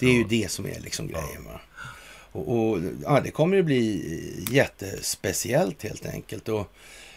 Det 0.00 0.06
är 0.06 0.14
ju 0.14 0.24
det 0.24 0.50
som 0.50 0.66
är 0.66 0.80
liksom 0.80 1.06
grejen. 1.06 1.44
Va? 1.44 1.60
Och, 2.32 2.58
och, 2.58 2.78
ja, 3.02 3.20
det 3.24 3.30
kommer 3.30 3.58
att 3.58 3.64
bli 3.64 4.46
jättespeciellt 4.50 5.82
helt 5.82 6.06
enkelt. 6.06 6.48
Och 6.48 6.72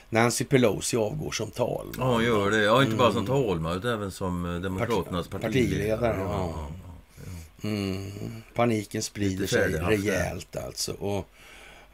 Nancy 0.09 0.45
Pelosi 0.45 0.97
avgår 0.97 1.31
som 1.31 1.51
talman. 1.51 1.95
Ja, 1.97 2.21
gör 2.21 2.51
det. 2.51 2.57
Ja, 2.57 2.83
inte 2.83 2.95
bara 2.95 3.11
som 3.11 3.25
mm. 3.25 3.43
talman 3.43 3.77
utan 3.77 3.91
även 3.91 4.11
som 4.11 4.55
eh, 4.55 4.61
Demokraternas 4.61 5.27
partiledare. 5.27 5.97
partiledare 5.97 6.17
ja. 6.19 6.67
Mm. 7.63 8.11
Paniken 8.53 9.03
sprider 9.03 9.47
sig 9.47 9.73
rejält 9.73 10.55
alltså. 10.55 10.91
Och 10.91 11.29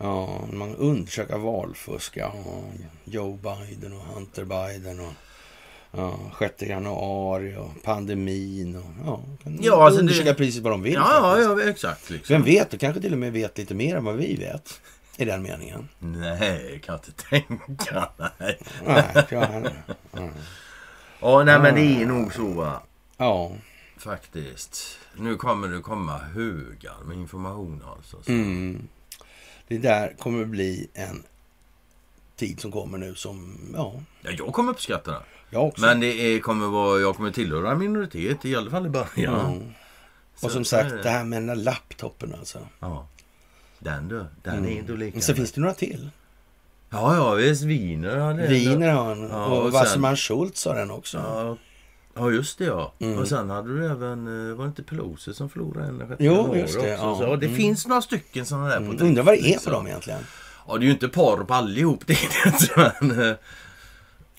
Ja, 0.03 0.47
man 0.51 0.75
undersöker 0.75 1.37
valfusk. 1.37 2.17
Ja, 2.17 2.33
Joe 3.03 3.37
Biden 3.37 3.93
och 3.93 4.01
Hunter 4.01 4.45
Biden 4.45 4.99
och 4.99 5.13
ja, 5.91 6.19
6 6.39 6.61
januari 6.61 7.55
och 7.57 7.83
pandemin. 7.83 8.75
Och, 8.75 8.85
ja, 9.05 9.23
kan 9.43 9.59
ja, 9.61 9.85
alltså 9.85 9.99
undersöka 9.99 10.29
det... 10.29 10.35
precis 10.35 10.61
vad 10.61 10.73
de 10.73 10.81
vill. 10.81 10.93
Ja, 10.93 11.39
ja, 11.39 11.59
ja 11.61 11.69
exakt. 11.69 12.09
Liksom. 12.09 12.33
Vem 12.33 12.43
vet, 12.43 12.71
de 12.71 12.77
kanske 12.77 13.01
till 13.01 13.13
och 13.13 13.19
med 13.19 13.33
vet 13.33 13.57
lite 13.57 13.73
mer 13.73 13.95
än 13.95 14.03
vad 14.03 14.15
vi 14.15 14.35
vet. 14.35 14.81
I 15.17 15.25
den 15.25 15.41
meningen. 15.41 15.89
Nej, 15.99 16.81
kan 16.85 16.95
inte 16.95 17.11
tänka. 17.11 18.09
Nej. 18.37 18.59
nej, 18.85 19.25
jag, 19.29 19.61
nej. 19.61 20.29
Ja, 21.21 21.43
nej 21.43 21.59
men 21.59 21.75
det 21.75 22.01
är 22.01 22.05
nog 22.05 22.33
så 22.33 22.47
va. 22.47 22.81
Ja. 23.17 23.51
Faktiskt. 24.01 24.99
Nu 25.15 25.35
kommer 25.35 25.67
det 25.67 25.81
komma 25.81 26.17
högar 26.17 27.03
med 27.05 27.17
information 27.17 27.83
alltså. 27.97 28.31
Mm. 28.31 28.87
Det 29.67 29.77
där 29.77 30.15
kommer 30.19 30.45
bli 30.45 30.87
en 30.93 31.23
tid 32.35 32.59
som 32.59 32.71
kommer 32.71 32.97
nu 32.97 33.15
som, 33.15 33.57
ja. 33.75 33.93
ja 34.21 34.31
jag 34.31 34.53
kommer 34.53 34.71
uppskatta 34.71 35.11
det. 35.11 35.21
Jag 35.49 35.67
också. 35.67 35.81
Men 35.81 35.99
det 35.99 36.07
är, 36.07 36.39
kommer 36.39 36.67
vara, 36.67 36.99
jag 36.99 37.15
kommer 37.15 37.31
tillhöra 37.31 37.71
en 37.71 37.79
minoritet, 37.79 38.45
i 38.45 38.55
alla 38.55 38.71
fall 38.71 38.85
i 38.85 38.89
början. 38.89 39.51
Mm. 39.51 39.73
Och 40.41 40.51
som 40.51 40.65
sagt, 40.65 41.03
det 41.03 41.09
här 41.09 41.23
med 41.23 41.37
den 41.37 41.47
där 41.47 41.55
laptopen 41.55 42.35
alltså. 42.39 42.59
Ja. 42.79 43.07
Den 43.79 44.07
du, 44.07 44.25
den 44.43 44.57
mm. 44.57 44.65
är 44.65 44.71
inte 44.71 44.91
lika. 44.91 45.15
Men 45.15 45.21
så 45.21 45.35
finns 45.35 45.51
det 45.51 45.61
några 45.61 45.73
till. 45.73 46.09
Ja, 46.89 47.15
ja 47.15 47.33
visst. 47.33 47.63
Wiener 47.63 48.17
har 48.17 48.33
den. 48.33 48.49
Wiener 48.49 48.89
har 48.89 49.05
han. 49.05 49.29
Ja, 49.29 49.45
och, 49.45 49.65
och 49.65 49.71
Wasserman 49.71 50.17
Schultz 50.17 50.65
har 50.65 50.75
den 50.75 50.91
också. 50.91 51.17
Ja, 51.17 51.57
Ja 52.15 52.31
just 52.31 52.57
det 52.57 52.65
ja. 52.65 52.93
Mm. 52.99 53.19
Och 53.19 53.27
sen 53.27 53.49
hade 53.49 53.77
du 53.77 53.85
även, 53.85 54.49
eh, 54.49 54.55
var 54.55 54.63
det 54.63 54.67
inte 54.67 54.83
Pelosi 54.83 55.33
som 55.33 55.49
förlorade 55.49 55.87
en 55.87 56.15
Jo 56.19 56.55
just 56.55 56.79
det. 56.79 56.87
Ja. 56.87 57.17
Så, 57.19 57.35
det 57.35 57.45
mm. 57.45 57.57
finns 57.57 57.87
några 57.87 58.01
stycken 58.01 58.45
sådana 58.45 58.67
där. 58.67 58.77
Mm. 58.77 58.97
Undrar 59.01 59.23
vad 59.23 59.33
det 59.33 59.53
är 59.53 59.59
på 59.59 59.69
dem 59.69 59.87
egentligen. 59.87 60.19
Ja 60.67 60.77
det 60.77 60.83
är 60.83 60.85
ju 60.85 60.91
inte 60.91 61.07
par 61.07 61.43
på 61.43 61.53
allihop 61.53 62.03
det 62.07 62.13
är 62.13 62.51
det 62.51 63.01
men, 63.01 63.29
eh, 63.29 63.35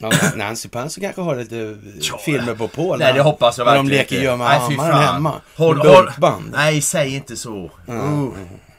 Ja, 0.03 0.11
Nancy 0.37 0.69
Pansy 0.69 1.01
kanske 1.01 1.21
har 1.21 1.37
lite 1.37 1.79
ja, 2.01 2.19
filmer 2.19 2.55
på 2.55 2.69
Paul. 2.69 2.99
Nej, 2.99 3.13
det 3.13 3.23
hoppas 3.23 3.59
jag 3.59 3.65
verkligen 3.65 3.87
De 3.87 3.93
leker 3.93 4.23
gömma 4.23 4.49
hammaren 4.49 4.95
hemma. 4.95 5.41
Håll, 5.57 5.79
håll, 5.79 6.11
nej, 6.53 6.81
säg 6.81 7.15
inte 7.15 7.37
så. 7.37 7.71
Mm. 7.89 8.25
Uh, 8.25 8.33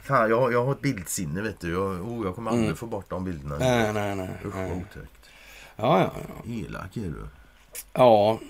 fan, 0.03 0.29
jag, 0.29 0.53
jag 0.53 0.65
har 0.65 0.71
ett 0.71 0.81
bildsinne, 0.81 1.41
vet 1.41 1.59
du. 1.59 1.71
Jag, 1.71 1.81
oh, 1.81 2.25
jag 2.25 2.35
kommer 2.35 2.51
aldrig 2.51 2.65
mm. 2.65 2.77
få 2.77 2.85
bort 2.85 3.09
de 3.09 3.23
bilderna. 3.23 3.55
Nej, 3.59 3.93
nej, 3.93 4.15
nej. 4.15 4.29
Usch, 4.45 4.55
vad 4.55 4.71
otäckt. 4.71 5.29
Ja, 5.75 5.99
ja, 5.99 6.11
ja. 6.15 6.51
Elak 6.53 6.97
är 6.97 7.01
du. 7.01 7.27
Ja. 7.93 8.39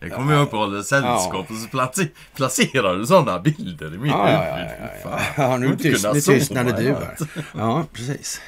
Det 0.00 0.10
kommer 0.10 0.32
jag 0.32 0.42
uppehålla 0.42 0.82
sällskap 0.82 1.46
ja. 1.48 1.54
och 1.54 1.88
så 1.94 2.06
placerar 2.34 2.96
du 2.96 3.06
sådana 3.06 3.38
bilder 3.38 3.94
i 3.94 3.98
mitt 3.98 4.10
ja, 4.10 4.26
huvud. 4.26 4.70
Ja, 5.04 5.20
ja, 5.36 5.50
ja. 5.50 5.56
nu, 5.56 5.76
tyst, 5.76 6.06
nu 6.14 6.20
tystnade 6.20 6.72
du 6.72 6.88
här. 6.88 7.16
Ja, 7.54 7.84
precis. 7.92 8.40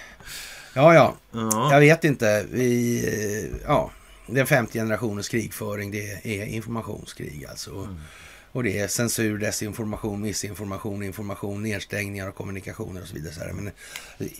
Ja, 0.74 0.94
ja, 0.94 1.14
ja. 1.32 1.72
Jag 1.72 1.80
vet 1.80 2.04
inte. 2.04 2.46
Vi, 2.50 2.98
eh, 3.06 3.60
ja, 3.66 3.90
den 4.26 4.46
femte 4.46 4.78
generationens 4.78 5.28
krigföring, 5.28 5.90
det 5.90 6.26
är 6.26 6.44
informationskrig 6.44 7.46
alltså. 7.50 7.70
Mm. 7.70 8.00
Och 8.52 8.62
det 8.62 8.78
är 8.78 8.88
censur, 8.88 9.38
desinformation, 9.38 10.20
missinformation, 10.20 11.02
information, 11.02 11.62
nedstängningar 11.62 12.28
av 12.28 12.32
kommunikationer 12.32 13.02
och 13.02 13.08
så 13.08 13.14
vidare. 13.14 13.32
Så 13.32 13.40
här. 13.40 13.52
Men 13.52 13.70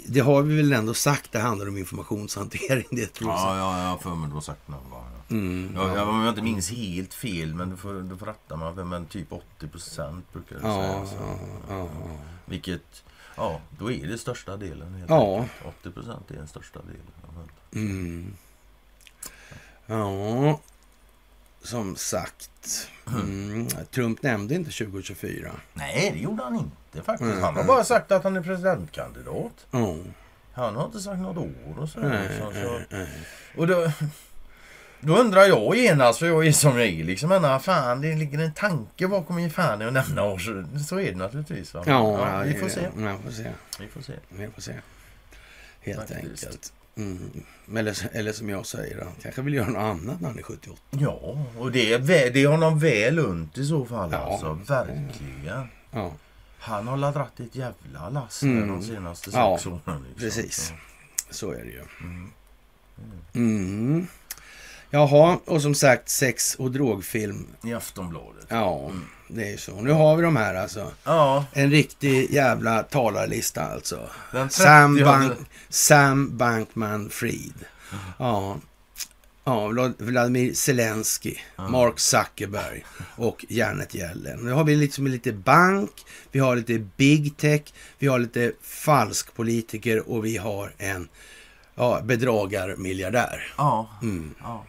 det 0.07 0.21
har 0.21 0.43
vi 0.43 0.57
väl 0.57 0.73
ändå 0.73 0.95
sagt, 0.95 1.33
det 1.33 1.39
handlar 1.39 1.69
om 1.69 1.77
informationshantering. 1.77 2.87
Det 2.91 3.07
tror 3.07 3.31
ja, 3.31 3.57
ja, 3.59 3.83
jag 3.83 3.89
har 3.89 3.99
för 3.99 4.15
mig 4.15 4.29
du 4.29 4.35
har 4.35 4.41
sagt 4.41 4.69
någon 4.69 4.91
gång. 4.91 5.20
Ja. 5.31 5.37
Mm, 5.37 5.73
jag, 5.77 5.97
jag, 5.97 6.09
om 6.09 6.21
jag 6.21 6.29
inte 6.29 6.43
minns 6.43 6.71
helt 6.71 7.15
fel, 7.15 7.55
men 7.55 7.71
du 7.71 7.77
får, 7.77 7.93
du 7.93 8.17
får 8.17 8.27
rätta 8.27 8.57
mig, 8.57 8.85
men 8.85 9.07
typ 9.07 9.33
80 9.33 9.69
procent 9.69 10.33
brukar 10.33 10.57
det 10.57 10.63
ja, 10.63 11.07
säga. 11.07 11.21
Ja, 11.21 11.37
ja, 11.69 11.89
ja. 12.05 12.17
Vilket, 12.45 13.05
ja, 13.37 13.61
då 13.79 13.93
är 13.93 14.07
det 14.07 14.19
största 14.19 14.57
delen. 14.57 14.95
Helt 14.95 15.11
ja. 15.11 15.47
80 15.81 15.91
procent 15.91 16.31
är 16.31 16.35
den 16.35 16.49
största 16.49 16.81
delen. 16.83 17.49
Mm. 17.75 18.37
Ja, 19.87 20.61
som 21.63 21.97
sagt. 21.97 22.89
Mm. 23.07 23.69
Trump 23.91 24.23
nämnde 24.23 24.55
inte 24.55 24.71
2024. 24.71 25.51
Nej, 25.75 26.11
det 26.15 26.19
gjorde 26.19 26.43
han 26.43 26.55
inte 26.57 27.03
faktiskt. 27.07 27.31
Mm. 27.31 27.43
Han 27.43 27.57
har 27.57 27.65
bara 27.65 27.85
sagt 27.85 28.13
att 28.13 28.25
han 28.25 28.37
är 28.37 28.43
presidentkandidat. 28.43 29.67
Han 30.53 30.77
har 30.77 30.85
inte 30.85 31.01
sagt 31.01 31.19
något 31.19 31.37
år 31.37 31.79
och 31.79 31.89
sådär. 31.89 32.31
Så, 32.39 32.53
så. 32.53 33.07
Och 33.61 33.67
då, 33.67 33.93
då 35.01 35.17
undrar 35.17 35.45
jag 35.45 35.77
genast, 35.77 36.19
för 36.19 36.27
jag 36.27 36.47
är 36.47 36.53
som 36.53 36.79
jag 36.79 36.89
är 36.89 37.05
liksom. 37.05 37.29
Men 37.29 37.61
fan, 37.61 38.01
det 38.01 38.15
ligger 38.15 38.39
en 38.39 38.53
tanke 38.53 39.09
bakom 39.09 39.37
min 39.37 39.51
fan 39.51 39.83
att 39.83 39.93
nämna 39.93 40.23
år. 40.23 40.39
Så, 40.89 41.01
är 41.01 41.13
det 41.13 41.19
naturligtvis. 41.19 41.75
Va? 41.75 41.83
Ja, 41.87 42.29
ja, 42.33 42.43
vi 42.43 42.55
får 42.55 42.69
se. 42.69 42.81
Ja, 42.99 43.17
får 43.25 43.31
se. 43.31 43.51
Vi 43.79 43.89
får 43.89 44.01
se. 44.01 44.13
Vi 44.29 44.49
får 44.55 44.63
se. 44.63 44.73
Helt 45.81 45.99
Faktiskt. 45.99 46.45
enkelt. 46.45 46.73
Mm. 46.97 47.31
Eller, 47.77 48.09
eller 48.13 48.33
som 48.33 48.49
jag 48.49 48.67
säger, 48.67 48.99
han 49.05 49.13
kanske 49.23 49.43
vill 49.43 49.55
göra 49.55 49.69
något 49.69 49.83
annat 49.83 50.21
när 50.21 50.29
han 50.29 50.39
är 50.39 50.43
78. 50.43 50.81
Ja, 50.91 51.47
och 51.59 51.73
det 51.73 51.93
är, 51.93 51.99
det 52.31 52.43
är 52.43 52.49
honom 52.49 52.79
väl 52.79 53.19
unt 53.19 53.59
i 53.59 53.65
så 53.65 53.85
fall. 53.85 54.09
Ja. 54.13 54.19
Alltså, 54.19 54.53
verkligen. 54.75 55.69
Ja. 55.91 56.13
Han 56.59 56.89
har 56.89 57.13
dragit 57.13 57.41
ett 57.41 57.57
jävla 57.57 58.09
lass 58.09 58.43
mm. 58.43 58.69
de 58.69 58.83
senaste 58.83 59.31
ja, 59.33 59.59
sex 59.59 59.67
åren. 59.67 59.81
Liksom. 59.87 60.15
Precis. 60.17 60.73
Så 61.31 61.53
är 61.53 61.65
det 61.65 61.71
ju. 61.71 61.83
Mm. 62.01 62.33
Mm. 63.35 64.07
Jaha, 64.91 65.39
och 65.45 65.63
som 65.63 65.75
sagt 65.75 66.09
sex 66.09 66.55
och 66.55 66.71
drogfilm. 66.71 67.47
I 67.65 67.75
Aftonbladet. 67.75 68.47
Ja, 68.49 68.85
mm. 68.85 69.05
det 69.29 69.53
är 69.53 69.57
så. 69.57 69.81
Nu 69.81 69.91
har 69.91 70.17
vi 70.17 70.23
de 70.23 70.37
här 70.37 70.55
alltså. 70.55 70.91
Ja. 71.05 71.45
En 71.53 71.71
riktig 71.71 72.31
jävla 72.31 72.83
talarlista 72.83 73.65
alltså. 73.65 74.11
Sam, 74.51 75.01
Bank, 75.05 75.33
Sam 75.69 76.37
Bankman 76.37 77.11
Fried. 77.11 77.55
Mm. 77.93 78.05
Ja. 78.19 78.57
Ja, 79.45 79.93
Vladimir 79.99 80.55
Zelensky, 80.55 81.35
mm. 81.59 81.73
Mark 81.73 81.99
Zuckerberg 81.99 82.85
och 83.17 83.45
Janet 83.49 83.95
Yellen. 83.95 84.39
Nu 84.39 84.53
har 84.53 84.65
vi 84.65 84.77
liksom 84.77 85.07
lite 85.07 85.33
bank, 85.33 85.91
vi 86.33 86.39
har 86.39 86.57
lite 86.57 86.79
big 86.97 87.37
tech, 87.37 87.63
vi 87.99 88.07
har 88.07 88.19
lite 88.19 88.53
falskpolitiker 88.63 90.11
och 90.11 90.25
vi 90.25 90.37
har 90.37 90.73
en 90.79 91.09
ja, 91.75 92.01
bedragarmiljardär. 92.05 93.53
Ja, 93.57 93.89
mm. 94.03 94.35
ja. 94.43 94.67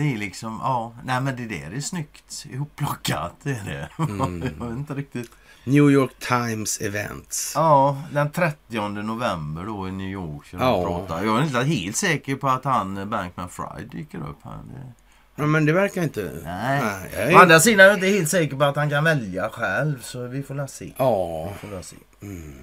Det 0.00 0.12
är 0.12 0.16
liksom, 0.16 0.58
ja, 0.62 0.92
nej 1.04 1.20
men 1.20 1.36
det 1.36 1.46
där 1.46 1.76
är 1.76 1.80
snyggt 1.80 2.46
ihopplockat. 2.50 3.32
Det 3.42 3.50
är 3.50 3.64
det. 3.64 4.02
Mm. 4.02 4.42
jag 4.60 4.66
vet 4.66 4.76
inte 4.78 4.94
riktigt. 4.94 5.30
New 5.64 5.90
York 5.90 6.10
Times 6.18 6.80
Events. 6.80 7.52
Ja, 7.54 8.02
den 8.12 8.30
30 8.30 8.88
november 8.88 9.64
då 9.64 9.88
i 9.88 9.92
New 9.92 10.08
York. 10.08 10.46
Ja. 10.50 11.06
Jag 11.08 11.38
är 11.38 11.42
inte 11.42 11.62
helt 11.62 11.96
säker 11.96 12.36
på 12.36 12.48
att 12.48 12.64
han 12.64 13.10
Bankman 13.10 13.48
Fry 13.48 13.84
dyker 13.92 14.18
upp 14.18 14.44
här. 14.44 14.52
Det... 14.52 14.92
Ja, 15.36 15.46
men 15.46 15.66
det 15.66 15.72
verkar 15.72 16.02
inte... 16.02 16.32
Nej. 16.44 16.82
Nej. 17.16 17.34
Å 17.34 17.38
andra 17.38 17.60
sidan 17.60 17.80
är 17.80 17.84
jag 17.84 17.94
inte 17.94 18.06
helt 18.06 18.28
säker 18.28 18.56
på 18.56 18.64
att 18.64 18.76
han 18.76 18.90
kan 18.90 19.04
välja 19.04 19.48
själv. 19.48 20.02
Så 20.02 20.26
vi 20.26 20.42
får 20.42 20.54
la 20.54 20.66
se. 20.66 20.92
Ja. 20.96 21.52
Vi 21.62 21.68
får 21.68 21.82
se. 21.82 21.96
Mm. 22.22 22.54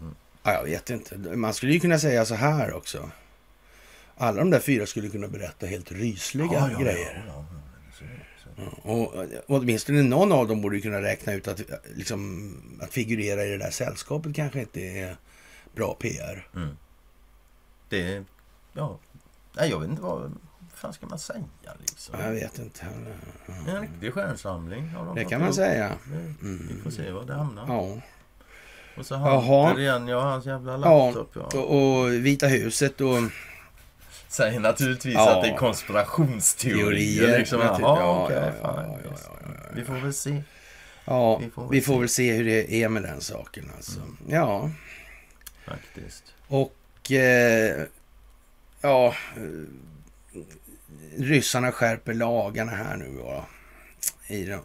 Mm. 0.00 0.14
Ja, 0.42 0.52
jag 0.52 0.64
vet 0.64 0.90
inte. 0.90 1.16
Man 1.18 1.54
skulle 1.54 1.72
ju 1.72 1.80
kunna 1.80 1.98
säga 1.98 2.24
så 2.24 2.34
här 2.34 2.74
också 2.74 3.10
alla 4.16 4.38
de 4.38 4.50
där 4.50 4.60
fyra 4.60 4.86
skulle 4.86 5.08
kunna 5.08 5.28
berätta 5.28 5.66
helt 5.66 5.92
rysliga 5.92 6.52
ja, 6.52 6.70
ja, 6.72 6.78
grejer. 6.78 7.24
Ja, 7.28 7.44
och, 8.82 9.14
åtminstone 9.46 10.02
någon 10.02 10.32
av 10.32 10.48
dem 10.48 10.60
borde 10.60 10.80
kunna 10.80 11.02
räkna 11.02 11.32
ut 11.32 11.48
att, 11.48 11.60
liksom, 11.94 12.52
att 12.80 12.92
figurera 12.92 13.44
i 13.44 13.50
det 13.50 13.58
där 13.58 13.70
sällskapet 13.70 14.36
kanske 14.36 14.60
inte 14.60 14.80
är 14.80 15.16
bra 15.74 15.94
PR. 15.94 16.48
Mm. 16.54 16.76
Det, 17.88 18.24
ja, 18.72 18.98
Nej, 19.56 19.70
jag 19.70 19.80
vet 19.80 19.90
inte 19.90 20.02
vad 20.02 20.32
fan 20.74 20.92
ska 20.92 21.06
man 21.06 21.18
säga 21.18 21.44
liksom. 21.78 22.20
Jag 22.20 22.32
vet 22.32 22.58
inte 22.58 22.84
heller. 22.84 23.14
Mm. 23.48 23.76
En 23.76 23.80
riktig 23.82 24.14
stjärnsamling. 24.14 24.94
Det 25.14 25.24
kan 25.24 25.40
man 25.40 25.54
säga. 25.54 25.92
Mm. 26.42 26.68
Vi 26.68 26.82
får 26.82 26.90
se 26.90 27.10
var 27.10 27.24
det 27.24 27.34
hamnar. 27.34 27.64
Ja. 27.68 28.00
Och 28.98 29.06
så 29.06 29.14
han 29.14 29.78
igen, 29.78 30.08
ja, 30.08 30.20
hans 30.20 30.46
jävla 30.46 30.76
laptop. 30.76 31.30
Ja. 31.34 31.60
Och, 31.60 32.02
och 32.02 32.12
Vita 32.12 32.46
huset 32.46 33.00
och 33.00 33.16
säger 34.28 34.60
naturligtvis 34.60 35.14
ja. 35.14 35.36
att 35.36 35.42
det 35.42 35.48
är 35.48 35.56
konspirationsteorier. 35.56 37.38
Liksom. 37.38 37.60
Jaha, 37.60 37.78
ja, 37.80 38.24
okay, 38.24 38.52
ja, 38.62 38.98
Vi 39.74 39.84
får 39.84 39.94
väl 39.94 40.14
se. 40.14 40.42
Ja, 41.04 41.38
vi 41.38 41.50
får 41.50 41.62
väl, 41.62 41.70
vi 41.70 41.80
får 41.80 41.94
se. 41.94 42.00
väl 42.00 42.08
se 42.08 42.32
hur 42.32 42.44
det 42.44 42.74
är 42.74 42.88
med 42.88 43.02
den 43.02 43.20
saken. 43.20 43.70
Alltså. 43.76 44.00
Mm. 44.00 44.16
Ja. 44.26 44.70
Faktiskt. 45.66 46.24
Och 46.48 47.12
eh, 47.12 47.82
ja, 48.80 49.14
ryssarna 51.16 51.72
skärper 51.72 52.14
lagarna 52.14 52.72
här 52.72 52.96
nu. 52.96 53.08
Va? 53.08 53.44
I, 54.28 54.56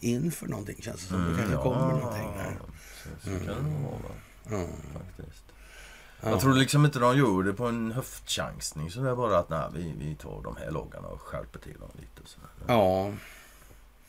inför 0.00 0.46
någonting 0.46 0.76
känns 0.82 1.00
det 1.00 1.06
som. 1.06 1.16
Mm, 1.16 1.32
det 1.32 1.38
kanske 1.38 1.54
ja, 1.54 1.62
kommer 1.62 1.92
någonting 1.92 2.32
där. 2.36 2.56
Så, 3.02 3.08
så 3.24 3.30
mm. 3.30 3.46
kan 3.46 3.54
det 3.54 4.50
vara. 4.50 4.60
Mm. 4.62 4.70
Faktiskt. 4.92 5.43
Ja. 6.24 6.30
Jag 6.30 6.40
tror 6.40 6.54
liksom 6.54 6.84
inte 6.84 6.98
de 6.98 7.18
gör 7.18 7.42
det 7.42 7.52
på 7.52 7.66
en 7.66 7.92
höftchansning 7.92 8.90
så 8.90 9.00
det 9.00 9.10
är 9.10 9.16
bara 9.16 9.38
att 9.38 9.48
nej, 9.48 9.68
vi, 9.74 9.94
vi 9.98 10.14
tar 10.14 10.42
de 10.42 10.56
här 10.56 10.70
lagarna 10.70 11.08
och 11.08 11.20
skärper 11.20 11.58
till 11.58 11.78
dem 11.80 11.90
lite. 11.94 12.28
Så 12.28 12.40
Ja. 12.66 13.12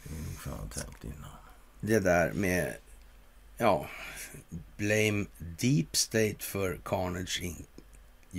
Det 0.04 0.14
är 0.14 0.18
ungefär 0.18 0.52
tänkt 0.82 1.04
innan. 1.04 1.30
Det 1.80 2.00
där 2.00 2.34
med, 2.34 2.76
ja, 3.58 3.86
blame 4.78 5.26
deep 5.38 5.96
state 5.96 6.36
för 6.40 6.80
carnage 6.84 7.42
in 7.44 7.66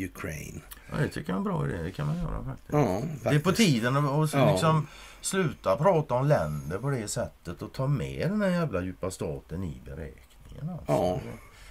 Ukraine. 0.05 0.61
Ja, 0.91 0.97
det 0.97 1.09
tycker 1.09 1.31
jag 1.31 1.35
är 1.35 1.39
en 1.39 1.45
bra 1.45 1.69
idé. 1.69 1.83
Det 1.83 1.91
kan 1.91 2.07
man 2.07 2.19
göra 2.19 2.45
faktiskt. 2.45 2.73
Ja, 2.73 3.01
faktiskt. 3.01 3.25
Det 3.25 3.31
är 3.31 3.39
på 3.39 3.53
tiden 3.53 3.97
att 3.97 4.33
ja. 4.33 4.51
liksom 4.53 4.87
sluta 5.21 5.77
prata 5.77 6.15
om 6.15 6.27
länder 6.27 6.79
på 6.79 6.91
det 6.91 7.09
sättet 7.09 7.63
och 7.63 7.73
ta 7.73 7.87
med 7.87 8.31
den 8.31 8.43
här 8.43 8.49
jävla 8.49 8.83
djupa 8.83 9.11
staten 9.11 9.65
i 9.65 9.83
beräkningen. 9.85 10.69
Alltså. 10.71 10.93
Ja. 10.93 11.21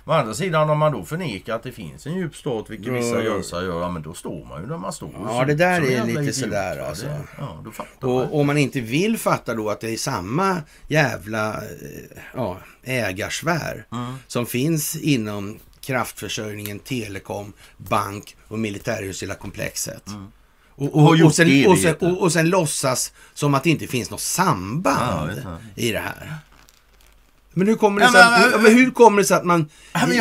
Å 0.07 0.11
andra 0.11 0.33
sidan 0.33 0.69
om 0.69 0.79
man 0.79 0.91
då 0.91 1.03
förnekar 1.05 1.55
att 1.55 1.63
det 1.63 1.71
finns 1.71 2.05
en 2.07 2.15
djup 2.15 2.35
stat, 2.35 2.69
vilket 2.69 2.93
vissa 2.93 3.23
gör 3.23 3.41
sig 3.41 3.65
göra, 3.65 3.91
men 3.91 4.01
då 4.01 4.13
står 4.13 4.45
man 4.45 4.61
ju 4.61 4.67
där 4.67 4.77
man 4.77 4.93
står. 4.93 5.11
Ja, 5.13 5.45
det 5.45 5.53
där 5.53 5.81
är 5.81 6.05
lite 6.05 6.33
sådär 6.33 6.77
alltså. 6.77 7.05
Det, 7.05 7.21
ja, 7.37 7.61
då 7.65 7.71
fattar 7.71 8.07
och 8.07 8.39
om 8.39 8.47
man 8.47 8.57
inte 8.57 8.81
vill 8.81 9.17
fatta 9.17 9.53
då 9.53 9.69
att 9.69 9.81
det 9.81 9.89
är 9.89 9.97
samma 9.97 10.61
jävla 10.87 11.53
eh, 11.53 12.21
ja, 12.33 12.57
ägarsfär 12.83 13.85
mm. 13.91 14.15
som 14.27 14.45
finns 14.45 14.95
inom 14.95 15.59
kraftförsörjningen, 15.81 16.79
telekom, 16.79 17.53
bank 17.77 18.35
och 18.47 18.59
militärhus 18.59 19.23
hela 19.23 19.35
komplexet. 19.35 20.07
Mm. 20.07 20.27
Och, 20.77 20.95
och, 20.95 21.21
och, 21.25 21.35
sen, 21.35 21.67
och, 21.67 21.77
sen, 21.77 21.95
och, 21.95 22.21
och 22.21 22.33
sen 22.33 22.49
låtsas 22.49 23.13
som 23.33 23.53
att 23.53 23.63
det 23.63 23.69
inte 23.69 23.87
finns 23.87 24.11
något 24.11 24.21
samband 24.21 25.41
ja, 25.43 25.57
i 25.75 25.91
det 25.91 25.99
här. 25.99 26.37
Men 27.57 27.67
hur 27.67 27.75
kommer 27.75 28.01
det 28.01 28.07
sig, 28.07 28.21
att, 28.21 28.43
hur, 28.43 28.61
men 28.61 28.73
hur 28.73 28.91
kommer 28.91 29.21
det 29.21 29.27
sig 29.27 29.37
att 29.37 29.45
man 29.45 29.69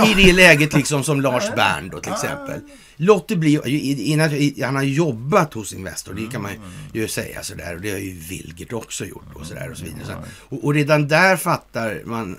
i 0.07 0.25
det 0.25 0.33
läget 0.33 0.75
liksom 0.75 1.05
som 1.05 1.21
Lars 1.21 1.45
Bern 1.57 1.91
då 1.91 2.01
till 2.01 2.13
exempel 2.13 2.61
låter 2.97 3.37
bli, 3.37 4.61
han 4.63 4.77
har 4.77 4.83
jobbat 4.83 5.55
hos 5.55 5.73
Investor, 5.73 6.15
det 6.15 6.33
kan 6.33 6.43
man 6.43 6.53
ju 6.93 7.09
säga 7.09 7.43
sådär 7.43 7.75
och 7.75 7.81
det 7.81 7.91
har 7.91 7.99
ju 7.99 8.11
Vilgert 8.11 8.73
också 8.73 9.05
gjort 9.05 9.35
och 9.35 9.47
sådär 9.47 9.71
och 9.71 9.77
så 9.77 9.85
vidare. 9.85 10.25
Och, 10.49 10.65
och 10.65 10.75
redan 10.75 11.09
där 11.09 11.37
fattar 11.37 12.03
man 12.05 12.37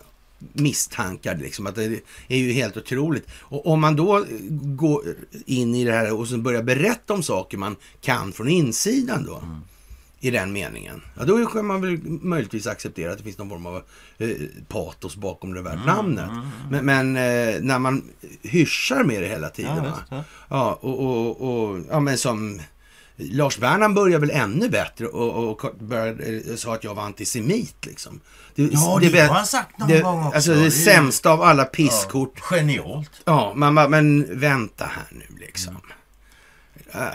misstankar 0.53 1.35
liksom 1.35 1.67
att 1.67 1.75
det 1.75 1.99
är 2.27 2.37
ju 2.37 2.51
helt 2.51 2.77
otroligt. 2.77 3.27
Och 3.39 3.67
om 3.67 3.81
man 3.81 3.95
då 3.95 4.25
går 4.49 5.03
in 5.45 5.75
i 5.75 5.83
det 5.85 5.91
här 5.91 6.13
och 6.13 6.27
så 6.27 6.37
börjar 6.37 6.63
berätta 6.63 7.13
om 7.13 7.23
saker 7.23 7.57
man 7.57 7.75
kan 8.01 8.33
från 8.33 8.47
insidan 8.47 9.25
då. 9.25 9.37
Mm 9.37 9.61
i 10.25 10.31
den 10.31 10.53
meningen. 10.53 11.01
Ja, 11.17 11.25
då 11.25 11.45
kan 11.45 11.65
man 11.65 11.81
väl 11.81 11.99
möjligtvis 12.03 12.67
acceptera 12.67 13.11
att 13.11 13.17
det 13.17 13.23
finns 13.23 13.37
någon 13.37 13.49
form 13.49 13.65
av 13.65 13.83
eh, 14.17 14.29
patos 14.67 15.15
bakom 15.15 15.53
det 15.53 15.61
där 15.61 15.73
mm, 15.73 15.85
namnet. 15.85 16.29
Mm, 16.29 16.41
mm. 16.69 16.85
Men, 16.85 17.13
men 17.13 17.15
eh, 17.55 17.61
när 17.61 17.79
man 17.79 18.03
hyschar 18.41 19.03
med 19.03 19.21
det 19.21 19.27
hela 19.27 19.49
tiden. 19.49 19.83
Ja, 19.83 19.93
ja. 20.09 20.23
ja 20.49 20.79
och, 20.81 20.99
och, 20.99 21.41
och, 21.41 21.79
ja, 21.89 21.99
men 21.99 22.17
som 22.17 22.61
Lars 23.15 23.57
Bernhard 23.57 23.93
började 23.93 24.25
väl 24.25 24.35
ännu 24.35 24.69
bättre 24.69 25.07
och, 25.07 25.49
och 25.49 25.75
började, 25.79 26.57
sa 26.57 26.73
att 26.73 26.83
jag 26.83 26.95
var 26.95 27.03
antisemit. 27.03 27.85
Liksom. 27.85 28.19
Det, 28.55 28.63
ja, 28.63 28.97
det, 29.01 29.09
det 29.09 29.21
har 29.21 29.35
han 29.35 29.45
sagt 29.45 29.79
någon 29.79 29.89
det, 29.89 30.01
gång 30.01 30.25
också. 30.25 30.35
Alltså 30.35 30.53
det, 30.53 30.63
det 30.63 30.71
sämsta 30.71 31.31
av 31.31 31.41
alla 31.41 31.65
pisskort. 31.65 32.33
Ja, 32.35 32.57
genialt. 32.57 33.11
Ja, 33.25 33.53
man 33.55 33.73
men 33.73 34.39
vänta 34.39 34.85
här 34.85 35.07
nu 35.11 35.35
liksom. 35.39 35.77
Mm. 36.91 37.07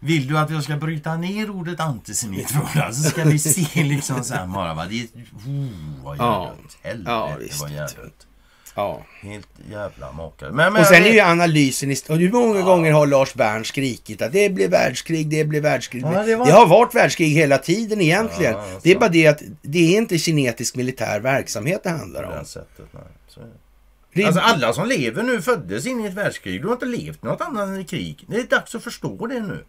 Vill 0.00 0.28
du 0.28 0.38
att 0.38 0.50
jag 0.50 0.62
ska 0.62 0.76
bryta 0.76 1.16
ner 1.16 1.50
ordet 1.50 1.80
antisemit 1.80 2.50
för 2.50 2.92
så 2.92 3.02
ska 3.02 3.24
vi 3.24 3.38
se 3.38 3.84
liksom 3.84 4.24
så 4.24 4.34
här 4.34 4.46
bara. 4.46 4.74
Va? 4.74 4.86
Det 4.90 5.00
är, 5.00 5.04
oh, 5.04 6.04
vad 6.04 6.18
ja. 6.18 6.52
Helvete 6.82 7.10
ja, 7.10 7.36
visst. 7.40 7.60
vad 7.60 7.70
jävligt. 7.70 8.26
Ja. 8.74 9.02
Helt 9.20 9.48
jävla 9.70 10.12
makare. 10.12 10.52
Men, 10.52 10.72
men, 10.72 10.82
och 10.82 10.86
sen 10.86 11.04
är 11.04 11.12
ju 11.12 11.20
analysen... 11.20 11.94
Och 12.08 12.16
hur 12.16 12.32
många 12.32 12.58
ja. 12.58 12.64
gånger 12.64 12.92
har 12.92 13.06
Lars 13.06 13.34
Bern 13.34 13.64
skrikit 13.64 14.22
att 14.22 14.32
det 14.32 14.50
blir 14.50 14.68
världskrig, 14.68 15.30
det 15.30 15.44
blir 15.44 15.60
världskrig. 15.60 16.02
Ja, 16.02 16.22
det, 16.22 16.36
var... 16.36 16.46
det, 16.46 16.52
har 16.52 16.66
varit 16.66 16.94
världskrig 16.94 17.28
hela 17.28 17.58
tiden 17.58 18.00
egentligen. 18.00 18.52
Ja, 18.52 18.80
det 18.82 18.90
är 18.90 18.98
bara 18.98 19.08
det 19.08 19.26
att 19.26 19.42
det 19.62 19.94
är 19.94 19.98
inte 19.98 20.18
kinetisk 20.18 20.76
militär 20.76 21.20
verksamhet 21.20 21.80
det 21.82 21.90
handlar 21.90 22.22
om. 22.22 22.38
Det 22.38 22.44
sättet, 22.44 22.86
nej. 22.92 24.24
Alltså 24.24 24.40
alla 24.40 24.72
som 24.72 24.88
lever 24.88 25.22
nu 25.22 25.42
föddes 25.42 25.86
in 25.86 26.00
i 26.00 26.06
ett 26.06 26.14
världskrig. 26.14 26.62
Du 26.62 26.66
har 26.66 26.74
inte 26.74 26.86
levt 26.86 27.22
något 27.22 27.40
annat 27.40 27.68
än 27.68 27.80
i 27.80 27.84
krig. 27.84 28.24
Det 28.28 28.36
är 28.36 28.44
dags 28.44 28.74
att 28.74 28.84
förstå 28.84 29.26
det 29.26 29.40
nu. 29.40 29.64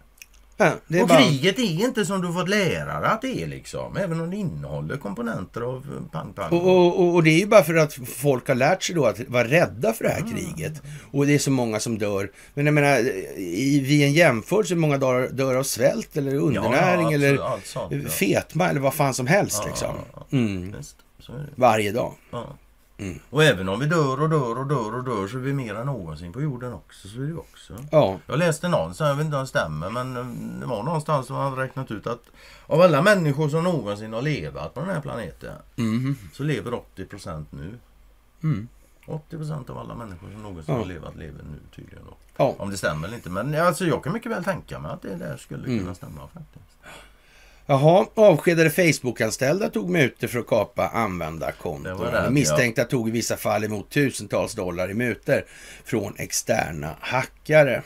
Ja, 0.57 0.71
och 1.01 1.07
bara... 1.07 1.17
kriget 1.17 1.59
är 1.59 1.63
inte 1.63 2.05
som 2.05 2.21
du 2.21 2.33
fått 2.33 2.49
lära 2.49 2.99
dig 2.99 3.09
att 3.09 3.21
det 3.21 3.43
är 3.43 3.47
liksom. 3.47 3.97
Även 3.97 4.21
om 4.21 4.29
det 4.29 4.37
innehåller 4.37 4.97
komponenter 4.97 5.61
av 5.61 6.07
pang-pang. 6.11 6.51
Och, 6.51 6.99
och, 6.99 7.15
och, 7.15 7.23
det 7.23 7.29
är 7.29 7.39
ju 7.39 7.47
bara 7.47 7.63
för 7.63 7.75
att 7.75 7.93
folk 7.93 8.47
har 8.47 8.55
lärt 8.55 8.83
sig 8.83 8.95
då 8.95 9.05
att 9.05 9.19
vara 9.27 9.47
rädda 9.47 9.93
för 9.93 10.03
det 10.03 10.09
här 10.09 10.21
mm. 10.21 10.33
kriget. 10.33 10.81
Och 11.11 11.27
det 11.27 11.33
är 11.33 11.39
så 11.39 11.51
många 11.51 11.79
som 11.79 11.97
dör. 11.97 12.31
Men 12.53 12.65
jag 12.65 12.73
menar, 12.73 12.99
i, 13.37 13.79
vid 13.79 14.03
en 14.03 14.13
jämförelse, 14.13 14.73
hur 14.73 14.81
många 14.81 14.97
dör, 14.97 15.29
dör 15.29 15.55
av 15.55 15.63
svält 15.63 16.17
eller 16.17 16.35
undernäring 16.35 17.05
ja, 17.05 17.13
eller 17.13 17.37
sånt, 17.63 17.91
ja. 17.91 18.09
fetma 18.09 18.69
eller 18.69 18.79
vad 18.79 18.93
fan 18.93 19.13
som 19.13 19.27
helst 19.27 19.63
liksom. 19.65 19.95
Mm. 20.31 20.75
Varje 21.55 21.91
dag. 21.91 22.13
Mm. 22.97 23.19
Och 23.29 23.43
även 23.43 23.69
om 23.69 23.79
vi 23.79 23.85
dör 23.85 24.21
och 24.21 24.29
dör 24.29 24.59
och 24.59 24.67
dör 24.67 24.95
och 24.95 25.03
dör 25.03 25.27
så 25.27 25.37
är 25.37 25.41
vi 25.41 25.53
mer 25.53 25.75
än 25.75 25.85
någonsin 25.85 26.33
på 26.33 26.41
jorden 26.41 26.73
också. 26.73 27.07
Så 27.07 27.21
är 27.21 27.27
det 27.27 27.35
också. 27.35 27.73
Ja. 27.91 28.19
Jag 28.27 28.39
läste 28.39 28.67
någonstans, 28.67 29.09
jag 29.09 29.15
vet 29.15 29.25
inte 29.25 29.37
om 29.37 29.43
det 29.43 29.47
stämmer, 29.47 29.89
men 29.89 30.17
eh, 30.17 30.59
det 30.59 30.65
var 30.65 30.83
någonstans 30.83 31.27
som 31.27 31.35
hade 31.35 31.61
räknat 31.61 31.91
ut 31.91 32.07
att 32.07 32.23
av 32.65 32.81
alla 32.81 33.01
människor 33.01 33.49
som 33.49 33.63
någonsin 33.63 34.13
har 34.13 34.21
levat 34.21 34.73
på 34.73 34.79
den 34.79 34.89
här 34.89 35.01
planeten 35.01 35.55
mm. 35.75 36.15
så 36.33 36.43
lever 36.43 36.71
80% 36.95 37.45
nu. 37.49 37.79
Mm. 38.43 38.67
80% 39.07 39.71
av 39.71 39.77
alla 39.77 39.95
människor 39.95 40.31
som 40.31 40.43
någonsin 40.43 40.75
ja. 40.75 40.81
har 40.81 40.87
levat 40.87 41.15
lever 41.15 41.43
nu 41.43 41.59
tydligen. 41.75 42.05
Då. 42.05 42.13
Ja. 42.37 42.55
Om 42.57 42.69
det 42.69 42.77
stämmer 42.77 43.07
eller 43.07 43.17
inte. 43.17 43.29
Men 43.29 43.55
alltså, 43.55 43.85
jag 43.85 44.03
kan 44.03 44.13
mycket 44.13 44.31
väl 44.31 44.43
tänka 44.43 44.79
mig 44.79 44.91
att 44.91 45.01
det 45.01 45.15
där 45.15 45.37
skulle 45.37 45.63
kunna 45.63 45.81
mm. 45.81 45.95
stämma 45.95 46.27
faktiskt. 46.27 46.77
Jaha, 47.69 48.07
avskedade 48.13 48.69
Facebook-anställda 48.69 49.69
tog 49.69 49.89
mutor 49.89 50.27
för 50.27 50.39
att 50.39 50.47
kapa 50.47 50.87
användarkonton. 50.87 52.33
Misstänkta 52.33 52.81
ja. 52.81 52.87
tog 52.87 53.07
i 53.07 53.11
vissa 53.11 53.37
fall 53.37 53.63
emot 53.63 53.89
tusentals 53.89 54.53
dollar 54.53 54.91
i 54.91 54.93
mutor 54.93 55.45
från 55.85 56.15
externa 56.17 56.95
hackare. 56.99 57.83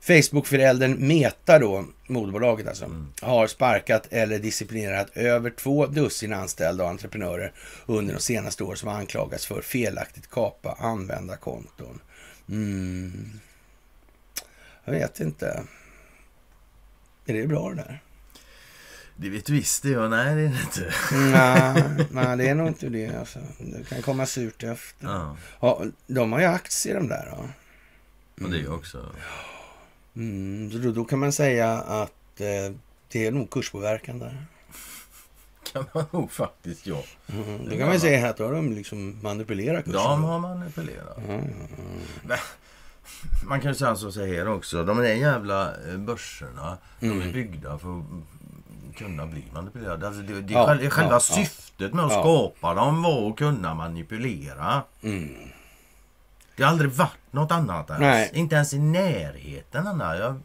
Facebook-föräldern 0.00 1.06
Meta 1.06 1.58
då, 1.58 1.84
moderbolaget 2.06 2.68
alltså, 2.68 2.84
mm. 2.84 3.12
har 3.22 3.46
sparkat 3.46 4.06
eller 4.10 4.38
disciplinerat 4.38 5.16
över 5.16 5.50
två 5.50 5.86
dussin 5.86 6.32
anställda 6.32 6.84
och 6.84 6.90
entreprenörer 6.90 7.52
under 7.86 8.14
de 8.14 8.20
senaste 8.20 8.64
åren 8.64 8.76
som 8.76 8.88
anklagats 8.88 9.46
för 9.46 9.62
felaktigt 9.62 10.30
kapa 10.30 10.76
användarkonton. 10.80 12.00
Mm. 12.48 13.40
Jag 14.84 14.92
vet 14.92 15.20
inte. 15.20 15.64
Är 17.26 17.34
det 17.34 17.46
bra 17.46 17.70
det 17.70 17.76
där? 17.76 18.00
Det 19.16 19.28
vet 19.28 19.48
visst 19.48 19.82
det 19.82 19.90
jag. 19.90 20.10
Nej, 20.10 20.34
det 20.34 20.40
är 20.40 20.48
det 20.48 20.60
inte. 20.60 20.94
nej, 21.12 22.06
nej, 22.10 22.36
det 22.36 22.48
är 22.48 22.54
nog 22.54 22.68
inte 22.68 22.88
det. 22.88 23.16
Alltså. 23.16 23.38
Det 23.58 23.88
kan 23.88 24.02
komma 24.02 24.26
surt 24.26 24.62
efter. 24.62 25.06
Ja. 25.06 25.36
Ja, 25.60 25.82
de 26.06 26.32
har 26.32 26.40
ju 26.40 26.46
aktier 26.46 26.94
de 26.94 27.08
där. 27.08 27.28
Ja. 27.30 27.48
Mm. 28.38 28.44
Och 28.44 28.50
det 28.50 28.68
också. 28.68 29.06
Mm, 30.16 30.70
så 30.70 30.78
då, 30.78 30.92
då, 30.92 31.04
kan 31.04 31.18
man 31.18 31.32
säga 31.32 31.72
att 31.72 32.40
eh, 32.40 32.76
det 33.08 33.26
är 33.26 33.30
nog 33.30 33.50
kurspåverkan 33.50 34.18
där. 34.18 34.46
kan 35.72 35.84
man 35.92 36.04
nog 36.10 36.32
faktiskt, 36.32 36.86
ja. 36.86 37.02
Mm, 37.26 37.68
då 37.68 37.76
kan 37.76 37.88
man 37.88 38.00
säga 38.00 38.30
att 38.30 38.36
då 38.36 38.44
har 38.44 38.52
de 38.52 38.72
liksom 38.72 39.22
manipulerat 39.22 39.84
kursen. 39.84 40.02
De 40.02 40.24
har 40.24 40.38
manipulerat. 40.38 41.18
Mm. 41.18 41.44
Man 43.44 43.60
kan 43.60 43.70
ju 43.70 43.74
säga 43.74 43.96
så 43.96 44.26
här 44.26 44.48
också. 44.48 44.84
De 44.84 44.98
där 44.98 45.14
jävla 45.14 45.74
eh, 45.88 45.96
börserna, 45.96 46.78
de 47.00 47.06
är 47.06 47.12
mm. 47.12 47.32
byggda 47.32 47.78
för 47.78 47.98
att 47.98 48.04
kunna 48.96 49.26
bli 49.26 49.44
manipulerade. 49.52 50.06
Alltså 50.06 50.22
det, 50.22 50.40
det 50.40 50.52
ja, 50.52 50.66
själva, 50.66 51.12
ja, 51.12 51.20
syftet 51.20 51.94
med 51.94 52.04
att 52.04 52.12
ja. 52.12 52.20
skapa 52.20 52.74
dem 52.74 53.02
var 53.02 53.30
att 53.30 53.36
kunna 53.36 53.74
manipulera. 53.74 54.82
Mm. 55.02 55.48
Det 56.56 56.62
har 56.62 56.70
aldrig 56.70 56.90
varit 56.90 57.32
något 57.32 57.52
annat 57.52 57.90
ens. 57.90 58.00
Nej. 58.00 58.30
Inte 58.34 58.54
ens 58.54 58.74
i 58.74 58.78
närheten. 58.78 59.86
Anna. 59.86 60.16
Jag... 60.16 60.40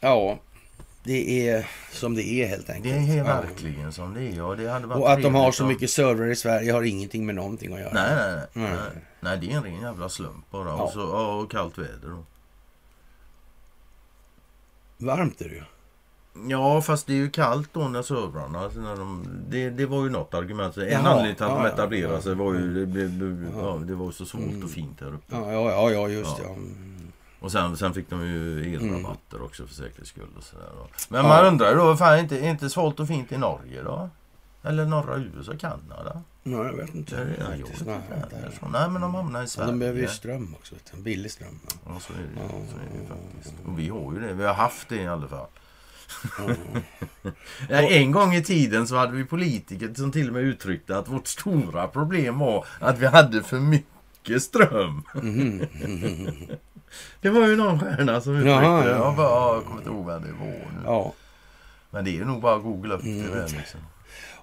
Ja, 0.00 0.38
det 1.04 1.48
är 1.48 1.70
som 1.92 2.14
det 2.14 2.22
är 2.22 2.46
helt 2.46 2.70
enkelt. 2.70 3.06
Det 3.06 3.18
är 3.18 3.24
verkligen 3.24 3.84
ja. 3.84 3.92
som 3.92 4.14
det 4.14 4.22
är. 4.22 4.42
Och, 4.42 4.56
det 4.56 4.70
hade 4.70 4.86
varit 4.86 5.02
och 5.02 5.12
att 5.12 5.22
de 5.22 5.34
har 5.34 5.52
så 5.52 5.66
mycket 5.66 5.90
servrar 5.90 6.26
i 6.26 6.36
Sverige 6.36 6.72
har 6.72 6.82
ingenting 6.82 7.26
med 7.26 7.34
någonting 7.34 7.74
att 7.74 7.80
göra. 7.80 7.92
Nej, 7.92 8.14
nej, 8.16 8.46
nej. 8.52 8.70
nej. 8.70 9.02
nej 9.20 9.38
det 9.38 9.52
är 9.52 9.56
en 9.56 9.62
ren 9.62 9.80
jävla 9.80 10.08
slump 10.08 10.50
bara. 10.50 10.68
Ja. 10.68 10.82
Och, 10.82 10.92
så, 10.92 11.02
och 11.02 11.50
kallt 11.50 11.78
väder. 11.78 12.24
Varmt 14.98 15.40
är 15.40 15.48
det 15.48 15.54
ju. 15.54 15.64
Ja, 16.48 16.80
fast 16.80 17.06
det 17.06 17.12
är 17.12 17.16
ju 17.16 17.30
kallt 17.30 17.68
då 17.72 17.88
när 17.88 18.02
servrarna... 18.02 18.60
Alltså 18.60 18.80
när 18.80 18.96
de, 18.96 19.26
det, 19.48 19.70
det 19.70 19.86
var 19.86 20.04
ju 20.04 20.10
något 20.10 20.34
argument. 20.34 20.76
En 20.76 20.88
Jaha, 20.88 21.08
anledning 21.08 21.34
till 21.34 21.44
att 21.44 21.50
ja, 21.50 21.62
de 21.62 21.66
etablerade 21.66 22.14
ja, 22.14 22.20
sig 22.20 22.34
var 22.34 22.54
ju... 22.54 22.86
Det, 22.86 22.86
blev, 22.86 23.52
ja, 23.56 23.80
det 23.84 23.94
var 23.94 24.10
så 24.10 24.26
svårt 24.26 24.42
mm. 24.42 24.64
och 24.64 24.70
fint 24.70 25.00
här 25.00 25.14
uppe. 25.14 25.36
Ja, 25.36 25.52
ja, 25.52 25.90
ja 25.90 26.08
just 26.08 26.38
ja. 26.42 26.56
Och 27.40 27.52
sen, 27.52 27.76
sen 27.76 27.94
fick 27.94 28.10
de 28.10 28.26
ju 28.26 28.74
elrabatter 28.74 29.36
mm. 29.36 29.46
också 29.46 29.66
för 29.66 29.74
säkerhets 29.74 30.08
skull. 30.08 30.28
Och 30.36 30.42
sådär 30.42 30.68
då. 30.78 30.86
Men 31.08 31.24
man 31.24 31.46
undrar 31.46 31.70
ju 31.70 31.76
då, 31.76 31.96
fan, 31.96 32.12
är 32.12 32.18
inte, 32.18 32.38
är 32.38 32.50
inte 32.50 32.70
svalt 32.70 33.00
och 33.00 33.08
fint 33.08 33.32
i 33.32 33.38
Norge 33.38 33.82
då? 33.82 34.10
Eller 34.62 34.86
norra 34.86 35.16
USA, 35.16 35.52
Kanada? 35.58 36.22
Nej, 36.42 36.58
jag 36.58 36.76
vet 36.76 36.94
inte. 36.94 37.16
Det 37.16 37.24
nej, 37.24 37.64
nej, 37.86 38.00
nej, 38.10 38.70
nej, 38.72 38.90
men 38.90 39.02
de 39.02 39.14
hamnar 39.14 39.42
i 39.42 39.46
Sverige. 39.46 39.70
de 39.70 39.78
behöver 39.78 40.00
ju 40.00 40.08
ström 40.08 40.54
också. 40.58 40.74
Billig 40.96 41.30
ström. 41.30 41.60
Ja, 41.86 42.00
så 42.00 42.12
är 42.12 42.16
det, 42.16 42.42
ja, 42.42 42.48
så 42.48 42.76
är 42.76 43.00
det 43.00 43.06
faktiskt. 43.06 43.54
Och 43.66 43.78
vi 43.78 43.88
har 43.88 44.12
ju 44.12 44.20
det. 44.20 44.32
Vi 44.32 44.44
har 44.44 44.54
haft 44.54 44.88
det 44.88 44.96
i 44.96 45.06
alla 45.06 45.28
fall. 45.28 45.46
Ja, 47.68 47.76
en 47.76 48.12
gång 48.12 48.34
i 48.34 48.42
tiden 48.42 48.86
så 48.86 48.96
hade 48.96 49.12
vi 49.12 49.24
politiker 49.24 49.94
som 49.94 50.12
till 50.12 50.28
och 50.28 50.34
med 50.34 50.42
uttryckte 50.42 50.96
att 50.96 51.08
vårt 51.08 51.26
stora 51.26 51.88
problem 51.88 52.38
var 52.38 52.66
att 52.80 52.98
vi 52.98 53.06
hade 53.06 53.42
för 53.42 53.60
mycket 53.60 54.42
ström. 54.42 55.02
det 57.20 57.30
var 57.30 57.46
ju 57.46 57.56
någon 57.56 57.80
stjärna 57.80 58.20
som 58.20 58.36
uttryckte 58.36 58.82
det. 58.84 58.90
Jag, 58.90 59.16
bara, 59.16 59.54
jag 59.54 59.64
kommer 59.64 59.78
inte 59.78 59.90
ihåg 59.90 60.06
vem 60.06 60.22
det 60.22 60.32
var 60.32 60.46
nu. 60.46 60.82
Ja. 60.84 61.12
Men 61.90 62.04
det 62.04 62.18
är 62.18 62.24
nog 62.24 62.40
bara 62.40 62.56
att 62.56 62.62
googla 62.62 62.94
upp 62.94 63.04
mm. 63.04 63.30
det. 63.30 63.42
Liksom. 63.42 63.80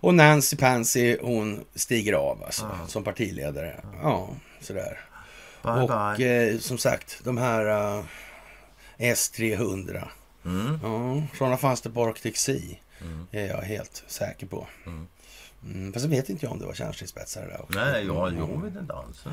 Och 0.02 0.14
Nancy 0.14 0.58
Pansy 0.58 1.18
hon 1.22 1.64
stiger 1.76 2.14
av 2.14 2.44
alltså, 2.44 2.66
ja. 2.82 2.88
som 2.88 3.04
partiledare. 3.04 3.76
Ja, 4.04 4.30
sådär. 4.62 5.00
Bye, 5.64 5.72
och 5.72 6.18
bye. 6.18 6.52
Eh, 6.54 6.60
som 6.60 6.78
sagt, 6.78 7.22
de 7.24 7.38
här 7.38 7.98
uh, 7.98 8.04
S300 8.98 10.08
Mm. 10.50 10.80
Ja, 10.84 11.38
sådana 11.38 11.58
fanns 11.58 11.82
det 11.82 11.90
på 11.90 12.04
Arctic 12.04 12.38
Sea. 12.38 12.76
Mm. 13.02 13.28
är 13.32 13.48
jag 13.48 13.62
helt 13.62 14.04
säker 14.08 14.48
på. 14.48 14.68
Mm. 14.86 15.08
Mm, 15.66 15.94
fast 15.94 16.06
jag 16.06 16.10
vet 16.10 16.30
inte 16.30 16.48
om 16.48 16.60
det 16.60 16.66
var 16.66 16.74
kärnstridsspetsar 16.74 17.42
där 17.42 17.62
också. 17.62 17.80
Nej, 17.80 18.06
jag, 18.06 18.34
jag 18.34 18.64
vet 18.64 18.76
inte 18.76 18.94
alls. 18.94 19.18
Så 19.18 19.30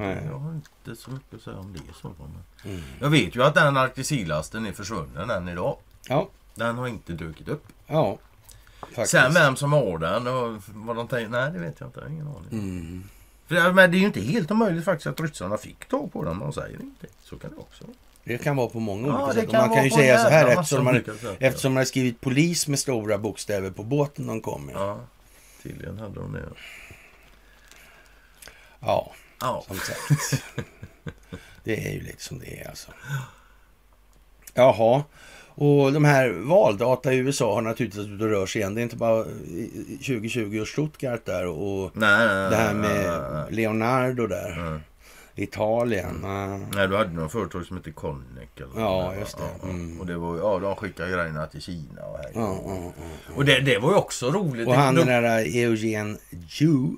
jag 0.00 0.38
har 0.38 0.54
inte 0.54 0.96
så 1.02 1.10
mycket 1.10 1.34
att 1.34 1.42
säga 1.42 1.56
om 1.56 1.72
det. 1.72 1.80
Så. 2.02 2.14
Mm. 2.64 2.82
Jag 3.00 3.10
vet 3.10 3.36
ju 3.36 3.42
att 3.42 3.54
den 3.54 3.76
Arctic-lasten 3.76 4.66
är 4.66 4.72
försvunnen 4.72 5.30
än 5.30 5.48
idag. 5.48 5.78
Ja. 6.08 6.28
Den 6.54 6.78
har 6.78 6.88
inte 6.88 7.12
dykt 7.12 7.48
upp. 7.48 7.64
Ja. 7.86 8.18
Faktiskt. 8.80 9.10
Sen 9.10 9.34
vem 9.34 9.56
som 9.56 9.72
har 9.72 9.98
den 9.98 10.26
och 10.26 10.62
vad 10.66 10.96
de 10.96 11.08
tänkte, 11.08 11.28
nej 11.28 11.52
det 11.52 11.58
vet 11.58 11.80
jag 11.80 11.88
inte. 11.88 12.00
Jag 12.00 12.10
ingen 12.10 12.26
aning. 12.26 12.48
Mm. 12.52 13.04
För, 13.46 13.72
men 13.72 13.90
det 13.90 13.96
är 13.96 14.00
ju 14.00 14.06
inte 14.06 14.20
helt 14.20 14.50
omöjligt 14.50 14.84
faktiskt 14.84 15.06
att 15.06 15.20
ryssarna 15.20 15.56
fick 15.56 15.88
tag 15.88 16.12
på 16.12 16.24
den. 16.24 16.38
De 16.38 16.52
säger 16.52 16.82
inte. 16.82 17.06
Så 17.22 17.38
kan 17.38 17.50
det 17.50 17.56
också 17.56 17.84
vara. 17.84 17.96
Det 18.28 18.38
kan 18.38 18.56
vara 18.56 18.68
på 18.68 18.80
många 18.80 19.06
olika 19.06 19.40
ja, 19.40 19.46
sätt. 19.46 19.52
man 19.52 19.74
kan 19.74 19.84
ju 19.84 19.90
säga 19.90 20.18
så 20.18 20.28
här 20.28 20.46
eftersom 20.46 20.84
man, 20.84 20.94
sätt, 20.94 21.36
eftersom 21.38 21.72
man 21.72 21.80
har 21.80 21.84
skrivit 21.84 22.20
polis 22.20 22.68
med 22.68 22.78
stora 22.78 23.18
bokstäver 23.18 23.70
på 23.70 23.82
båten 23.82 24.26
de 24.26 24.40
kom 24.40 24.66
med. 24.66 24.74
Ja, 24.74 25.00
tydligen 25.62 25.98
hade 25.98 26.14
de 26.14 26.32
det. 26.32 26.42
Ja, 28.80 29.12
ja. 29.40 29.64
som 29.66 29.76
sagt. 29.76 30.42
det 31.64 31.88
är 31.88 31.92
ju 31.92 32.00
lite 32.00 32.22
som 32.22 32.38
det 32.38 32.60
är 32.60 32.68
alltså. 32.68 32.90
Jaha. 34.54 35.04
Och 35.48 35.92
de 35.92 36.04
här 36.04 36.30
valdata 36.30 37.12
i 37.12 37.16
USA 37.16 37.54
har 37.54 37.62
naturligtvis 37.62 38.06
ute 38.06 38.24
och 38.24 38.30
rör 38.30 38.46
sig 38.46 38.60
igen. 38.60 38.74
Det 38.74 38.80
är 38.80 38.82
inte 38.82 38.96
bara 38.96 39.24
2020 39.24 40.58
och 40.60 40.68
Stuttgart 40.68 41.24
där 41.24 41.46
och 41.46 41.90
nej, 41.94 42.26
nej, 42.26 42.50
det 42.50 42.56
här 42.56 42.74
med 42.74 43.46
Leonardo 43.54 44.26
där. 44.26 44.80
Italien. 45.36 46.24
Mm. 46.24 46.66
Nej, 46.74 46.88
du 46.88 46.96
hade 46.96 47.12
något 47.12 47.32
företag 47.32 47.66
som 47.66 47.76
hette 47.76 47.90
Connec. 47.90 48.48
Eller 48.56 48.80
ja, 48.80 49.14
just 49.14 49.38
det. 49.38 49.68
Mm. 49.68 50.00
Och 50.00 50.06
det 50.06 50.16
var, 50.16 50.38
ja, 50.38 50.58
de 50.58 50.76
skickade 50.76 51.12
grejerna 51.12 51.46
till 51.46 51.62
Kina. 51.62 52.02
Och, 52.02 52.18
här. 52.18 52.30
Ja, 52.34 52.60
ja, 52.66 52.92
och 53.36 53.44
det, 53.44 53.60
det 53.60 53.78
var 53.78 53.90
ju 53.90 53.96
också 53.96 54.30
roligt. 54.30 54.68
Och 54.68 54.74
han 54.74 54.94
den 54.94 55.06
där 55.06 55.38
Eugen 55.56 56.18
Ju. 56.48 56.88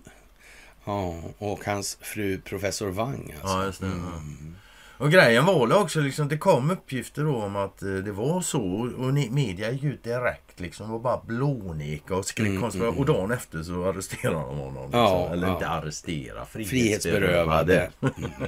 Ja, 0.85 1.15
och 1.39 1.65
hans 1.65 1.99
fru 2.01 2.41
professor 2.41 2.89
Wang. 2.89 3.35
Alltså. 3.41 3.57
Ja, 3.57 3.65
just 3.65 3.81
det. 3.81 3.87
Mm. 3.87 4.57
Och 4.99 5.11
grejen 5.11 5.45
var 5.45 5.83
också 5.83 6.01
liksom, 6.01 6.29
det 6.29 6.39
kom 6.39 6.71
uppgifter 6.71 7.27
om 7.27 7.57
att 7.57 7.83
eh, 7.83 7.89
det 7.89 8.13
var 8.13 8.41
så 8.41 8.91
och 8.99 9.15
media 9.15 9.71
gick 9.71 9.85
ut 9.85 10.05
direkt 10.05 10.61
liksom 10.61 10.93
och 10.93 11.01
bara 11.01 11.21
blåneka 11.27 12.15
och 12.15 12.25
skrek 12.25 12.49
mm, 12.49 12.65
mm, 12.65 12.89
Och 12.89 13.07
dagen 13.07 13.31
efter 13.31 13.63
så 13.63 13.85
arresterade 13.89 14.37
de 14.37 14.59
honom. 14.59 14.83
Liksom. 14.83 15.01
Ja, 15.01 15.31
Eller 15.33 15.47
ja. 15.47 15.53
inte 15.53 15.69
arrestera, 15.69 16.47
frihetsberövade. 16.47 17.91
frihetsberövade. 18.01 18.41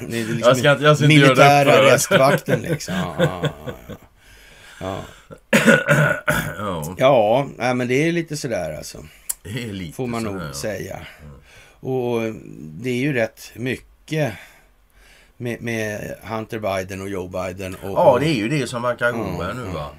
det 0.08 0.20
är 0.20 0.24
liksom 0.24 0.40
jag 0.40 0.56
ska, 0.56 0.84
jag 0.84 0.98
ska 0.98 1.06
militära 1.06 1.72
arrestvakten 1.72 2.60
liksom. 2.60 2.94
Ja, 2.94 3.16
ja, 3.18 3.50
ja. 4.80 5.04
ja. 6.98 7.46
ja, 7.58 7.74
men 7.74 7.88
det 7.88 8.08
är 8.08 8.12
lite 8.12 8.36
sådär 8.36 8.76
alltså. 8.76 8.98
Det 9.42 9.64
är 9.64 9.72
lite 9.72 9.96
Får 9.96 10.06
man 10.06 10.22
nog 10.22 10.34
sådär, 10.34 10.52
säga. 10.52 10.94
Mm. 10.94 11.34
Och 11.80 12.20
det 12.58 12.90
är 12.90 13.00
ju 13.00 13.12
rätt 13.12 13.52
mycket 13.54 14.34
med, 15.36 15.62
med, 15.62 16.16
Hunter 16.22 16.58
Biden 16.58 17.00
och 17.00 17.08
Joe 17.08 17.28
Biden. 17.28 17.74
Och, 17.74 17.90
ja, 17.90 18.18
det 18.20 18.28
är 18.28 18.34
ju 18.34 18.48
det 18.48 18.66
som 18.66 18.82
verkar 18.82 19.12
gå 19.12 19.42
här 19.42 19.54
nu 19.54 19.62
va. 19.62 19.90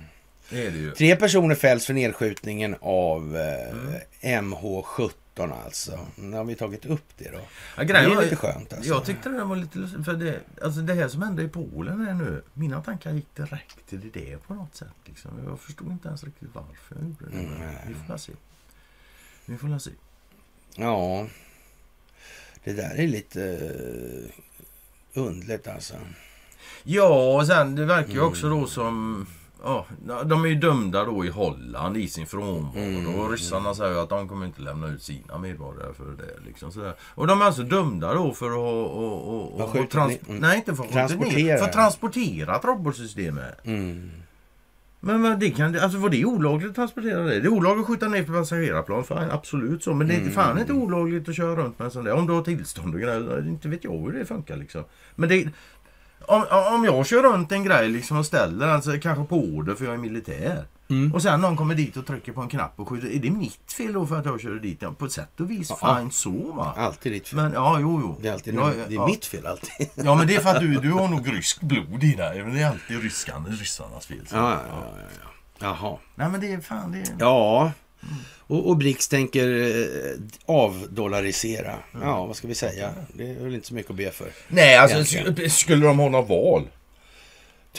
Det 0.49 0.67
är 0.67 0.71
det 0.71 0.77
ju. 0.77 0.91
Tre 0.91 1.15
personer 1.15 1.55
fälls 1.55 1.85
för 1.85 1.93
nedskjutningen 1.93 2.75
av 2.81 3.37
eh, 3.37 3.69
mm. 4.21 4.51
MH17 4.51 5.11
alltså. 5.65 5.99
Nu 6.15 6.37
har 6.37 6.43
vi 6.43 6.55
tagit 6.55 6.85
upp 6.85 7.05
det 7.17 7.31
då. 7.31 7.39
Ja, 7.77 7.83
det 7.83 7.93
är 7.93 8.21
lite 8.21 8.35
skönt 8.35 8.73
alltså. 8.73 8.89
Jag 8.89 9.05
tyckte 9.05 9.29
det 9.29 9.43
var 9.43 9.55
lite 9.55 10.03
för 10.05 10.13
det, 10.13 10.39
alltså 10.61 10.81
det 10.81 10.93
här 10.93 11.07
som 11.07 11.21
hände 11.21 11.43
i 11.43 11.47
Polen 11.47 12.05
här 12.05 12.13
nu. 12.13 12.43
Mina 12.53 12.81
tankar 12.81 13.11
gick 13.11 13.35
direkt 13.35 13.89
till 13.89 14.11
det 14.13 14.37
på 14.47 14.53
något 14.53 14.75
sätt. 14.75 14.87
Liksom. 15.05 15.31
Jag 15.47 15.59
förstod 15.59 15.91
inte 15.91 16.07
ens 16.07 16.23
riktigt 16.23 16.49
varför 16.53 16.95
jag 16.95 17.03
gjorde 17.03 17.25
det. 17.37 17.43
Mm. 17.43 17.75
Vi 17.87 17.93
får 18.07 18.17
se. 18.17 18.31
Vi 19.45 19.57
får 19.57 19.79
se. 19.79 19.91
Ja. 20.75 21.27
Det 22.63 22.73
där 22.73 22.95
är 22.95 23.07
lite 23.07 23.69
Undligt 25.13 25.67
alltså. 25.67 25.93
Ja, 26.83 27.35
och 27.35 27.47
sen 27.47 27.75
det 27.75 27.85
verkar 27.85 28.13
ju 28.13 28.21
också 28.21 28.49
då 28.49 28.65
som... 28.65 29.25
Ja, 29.63 29.85
de 30.25 30.45
är 30.45 30.47
ju 30.49 30.55
dömda 30.55 31.05
då 31.05 31.25
i 31.25 31.29
Holland 31.29 31.97
i 31.97 32.07
sin 32.07 32.27
frånvaro. 32.27 32.83
Mm. 32.83 33.15
Och 33.15 33.31
ryssarna 33.31 33.75
säger 33.75 34.03
att 34.03 34.09
de 34.09 34.27
kommer 34.27 34.45
inte 34.45 34.61
lämna 34.61 34.87
ut 34.87 35.03
sina 35.03 35.37
medborgare 35.37 35.93
för 35.93 36.05
det. 36.05 36.45
Liksom, 36.45 36.71
sådär. 36.71 36.95
Och 37.01 37.27
de 37.27 37.41
är 37.41 37.45
alltså 37.45 37.63
dömda 37.63 38.13
då 38.13 38.33
för 38.33 38.51
att... 38.51 38.57
Och, 38.57 39.61
och, 39.61 39.75
och, 39.75 39.89
trans 39.89 40.13
mm. 40.27 40.41
Nej, 40.41 40.57
inte 40.57 40.75
för 40.75 40.83
att 40.83 40.91
transportera. 40.91 41.57
För 41.57 41.65
att 41.65 41.73
transportera 41.73 42.57
robotsystemet. 42.57 43.65
Mm. 43.65 44.11
Men 45.05 45.39
det 45.39 45.49
kan, 45.49 45.79
alltså 45.79 45.97
var 45.97 46.09
det 46.09 46.25
olagligt 46.25 46.69
att 46.69 46.75
transportera 46.75 47.23
det? 47.23 47.39
Det 47.39 47.47
är 47.47 47.53
olagligt 47.53 47.81
att 47.81 47.87
skjuta 47.87 48.07
ner 48.07 48.23
på 48.23 48.33
passagerarplan, 48.33 49.03
fine, 49.03 49.31
absolut 49.31 49.83
så. 49.83 49.93
Men 49.93 50.07
det 50.07 50.13
är 50.13 50.19
mm. 50.19 50.31
fan 50.31 50.59
inte 50.59 50.73
olagligt 50.73 51.29
att 51.29 51.35
köra 51.35 51.55
runt 51.55 51.79
med 51.79 51.85
en 51.85 51.91
sån 51.91 52.03
där. 52.03 52.13
Om 52.13 52.27
du 52.27 52.33
har 52.33 52.41
tillstånd 52.41 52.93
och 52.93 53.01
grejer. 53.01 53.47
Inte 53.47 53.67
vet 53.67 53.83
jag 53.83 53.91
hur 53.91 54.11
det 54.19 54.25
funkar 54.25 54.57
liksom. 54.57 54.83
Men 55.15 55.29
det, 55.29 55.47
om, 56.21 56.45
om 56.75 56.85
jag 56.85 57.05
kör 57.05 57.23
runt 57.23 57.51
en 57.51 57.63
grej 57.63 57.89
liksom 57.89 58.17
och 58.17 58.25
ställer 58.25 58.67
alltså 58.67 58.91
kanske 59.01 59.23
på 59.23 59.35
order 59.35 59.75
för 59.75 59.85
jag 59.85 59.93
är 59.93 59.97
militär. 59.97 60.63
Mm. 60.93 61.13
Och 61.13 61.21
sen 61.21 61.41
någon 61.41 61.57
kommer 61.57 61.75
dit 61.75 61.97
och 61.97 62.07
trycker 62.07 62.31
på 62.31 62.41
en 62.41 62.49
knapp 62.49 62.73
och 62.75 62.89
skjuter. 62.89 63.15
Är 63.15 63.19
det 63.19 63.29
mitt 63.29 63.73
fel 63.77 63.93
då 63.93 64.07
för 64.07 64.19
att 64.19 64.25
jag 64.25 64.41
körde 64.41 64.59
dit? 64.59 64.77
Ja, 64.81 64.91
på 64.91 65.05
ett 65.05 65.11
sätt 65.11 65.39
och 65.39 65.51
vis, 65.51 65.71
ja, 65.81 65.97
fine 65.97 66.11
så 66.11 66.31
va. 66.31 66.73
Alltid 66.77 67.11
ditt 67.11 67.27
fel. 67.27 67.35
Men, 67.35 67.53
ja, 67.53 67.77
jo, 67.79 67.99
jo. 68.01 68.17
Det 68.21 68.27
är, 68.27 68.33
alltid, 68.33 68.55
ja, 68.55 68.71
det 68.87 68.93
är 68.93 68.95
ja. 68.95 69.05
mitt 69.05 69.25
fel 69.25 69.45
alltid. 69.45 69.89
Ja, 69.95 70.15
men 70.15 70.27
det 70.27 70.35
är 70.35 70.39
för 70.39 70.49
att 70.49 70.59
du, 70.59 70.75
du 70.75 70.91
har 70.91 71.07
nog 71.07 71.27
ryskt 71.33 71.61
blod 71.61 72.03
i 72.03 72.13
dig. 72.13 72.43
Det 72.53 72.61
är 72.61 72.67
alltid 72.67 73.01
ryskan, 73.01 73.47
ryssarnas 73.59 74.05
fel. 74.05 74.27
Så. 74.27 74.35
Ja, 74.35 74.51
ja, 74.51 74.59
ja, 74.69 74.93
ja. 75.21 75.29
Jaha. 75.59 75.97
Nej 76.15 76.29
men 76.29 76.41
det 76.41 76.53
är 76.53 76.61
fan 76.61 76.91
det 76.91 76.97
är... 76.97 77.15
Ja. 77.19 77.71
Och, 78.47 78.69
och 78.69 78.77
Brix 78.77 79.07
tänker 79.07 79.47
eh, 79.47 80.19
avdollarisera. 80.45 81.75
Mm. 81.93 82.07
Ja, 82.07 82.25
vad 82.25 82.35
ska 82.35 82.47
vi 82.47 82.55
säga? 82.55 82.93
Det 83.13 83.29
är 83.29 83.43
väl 83.43 83.55
inte 83.55 83.67
så 83.67 83.73
mycket 83.73 83.91
att 83.91 83.97
be 83.97 84.11
för. 84.11 84.27
Nej, 84.47 84.77
alltså 84.77 85.17
egentligen. 85.17 85.49
skulle 85.49 85.85
de 85.85 85.99
ha 85.99 86.09
några 86.09 86.25
val? 86.25 86.67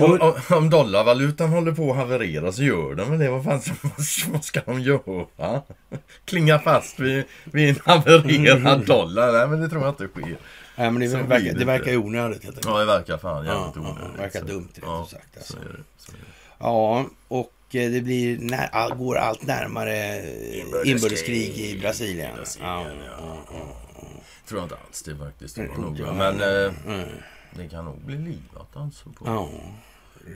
Om, 0.01 0.21
om, 0.21 0.35
om 0.57 0.71
dollarvalutan 0.71 1.51
håller 1.51 1.73
på 1.73 1.91
att 1.91 1.97
haverera 1.97 2.53
så 2.53 2.63
gör 2.63 2.95
de 2.95 3.11
väl 3.11 3.19
det. 3.19 3.31
Vad 3.31 3.45
fan 3.45 3.61
vad 4.33 4.45
ska 4.45 4.61
de 4.67 4.81
göra? 4.81 5.63
Klinga 6.25 6.59
fast 6.59 7.01
vid, 7.01 7.25
vid 7.45 7.69
en 7.69 7.77
havererad 7.85 8.87
dollar? 8.87 9.33
Nej, 9.33 9.49
men 9.49 9.61
det 9.61 9.69
tror 9.69 9.83
jag 9.83 9.91
inte 9.91 10.09
sker. 10.09 10.37
Nej, 10.77 10.91
men 10.91 11.01
det, 11.01 11.09
så 11.09 11.17
verkar, 11.17 11.59
det 11.59 11.65
verkar 11.65 11.97
onödigt. 11.97 12.45
Helt 12.45 12.65
ja, 12.65 12.79
det 12.79 12.85
verkar 12.85 13.19
fan 13.19 13.47
jävligt 13.47 13.77
ja, 13.77 13.81
onödigt. 13.81 14.11
Ja, 14.17 14.23
verkar 14.23 14.43
dumt 14.43 14.69
rätt 14.75 14.83
ja, 14.83 15.07
sagt. 15.11 15.37
Alltså. 15.37 15.53
Så 15.53 15.59
det, 15.59 15.77
så 15.97 16.13
det. 16.13 16.19
Ja, 16.59 17.07
och 17.29 17.51
Eh, 17.75 17.91
det 17.91 18.01
blir 18.01 18.39
när, 18.39 18.95
går 18.95 19.17
allt 19.17 19.47
närmare 19.47 20.23
inbördeskrig 20.85 21.59
i 21.59 21.79
Brasilien. 21.81 22.31
Ja, 22.61 22.87
ja, 23.21 23.45
ja, 23.51 23.77
Tror 24.49 24.61
jag 24.61 24.65
inte 24.65 24.77
alls 24.87 25.03
det 25.03 25.17
faktiskt. 25.17 25.57
Det 25.57 25.63
nog, 25.63 26.01
men 26.01 26.41
eh, 26.41 26.73
mm. 26.87 27.09
Det 27.57 27.69
kan 27.69 27.85
nog 27.85 28.01
bli 28.01 28.17
livat 28.17 28.77
alltså. 28.77 29.11
På. 29.11 29.27
Ja. 29.27 29.51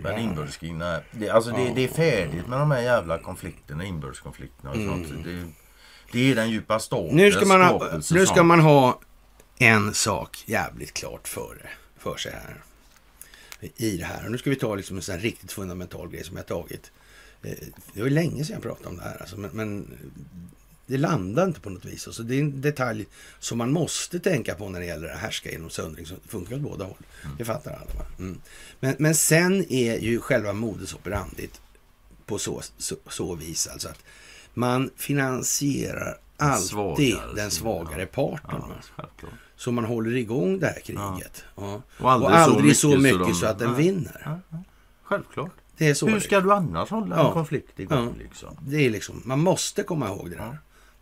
Men 0.02 0.18
inbördeskrig, 0.18 0.74
nej. 0.74 1.02
Det, 1.10 1.30
alltså 1.30 1.50
det, 1.50 1.72
det, 1.74 1.84
är 1.84 1.88
färdigt 1.88 2.46
med 2.46 2.60
de 2.60 2.70
här 2.70 2.82
jävla 2.82 3.18
konflikterna, 3.18 3.84
inbördeskonflikterna 3.84 4.70
och 4.70 4.76
mm. 4.76 5.22
Det, 5.22 5.52
det 6.12 6.30
är 6.30 6.34
den 6.34 6.50
djupa 6.50 6.78
staten. 6.78 7.16
Nu 7.16 7.32
ska 7.32 7.46
man 7.46 7.60
ha, 7.60 8.00
nu 8.10 8.26
ska 8.26 8.42
man 8.42 8.60
ha 8.60 9.00
en 9.58 9.94
sak 9.94 10.44
jävligt 10.46 10.94
klart 10.94 11.28
för, 11.28 11.70
för 11.98 12.16
sig 12.16 12.32
här. 12.32 12.62
I 13.76 13.96
det 13.96 14.04
här. 14.04 14.24
Och 14.24 14.30
nu 14.30 14.38
ska 14.38 14.50
vi 14.50 14.56
ta 14.56 14.74
liksom 14.74 14.96
en 14.96 15.02
sån 15.02 15.18
riktigt 15.18 15.52
fundamental 15.52 16.08
grej 16.08 16.24
som 16.24 16.36
jag 16.36 16.46
tagit 16.46 16.92
Eh, 17.42 17.66
det 17.94 18.02
var 18.02 18.10
länge 18.10 18.44
sedan 18.44 18.54
jag 18.54 18.62
pratade 18.62 18.88
om 18.88 18.96
det 18.96 19.02
här. 19.02 19.16
Alltså, 19.20 19.36
men, 19.36 19.50
men, 19.52 19.98
det 20.88 20.98
landar 20.98 21.44
inte 21.44 21.60
på 21.60 21.70
något 21.70 21.84
vis. 21.84 22.06
Alltså, 22.06 22.22
det 22.22 22.34
är 22.34 22.40
en 22.40 22.60
detalj 22.60 23.06
som 23.38 23.58
man 23.58 23.72
måste 23.72 24.20
tänka 24.20 24.54
på 24.54 24.68
när 24.68 24.80
det 24.80 24.86
gäller 24.86 25.08
att 25.08 25.18
härska 25.18 25.50
genom 25.50 25.70
söndring. 25.70 26.06
Som 26.06 26.16
funkar 26.26 26.56
åt 26.56 26.62
båda 26.62 26.84
håll. 26.84 27.06
Mm. 27.24 27.36
Det 27.36 27.44
fattar 27.44 27.70
alla. 27.70 28.06
Mm. 28.18 28.40
Men, 28.80 28.96
men 28.98 29.14
sen 29.14 29.72
är 29.72 29.98
ju 29.98 30.20
själva 30.20 30.52
modus 30.52 30.94
operandit 30.94 31.60
på 32.26 32.38
så, 32.38 32.62
så, 32.78 32.96
så 33.08 33.34
vis 33.34 33.66
alltså 33.66 33.88
att 33.88 34.04
man 34.54 34.90
finansierar 34.96 36.18
alltid 36.36 36.68
svagare, 36.68 37.34
den 37.34 37.50
svagare 37.50 38.06
parten. 38.06 38.62
Ja, 38.96 39.04
så 39.56 39.72
man 39.72 39.84
håller 39.84 40.16
igång 40.16 40.58
det 40.58 40.66
här 40.66 40.80
kriget. 40.80 41.44
Ja. 41.56 41.82
Och 41.98 42.12
aldrig, 42.12 42.30
och 42.30 42.36
aldrig 42.36 42.76
så 42.76 42.98
mycket, 42.98 43.18
så, 43.18 43.24
de, 43.24 43.34
så 43.34 43.46
att 43.46 43.58
den 43.58 43.74
vinner. 43.74 44.40
Självklart. 45.02 45.52
Det 45.76 45.88
är 45.88 45.94
så 45.94 46.06
Hur 46.06 46.20
ska 46.20 46.40
du 46.40 46.52
annars 46.52 46.90
hålla 46.90 47.26
en 47.26 47.32
konflikt 47.32 47.80
igång? 47.80 48.14
Ja. 48.18 48.24
Liksom? 48.24 48.56
Det 48.60 48.86
är 48.86 48.90
liksom, 48.90 49.22
man 49.24 49.40
måste 49.40 49.82
komma 49.82 50.08
ihåg 50.08 50.30
det 50.30 50.36
där. 50.36 50.58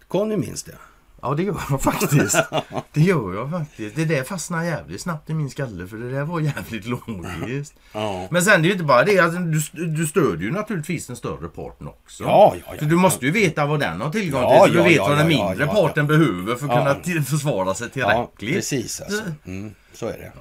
Conny 0.09 0.37
minns 0.37 0.63
det. 0.63 0.75
Ja 1.23 1.35
det 1.35 1.43
gör 1.43 1.61
jag 1.71 1.83
faktiskt. 1.83 2.37
det 2.93 3.01
gör 3.01 3.35
jag 3.35 3.51
faktiskt. 3.51 3.97
Det 3.97 4.05
där 4.05 4.25
fastnar 4.25 4.65
jävligt 4.65 5.01
snabbt 5.01 5.31
i 5.31 5.35
min 5.35 5.51
skalle 5.51 5.87
för 5.87 5.97
det 5.97 6.11
där 6.11 6.25
var 6.25 6.41
jävligt 6.41 6.87
logiskt. 6.87 7.75
ja. 7.93 8.29
Men 8.31 8.43
sen 8.43 8.63
det 8.63 8.67
är 8.67 8.69
ju 8.69 8.73
inte 8.73 8.85
bara 8.85 9.05
det. 9.05 9.19
Alltså, 9.19 9.41
du, 9.41 9.87
du 9.87 10.07
stödjer 10.07 10.47
ju 10.47 10.53
naturligtvis 10.53 11.07
den 11.07 11.17
större 11.17 11.49
parten 11.49 11.89
också. 11.89 12.25
Ja, 12.25 12.55
ja, 12.57 12.73
ja. 12.73 12.79
Så 12.79 12.85
du 12.85 12.97
måste 12.97 13.27
ju 13.27 13.33
veta 13.33 13.67
vad 13.67 13.81
den 13.81 14.01
har 14.01 14.11
tillgång 14.11 14.41
till. 14.41 14.57
Ja, 14.57 14.67
så 14.67 14.73
du 14.73 14.83
vet 14.83 14.99
vad 14.99 15.19
den 15.19 15.29
mindre 15.29 15.67
parten 15.67 16.07
behöver 16.07 16.57
för 16.57 16.69
att 16.69 17.05
kunna 17.05 17.23
försvara 17.23 17.75
sig 17.75 17.91
tillräckligt. 17.91 18.53
Ja, 18.53 18.57
precis 18.57 19.01
alltså. 19.01 19.23
Mm, 19.45 19.75
så 19.93 20.07
är 20.07 20.19
det. 20.19 20.33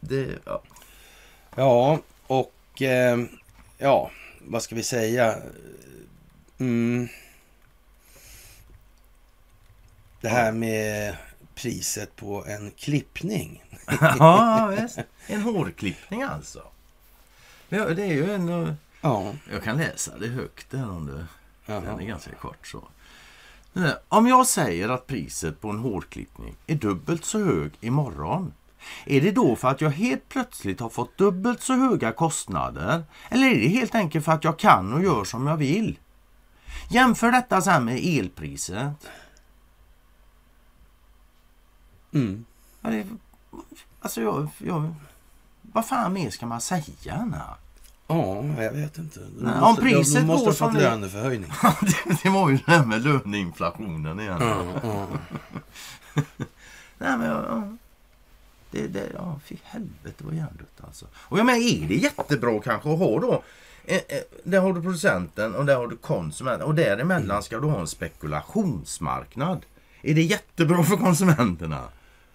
det 0.00 0.28
ja. 0.44 0.62
ja, 1.56 1.98
och... 2.26 2.82
Eh, 2.82 3.18
ja, 3.78 4.10
vad 4.40 4.62
ska 4.62 4.74
vi 4.74 4.82
säga? 4.82 5.34
Mm. 6.58 7.08
Det 10.22 10.28
här 10.28 10.52
med 10.52 11.16
priset 11.54 12.16
på 12.16 12.44
en 12.46 12.70
klippning. 12.70 13.64
ja, 14.00 14.76
visst. 14.80 14.98
En 15.26 15.42
hårklippning 15.42 16.22
alltså. 16.22 16.62
Ja, 17.68 17.84
det 17.84 18.02
är 18.02 18.12
ju 18.12 18.32
en... 18.32 18.76
Ja. 19.00 19.32
Jag 19.52 19.62
kan 19.62 19.76
läsa 19.76 20.18
det 20.18 20.26
högt 20.26 20.70
där 20.70 20.90
om 20.90 21.06
det. 21.06 21.26
Den 21.66 22.00
är 22.00 22.06
ganska 22.06 22.34
kort 22.34 22.66
så. 22.66 22.88
Om 24.08 24.26
jag 24.26 24.46
säger 24.46 24.88
att 24.88 25.06
priset 25.06 25.60
på 25.60 25.70
en 25.70 25.78
hårklippning 25.78 26.56
är 26.66 26.74
dubbelt 26.74 27.24
så 27.24 27.38
hög 27.44 27.72
imorgon 27.80 28.52
är 29.04 29.20
det 29.20 29.30
då 29.30 29.56
för 29.56 29.68
att 29.68 29.80
jag 29.80 29.90
helt 29.90 30.28
plötsligt 30.28 30.80
har 30.80 30.88
fått 30.88 31.18
dubbelt 31.18 31.62
så 31.62 31.72
höga 31.72 32.12
kostnader? 32.12 33.04
Eller 33.28 33.46
är 33.46 33.60
det 33.60 33.68
helt 33.68 33.94
enkelt 33.94 34.24
för 34.24 34.32
att 34.32 34.44
jag 34.44 34.58
kan 34.58 34.92
och 34.92 35.02
gör 35.02 35.24
som 35.24 35.46
jag 35.46 35.56
vill? 35.56 35.98
Jämför 36.90 37.32
detta 37.32 37.60
sen 37.60 37.84
med 37.84 38.00
elpriset. 38.04 39.10
Mm. 42.12 42.44
Ja, 42.80 42.90
det, 42.90 43.06
alltså 44.00 44.22
jag, 44.22 44.48
jag, 44.58 44.94
vad 45.62 45.86
fan 45.86 46.12
mer 46.12 46.30
ska 46.30 46.46
man 46.46 46.60
säga? 46.60 47.14
Anna? 47.14 47.56
Ja, 48.06 48.44
jag 48.62 48.72
vet 48.72 48.98
inte. 48.98 49.20
De 49.20 49.44
Nej, 49.44 49.60
måste, 49.60 49.64
om 49.64 49.76
priset 49.76 50.14
de 50.14 50.26
måste 50.26 50.64
ha 50.64 50.70
fått 50.70 50.82
löneförhöjning. 50.82 51.52
det, 51.80 52.22
det 52.22 52.28
var 52.28 52.50
ju 52.50 52.56
det 52.56 52.72
här 52.72 52.84
med 52.84 53.02
löneinflationen 53.02 54.20
igen. 54.20 54.36
Ja, 54.40 54.64
ja. 54.82 55.06
Nej, 56.98 57.18
men, 57.18 57.22
ja. 57.22 57.76
Det, 58.70 58.86
det, 58.86 59.08
ja, 59.14 59.40
fy 59.44 59.56
helvete 59.64 60.24
vad 60.24 60.34
hjärndött 60.34 60.80
alltså. 60.86 61.06
Och 61.14 61.38
jag 61.38 61.46
menar, 61.46 61.58
är 61.58 61.88
det 61.88 61.94
jättebra 61.94 62.60
kanske 62.60 62.92
att 62.92 62.98
ha 62.98 63.20
då 63.20 63.42
eh, 63.84 63.96
eh, 63.96 64.02
där 64.44 64.60
har 64.60 64.72
du 64.72 64.82
producenten 64.82 65.54
och 65.54 65.66
där 65.66 65.76
har 65.76 65.86
du 65.86 65.96
konsumenten 65.96 66.66
och 66.66 66.74
däremellan 66.74 67.42
ska 67.42 67.60
du 67.60 67.66
ha 67.66 67.80
en 67.80 67.86
spekulationsmarknad. 67.86 69.64
Är 70.02 70.14
det 70.14 70.22
jättebra 70.22 70.84
för 70.84 70.96
konsumenterna? 70.96 71.80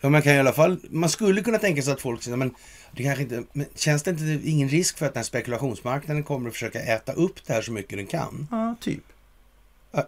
Ja, 0.02 0.10
man 0.10 0.22
kan 0.22 0.34
i 0.34 0.40
alla 0.40 0.54
fall, 0.54 0.80
man 0.90 1.10
skulle 1.10 1.42
kunna 1.42 1.58
tänka 1.58 1.82
sig 1.82 1.94
att 1.94 2.02
folk 2.02 2.24
säger, 2.24 2.38
men 2.38 2.54
det 2.92 3.04
kanske 3.04 3.24
inte, 3.24 3.44
men 3.54 3.66
känns 3.76 4.04
det 4.04 4.12
inte 4.12 4.50
ingen 4.50 4.70
risk 4.70 4.98
för 4.98 5.06
att 5.06 5.14
den 5.14 5.20
här 5.20 5.26
spekulationsmarknaden 5.26 6.24
kommer 6.24 6.50
att 6.50 6.54
försöka 6.54 6.80
äta 6.80 7.14
upp 7.14 7.46
det 7.46 7.54
här 7.54 7.62
så 7.62 7.72
mycket 7.72 7.98
den 7.98 8.08
kan? 8.08 8.48
Ja, 8.52 8.76
typ. 8.82 9.04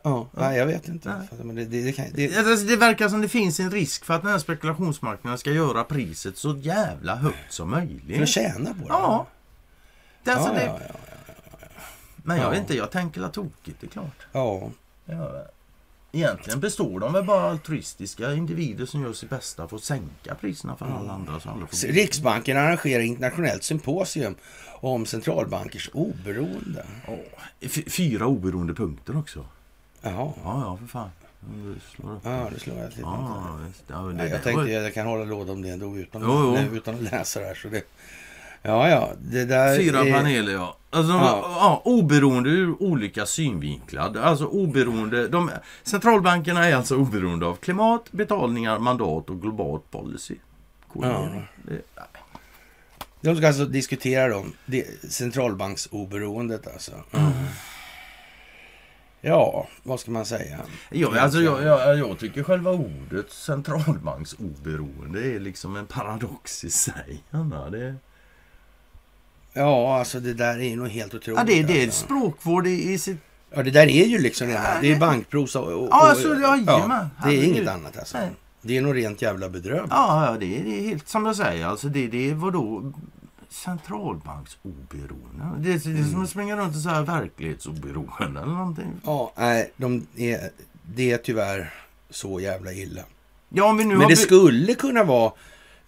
Ja. 0.04 0.28
Nej, 0.32 0.58
jag 0.58 0.66
vet 0.66 0.88
inte. 0.88 1.28
Men 1.44 1.56
det, 1.56 1.66
det, 1.66 1.84
det, 1.84 1.92
kan, 1.92 2.06
det... 2.14 2.38
Alltså, 2.38 2.66
det 2.66 2.76
verkar 2.76 3.10
som 3.10 3.22
det 3.22 3.30
finns 3.30 3.60
en 3.60 3.72
risk 3.72 4.06
för 4.06 4.14
att 4.14 4.22
den 4.22 4.32
här 4.32 4.40
spekulationsmarknaden 4.40 5.38
ska 5.38 5.52
göra 5.52 5.84
priset 5.84 6.38
så 6.38 6.58
jävla 6.58 7.16
högt 7.16 7.54
som 7.54 7.70
möjligt. 7.70 8.16
För 8.16 8.24
att 8.24 8.30
tjäna 8.30 8.74
på 8.74 8.80
det? 8.80 8.86
Ja. 8.90 9.28
Det, 10.24 10.32
alltså, 10.32 10.50
ja, 10.50 10.56
det... 10.56 10.66
ja, 10.66 10.80
ja, 10.90 10.96
Men 12.16 12.38
jag 12.38 12.50
vet 12.50 12.60
inte, 12.60 12.76
jag 12.76 12.92
tänker 12.92 13.22
la 13.22 13.30
tokigt, 13.30 13.82
det 13.82 13.88
är 13.88 13.92
klart. 13.92 14.28
Ja. 14.32 14.70
Egentligen 16.12 16.60
består 16.60 17.00
de 17.00 17.14
väl 17.14 17.24
bara 17.24 17.50
altruistiska 17.50 18.34
individer 18.34 18.86
som 18.86 19.02
gör 19.02 19.14
sitt 19.14 19.30
bästa 19.30 19.68
för 19.68 19.76
att 19.76 19.84
sänka 19.84 20.36
priserna 20.36 20.76
för 20.76 20.86
alla 20.86 21.12
andra. 21.12 21.40
Så 21.40 21.50
alla 21.50 21.66
Riksbanken 21.88 22.58
arrangerar 22.58 23.02
internationellt 23.02 23.64
symposium 23.64 24.36
om 24.82 25.06
centralbankers 25.06 25.90
oberoende. 25.94 26.86
Oh, 27.08 27.70
fyra 27.70 28.28
oberoende 28.28 28.74
punkter 28.74 29.18
också. 29.18 29.46
Jaha. 30.02 30.34
Ja, 30.44 30.62
ja, 30.66 30.78
för 30.78 30.88
fan. 30.88 31.10
Du 31.40 31.76
slår. 31.96 32.20
Ja, 32.24 32.50
du 32.54 32.60
slår 32.60 32.78
jag 32.78 32.90
lite. 32.90 33.02
Ja, 33.02 33.60
ja, 33.88 33.98
det, 33.98 34.28
jag 34.28 34.44
tänkte 34.44 34.72
jag 34.72 34.94
kan 34.94 35.08
hålla 35.08 35.24
låda 35.24 35.52
om 35.52 35.62
det 35.62 35.70
ändå 35.70 35.98
utan, 35.98 36.22
jo, 36.22 36.58
jo. 36.70 36.76
utan 36.76 36.96
att 36.96 37.02
läsa 37.02 37.40
det 37.40 37.46
här. 37.46 37.56
Så 37.56 37.68
det, 37.68 37.84
ja, 38.62 38.90
ja, 38.90 39.10
det 39.20 39.46
där 39.46 39.78
Fyra 39.78 40.00
är... 40.00 40.14
paneler, 40.14 40.54
ja. 40.54 40.78
Alltså, 40.90 41.14
ja. 41.14 41.42
ja. 41.44 41.82
oberoende 41.86 42.50
ur 42.50 42.84
olika 42.84 43.26
synvinklar. 43.26 44.18
Alltså 44.18 44.46
oberoende. 44.46 45.28
De, 45.28 45.52
centralbankerna 45.84 46.66
är 46.66 46.76
alltså 46.76 46.96
oberoende 46.96 47.46
av 47.46 47.56
klimat, 47.56 48.12
betalningar, 48.12 48.80
mandat 48.80 49.30
och 49.30 49.42
globalt 49.42 49.92
policy. 49.92 50.36
Ja. 50.94 51.30
Det, 51.64 51.82
de 53.22 53.36
ska 53.36 53.48
alltså 53.48 53.66
diskutera 53.66 54.28
dem, 54.28 54.54
centralbanksoberoendet 55.10 56.68
alltså. 56.68 56.92
Mm. 57.12 57.32
Ja, 59.22 59.68
vad 59.84 60.00
ska 60.00 60.12
man 60.12 60.26
säga? 60.26 60.60
Ja, 60.90 61.20
alltså, 61.20 61.42
jag, 61.42 61.64
jag, 61.64 61.98
jag 61.98 62.20
tycker 62.20 62.44
själva 62.44 62.72
ordet 62.72 63.32
centralbanksoberoende 63.32 65.36
är 65.36 65.40
liksom 65.40 65.76
en 65.76 65.86
paradox 65.86 66.64
i 66.64 66.70
sig. 66.70 67.24
Anna, 67.32 67.70
det... 67.70 67.96
Ja, 69.54 70.00
alltså 70.00 70.20
det 70.20 70.34
där 70.34 70.62
är 70.62 70.76
nog 70.76 70.88
helt 70.88 71.14
otroligt. 71.14 71.40
Ja, 71.40 71.44
det, 71.44 71.64
det 71.64 71.80
är 71.80 71.84
alltså. 71.84 72.06
språkvård 72.06 72.68
i, 72.68 72.92
i 72.92 72.98
sitt... 72.98 73.18
Ja, 73.56 73.64
det 73.64 73.72
där 73.72 73.88
är 73.88 74.06
ju 74.06 74.20
liksom 74.20 74.48
det. 74.48 74.62
Det 74.82 74.92
är 74.92 75.00
bankprosa 75.00 75.60
och... 75.60 75.84
och, 75.84 75.88
ja, 75.92 76.10
alltså, 76.10 76.28
ja, 76.28 76.58
ja, 76.68 77.10
det 77.24 77.30
är 77.30 77.44
inget 77.44 77.68
annat 77.68 77.98
alltså. 77.98 78.18
Nej. 78.18 78.30
Det 78.62 78.78
är 78.78 78.82
nog 78.82 78.96
rent 78.96 79.22
jävla 79.22 79.50
bedrövligt. 79.50 79.92
Ja, 79.92 80.26
ja 80.26 80.38
det, 80.40 80.60
är, 80.60 80.64
det 80.64 80.80
är 80.80 80.82
helt 80.82 81.08
som 81.08 81.26
jag 81.26 81.36
säger. 81.36 81.66
Alltså 81.66 81.88
det, 81.88 82.08
det 82.08 82.30
är 82.30 82.34
vadå? 82.34 82.94
centralbanksoberoende. 83.50 85.44
Det, 85.58 85.70
är, 85.70 85.74
det 85.74 85.76
är 85.76 85.80
som 85.80 85.94
mm. 85.94 86.24
att 86.24 86.30
springa 86.30 86.58
runt 86.58 86.76
och 86.76 86.82
säga 86.82 87.02
verklighetsoberoende 87.02 88.42
eller 88.42 88.54
någonting. 88.54 88.92
Ja, 89.06 89.34
nej, 89.38 89.72
de 89.78 90.08
är, 90.18 90.50
det 90.84 91.12
är 91.12 91.18
tyvärr 91.18 91.74
så 92.10 92.40
jävla 92.40 92.74
illa. 92.74 93.02
Ja, 93.50 93.74
men 93.74 93.98
men 93.98 94.08
det 94.08 94.16
skulle 94.16 94.74
kunna 94.74 95.04
vara 95.04 95.32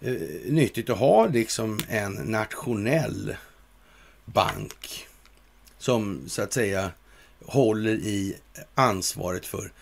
eh, 0.00 0.12
nyttigt 0.48 0.90
att 0.90 0.98
ha 0.98 1.26
liksom 1.26 1.78
en 1.88 2.12
nationell 2.12 3.36
bank 4.24 5.08
som 5.78 6.20
så 6.26 6.42
att 6.42 6.52
säga 6.52 6.90
håller 7.46 7.94
i 7.94 8.36
ansvaret 8.74 9.46
för 9.46 9.72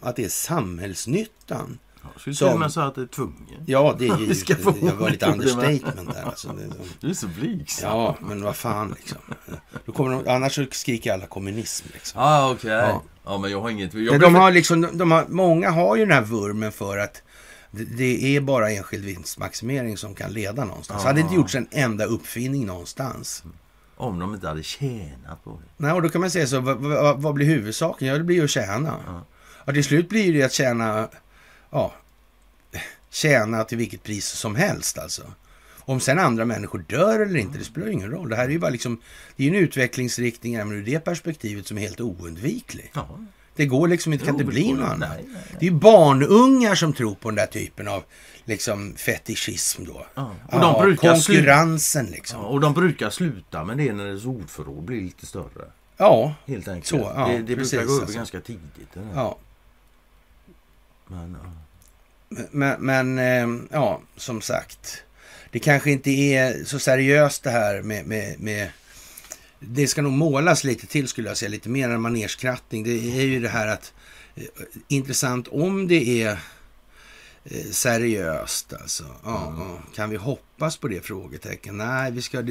att 0.00 0.16
det 0.16 0.24
är 0.24 0.28
samhällsnyttan 0.28 1.78
jag 2.12 2.20
skulle 2.20 2.36
som, 2.36 2.48
till 2.48 2.54
och 2.54 2.60
med 2.60 2.72
säga 2.72 2.86
att 2.86 2.94
det 2.94 3.02
är 3.02 3.06
tvungen. 3.06 3.64
Ja, 3.66 3.96
det 3.98 4.08
är 4.08 4.18
ju... 4.20 4.26
det 4.26 4.86
jag 4.86 4.94
var 4.94 5.10
lite 5.10 5.26
understatement 5.32 6.14
där. 6.14 6.22
Alltså, 6.22 6.48
det, 6.48 6.72
du 7.00 7.10
är 7.10 7.14
så 7.14 7.26
blygsam. 7.26 7.90
Ja, 7.90 8.16
men 8.20 8.42
vad 8.42 8.56
fan 8.56 8.94
liksom. 8.98 9.18
Då 9.84 9.92
kommer 9.92 10.10
de, 10.10 10.30
annars 10.30 10.58
skriker 10.70 11.12
alla 11.12 11.26
kommunism. 11.26 11.86
Liksom. 11.92 12.20
Ah. 12.20 12.50
Okay. 12.50 12.70
Ja. 12.70 13.02
ja. 13.24 13.38
men 13.38 13.50
jag 13.50 13.60
har 13.60 13.70
inget... 13.70 13.94
Jag 13.94 14.20
de 14.20 14.34
har 14.34 14.52
liksom, 14.52 14.88
de 14.92 15.10
har, 15.10 15.26
många 15.28 15.70
har 15.70 15.96
ju 15.96 16.06
den 16.06 16.14
här 16.14 16.24
vurmen 16.24 16.72
för 16.72 16.98
att 16.98 17.22
det, 17.70 17.84
det 17.84 18.36
är 18.36 18.40
bara 18.40 18.70
enskild 18.70 19.04
vinstmaximering 19.04 19.96
som 19.96 20.14
kan 20.14 20.32
leda 20.32 20.64
någonstans. 20.64 21.02
Det 21.02 21.08
hade 21.08 21.20
inte 21.20 21.34
gjorts 21.34 21.54
en 21.54 21.68
enda 21.70 22.04
uppfinning 22.04 22.66
någonstans. 22.66 23.44
Om 23.96 24.18
de 24.18 24.34
inte 24.34 24.48
hade 24.48 24.62
tjänat 24.62 25.44
på 25.44 25.50
det. 25.50 25.68
Nej, 25.76 25.92
och 25.92 26.02
då 26.02 26.08
kan 26.08 26.20
man 26.20 26.30
säga 26.30 26.46
så, 26.46 26.60
vad, 26.60 26.76
vad, 26.76 27.22
vad 27.22 27.34
blir 27.34 27.46
huvudsaken? 27.46 28.08
Ja, 28.08 28.18
det 28.18 28.24
blir 28.24 28.36
ju 28.36 28.44
att 28.44 28.50
tjäna. 28.50 28.96
Ja. 29.06 29.24
Ja, 29.64 29.72
till 29.72 29.84
slut 29.84 30.08
blir 30.08 30.32
det 30.32 30.42
att 30.42 30.52
tjäna 30.52 31.08
ja, 31.70 31.94
tjäna 33.10 33.64
till 33.64 33.78
vilket 33.78 34.02
pris 34.02 34.26
som 34.26 34.54
helst 34.54 34.98
alltså. 34.98 35.22
Om 35.86 36.00
sen 36.00 36.18
andra 36.18 36.44
människor 36.44 36.84
dör 36.88 37.20
eller 37.20 37.36
inte, 37.36 37.58
det 37.58 37.64
spelar 37.64 37.88
ingen 37.88 38.10
roll. 38.10 38.28
Det 38.28 38.36
här 38.36 38.44
är 38.44 38.48
ju 38.48 38.58
bara 38.58 38.70
liksom, 38.70 39.00
det 39.36 39.44
är 39.44 39.48
en 39.48 39.54
utvecklingsriktning 39.54 40.54
även 40.54 40.72
ur 40.72 40.84
det 40.84 41.00
perspektivet 41.00 41.66
som 41.66 41.78
är 41.78 41.82
helt 41.82 42.00
oundviklig. 42.00 42.90
Ja. 42.94 43.18
Det 43.56 43.66
går 43.66 43.88
liksom 43.88 44.12
inte, 44.12 44.24
kan 44.24 44.34
inte 44.34 44.44
bli 44.44 44.72
något 44.72 44.88
annat. 44.88 44.98
Nej, 44.98 45.24
nej, 45.26 45.34
nej. 45.34 45.56
Det 45.60 45.66
är 45.66 45.70
ju 45.70 45.76
barnungar 45.76 46.74
som 46.74 46.92
tror 46.92 47.14
på 47.14 47.28
den 47.30 47.36
där 47.36 47.46
typen 47.46 47.88
av 47.88 48.04
liksom 48.44 48.94
fetischism 48.96 49.84
då. 49.84 50.06
Ja. 50.14 50.34
Och 50.52 50.60
de 50.60 50.82
brukar 50.82 51.12
konkurrensen 51.12 52.06
liksom. 52.06 52.40
Ja, 52.40 52.46
och 52.46 52.60
de 52.60 52.74
brukar 52.74 53.10
sluta 53.10 53.64
med 53.64 53.76
det 53.76 53.92
när 53.92 54.04
deras 54.04 54.24
ordförråd 54.24 54.84
blir 54.84 55.00
lite 55.00 55.26
större. 55.26 55.64
Ja, 55.96 56.34
helt 56.46 56.68
enkelt. 56.68 56.86
Så, 56.86 57.12
ja, 57.16 57.28
det, 57.28 57.38
det 57.38 57.56
brukar 57.56 57.84
gå 57.84 57.92
över 57.92 58.00
alltså. 58.00 58.16
ganska 58.16 58.40
tidigt. 58.40 58.96
Ja. 59.14 59.38
Men, 61.06 61.36
men, 62.50 62.80
men 62.80 63.18
eh, 63.18 63.64
ja, 63.72 64.00
som 64.16 64.40
sagt. 64.40 65.02
Det 65.50 65.58
kanske 65.58 65.90
inte 65.90 66.10
är 66.10 66.64
så 66.64 66.78
seriöst 66.78 67.42
det 67.42 67.50
här 67.50 67.82
med, 67.82 68.06
med, 68.06 68.40
med 68.40 68.68
det 69.68 69.86
ska 69.86 70.02
nog 70.02 70.12
målas 70.12 70.64
lite 70.64 70.86
till 70.86 71.08
skulle 71.08 71.28
jag 71.28 71.36
säga, 71.36 71.48
lite 71.48 71.68
mer 71.68 71.90
än 71.90 72.00
manerskrattning. 72.00 72.84
Det 72.84 73.20
är 73.20 73.22
ju 73.22 73.40
det 73.40 73.48
här 73.48 73.66
att 73.66 73.92
eh, 74.34 74.44
intressant 74.88 75.48
om 75.48 75.88
det 75.88 76.22
är 76.22 76.38
eh, 77.44 77.66
seriöst 77.70 78.72
alltså. 78.72 79.04
Ja, 79.24 79.48
mm. 79.48 79.76
Kan 79.94 80.10
vi 80.10 80.16
hoppas 80.16 80.76
på 80.76 80.88
det? 80.88 81.00
Frågetecken. 81.00 81.76
Nej, 81.76 82.12
vi 82.12 82.22
ska 82.22 82.44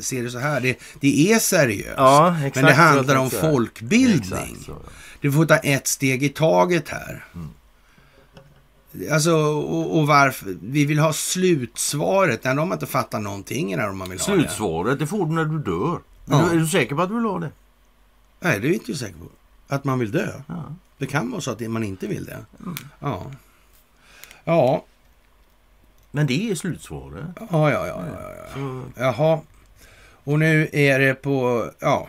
se 0.00 0.22
det 0.22 0.30
så 0.30 0.38
här. 0.38 0.60
Det, 0.60 0.78
det 1.00 1.32
är 1.32 1.38
seriöst. 1.38 1.94
Ja, 1.96 2.36
men 2.54 2.64
det 2.64 2.72
handlar 2.72 3.16
om 3.16 3.30
folkbildning. 3.30 4.56
Du 5.20 5.32
får 5.32 5.46
ta 5.46 5.56
ett 5.56 5.86
steg 5.86 6.22
i 6.22 6.28
taget 6.28 6.88
här. 6.88 7.24
Mm. 7.34 7.48
Alltså, 9.12 9.34
och, 9.34 9.98
och, 9.98 10.06
varför? 10.06 10.56
Vi 10.62 10.84
vill 10.84 10.98
ha 10.98 11.12
slutsvaret. 11.12 12.44
Nej, 12.44 12.54
de 12.54 12.68
har 12.68 12.76
inte 12.76 12.86
fattat 12.86 13.22
någonting 13.22 13.76
när 13.76 13.86
de 13.86 14.10
vill 14.10 14.18
Slutsvaret, 14.18 14.98
det. 14.98 15.04
det 15.04 15.06
får 15.06 15.26
du 15.26 15.32
när 15.32 15.44
du 15.44 15.58
dör. 15.58 16.00
Ja. 16.24 16.50
Är 16.50 16.56
du 16.56 16.66
säker 16.66 16.94
på 16.94 17.02
att 17.02 17.08
du 17.08 17.14
vill 17.14 17.24
ha 17.24 17.38
det? 17.38 17.50
Nej, 18.40 18.60
det 18.60 18.68
är 18.68 18.72
inte 18.72 18.90
jag 18.90 18.98
säker 18.98 19.18
på. 19.18 19.26
Att 19.68 19.84
man 19.84 19.98
vill 19.98 20.10
dö. 20.10 20.32
Ja. 20.46 20.74
Det 20.98 21.06
kan 21.06 21.30
vara 21.30 21.40
så 21.40 21.50
att 21.50 21.60
man 21.60 21.84
inte 21.84 22.06
vill 22.06 22.24
det. 22.24 22.44
Mm. 22.60 22.76
Ja. 23.00 23.30
Ja. 24.44 24.84
Men 26.10 26.26
det 26.26 26.50
är 26.50 26.54
slutsvaret. 26.54 27.24
Ja, 27.36 27.46
ja, 27.50 27.86
ja. 27.86 27.86
ja, 27.86 28.34
ja. 28.36 28.54
Så... 28.54 28.84
Jaha. 28.96 29.40
Och 30.24 30.38
nu 30.38 30.68
är 30.72 30.98
det 30.98 31.14
på, 31.14 31.70
ja, 31.78 32.08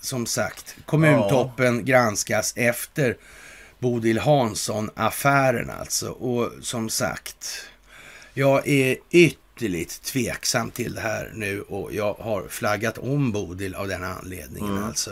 som 0.00 0.26
sagt, 0.26 0.76
kommuntoppen 0.86 1.76
ja. 1.76 1.82
granskas 1.82 2.52
efter 2.56 3.16
Bodil 3.78 4.18
Hansson-affären 4.18 5.70
alltså. 5.70 6.10
Och 6.10 6.52
som 6.60 6.88
sagt, 6.88 7.66
jag 8.34 8.68
är 8.68 8.96
ytterligt 9.56 10.02
tveksam 10.02 10.70
till 10.70 10.94
det 10.94 11.00
här 11.00 11.30
nu 11.34 11.62
och 11.62 11.94
jag 11.94 12.14
har 12.14 12.48
flaggat 12.48 12.98
om 12.98 13.32
Bodil 13.32 13.74
av 13.74 13.88
den 13.88 14.04
anledningen. 14.04 14.70
Mm. 14.70 14.84
Alltså. 14.84 15.10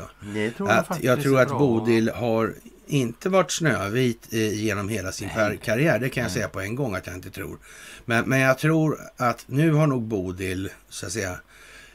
Tror 0.57 0.71
att 0.71 0.87
jag, 0.89 1.05
jag 1.05 1.23
tror 1.23 1.41
att 1.41 1.49
Bodil 1.49 2.11
har 2.15 2.55
inte 2.87 3.29
varit 3.29 3.51
snövit 3.51 4.29
eh, 4.33 4.55
genom 4.55 4.89
hela 4.89 5.13
sin 5.13 5.29
Nej. 5.37 5.61
karriär. 5.65 5.99
Det 5.99 6.09
kan 6.09 6.23
jag 6.23 6.29
Nej. 6.29 6.35
säga 6.35 6.49
på 6.49 6.61
en 6.61 6.75
gång 6.75 6.95
att 6.95 7.07
jag 7.07 7.17
inte 7.17 7.31
tror. 7.31 7.59
Men, 8.05 8.29
men 8.29 8.41
jag 8.41 8.59
tror 8.59 8.99
att 9.17 9.45
nu 9.47 9.73
har 9.73 9.87
nog 9.87 10.03
Bodil, 10.03 10.71
så 10.89 11.07
att 11.07 11.13
säga, 11.13 11.37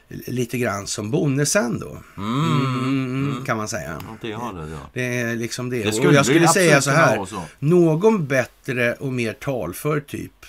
lite 0.08 0.58
grann 0.58 0.86
som 0.86 1.10
Bonnesen 1.10 1.80
då. 1.80 1.98
Mm. 2.16 2.44
Mm, 2.44 3.30
mm. 3.30 3.44
kan 3.44 3.56
man 3.56 3.68
säga. 3.68 4.02
Det, 4.20 4.26
det, 4.26 4.32
ja. 4.32 4.90
det 4.92 5.20
är 5.20 5.36
liksom 5.36 5.70
det. 5.70 5.82
det 5.82 5.92
skulle 5.92 6.08
och 6.08 6.14
jag 6.14 6.26
skulle 6.26 6.48
säga 6.48 6.82
så 6.82 6.90
här. 6.90 7.24
Så. 7.24 7.42
Någon 7.58 8.26
bättre 8.26 8.94
och 8.94 9.12
mer 9.12 9.32
talför 9.32 10.00
typ 10.00 10.46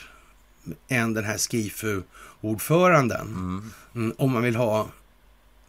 än 0.88 1.14
den 1.14 1.24
här 1.24 1.38
Skifu-ordföranden. 1.38 3.28
Mm. 3.28 3.72
mm. 3.96 4.16
om 4.18 4.32
man 4.32 4.44
vill 4.44 4.56
ha, 4.56 4.88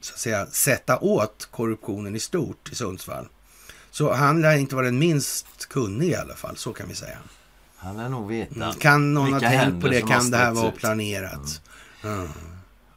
så 0.00 0.14
att 0.14 0.20
säga, 0.20 0.46
sätta 0.46 0.98
åt 0.98 1.48
korruptionen 1.50 2.16
i 2.16 2.20
stort 2.20 2.72
i 2.72 2.74
Sundsvall. 2.74 3.28
Så 3.90 4.12
han 4.12 4.40
lär 4.40 4.56
inte 4.56 4.74
vara 4.74 4.86
den 4.86 4.98
minst 4.98 5.68
kunnig 5.68 6.08
i 6.08 6.14
alla 6.14 6.34
fall, 6.34 6.56
så 6.56 6.72
kan 6.72 6.88
vi 6.88 6.94
säga. 6.94 7.18
Han 7.76 7.96
lär 7.96 8.08
nog 8.08 8.28
veta. 8.28 8.54
Mm. 8.54 8.74
Kan 8.74 9.14
någon 9.14 9.32
ha 9.32 9.40
tänkt 9.40 9.82
på 9.82 9.88
det? 9.88 10.00
Kan 10.00 10.30
det 10.30 10.36
här 10.36 10.52
vara 10.52 10.70
planerat? 10.70 11.60
Mm. 12.04 12.18
Mm. 12.18 12.28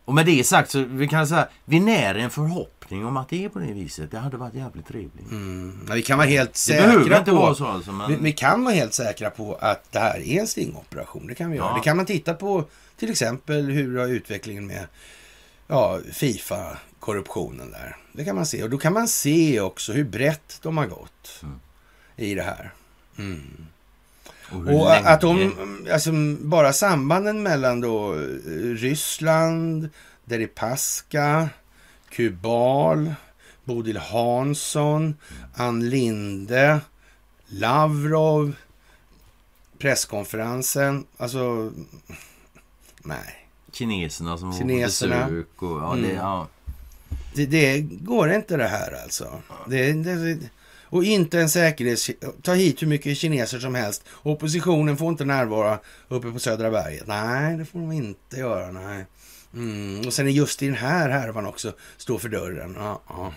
Och 0.05 0.13
med 0.13 0.25
det 0.25 0.43
sagt 0.43 0.71
så 0.71 0.83
vi 0.83 1.07
kan 1.07 1.27
säga 1.27 1.47
vi 1.65 1.79
när 1.79 2.15
en 2.15 2.29
förhoppning 2.29 2.80
om 2.99 3.17
att 3.17 3.29
det 3.29 3.45
är 3.45 3.49
på 3.49 3.59
det 3.59 3.73
viset. 3.73 4.11
Det 4.11 4.17
hade 4.17 4.37
varit 4.37 4.53
jävligt 4.53 4.87
trevligt. 4.87 5.31
Mm. 5.31 5.89
vi 5.93 6.01
kan 6.01 6.17
vara 6.17 6.27
helt 6.27 6.55
säkra 6.55 7.23
på 7.23 7.55
så 7.55 7.65
alltså, 7.65 7.91
men... 7.91 8.11
vi, 8.11 8.17
vi, 8.21 8.31
kan 8.31 8.63
vara 8.63 8.73
helt 8.73 8.93
säkra 8.93 9.29
på 9.29 9.55
att 9.55 9.91
det 9.91 9.99
här 9.99 10.19
är 10.19 10.39
en 10.39 10.47
stingoperation. 10.47 11.27
Det 11.27 11.35
kan 11.35 11.51
vi 11.51 11.57
göra. 11.57 11.73
Det 11.73 11.81
kan 11.81 11.97
man 11.97 12.05
titta 12.05 12.33
på 12.33 12.65
till 12.97 13.11
exempel 13.11 13.69
hur 13.69 13.97
har 13.97 14.07
utvecklingen 14.07 14.67
med 14.67 14.87
ja, 15.67 15.99
Fifa-korruptionen 16.11 17.71
där. 17.71 17.97
Det 18.11 18.25
kan 18.25 18.35
man 18.35 18.45
se. 18.45 18.63
Och 18.63 18.69
då 18.69 18.77
kan 18.77 18.93
man 18.93 19.07
se 19.07 19.59
också 19.59 19.93
hur 19.93 20.03
brett 20.03 20.59
de 20.61 20.77
har 20.77 20.85
gått 20.85 21.39
mm. 21.43 21.59
i 22.15 22.35
det 22.35 22.43
här. 22.43 22.73
Mm. 23.17 23.67
Och, 24.51 24.81
och 24.81 24.93
att 24.93 25.21
de, 25.21 25.55
alltså 25.91 26.11
bara 26.39 26.73
sambanden 26.73 27.43
mellan 27.43 27.81
då 27.81 28.13
eh, 28.13 28.19
Ryssland, 28.75 29.89
Deripaska, 30.25 31.49
Kubal, 32.11 33.13
Bodil 33.63 33.97
Hansson, 33.97 35.15
Ann 35.53 35.89
Linde, 35.89 36.79
Lavrov, 37.47 38.55
presskonferensen. 39.77 41.05
Alltså, 41.17 41.71
nej. 43.03 43.47
Kineserna 43.71 44.37
som 44.37 44.53
Kineserna. 44.53 45.25
på 45.25 45.31
besök. 45.31 45.61
Och, 45.61 45.81
ja, 45.81 45.93
mm. 45.93 46.09
det, 46.09 46.13
ja. 46.13 46.47
Det, 47.33 47.45
det, 47.45 47.81
går 47.81 48.31
inte 48.31 48.57
det 48.57 48.67
här 48.67 49.03
alltså. 49.03 49.41
Det, 49.67 49.93
det, 49.93 50.37
och 50.83 51.03
inte 51.03 51.39
en 51.39 51.49
säkerhets... 51.49 52.09
Ta 52.41 52.53
hit 52.53 52.81
hur 52.81 52.87
mycket 52.87 53.17
kineser 53.17 53.59
som 53.59 53.75
helst. 53.75 54.03
Oppositionen 54.23 54.97
får 54.97 55.09
inte 55.09 55.25
närvara 55.25 55.79
uppe 56.07 56.31
på 56.31 56.39
Södra 56.39 56.71
berget. 56.71 57.07
Nej, 57.07 57.57
det 57.57 57.65
får 57.65 57.79
de 57.79 57.91
inte 57.91 58.37
göra. 58.37 58.71
Nej. 58.71 59.05
Mm. 59.53 60.07
Och 60.07 60.13
sen 60.13 60.27
är 60.27 60.31
just 60.31 60.63
i 60.63 60.65
den 60.65 60.75
här 60.75 61.09
härvan 61.09 61.45
också 61.45 61.73
står 61.97 62.17
för 62.17 62.29
dörren. 62.29 62.75
Ja, 62.79 63.01
ja. 63.09 63.33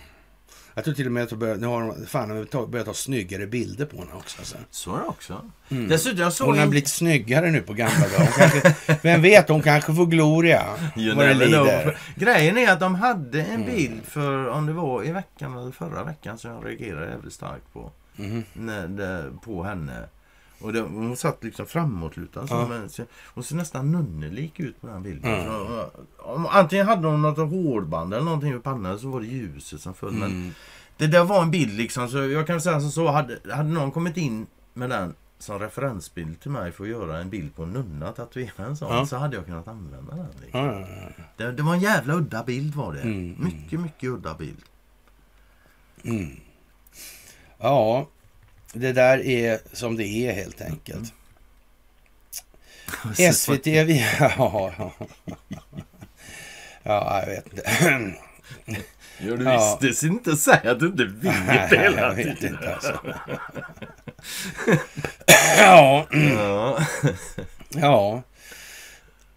Jag 0.75 0.83
tror 0.83 0.93
till 0.93 1.05
och 1.05 1.11
med 1.11 1.23
att 1.23 1.31
börjat, 1.31 1.59
nu 1.59 1.67
har 1.67 1.81
de 1.81 2.05
fan 2.05 2.47
börjat 2.71 2.85
ta 2.85 2.93
snyggare 2.93 3.47
bilder 3.47 3.85
på 3.85 3.97
henne 3.97 4.13
också. 4.13 4.39
Alltså. 4.39 4.57
Så 4.69 4.95
är 4.95 4.99
det 4.99 5.05
också. 5.05 5.51
Mm. 5.69 5.87
Dessutom, 5.87 6.19
jag 6.19 6.33
såg 6.33 6.47
hon 6.47 6.59
har 6.59 6.67
blivit 6.67 6.87
snyggare 6.87 7.51
nu 7.51 7.61
på 7.61 7.73
gamla 7.73 8.07
dagar. 8.07 9.01
vem 9.03 9.21
vet, 9.21 9.49
hon 9.49 9.61
kanske 9.61 9.93
får 9.93 10.05
gloria. 10.05 10.65
Vad 11.15 11.25
det 11.25 11.33
lider. 11.33 11.97
Grejen 12.15 12.57
är 12.57 12.71
att 12.71 12.79
de 12.79 12.95
hade 12.95 13.41
en 13.41 13.61
mm. 13.61 13.75
bild 13.75 14.05
för, 14.05 14.47
om 14.47 14.65
det 14.65 14.73
var 14.73 15.03
i 15.03 15.11
veckan 15.11 15.57
eller 15.57 15.71
förra 15.71 16.03
veckan, 16.03 16.37
som 16.37 16.51
jag 16.51 16.65
reagerade 16.65 17.11
jävligt 17.11 17.33
starkt 17.33 17.73
på. 17.73 17.91
Mm. 18.17 18.43
När 18.53 19.31
på 19.43 19.63
henne. 19.63 20.03
Och 20.59 20.73
det, 20.73 20.81
hon 20.81 21.17
satt 21.17 21.43
liksom 21.43 21.65
framåtlutad. 21.65 22.45
Ja. 22.49 22.69
hon 23.33 23.43
ser 23.43 23.55
nästan 23.55 23.91
nunnelik 23.91 24.59
ut 24.59 24.81
på 24.81 24.87
den 24.87 25.03
bilden. 25.03 25.33
Mm. 25.33 25.47
Så, 25.47 25.89
antingen 26.51 26.87
hade 26.87 27.07
hon 27.07 27.21
något 27.21 27.37
hårdband 27.37 28.13
eller 28.13 28.25
någonting 28.25 28.53
vid 28.53 28.63
pannan 28.63 28.99
så 28.99 29.07
var 29.07 29.21
det 29.21 29.27
ljuset 29.27 29.81
som 29.81 29.93
föll. 29.93 30.15
Mm. 30.15 30.19
Men 30.19 30.55
det 30.97 31.07
där 31.07 31.23
var 31.23 31.41
en 31.41 31.51
bild 31.51 31.73
liksom. 31.73 32.07
Så 32.07 32.17
jag 32.17 32.47
kan 32.47 32.61
säga 32.61 32.81
så, 32.81 32.89
så 32.89 33.07
hade, 33.07 33.39
hade 33.53 33.69
någon 33.69 33.91
kommit 33.91 34.17
in 34.17 34.47
med 34.73 34.89
den 34.89 35.13
som 35.39 35.59
referensbild 35.59 36.39
till 36.39 36.51
mig 36.51 36.71
för 36.71 36.83
att 36.83 36.89
göra 36.89 37.17
en 37.17 37.29
bild 37.29 37.55
på 37.55 37.63
en 37.63 37.73
nunna, 37.73 38.11
tatuera 38.11 38.65
en 38.65 38.77
sån, 38.77 38.93
ja. 38.93 39.05
så 39.05 39.17
hade 39.17 39.35
jag 39.35 39.45
kunnat 39.45 39.67
använda 39.67 40.15
den. 40.15 40.27
Liksom. 40.41 40.65
Ja, 40.65 40.87
det, 41.37 41.51
det, 41.51 41.63
var 41.63 41.73
en 41.73 41.79
jävla 41.79 42.13
udda 42.13 42.43
bild 42.43 42.75
var 42.75 42.93
det. 42.93 43.01
Mm, 43.01 43.35
mycket, 43.39 43.79
mycket 43.79 44.09
udda 44.09 44.33
bild. 44.33 44.63
Mm. 46.03 46.39
Ja, 47.57 48.07
det 48.75 48.91
där 48.93 49.25
är 49.25 49.59
som 49.73 49.95
det 49.97 50.07
är 50.07 50.33
helt 50.33 50.61
enkelt. 50.61 51.13
Mm. 53.19 53.33
SVT, 53.33 53.67
ja, 53.67 54.91
ja, 56.83 57.19
jag 57.19 57.25
vet 57.25 57.45
inte. 57.45 57.63
Ja, 59.17 59.35
du 59.35 59.43
ja. 59.43 59.79
visste 59.81 60.07
inte 60.07 60.35
säga 60.35 60.71
att 60.71 60.79
du 60.79 60.87
inte 60.87 61.05
vet 61.05 61.69
det 61.69 61.79
hela 61.79 62.01
jag 62.01 62.15
vet 62.15 62.43
Inte, 62.43 62.73
alltså. 62.73 62.99
ja. 65.57 66.07
ja. 66.11 66.79
ja. 67.69 68.23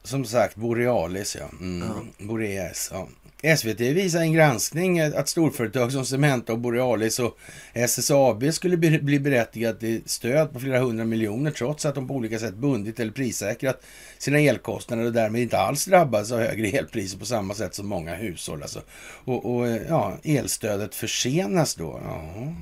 Som 0.02 0.24
sagt, 0.24 0.56
Borealis 0.56 1.36
ja. 1.36 1.48
Mm. 1.60 1.88
ja. 1.88 2.24
Boreas, 2.26 2.90
ja. 2.92 3.08
SVT 3.42 3.80
visar 3.80 4.20
en 4.20 4.32
granskning 4.32 5.00
att 5.00 5.28
storföretag 5.28 5.92
som 5.92 6.04
Cementa 6.04 6.52
och 6.52 6.58
Borealis 6.58 7.18
och 7.18 7.38
SSAB 7.72 8.52
skulle 8.52 8.76
bli 8.76 9.20
berättigade 9.20 9.78
till 9.78 10.02
stöd 10.06 10.52
på 10.52 10.60
flera 10.60 10.78
hundra 10.78 11.04
miljoner 11.04 11.50
trots 11.50 11.86
att 11.86 11.94
de 11.94 12.08
på 12.08 12.14
olika 12.14 12.38
sätt 12.38 12.54
bundit 12.54 13.00
eller 13.00 13.12
prissäkrat 13.12 13.82
sina 14.18 14.38
elkostnader 14.38 15.04
och 15.04 15.12
därmed 15.12 15.42
inte 15.42 15.58
alls 15.58 15.84
drabbas 15.84 16.32
av 16.32 16.38
högre 16.38 16.68
elpriser 16.68 17.18
på 17.18 17.26
samma 17.26 17.54
sätt 17.54 17.74
som 17.74 17.86
många 17.86 18.14
hushåll. 18.14 18.62
Alltså. 18.62 18.82
Och, 19.24 19.56
och 19.56 19.68
ja, 19.88 20.18
elstödet 20.24 20.94
försenas 20.94 21.74
då. 21.74 22.00
Ja. 22.04 22.54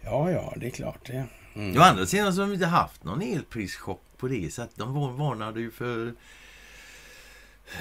ja, 0.00 0.30
ja, 0.30 0.54
det 0.56 0.66
är 0.66 0.70
klart 0.70 1.06
det. 1.06 1.24
Mm. 1.54 1.78
Å 1.78 1.82
andra 1.82 2.06
sidan 2.06 2.34
så 2.34 2.40
har 2.40 2.46
de 2.46 2.54
inte 2.54 2.66
haft 2.66 3.04
någon 3.04 3.22
elprischock 3.22 4.02
på 4.16 4.28
det 4.28 4.52
sättet. 4.52 4.76
De 4.76 5.16
varnade 5.16 5.60
ju 5.60 5.70
för 5.70 6.14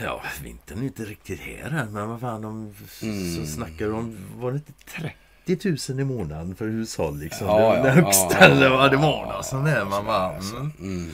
Ja, 0.04 0.22
vintern 0.44 0.80
är 0.80 0.84
inte 0.84 1.04
riktigt 1.04 1.40
här 1.40 1.80
än, 1.80 1.94
men 1.94 2.10
vad 2.10 2.22
fan, 2.22 2.42
de 2.42 2.76
mm. 3.02 3.36
så 3.36 3.52
snackar 3.52 3.94
om, 3.94 4.18
var 4.36 4.52
det 4.52 4.58
inte 4.58 4.74
30 5.48 5.94
000 5.94 6.00
i 6.00 6.04
månaden 6.04 6.56
för 6.56 6.68
hushåll 6.68 7.20
liksom? 7.20 7.48
Ja, 7.48 7.74
det, 7.84 7.88
ja, 7.88 7.94
högsta 7.94 8.28
ja, 8.32 8.38
eller 8.38 8.70
vad 8.70 8.92
det 8.92 8.98
var 8.98 9.34
då, 9.38 9.44
sån 9.44 9.64
där 9.64 9.86
man 9.86 10.06
bara, 10.06 10.36
alltså, 10.36 10.56
mm. 10.56 10.72
Mm. 10.80 11.12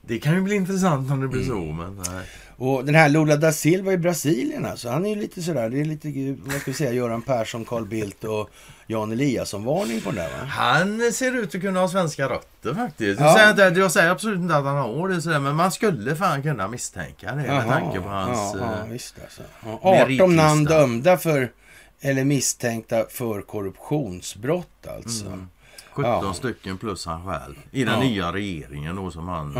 Det 0.00 0.18
kan 0.18 0.34
ju 0.34 0.40
bli 0.40 0.54
intressant 0.54 1.10
om 1.10 1.20
det 1.20 1.28
blir 1.28 1.44
så, 1.44 1.58
mm. 1.58 1.76
men 1.76 1.96
nej. 1.96 2.26
Och 2.58 2.84
den 2.84 2.94
här 2.94 3.08
Lula 3.08 3.36
da 3.36 3.52
Silva 3.52 3.92
i 3.92 3.98
Brasilien 3.98 4.66
alltså, 4.66 4.88
han 4.88 5.06
är 5.06 5.10
ju 5.10 5.16
lite 5.16 5.42
sådär, 5.42 5.70
det 5.70 5.80
är 5.80 5.84
lite, 5.84 6.36
vad 6.44 6.60
ska 6.60 6.70
vi 6.70 6.76
säga, 6.76 6.92
Göran 6.92 7.22
Persson, 7.22 7.64
Carl 7.64 7.86
Bildt 7.86 8.24
och 8.24 8.50
Jan 8.86 9.12
Eliasson-varning 9.12 10.00
på 10.00 10.10
den 10.10 10.18
där 10.18 10.28
va? 10.28 10.44
Han 10.48 11.12
ser 11.12 11.36
ut 11.36 11.54
att 11.54 11.60
kunna 11.60 11.80
ha 11.80 11.88
svenska 11.88 12.28
rötter 12.28 12.74
faktiskt. 12.74 13.20
Ja. 13.20 13.38
Jag, 13.40 13.56
säger, 13.56 13.78
jag 13.78 13.92
säger 13.92 14.10
absolut 14.10 14.38
inte 14.38 14.56
att 14.56 14.64
han 14.64 14.76
har 14.76 15.08
det 15.08 15.22
sådär, 15.22 15.40
men 15.40 15.56
man 15.56 15.72
skulle 15.72 16.16
fan 16.16 16.42
kunna 16.42 16.68
misstänka 16.68 17.34
det 17.34 17.46
Jaha, 17.46 17.54
med 17.56 17.68
tanke 17.68 18.00
på 18.00 18.08
hans 18.08 18.38
ja, 18.38 18.58
ja, 18.60 18.84
eh, 18.84 18.92
visst 18.92 19.14
alltså. 19.22 19.42
ja, 19.82 20.06
18 20.14 20.36
namn 20.36 20.64
dömda 20.64 21.16
för, 21.16 21.52
eller 22.00 22.24
misstänkta 22.24 23.04
för 23.10 23.42
korruptionsbrott 23.42 24.86
alltså. 24.96 25.26
Mm. 25.26 25.48
17 25.92 26.10
ja. 26.10 26.34
stycken 26.34 26.78
plus 26.78 27.06
han 27.06 27.24
själv. 27.26 27.54
I 27.70 27.84
den 27.84 28.00
nya 28.00 28.32
regeringen 28.32 28.96
då 28.96 29.10
som 29.10 29.28
han... 29.28 29.56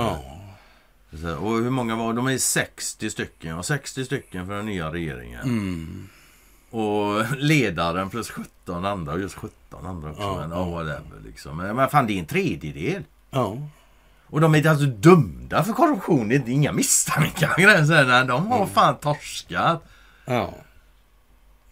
Och 1.12 1.52
hur 1.52 1.70
många 1.70 1.96
var 1.96 2.12
De 2.12 2.26
är 2.26 2.38
60 2.38 3.10
stycken. 3.10 3.58
Och 3.58 3.66
60 3.66 4.04
stycken 4.04 4.46
för 4.46 4.56
den 4.56 4.66
nya 4.66 4.92
regeringen. 4.92 5.42
Mm. 5.42 6.08
Och 6.70 7.24
ledaren 7.36 8.10
plus 8.10 8.30
17 8.30 8.84
andra. 8.84 9.12
Och 9.12 9.20
just 9.20 9.34
17 9.34 9.86
andra 9.86 10.10
också. 10.10 10.22
Ja, 10.22 10.40
men 10.40 10.50
ja. 10.50 10.64
whatever 10.64 11.20
liksom. 11.24 11.56
Men 11.56 11.88
fan 11.88 12.06
det 12.06 12.12
är 12.12 12.18
en 12.18 12.26
tredjedel. 12.26 13.04
Ja. 13.30 13.56
Och 14.26 14.40
de 14.40 14.54
är 14.54 14.66
alltså 14.66 14.86
dömda 14.86 15.64
för 15.64 15.72
korruption. 15.72 16.28
Det 16.28 16.34
är 16.34 16.48
inga 16.48 16.72
misstankar. 16.72 17.54
De 18.26 18.46
har 18.46 18.56
mm. 18.56 18.68
fan 18.68 18.96
torskat. 18.96 19.82
Ja. 20.24 20.54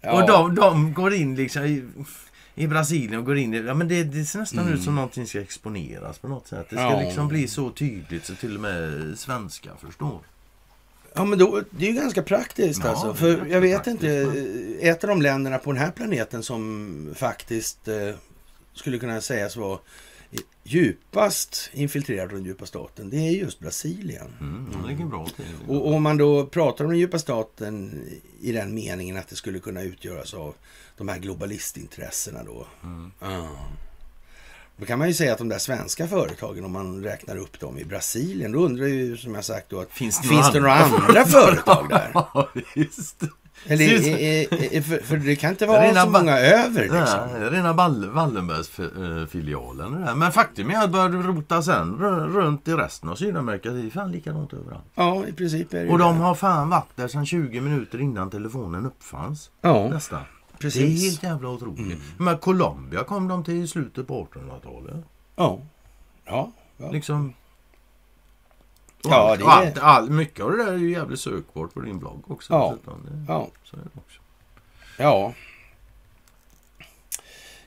ja. 0.00 0.12
Och 0.12 0.26
de, 0.26 0.54
de 0.54 0.94
går 0.94 1.14
in 1.14 1.34
liksom 1.36 1.64
i 1.64 1.84
Brasilien 2.66 3.18
och 3.18 3.26
går 3.26 3.38
in 3.38 3.54
i... 3.54 3.58
Ja, 3.58 3.74
men 3.74 3.88
det, 3.88 4.04
det 4.04 4.24
ser 4.24 4.38
nästan 4.38 4.60
mm. 4.60 4.74
ut 4.74 4.82
som 4.82 4.94
någonting 4.94 5.26
ska 5.26 5.40
exponeras 5.40 6.18
på 6.18 6.28
något 6.28 6.46
sätt. 6.46 6.66
Det 6.70 6.76
ska 6.76 6.90
ja. 6.90 7.00
liksom 7.00 7.28
bli 7.28 7.48
så 7.48 7.70
tydligt 7.70 8.26
så 8.26 8.34
till 8.34 8.54
och 8.54 8.60
med 8.60 9.12
svenska 9.18 9.70
förstår. 9.80 10.20
Ja, 11.14 11.24
men 11.24 11.38
då, 11.38 11.62
det 11.70 11.84
är 11.84 11.90
ju 11.90 11.96
ganska 11.96 12.22
praktiskt 12.22 12.80
ja, 12.84 12.90
alltså. 12.90 13.14
För 13.14 13.46
jag 13.46 13.60
vet 13.60 13.84
praktiskt. 13.84 14.04
inte, 14.04 14.86
ett 14.86 15.04
av 15.04 15.08
de 15.08 15.22
länderna 15.22 15.58
på 15.58 15.72
den 15.72 15.80
här 15.80 15.90
planeten 15.90 16.42
som 16.42 17.14
faktiskt 17.16 17.88
eh, 17.88 18.10
skulle 18.74 18.98
kunna 18.98 19.20
sägas 19.20 19.56
vara 19.56 19.78
djupast 20.64 21.70
infiltrerad 21.72 22.28
av 22.28 22.34
den 22.34 22.44
djupa 22.44 22.66
staten, 22.66 23.10
det 23.10 23.16
är 23.16 23.30
just 23.30 23.60
Brasilien. 23.60 24.32
Mm, 24.40 24.86
ligger 24.88 25.04
bra 25.04 25.26
till. 25.26 25.44
Och 25.68 25.94
om 25.94 26.02
man 26.02 26.16
då 26.16 26.46
pratar 26.46 26.84
om 26.84 26.90
den 26.90 27.00
djupa 27.00 27.18
staten 27.18 28.04
i 28.40 28.52
den 28.52 28.74
meningen 28.74 29.16
att 29.16 29.28
det 29.28 29.36
skulle 29.36 29.58
kunna 29.58 29.82
utgöras 29.82 30.34
av 30.34 30.54
de 30.96 31.08
här 31.08 31.18
globalistintressena 31.18 32.44
då. 32.44 32.66
Mm. 32.82 33.12
Ja. 33.20 33.48
Då 34.76 34.86
kan 34.86 34.98
man 34.98 35.08
ju 35.08 35.14
säga 35.14 35.32
att 35.32 35.38
de 35.38 35.48
där 35.48 35.58
svenska 35.58 36.08
företagen, 36.08 36.64
om 36.64 36.72
man 36.72 37.04
räknar 37.04 37.36
upp 37.36 37.60
dem 37.60 37.78
i 37.78 37.84
Brasilien, 37.84 38.52
då 38.52 38.58
undrar 38.58 38.86
ju 38.86 39.16
som 39.16 39.34
jag 39.34 39.44
sagt 39.44 39.70
då 39.70 39.80
att 39.80 39.90
finns 39.90 40.20
det, 40.20 40.28
finns 40.28 40.52
det 40.52 40.60
några 40.60 40.74
andra 40.74 41.24
företag 41.24 41.88
där? 41.88 42.10
Ja, 42.14 42.48
just 42.74 43.20
det. 43.20 43.28
Eller, 43.66 43.84
är, 43.84 44.74
är, 44.74 44.80
för, 44.80 44.98
för, 44.98 45.16
det 45.16 45.36
kan 45.36 45.50
inte 45.50 45.66
vara 45.66 45.94
så 45.94 46.10
många 46.10 46.38
över. 46.38 46.82
Liksom. 46.82 47.28
Nej, 47.32 47.50
rena 47.50 47.72
Wallenbergsfilialen. 47.72 50.18
Men 50.18 50.32
faktum 50.32 50.70
är 50.70 50.84
att 50.84 50.90
började 50.90 51.16
rota 51.16 51.62
sen 51.62 51.94
runt 52.34 52.68
i 52.68 52.72
resten 52.72 53.08
av 53.08 53.14
Sydamerika. 53.14 53.70
Det 53.70 53.86
är 53.86 53.90
fan 53.90 54.12
likadant 54.12 54.52
överallt. 54.52 54.84
Ja, 54.94 55.26
i 55.26 55.32
princip 55.32 55.74
är 55.74 55.84
det 55.84 55.90
Och 55.90 55.98
de 55.98 56.20
har 56.20 56.34
fan 56.34 56.68
varit 56.68 56.96
där 56.96 57.08
sedan 57.08 57.26
20 57.26 57.60
minuter 57.60 58.00
innan 58.00 58.30
telefonen 58.30 58.86
uppfanns. 58.86 59.50
Ja. 59.60 59.88
Nästan. 59.88 60.22
Precis. 60.58 60.82
Det 60.82 61.06
är 61.06 61.10
helt 61.10 61.22
jävla 61.22 61.48
otroligt. 61.48 61.78
Mm. 61.78 61.98
Men 62.16 62.38
Colombia 62.38 63.04
kom 63.04 63.28
de 63.28 63.44
till 63.44 63.62
i 63.62 63.66
slutet 63.66 64.06
på 64.06 64.28
1800-talet. 64.32 65.04
Ja. 65.36 65.58
Ja. 66.24 66.52
ja. 66.76 66.90
Liksom. 66.90 67.32
Ja, 69.10 69.36
det 69.36 69.44
allt, 69.44 69.78
all, 69.78 70.10
mycket 70.10 70.44
av 70.44 70.50
det 70.50 70.64
där 70.64 70.72
är 70.72 70.76
ju 70.76 70.90
jävligt 70.90 71.20
sökbart 71.20 71.74
på 71.74 71.80
din 71.80 71.98
blogg 71.98 72.30
också. 72.30 72.52
Ja. 72.52 72.76
Det, 72.84 73.24
ja. 73.28 73.48
Så 73.64 73.76
är 73.76 73.80
det 73.80 73.90
också. 73.94 74.20
Ja. 74.98 75.32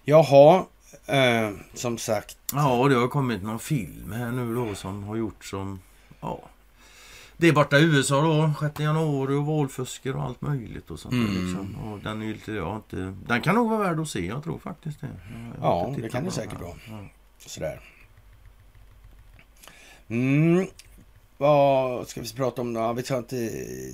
Jaha, 0.03 0.65
eh, 1.05 1.51
som 1.73 1.97
sagt. 1.97 2.37
Ja, 2.53 2.87
det 2.87 2.95
har 2.95 3.07
kommit 3.07 3.43
någon 3.43 3.59
film 3.59 4.11
här 4.11 4.31
nu 4.31 4.55
då 4.55 4.75
som 4.75 5.03
har 5.03 5.15
gjort 5.15 5.45
som... 5.45 5.79
Ja. 6.19 6.39
Det 7.37 7.47
är 7.47 7.53
borta 7.53 7.79
i 7.79 7.83
USA 7.83 8.21
då, 8.21 8.53
6 8.59 8.79
januari 8.79 9.35
och 9.35 9.45
valfusker 9.45 10.15
och 10.15 10.23
allt 10.23 10.41
möjligt 10.41 10.91
och 10.91 10.99
sånt 10.99 11.13
Mm. 11.13 11.45
liksom. 11.45 11.75
Och 11.75 11.99
den 11.99 12.21
är 12.21 12.27
lite, 12.27 12.51
ja, 12.51 12.75
inte, 12.75 13.15
den 13.27 13.41
kan 13.41 13.55
nog 13.55 13.69
vara 13.69 13.79
värd 13.79 13.99
att 13.99 14.09
se, 14.09 14.25
jag 14.25 14.43
tror 14.43 14.59
faktiskt 14.59 15.01
det. 15.01 15.07
Jag 15.07 15.53
Ja, 15.61 15.93
det 15.97 16.09
kan 16.09 16.23
det 16.23 16.31
säkert 16.31 16.61
vara. 16.61 16.73
Ja. 16.89 17.05
Sådär. 17.37 17.79
Mm. 20.07 20.67
Vad 21.37 22.07
ska 22.07 22.21
vi 22.21 22.33
prata 22.33 22.61
om 22.61 22.73
då? 22.73 22.93
Vi 22.93 23.03
tar 23.03 23.17
inte 23.17 23.49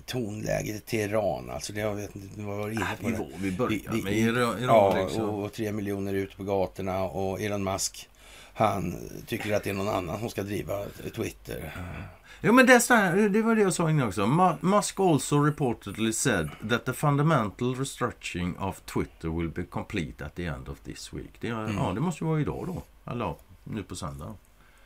tonläget 0.05 0.75
i 0.75 0.79
Teheran. 0.79 1.49
Alltså 1.49 1.73
det 1.73 1.79
jag 1.79 1.95
vet 1.95 2.15
inte, 2.15 2.41
vad 2.41 2.57
var 2.57 2.69
inne 2.69 2.87
på 3.01 3.07
Vi, 3.07 3.11
det. 3.11 3.27
vi 3.37 3.51
börjar 3.51 3.69
Vi- 3.91 3.97
vi- 3.97 4.03
med 4.03 4.13
Iran, 4.13 4.55
Ja, 4.61 4.97
liksom. 5.03 5.29
och 5.29 5.53
tre 5.53 5.71
miljoner 5.71 6.13
ute 6.13 6.35
på 6.35 6.43
gatorna 6.43 7.03
och 7.03 7.41
Elon 7.41 7.63
Musk 7.63 8.09
han 8.55 8.95
tycker 9.27 9.53
att 9.55 9.63
det 9.63 9.69
är 9.69 9.73
någon 9.73 9.89
annan 9.89 10.19
som 10.19 10.29
ska 10.29 10.43
driva 10.43 10.85
Twitter. 11.15 11.75
Jo, 12.41 12.53
men 12.53 12.65
det, 12.65 12.73
det 13.29 13.41
var 13.41 13.55
det 13.55 13.61
jag 13.61 13.73
sa 13.73 13.89
innan 13.89 14.07
också. 14.07 14.21
Mu- 14.21 14.55
Musk 14.61 14.99
also 14.99 15.39
reportedly 15.43 16.13
said 16.13 16.49
that 16.69 16.85
the 16.85 16.93
fundamental 16.93 17.75
restructuring 17.75 18.57
of 18.57 18.81
Twitter 18.81 19.29
will 19.29 19.49
be 19.49 19.63
complete 19.63 20.25
at 20.25 20.35
the 20.35 20.45
end 20.45 20.69
of 20.69 20.79
this 20.79 21.13
week. 21.13 21.31
Det, 21.39 21.47
Mm. 21.47 21.75
Ja, 21.77 21.91
det 21.95 21.99
måste 22.01 22.23
ju 22.23 22.29
vara 22.29 22.41
idag 22.41 22.63
då. 22.67 23.11
Eller 23.11 23.35
nu 23.63 23.83
på 23.83 23.95
söndag. 23.95 24.33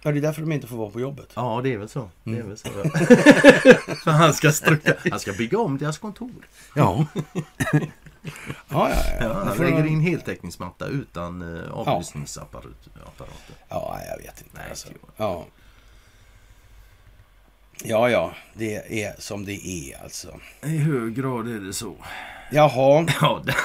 Ja, 0.03 0.11
det 0.11 0.19
är 0.19 0.21
därför 0.21 0.41
de 0.41 0.51
inte 0.51 0.67
får 0.67 0.77
vara 0.77 0.89
på 0.89 0.99
jobbet. 0.99 1.29
Ja, 1.35 1.61
det 1.63 1.73
är 1.73 1.77
väl 1.77 1.89
så. 1.89 2.09
Det 2.23 2.31
är 2.31 2.35
Mm. 2.35 2.47
väl 2.47 2.57
så. 2.57 2.69
För 4.03 4.11
han 4.11 4.33
ska, 4.33 4.51
han 5.11 5.19
ska 5.19 5.31
bygga 5.33 5.59
om 5.59 5.77
deras 5.77 5.97
kontor. 5.97 6.47
Ja. 6.75 7.05
ja, 7.73 7.79
ja, 8.69 8.89
ja. 9.19 9.27
Det 9.27 9.33
han 9.33 9.57
lägger 9.57 9.85
in 9.85 9.99
heltäckningsmatta 10.01 10.85
utan 10.87 11.41
uh, 11.41 11.71
avlyssningsapparater. 11.71 12.91
Ja, 13.69 13.99
jag 14.09 14.17
vet 14.17 14.41
inte. 14.41 14.51
Nej, 14.57 14.69
alltså. 14.69 14.87
ja. 15.17 15.45
ja, 17.83 18.09
ja, 18.09 18.33
det 18.53 19.03
är 19.03 19.15
som 19.19 19.45
det 19.45 19.67
är 19.67 20.03
alltså. 20.03 20.39
I 20.63 20.77
hög 20.77 21.15
grad 21.15 21.47
är 21.47 21.59
det 21.59 21.73
så. 21.73 21.95
Jaha, 22.51 23.07
Ja, 23.21 23.43
det... 23.45 23.55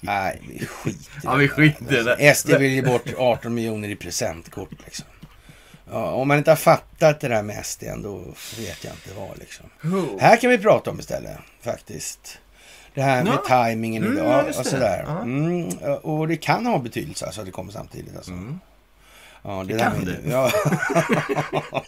nej, 0.00 0.42
vi 0.48 0.66
skiter 0.66 0.98
i 0.98 1.20
Ja, 1.22 1.34
vi 1.34 1.46
det. 1.46 1.52
skiter 1.52 2.00
i 2.00 2.02
det. 2.02 2.12
Alltså, 2.28 2.48
SD 2.48 2.58
vill 2.58 2.72
ge 2.72 2.82
bort 2.82 3.08
18 3.18 3.54
miljoner 3.54 3.88
i 3.88 3.96
presentkort 3.96 4.70
liksom. 4.84 5.06
Ja, 5.92 6.10
om 6.10 6.28
man 6.28 6.38
inte 6.38 6.50
har 6.50 6.56
fattat 6.56 7.20
det 7.20 7.28
där 7.28 7.42
med 7.42 7.66
SD 7.66 7.84
då 8.02 8.18
vet 8.58 8.84
jag 8.84 8.92
inte 8.94 9.10
vad 9.20 9.38
liksom. 9.38 9.66
Här 10.20 10.36
kan 10.36 10.50
vi 10.50 10.58
prata 10.58 10.90
om 10.90 11.00
istället 11.00 11.36
faktiskt. 11.60 12.38
Det 12.94 13.02
här 13.02 13.24
med 13.24 13.32
Ja. 13.32 13.42
tajmingen 13.48 14.02
Mm, 14.04 14.18
idag 14.18 14.44
och 14.48 14.66
sådär. 14.66 15.04
Ja. 15.06 15.20
Mm, 15.22 15.68
och 16.02 16.28
det 16.28 16.36
kan 16.36 16.66
ha 16.66 16.78
betydelse 16.78 17.26
alltså 17.26 17.40
att 17.40 17.46
det 17.46 17.50
kommer 17.52 17.72
samtidigt. 17.72 18.16
Alltså. 18.16 18.30
Mm. 18.30 18.60
Ja, 19.44 19.64
Det 19.68 19.74
där 19.74 19.90
kan 19.90 20.04
det. 20.04 20.18
Ja, 20.30 20.50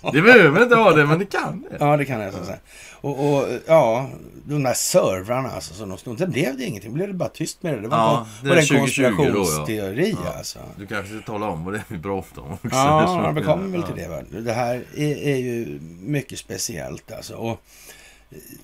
Det 0.13 0.23
behöver 0.23 0.63
inte 0.63 0.75
ha 0.77 0.93
det, 0.93 1.07
men 1.07 1.19
det 1.19 1.27
kan 1.27 1.63
det. 1.71 1.77
ja, 1.81 1.97
det 1.97 2.05
kan 2.05 2.21
jag 2.21 2.35
så 2.35 2.45
säga. 2.45 2.59
Och, 3.01 3.35
och 3.35 3.49
ja, 3.67 4.11
de 4.45 4.63
där 4.63 4.75
servrarna 4.75 5.51
alltså 5.51 5.75
som 5.75 5.89
de 5.89 5.99
stod. 5.99 6.19
Sen 6.19 6.31
blev 6.31 6.57
det 6.59 6.65
ingenting. 6.65 6.93
blev 6.95 7.09
det 7.09 7.15
bara 7.15 7.29
tyst 7.29 7.63
med 7.63 7.75
det. 7.75 7.81
Det 7.81 7.89
var, 7.89 7.97
Ja, 7.99 8.27
det 8.43 8.49
en 8.61 8.67
2020 8.67 9.03
då, 9.03 9.09
ja. 9.11 9.17
konspirationsteori 9.17 10.17
Ja. 10.25 10.33
alltså. 10.39 10.59
Du 10.77 10.87
kanske 10.87 11.17
ska 11.17 11.33
tala 11.33 11.47
om 11.47 11.65
vad 11.65 11.75
det 11.75 11.79
är 11.79 11.85
vi 11.89 11.99
pratar 11.99 12.43
om 12.43 12.53
också. 12.53 12.69
Ja, 12.73 13.33
vi 13.37 13.43
kommer 13.43 13.69
väl 13.69 13.83
till 13.83 13.97
det. 13.97 14.09
Va? 14.09 14.41
Det 14.41 14.53
här 14.53 14.85
är, 14.97 15.17
är 15.29 15.37
ju 15.37 15.79
mycket 16.01 16.39
speciellt 16.39 17.13
alltså. 17.13 17.35
Och 17.35 17.61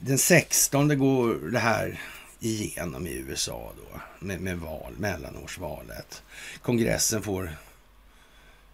den 0.00 0.18
16 0.18 0.98
går 0.98 1.50
det 1.52 1.58
här 1.58 2.00
igenom 2.40 3.06
i 3.06 3.24
USA 3.28 3.72
då. 3.76 4.00
Med, 4.26 4.40
med 4.40 4.58
val, 4.58 4.92
mellanårsvalet. 4.98 6.22
Kongressen 6.62 7.22
får 7.22 7.50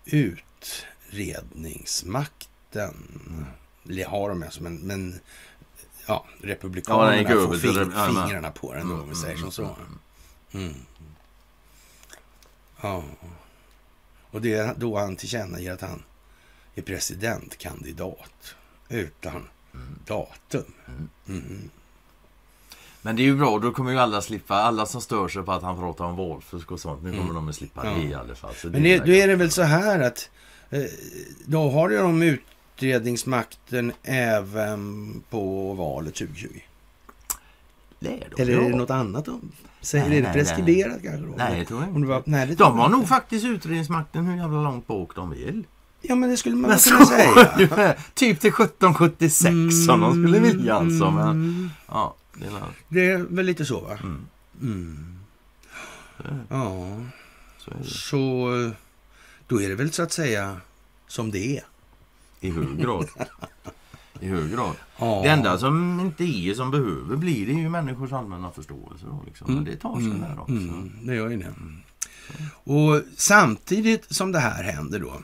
utredningsmakten. 0.06 2.94
Har 4.06 4.28
de 4.28 4.42
alltså, 4.42 4.62
men, 4.62 4.76
men 4.76 5.20
ja, 6.06 6.06
Ja, 6.06 6.26
republikanerna 6.40 7.16
gick 7.16 7.28
får 7.28 7.58
fing, 7.58 7.92
ja, 7.94 8.06
fingrarna 8.06 8.50
på 8.50 8.74
den 8.74 8.88
då, 8.88 8.94
om 8.94 9.08
vi 9.08 9.14
säger 9.14 9.36
som 9.36 9.52
så. 9.52 9.76
Mm. 10.52 10.74
Ja. 12.80 13.04
Och 14.30 14.42
det 14.42 14.54
är 14.54 14.74
då 14.74 14.98
han 14.98 15.16
tillkännager 15.16 15.72
att 15.72 15.80
han 15.80 16.02
är 16.74 16.82
presidentkandidat 16.82 18.54
utan 18.88 19.48
datum. 20.06 20.74
Mm. 21.28 21.70
Men 23.06 23.16
det 23.16 23.22
är 23.22 23.24
ju 23.24 23.36
bra, 23.36 23.58
då 23.58 23.72
kommer 23.72 23.90
ju 23.92 23.98
alla 23.98 24.20
slippa, 24.22 24.54
alla 24.54 24.86
som 24.86 25.00
stör 25.00 25.28
sig 25.28 25.42
på 25.42 25.52
att 25.52 25.62
han 25.62 25.76
pratar 25.76 26.04
om 26.04 26.16
valfusk 26.16 26.72
och 26.72 26.80
sånt, 26.80 27.02
nu 27.02 27.10
kommer 27.10 27.22
Mm. 27.22 27.34
de 27.34 27.48
att 27.48 27.54
slippa 27.54 27.82
det 27.84 28.02
i 28.02 28.14
alla 28.14 28.34
fall. 28.34 28.54
Men 28.64 28.82
det 28.82 28.98
då 28.98 29.12
är 29.12 29.28
det 29.28 29.36
väl 29.36 29.50
så 29.50 29.62
här 29.62 30.00
att 30.00 30.30
eh, 30.70 30.80
då 31.46 31.70
har 31.70 31.90
ju 31.90 31.96
de 31.98 32.22
utredningsmakten 32.22 33.92
även 34.02 35.14
på 35.30 35.72
valet 35.74 36.14
2020. 36.14 36.48
det 38.00 38.08
är 38.08 38.28
de, 38.36 38.42
Eller 38.42 38.58
är 38.58 38.70
det 38.70 38.76
något 38.76 38.90
annat 38.90 39.24
de 39.24 39.50
säger? 39.80 40.08
Nej, 40.08 40.18
är 40.18 40.22
det 40.22 40.28
nej, 40.28 40.36
preskriberat 40.36 41.02
kanske? 41.02 41.26
Då? 41.26 41.34
Nej, 41.36 41.58
det 41.60 41.64
tror 41.64 41.82
jag 41.82 42.00
det 42.02 42.06
var, 42.06 42.16
inte. 42.16 42.30
nej, 42.30 42.46
De 42.46 42.54
jag 42.58 42.70
har 42.70 42.88
nog 42.88 42.98
inte. 43.00 43.08
faktiskt 43.08 43.44
utredningsmakten 43.46 44.26
hur 44.26 44.36
jävla 44.36 44.62
långt 44.62 44.86
bak 44.86 45.14
de 45.16 45.30
vill. 45.30 45.64
Ja, 46.02 46.14
men 46.14 46.30
det 46.30 46.36
skulle 46.36 46.56
man 46.56 46.70
Men 46.70 46.78
kunna 46.78 47.04
säga. 47.06 47.94
typ 48.14 48.40
till 48.40 48.48
1776 48.52 49.42
som 49.86 50.00
de 50.00 50.12
skulle 50.12 50.38
vilja 50.38 50.74
alltså. 50.74 51.10
Men, 51.10 51.28
Mm. 51.30 51.70
ja, 51.88 52.14
det 52.40 52.46
är 52.46 52.62
Det 52.88 53.10
är 53.10 53.18
väl 53.18 53.46
lite 53.46 53.64
så, 53.64 53.80
va? 53.80 53.98
mm, 54.02 54.26
Mm. 54.62 55.16
Ja, 56.48 57.00
Så 57.58 57.72
så 57.84 58.72
då 59.48 59.62
är 59.62 59.68
det 59.68 59.74
väl 59.74 59.92
så 59.92 60.02
att 60.02 60.12
säga 60.12 60.60
som 61.08 61.30
det 61.30 61.56
är. 61.56 61.64
I 62.40 62.50
hög 62.50 62.78
grad. 62.80 63.08
I 64.20 64.26
hög 64.28 64.50
grad. 64.52 64.76
Ja. 64.98 65.20
Det 65.24 65.28
enda 65.28 65.58
som 65.58 66.00
inte 66.00 66.24
är 66.24 66.54
som 66.54 66.70
behöver 66.70 67.16
bli 67.16 67.44
det 67.44 67.52
är 67.52 67.58
ju 67.58 67.68
människors 67.68 68.12
allmänna 68.12 68.50
förståelse. 68.50 69.06
Då, 69.06 69.22
liksom. 69.26 69.54
Men 69.54 69.64
det 69.64 69.76
tar 69.76 70.00
sig 70.00 70.10
där 70.10 70.40
också. 70.40 70.52
Mm, 70.52 70.92
det 71.02 71.14
gör 71.14 71.28
ju 71.28 71.36
det. 71.36 71.54
Och 72.64 73.02
samtidigt 73.16 74.14
som 74.14 74.32
det 74.32 74.38
här 74.38 74.62
händer 74.62 74.98
då 74.98 75.22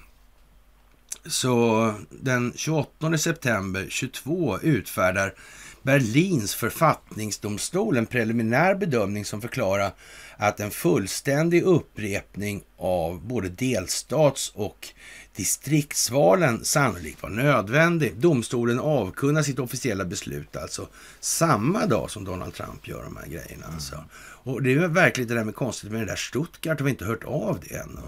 så 1.27 1.95
den 2.11 2.53
28 2.57 3.19
september 3.19 3.87
22 3.91 4.59
utfärdar 4.61 5.35
Berlins 5.83 6.55
författningsdomstol 6.55 7.97
en 7.97 8.07
preliminär 8.07 8.75
bedömning 8.75 9.25
som 9.25 9.41
förklarar 9.41 9.93
att 10.37 10.61
en 10.61 10.71
fullständig 10.71 11.63
upprepning 11.63 12.63
av 12.77 13.27
både 13.27 13.49
delstats 13.49 14.53
och 14.55 14.89
distriktsvalen 15.37 16.65
sannolikt 16.65 17.23
var 17.23 17.31
nödvändig. 17.31 18.17
Domstolen 18.17 18.81
avkunnar 18.81 19.43
sitt 19.43 19.59
officiella 19.59 20.05
beslut 20.05 20.57
alltså 20.57 20.89
samma 21.21 21.87
dag 21.87 22.11
som 22.11 22.25
Donald 22.25 22.55
Trump 22.55 22.89
gör 22.89 23.03
de 23.03 23.17
här 23.17 23.27
grejerna. 23.27 23.67
Alltså. 23.75 24.05
Och 24.45 24.63
det 24.63 24.73
är 24.73 24.89
verkligen 24.89 25.29
det 25.29 25.35
där 25.35 25.45
med 25.45 25.55
konstigt 25.55 25.91
med 25.91 26.01
det 26.01 26.07
där 26.07 26.17
Stuttgart, 26.17 26.81
har 26.81 26.85
vi 26.85 26.91
inte 26.91 27.05
hört 27.05 27.25
av 27.25 27.61
det 27.69 27.75
än. 27.75 27.99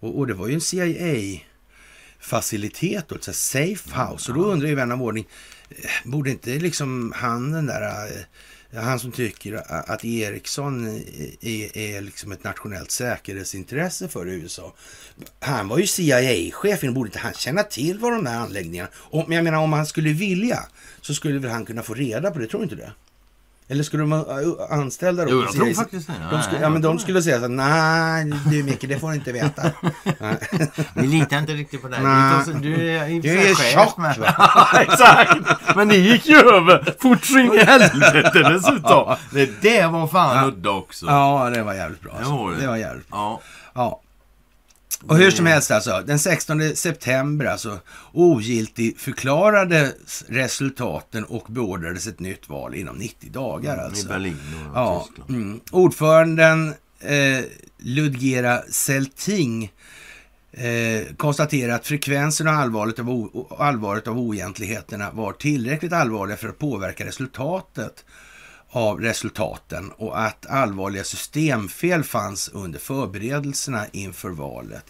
Och, 0.00 0.18
och, 0.18 0.26
det 0.26 0.34
var 0.34 0.48
ju 0.48 0.54
en 0.54 0.60
CIA 0.60 1.40
facilitet, 2.20 3.12
ett 3.12 3.36
safe 3.36 4.00
house. 4.00 4.32
Och 4.32 4.38
då 4.38 4.44
undrar 4.44 4.68
ju 4.68 4.74
vän 4.74 4.92
av 4.92 5.02
ordning, 5.02 5.26
borde 6.04 6.30
inte 6.30 6.50
liksom 6.50 7.12
han 7.16 7.52
den 7.52 7.66
där, 7.66 8.06
eh, 8.70 8.82
han 8.82 9.00
som 9.00 9.12
tycker 9.12 9.62
att 9.90 10.04
Ericsson 10.04 10.86
är, 11.40 11.78
är 11.78 12.00
liksom 12.00 12.32
ett 12.32 12.44
nationellt 12.44 12.90
säkerhetsintresse 12.90 14.08
för 14.08 14.28
USA. 14.28 14.74
Han 15.40 15.68
var 15.68 15.78
ju 15.78 15.86
CIA-chef, 15.86 16.80
borde 16.80 17.08
inte 17.08 17.18
han 17.18 17.34
känna 17.34 17.62
till 17.62 17.98
vad 17.98 18.12
de 18.12 18.24
där 18.24 18.36
anläggningarna... 18.36 18.88
Om, 18.94 19.32
jag 19.32 19.44
menar 19.44 19.58
om 19.58 19.72
han 19.72 19.86
skulle 19.86 20.12
vilja 20.12 20.58
så 21.00 21.14
skulle 21.14 21.38
väl 21.38 21.50
han 21.50 21.64
kunna 21.64 21.82
få 21.82 21.94
reda 21.94 22.30
på 22.30 22.38
det, 22.38 22.46
tror 22.46 22.60
du 22.60 22.64
inte 22.64 22.76
det? 22.76 22.92
Eller 23.70 23.82
skulle 23.82 24.02
de 24.02 24.10
vara 24.10 24.66
anställda 24.70 25.24
då? 25.24 25.30
Jo, 25.30 25.42
jag 25.42 25.52
tror 25.52 25.74
faktiskt 25.74 26.06
det. 26.06 26.12
De 26.30 26.42
skulle, 26.42 26.60
ja, 26.60 26.68
men 26.68 26.82
de 26.82 26.98
skulle 26.98 27.22
säga 27.22 27.36
så 27.36 27.42
här, 27.42 27.48
nej 27.48 28.32
du 28.50 28.62
Micke, 28.62 28.88
det 28.88 28.98
får 28.98 29.08
du 29.08 29.14
inte 29.14 29.32
veta. 29.32 29.62
Vi 30.94 31.06
litar 31.06 31.38
inte 31.38 31.52
riktigt 31.52 31.82
på 31.82 31.88
dig. 31.88 32.00
Nej. 32.02 32.44
Du, 32.46 32.52
du 32.52 32.90
är 32.90 33.22
Du 33.22 33.38
är 33.38 33.54
tjock, 33.54 33.98
va? 33.98 34.14
Ja, 34.38 34.80
Exakt! 34.80 35.76
Men 35.76 35.88
det 35.88 35.96
gick 35.96 36.26
ju 36.26 36.36
över 36.36 36.94
fort 37.00 37.24
så 37.24 37.38
in 37.38 37.52
i 37.52 37.58
helvete 37.58 38.30
dessutom. 38.32 39.16
Det 39.62 39.86
var 39.86 40.06
fan 40.06 40.48
udda 40.48 40.70
också. 40.70 41.06
Ja, 41.06 41.50
det 41.54 41.62
var 41.62 41.74
jävligt 41.74 42.00
bra. 42.00 42.12
Alltså. 42.18 42.32
Det 42.32 42.38
var 42.38 42.50
det. 42.52 42.60
Det 42.60 42.66
var 42.66 42.76
jävligt 42.76 43.08
bra. 43.08 43.18
Ja. 43.18 43.40
Ja. 43.74 44.00
Och 45.06 45.16
hur 45.16 45.30
som 45.30 45.46
helst 45.46 45.70
alltså, 45.70 46.02
den 46.06 46.18
16 46.18 46.76
september 46.76 47.46
alltså 47.46 47.78
ogiltig 48.12 48.98
förklarades 48.98 50.24
resultaten 50.28 51.24
och 51.24 51.46
beordrades 51.48 52.06
ett 52.06 52.20
nytt 52.20 52.48
val 52.48 52.74
inom 52.74 52.96
90 52.96 53.30
dagar 53.32 53.76
I 53.76 53.80
alltså. 53.80 54.08
Berlin 54.08 54.36
och 54.70 54.78
Ja, 54.78 55.06
Tyskland. 55.08 55.30
mm. 55.30 55.60
Ordföranden 55.70 56.74
eh, 57.00 57.44
Ludgera 57.78 58.62
Selting 58.70 59.72
eh, 60.52 61.14
konstatera 61.16 61.74
att 61.74 61.86
frekvensen 61.86 62.46
och 62.48 62.52
allvaret 62.54 62.98
av, 62.98 63.10
o, 63.10 63.46
allvaret 63.58 64.08
av 64.08 64.18
oegentligheterna 64.18 65.10
var 65.10 65.32
tillräckligt 65.32 65.92
allvarliga 65.92 66.36
för 66.36 66.48
att 66.48 66.58
påverka 66.58 67.06
resultatet 67.06 68.04
av 68.70 69.00
resultaten 69.00 69.90
och 69.90 70.20
att 70.20 70.46
allvarliga 70.46 71.04
systemfel 71.04 72.04
fanns 72.04 72.48
under 72.48 72.78
förberedelserna 72.78 73.86
inför 73.92 74.30
valet. 74.30 74.84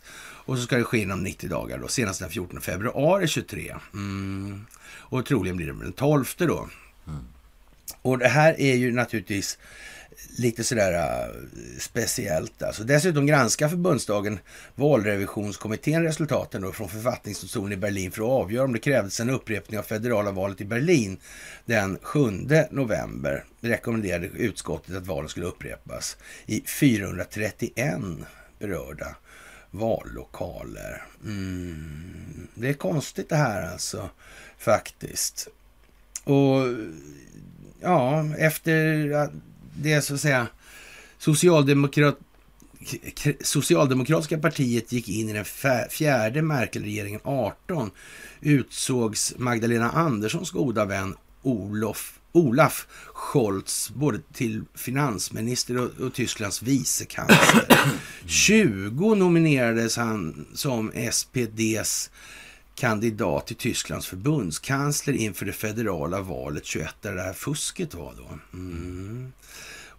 Och 0.51 0.59
så 0.59 0.63
ska 0.63 0.77
det 0.77 0.85
ske 0.85 0.99
inom 0.99 1.23
90 1.23 1.51
dagar 1.51 1.79
då, 1.79 1.89
senast 1.89 2.21
den 2.21 2.31
14 2.31 2.61
februari 2.61 3.29
23. 3.29 3.77
Mm. 3.95 4.67
Och 4.93 5.27
troligen 5.27 5.57
blir 5.57 5.67
det 5.67 5.73
den 5.73 5.93
12 5.93 6.25
då. 6.39 6.69
Mm. 7.07 7.25
Och 8.03 8.19
det 8.19 8.29
här 8.29 8.61
är 8.61 8.75
ju 8.75 8.93
naturligtvis 8.93 9.59
lite 10.39 10.65
sådär 10.65 10.93
uh, 10.93 11.35
speciellt. 11.79 12.63
Alltså. 12.63 12.85
Dessutom 12.85 13.27
granskar 13.27 13.69
förbundsdagen 13.69 14.39
valrevisionskommittén 14.75 16.03
resultaten 16.03 16.63
då 16.63 16.73
från 16.73 16.89
författningsdomstolen 16.89 17.73
i 17.73 17.77
Berlin 17.77 18.11
för 18.11 18.23
att 18.23 18.45
avgöra 18.45 18.65
om 18.65 18.73
det 18.73 18.79
krävdes 18.79 19.21
en 19.21 19.31
upprepning 19.31 19.79
av 19.79 19.83
federala 19.83 20.31
valet 20.31 20.61
i 20.61 20.65
Berlin 20.65 21.19
den 21.65 21.99
7 22.03 22.21
november. 22.71 23.45
rekommenderade 23.61 24.27
utskottet 24.27 24.97
att 24.97 25.07
valet 25.07 25.31
skulle 25.31 25.47
upprepas 25.47 26.17
i 26.47 26.61
431 26.61 27.99
berörda 28.59 29.17
vallokaler. 29.71 31.03
Mm. 31.25 32.49
Det 32.55 32.69
är 32.69 32.73
konstigt 32.73 33.29
det 33.29 33.37
här 33.37 33.73
alltså, 33.73 34.11
faktiskt. 34.59 35.49
Och 36.25 36.63
ja, 37.81 38.25
efter 38.39 39.31
det 39.75 40.03
så 40.03 40.15
att 40.15 40.21
säga 40.21 40.47
socialdemokrat, 41.19 42.19
socialdemokratiska 43.41 44.39
partiet 44.39 44.93
gick 44.93 45.09
in 45.09 45.29
i 45.29 45.33
den 45.33 45.45
fjärde 45.91 46.43
Merkel-regeringen 46.43 47.21
18 47.25 47.91
utsågs 48.41 49.35
Magdalena 49.37 49.91
Anderssons 49.91 50.51
goda 50.51 50.85
vän 50.85 51.17
Olof 51.43 52.21
Olaf 52.33 52.87
Scholz 53.15 53.91
både 53.95 54.19
till 54.33 54.63
finansminister 54.75 55.79
och, 55.79 56.07
och 56.07 56.15
Tysklands 56.15 56.63
vicekansler. 56.63 57.65
20 58.27 59.15
nominerades 59.15 59.97
han 59.97 60.47
som 60.55 60.93
SPDs 61.13 62.11
kandidat 62.75 63.47
till 63.47 63.57
Tysklands 63.57 64.07
förbundskansler 64.07 65.15
inför 65.15 65.47
det 65.47 65.53
federala 65.53 66.21
valet 66.21 66.65
21 66.65 66.95
där 67.01 67.15
det 67.15 67.23
här 67.23 67.33
fusket 67.33 67.95
var 67.95 68.15
då. 68.17 68.59
Mm. 68.59 69.33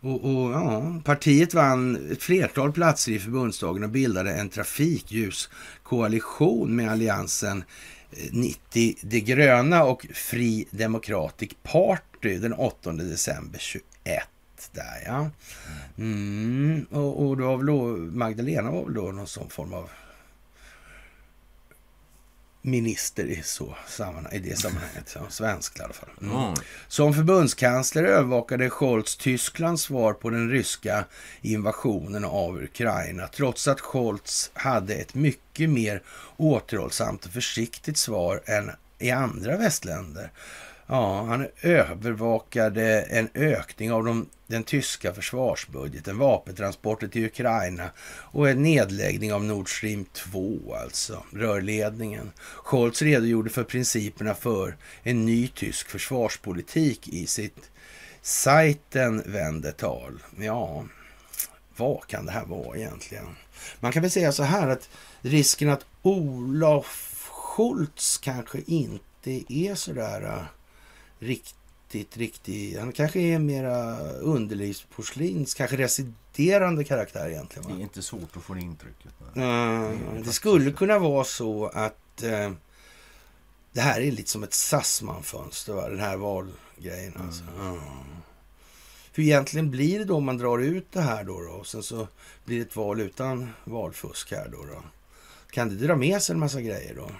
Och, 0.01 0.23
och, 0.23 0.51
ja, 0.51 1.01
partiet 1.03 1.53
vann 1.53 2.11
ett 2.11 2.23
flertal 2.23 2.71
platser 2.71 3.11
i 3.11 3.19
förbundsdagen 3.19 3.83
och 3.83 3.89
bildade 3.89 4.31
en 4.31 4.49
trafikljuskoalition 4.49 6.75
med 6.75 6.91
alliansen 6.91 7.63
eh, 8.11 8.17
90 8.31 8.95
De 9.01 9.19
gröna 9.19 9.83
och 9.83 10.07
Fri 10.13 10.65
Democratic 10.71 11.51
Party 11.63 12.37
den 12.37 12.53
8 12.53 12.91
december 12.91 13.59
21. 13.59 13.83
Där 14.71 15.03
ja. 15.05 15.29
Mm, 15.97 16.85
och, 16.91 17.27
och 17.27 17.37
då 17.37 17.45
var 17.45 17.57
väl 17.57 17.65
då, 17.65 17.87
Magdalena 18.17 18.71
var 18.71 18.85
väl 18.85 18.93
då 18.93 19.11
någon 19.11 19.27
sån 19.27 19.49
form 19.49 19.73
av 19.73 19.89
minister 22.61 23.23
i, 23.23 23.41
så 23.43 23.75
sammanhang, 23.87 24.33
i 24.33 24.39
det 24.39 24.57
sammanhanget. 24.57 25.09
Så, 25.09 25.19
svensk 25.29 25.79
i 25.79 25.81
alla 25.81 25.93
fall. 25.93 26.09
Mm. 26.21 26.55
Som 26.87 27.13
förbundskansler 27.13 28.03
övervakade 28.03 28.69
Scholz 28.69 29.15
Tysklands 29.15 29.81
svar 29.81 30.13
på 30.13 30.29
den 30.29 30.49
ryska 30.49 31.05
invasionen 31.41 32.25
av 32.25 32.63
Ukraina. 32.63 33.27
Trots 33.27 33.67
att 33.67 33.81
Scholz 33.81 34.51
hade 34.53 34.95
ett 34.95 35.13
mycket 35.13 35.69
mer 35.69 36.03
återhållsamt 36.37 37.25
och 37.25 37.31
försiktigt 37.31 37.97
svar 37.97 38.41
än 38.45 38.71
i 38.99 39.11
andra 39.11 39.57
västländer. 39.57 40.31
Ja, 40.93 41.23
han 41.23 41.47
övervakade 41.61 43.01
en 43.01 43.29
ökning 43.33 43.91
av 43.91 44.05
de, 44.05 44.29
den 44.47 44.63
tyska 44.63 45.13
försvarsbudgeten, 45.13 46.17
vapentransporter 46.17 47.07
till 47.07 47.25
Ukraina 47.25 47.89
och 48.07 48.49
en 48.49 48.63
nedläggning 48.63 49.33
av 49.33 49.43
Nord 49.43 49.77
Stream 49.77 50.05
2, 50.05 50.75
alltså 50.75 51.23
rörledningen. 51.33 52.31
Scholz 52.55 53.01
redogjorde 53.01 53.49
för 53.49 53.63
principerna 53.63 54.33
för 54.33 54.77
en 55.03 55.25
ny 55.25 55.47
tysk 55.47 55.89
försvarspolitik 55.89 57.07
i 57.07 57.27
sitt 57.27 57.71
sajten 58.21 59.23
vände 59.25 59.71
tal. 59.71 60.23
Ja, 60.39 60.85
vad 61.77 62.07
kan 62.07 62.25
det 62.25 62.31
här 62.31 62.45
vara 62.45 62.77
egentligen? 62.77 63.35
Man 63.79 63.91
kan 63.91 64.01
väl 64.01 64.11
säga 64.11 64.31
så 64.31 64.43
här 64.43 64.67
att 64.67 64.89
risken 65.21 65.69
att 65.69 65.85
Olof 66.01 67.29
Scholz 67.31 68.17
kanske 68.17 68.61
inte 68.65 69.53
är 69.53 69.75
sådär 69.75 70.21
äh, 70.21 70.43
riktigt, 71.21 72.17
riktigt... 72.17 72.79
Han 72.79 72.91
kanske 72.91 73.19
är 73.19 73.39
mera 73.39 73.99
underlivsporslins, 74.09 75.53
kanske 75.53 75.77
residerande 75.77 76.83
karaktär 76.83 77.29
egentligen. 77.29 77.69
Va? 77.69 77.75
Det 77.75 77.81
är 77.81 77.83
inte 77.83 78.01
svårt 78.01 78.37
att 78.37 78.43
få 78.43 78.53
det 78.53 78.61
intrycket. 78.61 79.11
Mm, 79.35 79.99
det, 80.13 80.21
det 80.23 80.31
skulle 80.31 80.71
kunna 80.71 80.99
vara 80.99 81.23
så 81.23 81.67
att 81.67 82.23
eh, 82.23 82.51
det 83.73 83.81
här 83.81 84.01
är 84.01 84.11
lite 84.11 84.29
som 84.29 84.43
ett 84.43 84.53
Sassman-fönster, 84.53 85.89
den 85.89 85.99
här 85.99 86.17
valgrejen. 86.17 87.13
Mm. 87.15 87.27
Alltså. 87.27 87.43
Mm. 87.59 87.79
För 89.11 89.21
egentligen 89.21 89.71
blir 89.71 89.99
det 89.99 90.05
då 90.05 90.15
om 90.15 90.25
man 90.25 90.37
drar 90.37 90.59
ut 90.59 90.91
det 90.91 91.01
här 91.01 91.23
då, 91.23 91.41
då 91.41 91.51
och 91.51 91.67
sen 91.67 91.83
så 91.83 92.07
blir 92.45 92.57
det 92.57 92.61
ett 92.61 92.75
val 92.75 93.01
utan 93.01 93.49
valfusk 93.63 94.31
här 94.31 94.49
då. 94.51 94.65
då. 94.65 94.83
Kan 95.51 95.69
det 95.69 95.75
dra 95.75 95.95
med 95.95 96.21
sig 96.21 96.33
en 96.33 96.39
massa 96.39 96.61
grejer 96.61 96.95
då? 96.95 97.11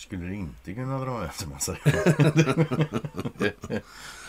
Skulle 0.00 0.26
det 0.26 0.34
inte 0.34 0.74
kunna 0.74 0.98
dra 0.98 1.18
med 1.18 1.34
sig 1.34 1.48
massa 1.48 1.76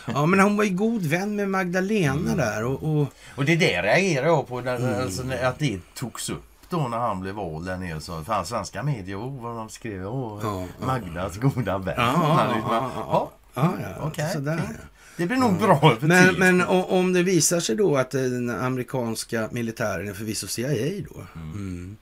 Ja, 0.06 0.26
men 0.26 0.40
hon 0.40 0.56
var 0.56 0.64
ju 0.64 0.70
god 0.70 1.02
vän 1.02 1.36
med 1.36 1.48
Magdalena 1.48 2.12
mm. 2.12 2.36
där. 2.36 2.64
Och, 2.64 2.82
och... 2.82 3.06
och 3.36 3.44
det 3.44 3.56
där 3.56 3.82
reagerar 3.82 4.26
jag 4.26 4.48
på, 4.48 4.60
där, 4.60 4.76
mm. 4.76 5.02
alltså, 5.02 5.22
att 5.42 5.58
det 5.58 5.80
togs 5.94 6.30
upp 6.30 6.44
då 6.68 6.88
när 6.88 6.98
han 6.98 7.20
blev 7.20 7.34
vald 7.34 7.66
där 7.66 7.76
nere. 7.76 8.00
Så, 8.00 8.24
för 8.24 8.44
svenska 8.44 8.82
medier, 8.82 9.16
oh, 9.16 9.42
vad 9.42 9.56
de 9.56 9.68
skrev, 9.68 10.06
oh, 10.06 10.40
ja, 10.42 10.86
Magdas 10.86 11.38
ja. 11.42 11.48
goda 11.48 11.78
vän. 11.78 11.94
Ja, 11.96 12.14
ja, 12.16 12.90
ja, 12.94 13.30
ja, 13.54 13.74
ja, 13.82 14.06
okay. 14.06 14.32
Sådär, 14.32 14.56
ja. 14.56 14.84
Det 15.16 15.26
blir 15.26 15.36
nog 15.36 15.58
bra 15.58 15.96
Men, 16.00 16.34
men 16.34 16.60
om 16.66 17.12
det 17.12 17.22
visar 17.22 17.60
sig 17.60 17.76
då 17.76 17.96
att 17.96 18.10
den 18.10 18.50
amerikanska 18.50 19.48
militären 19.50 20.08
är 20.08 20.14
förvisso 20.14 20.46
CIA 20.46 21.04
då. 21.10 21.26
Mm. 21.34 21.96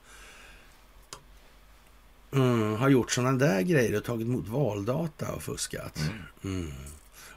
Mm 2.33 2.61
har 2.81 2.89
gjort 2.89 3.11
sådana 3.11 3.37
där 3.37 3.61
grejer 3.61 3.97
och 3.97 4.03
tagit 4.03 4.27
emot 4.27 4.47
valdata 4.47 5.31
och 5.31 5.43
fuskat. 5.43 5.99
Mm. 6.43 6.61
Mm. 6.61 6.73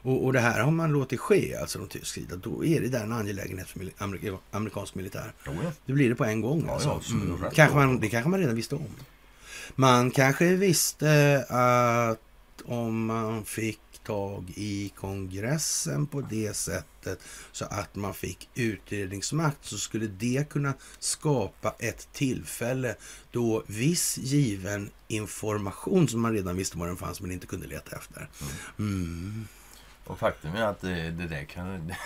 Och, 0.01 0.25
och, 0.25 0.33
det 0.33 0.39
här 0.39 0.59
har 0.59 0.71
man 0.71 0.91
låtit 0.91 1.19
ske, 1.19 1.55
alltså 1.55 1.77
från 1.77 1.87
tysk 1.87 2.13
sida. 2.13 2.35
Då 2.35 2.65
är 2.65 2.81
det 2.81 2.87
där 2.87 3.03
en 3.03 3.11
angelägenhet 3.11 3.67
för 3.67 3.89
amerik 3.97 4.33
amerikansk 4.51 4.95
militär. 4.95 5.33
Oh 5.47 5.55
ja. 5.63 5.71
Det 5.85 5.93
blir 5.93 6.09
det 6.09 6.15
på 6.15 6.25
en 6.25 6.41
gång. 6.41 6.69
Alltså. 6.69 7.01
Ja, 7.09 7.15
mm. 7.15 7.37
kanske 7.53 7.75
man, 7.75 7.99
det 7.99 8.09
kanske 8.09 8.29
man 8.29 8.39
redan 8.39 8.55
visste 8.55 8.75
om. 8.75 8.87
Man 9.75 10.11
kanske 10.11 10.55
visste 10.55 11.45
att 11.49 12.19
om 12.65 13.05
man 13.05 13.45
fick 13.45 13.79
tag 14.05 14.53
i 14.55 14.91
kongressen 14.95 16.07
på 16.07 16.21
det 16.21 16.55
sättet 16.55 17.19
så 17.51 17.65
att 17.65 17.95
man 17.95 18.13
fick 18.13 18.49
utredningsmakt 18.55 19.65
så 19.65 19.77
skulle 19.77 20.07
det 20.07 20.49
kunna 20.49 20.73
skapa 20.99 21.75
ett 21.79 22.07
tillfälle 22.13 22.95
då 23.31 23.63
viss 23.67 24.17
given 24.17 24.89
information 25.07 26.07
som 26.07 26.21
man 26.21 26.33
redan 26.33 26.57
visste 26.57 26.77
var 26.77 26.87
den 26.87 26.97
fanns 26.97 27.21
men 27.21 27.31
inte 27.31 27.47
kunde 27.47 27.67
leta 27.67 27.95
efter. 27.95 28.29
Mm. 28.79 29.47
Och 30.05 30.19
faktum 30.19 30.55
är 30.55 30.61
att 30.61 30.81
det, 30.81 31.11
det 31.11 31.27
där 31.27 31.45
kan... 31.45 31.93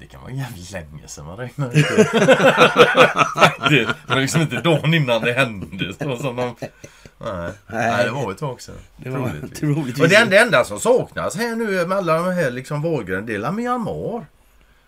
Det 0.00 0.06
kan 0.06 0.20
vara 0.20 0.32
jävligt 0.32 0.70
länge 0.70 1.08
sedan 1.08 1.26
man 1.26 1.36
räknar 1.36 1.66
ut 1.66 1.72
det. 3.70 3.84
det 4.06 4.14
var 4.14 4.20
liksom 4.20 4.40
inte 4.40 4.60
dagen 4.60 4.94
innan 4.94 5.22
det 5.22 5.32
hände. 5.32 5.94
Så 5.94 6.16
som 6.16 6.36
de 6.36 6.54
Nej. 7.24 7.52
Nej, 7.66 8.04
det 8.04 8.10
var 8.10 8.32
ett 8.32 8.38
tag 8.38 8.60
sedan. 8.60 8.74
Det 8.96 9.10
var 9.10 9.32
troligtvis. 9.54 10.04
Och 10.04 10.12
enda, 10.12 10.30
det 10.30 10.38
enda 10.38 10.64
som 10.64 10.80
saknas 10.80 11.36
här 11.36 11.56
nu 11.56 11.86
med 11.86 11.98
alla 11.98 12.16
de 12.16 12.32
här 12.32 12.50
liksom 12.50 12.82
valgrejerna, 12.82 13.26
det 13.26 13.34
är 13.34 13.52
Myanmar. 13.52 14.26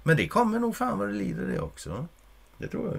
Men 0.02 0.16
det 0.16 0.28
kommer 0.28 0.58
nog 0.58 0.76
fan 0.76 0.98
vad 0.98 1.08
det 1.08 1.14
lider 1.14 1.46
det 1.46 1.60
också. 1.60 2.06
Det 2.58 2.68
tror 2.68 2.86
jag. 2.86 2.96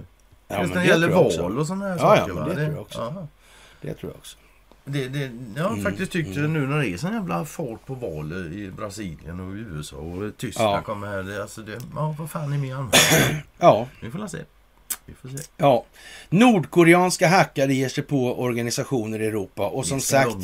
Ja, 0.47 0.61
Just 0.61 0.73
när 0.73 0.81
det 0.81 0.87
gäller 0.87 1.09
val 1.09 1.59
och 1.59 1.67
sådana 1.67 1.85
här 1.87 1.97
ja, 1.99 2.17
saker. 2.17 2.33
Ja, 2.35 2.43
det, 2.43 2.49
det 2.49 2.55
tror 2.55 2.71
jag 2.71 2.81
också. 2.81 3.01
Aha. 3.01 3.27
Det 3.81 3.93
tror 3.93 4.11
jag 4.11 4.17
också. 4.17 4.37
Det, 4.85 5.07
det, 5.07 5.31
jag 5.55 5.63
har 5.63 5.71
mm, 5.71 5.83
faktiskt 5.83 6.11
tyckt 6.11 6.37
mm. 6.37 6.53
nu 6.53 6.67
när 6.67 6.77
det 6.77 6.87
är 6.89 6.97
sån 6.97 7.13
jävla 7.13 7.45
fart 7.45 7.85
på 7.85 7.93
val 7.93 8.33
i 8.53 8.71
Brasilien 8.71 9.39
och 9.39 9.53
USA 9.53 9.97
och 9.97 10.37
Tyskland 10.37 10.77
ja. 10.77 10.81
kommer 10.81 11.07
här. 11.07 11.41
Alltså 11.41 11.61
det, 11.61 11.79
ja, 11.95 12.15
vad 12.19 12.31
fan 12.31 12.53
är 12.53 12.57
Myanmar? 12.57 12.91
ja. 13.57 13.87
Vi 14.01 14.11
får 14.11 14.27
se. 14.27 14.39
Ja. 15.57 15.85
Nordkoreanska 16.29 17.27
hackare 17.27 17.73
ger 17.73 17.89
sig 17.89 18.03
på 18.03 18.41
organisationer 18.41 19.21
i 19.21 19.25
Europa 19.25 19.67
och 19.67 19.85
som 19.85 20.01
sagt, 20.01 20.35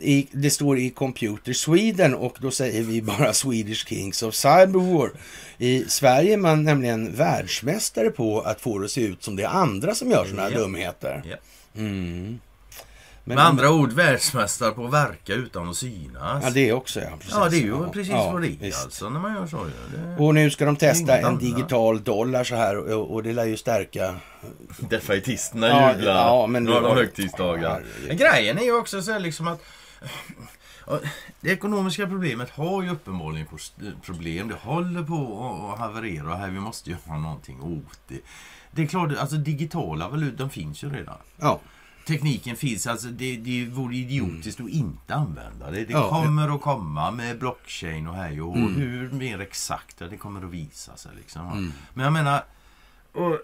det, 0.00 0.26
det, 0.32 0.50
står 0.50 0.78
i 0.78 0.90
Computer 0.90 1.52
Sweden 1.52 2.14
och 2.14 2.36
då 2.40 2.50
säger 2.50 2.82
vi 2.82 3.02
bara 3.02 3.32
Swedish 3.32 3.86
Kings 3.86 4.22
of 4.22 4.34
Cyberwar. 4.34 5.10
I 5.58 5.84
Sverige 5.88 6.32
är 6.32 6.36
man 6.36 6.64
nämligen 6.64 7.14
världsmästare 7.16 8.10
på 8.10 8.40
att 8.40 8.60
få 8.60 8.78
det 8.78 8.84
att 8.84 8.90
se 8.90 9.00
ut 9.00 9.22
som 9.22 9.36
det 9.36 9.42
är 9.42 9.48
andra 9.48 9.94
som 9.94 10.10
gör 10.10 10.24
sådana 10.24 10.42
här 10.42 10.50
yep. 10.50 10.58
dumheter. 10.58 11.22
Mm. 11.76 12.38
Men 13.24 13.34
Med 13.36 13.44
andra 13.44 13.70
ord 13.70 13.92
världsmästare 13.92 14.70
på 14.70 14.84
att 14.84 14.92
verka 14.92 15.34
utan 15.34 15.68
att 15.68 15.76
synas. 15.76 16.44
Ja, 16.44 16.50
det 16.50 16.72
också 16.72 17.00
ja. 17.00 17.10
Precis. 17.18 17.34
Ja, 17.34 17.48
det 17.48 17.56
är 17.56 17.60
ju 17.60 17.68
ja, 17.68 17.90
precis 17.92 18.12
ja, 18.12 18.32
vad 18.32 18.42
det 18.42 18.48
är 18.48 18.82
alltså 18.82 19.08
när 19.08 19.20
man 19.20 19.34
gör 19.34 19.46
så. 19.46 19.64
Det... 19.64 20.24
Och 20.24 20.34
nu 20.34 20.50
ska 20.50 20.64
de 20.64 20.76
testa 20.76 21.18
en 21.18 21.38
digital 21.38 22.02
dollar 22.02 22.44
så 22.44 22.54
här 22.54 22.76
och, 22.76 23.14
och 23.14 23.22
det 23.22 23.32
lär 23.32 23.44
ju 23.44 23.56
stärka... 23.56 24.14
Defaitisterna 24.78 25.68
ja, 25.68 25.92
jublar. 25.92 26.14
Ja, 26.14 26.46
men 26.46 26.68
har 26.68 26.80
de 26.80 26.96
högtidsdagar. 26.96 27.84
Men 28.08 28.16
grejen 28.16 28.58
är 28.58 28.62
ju 28.62 28.76
också 28.76 29.02
så 29.02 29.12
här 29.12 29.20
liksom 29.20 29.48
att 29.48 29.62
det 31.40 31.50
ekonomiska 31.50 32.06
problemet 32.06 32.50
har 32.50 32.82
ju 32.82 32.90
uppenbarligen 32.90 33.46
problem. 34.02 34.48
Det 34.48 34.54
håller 34.54 35.02
på 35.02 35.72
att 35.72 35.78
haverera 35.78 36.36
här 36.36 36.48
vi 36.50 36.60
måste 36.60 36.90
göra 36.90 37.18
någonting 37.18 37.62
åt 37.62 37.98
det. 38.08 38.18
Det 38.70 38.82
är 38.82 38.86
klart, 38.86 39.18
alltså 39.18 39.36
digitala 39.36 40.08
valutor, 40.08 40.48
finns 40.48 40.84
ju 40.84 40.90
redan. 40.90 41.16
Ja 41.36 41.60
tekniken 42.06 42.56
finns. 42.56 42.86
Alltså 42.86 43.06
det, 43.06 43.36
det 43.36 43.64
vore 43.64 43.96
idiotiskt 43.96 44.60
mm. 44.60 44.70
att 44.70 44.76
inte 44.76 45.14
använda 45.14 45.70
det. 45.70 45.84
Det 45.84 45.92
ja, 45.92 46.08
kommer 46.08 46.48
ja. 46.48 46.54
att 46.54 46.60
komma 46.60 47.10
med 47.10 47.38
blockchain 47.38 48.06
och 48.06 48.14
hej 48.14 48.42
och 48.42 48.56
mm. 48.56 48.74
hur 48.74 49.10
mer 49.10 49.40
exakt 49.40 49.98
det 49.98 50.16
kommer 50.16 50.44
att 50.44 50.50
visa 50.50 50.96
sig. 50.96 51.12
Liksom. 51.16 51.52
Mm. 51.52 51.72
Men 51.94 52.04
jag 52.04 52.12
menar, 52.12 52.44
och 53.12 53.38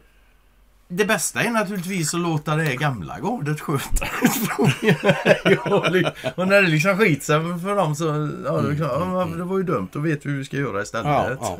det 0.88 1.04
bästa 1.04 1.42
är 1.42 1.50
naturligtvis 1.50 2.14
att 2.14 2.20
låta 2.20 2.56
det 2.56 2.76
gamla 2.76 3.18
gardet 3.18 3.60
sköta 3.60 4.06
Och 6.34 6.48
när 6.48 6.62
det 6.62 6.68
liksom 6.68 6.98
skiter 6.98 7.24
sig 7.24 7.60
för 7.60 7.76
dem 7.76 7.94
så, 7.94 8.04
ja, 8.44 8.60
det, 8.60 8.74
ja, 8.74 9.28
det 9.36 9.44
var 9.44 9.58
ju 9.58 9.64
dumt, 9.64 9.88
då 9.92 10.00
vet 10.00 10.26
vi 10.26 10.30
hur 10.30 10.38
vi 10.38 10.44
ska 10.44 10.56
göra 10.56 10.82
istället. 10.82 11.06
Ja, 11.06 11.36
ja. 11.40 11.58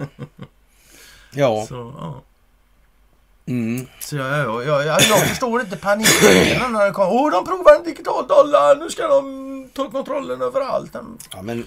ja. 1.33 1.66
Så, 1.69 1.95
ja. 1.99 2.23
Mm. 3.49 3.87
Så 3.99 4.16
jag, 4.16 4.39
jag, 4.39 4.87
jag, 4.87 4.87
jag, 4.87 5.29
förstår 5.29 5.61
inte 5.61 5.77
paniken 5.77 6.73
när 6.73 6.85
det 6.87 6.91
kommer. 6.91 7.12
Åh, 7.12 7.31
de 7.31 7.45
provar 7.45 7.75
en 7.75 7.85
digital 7.85 8.27
dollar. 8.27 8.77
Nu 8.77 8.91
ska 8.91 9.09
de 9.09 9.57
ta 9.74 9.90
kontrollen 9.90 10.43
över 10.43 10.61
allt. 10.61 10.90
Ja, 11.32 11.43
men, 11.43 11.65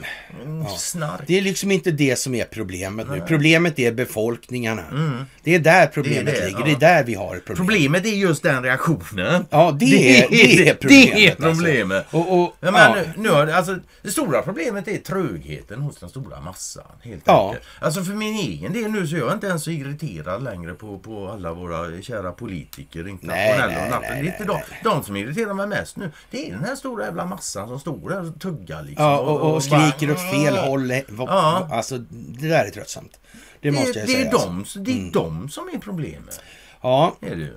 ja. 0.99 1.19
Det 1.28 1.38
är 1.38 1.41
liksom 1.41 1.72
inte 1.72 1.91
det 1.91 2.15
som 2.15 2.36
är 2.36 2.45
problemet 2.45 3.10
nu. 3.10 3.22
Problemet 3.28 3.80
är 3.80 3.91
befolkningarna. 3.91 4.84
Mm. 4.91 5.26
Det 5.44 5.56
är 5.56 5.60
där 5.60 5.88
problemet 5.88 6.26
det 6.26 6.32
är 6.32 6.41
det, 6.41 6.45
ligger. 6.45 6.60
Ja. 6.60 6.65
Det 6.65 6.72
är 6.72 6.95
där 6.95 7.03
vi 7.03 7.14
har 7.14 7.36
problem. 7.36 7.56
Problemet 7.56 8.06
är 8.06 8.10
just 8.10 8.44
den 8.44 8.64
reaktionen. 8.64 9.45
Ja, 9.49 9.78
det, 9.80 9.86
det 9.86 10.19
är, 10.19 10.30
det 10.30 10.69
är 10.69 10.73
problemet. 10.73 11.15
Det 11.15 11.28
är 11.28 11.36
problemet. 11.36 11.98
Alltså. 11.98 12.18
Och, 12.18 12.41
och, 12.41 12.56
ja, 12.60 12.72
men, 12.72 12.98
nu, 13.15 13.30
nu, 13.30 13.52
alltså, 13.52 13.78
det 14.02 14.10
stora 14.10 14.41
problemet 14.41 14.88
är 14.88 14.98
trögheten 14.98 15.82
hos 15.82 15.98
den 15.98 16.10
stora 16.10 16.41
massan. 16.41 16.84
Helt 17.02 17.23
ja. 17.26 17.48
enkelt. 17.48 17.68
Alltså 17.80 18.03
för 18.03 18.14
min 18.14 18.36
egen 18.36 18.73
del 18.73 18.91
nu 18.91 19.07
så 19.07 19.15
är 19.15 19.19
jag 19.19 19.34
inte 19.34 19.48
ens 19.48 19.64
så 19.64 19.72
irriterad 19.72 20.44
längre 20.44 20.73
på, 20.73 20.99
på 20.99 21.28
alla 21.28 21.53
våra 21.53 22.02
kära 22.02 22.32
politiker 22.32 23.07
internationella 23.07 23.65
nej, 23.68 23.90
nej, 23.90 23.99
nej, 24.02 24.19
är 24.19 24.23
inte 24.23 24.44
de, 24.44 24.60
de 24.84 25.03
som 25.03 25.15
irriterar 25.15 25.53
mig 25.53 25.68
mest 25.68 25.98
nu. 25.98 26.11
Det 26.32 26.48
är 26.48 26.52
den 26.52 26.64
här 26.64 26.76
stora 26.76 27.06
jävla 27.06 27.26
massan 27.26 27.68
som 27.68 27.80
står 27.80 27.90
och 27.91 28.39
tuggar 28.39 28.84
liksom. 28.84 29.05
Ja, 29.05 29.19
och, 29.19 29.41
och, 29.41 29.55
och 29.55 29.63
skriker 29.63 30.07
bara, 30.07 30.13
åt 30.13 30.31
fel 30.31 30.57
håll. 30.57 30.91
Ja. 31.18 31.68
Alltså, 31.72 31.97
det 32.11 32.47
där 32.47 32.65
är 32.65 32.69
tröttsamt. 32.69 33.19
Det, 33.61 33.72
måste 33.72 33.99
jag 33.99 34.07
det 34.07 34.13
säga. 34.13 34.27
Är 34.27 34.31
de, 34.31 34.59
alltså. 34.59 34.80
Det 34.80 34.91
är 34.91 34.97
mm. 34.97 35.11
de 35.11 35.49
som 35.49 35.69
är 35.73 35.77
problemet. 35.77 36.39
Ja. 36.81 37.15
Är 37.22 37.35
det. 37.35 37.51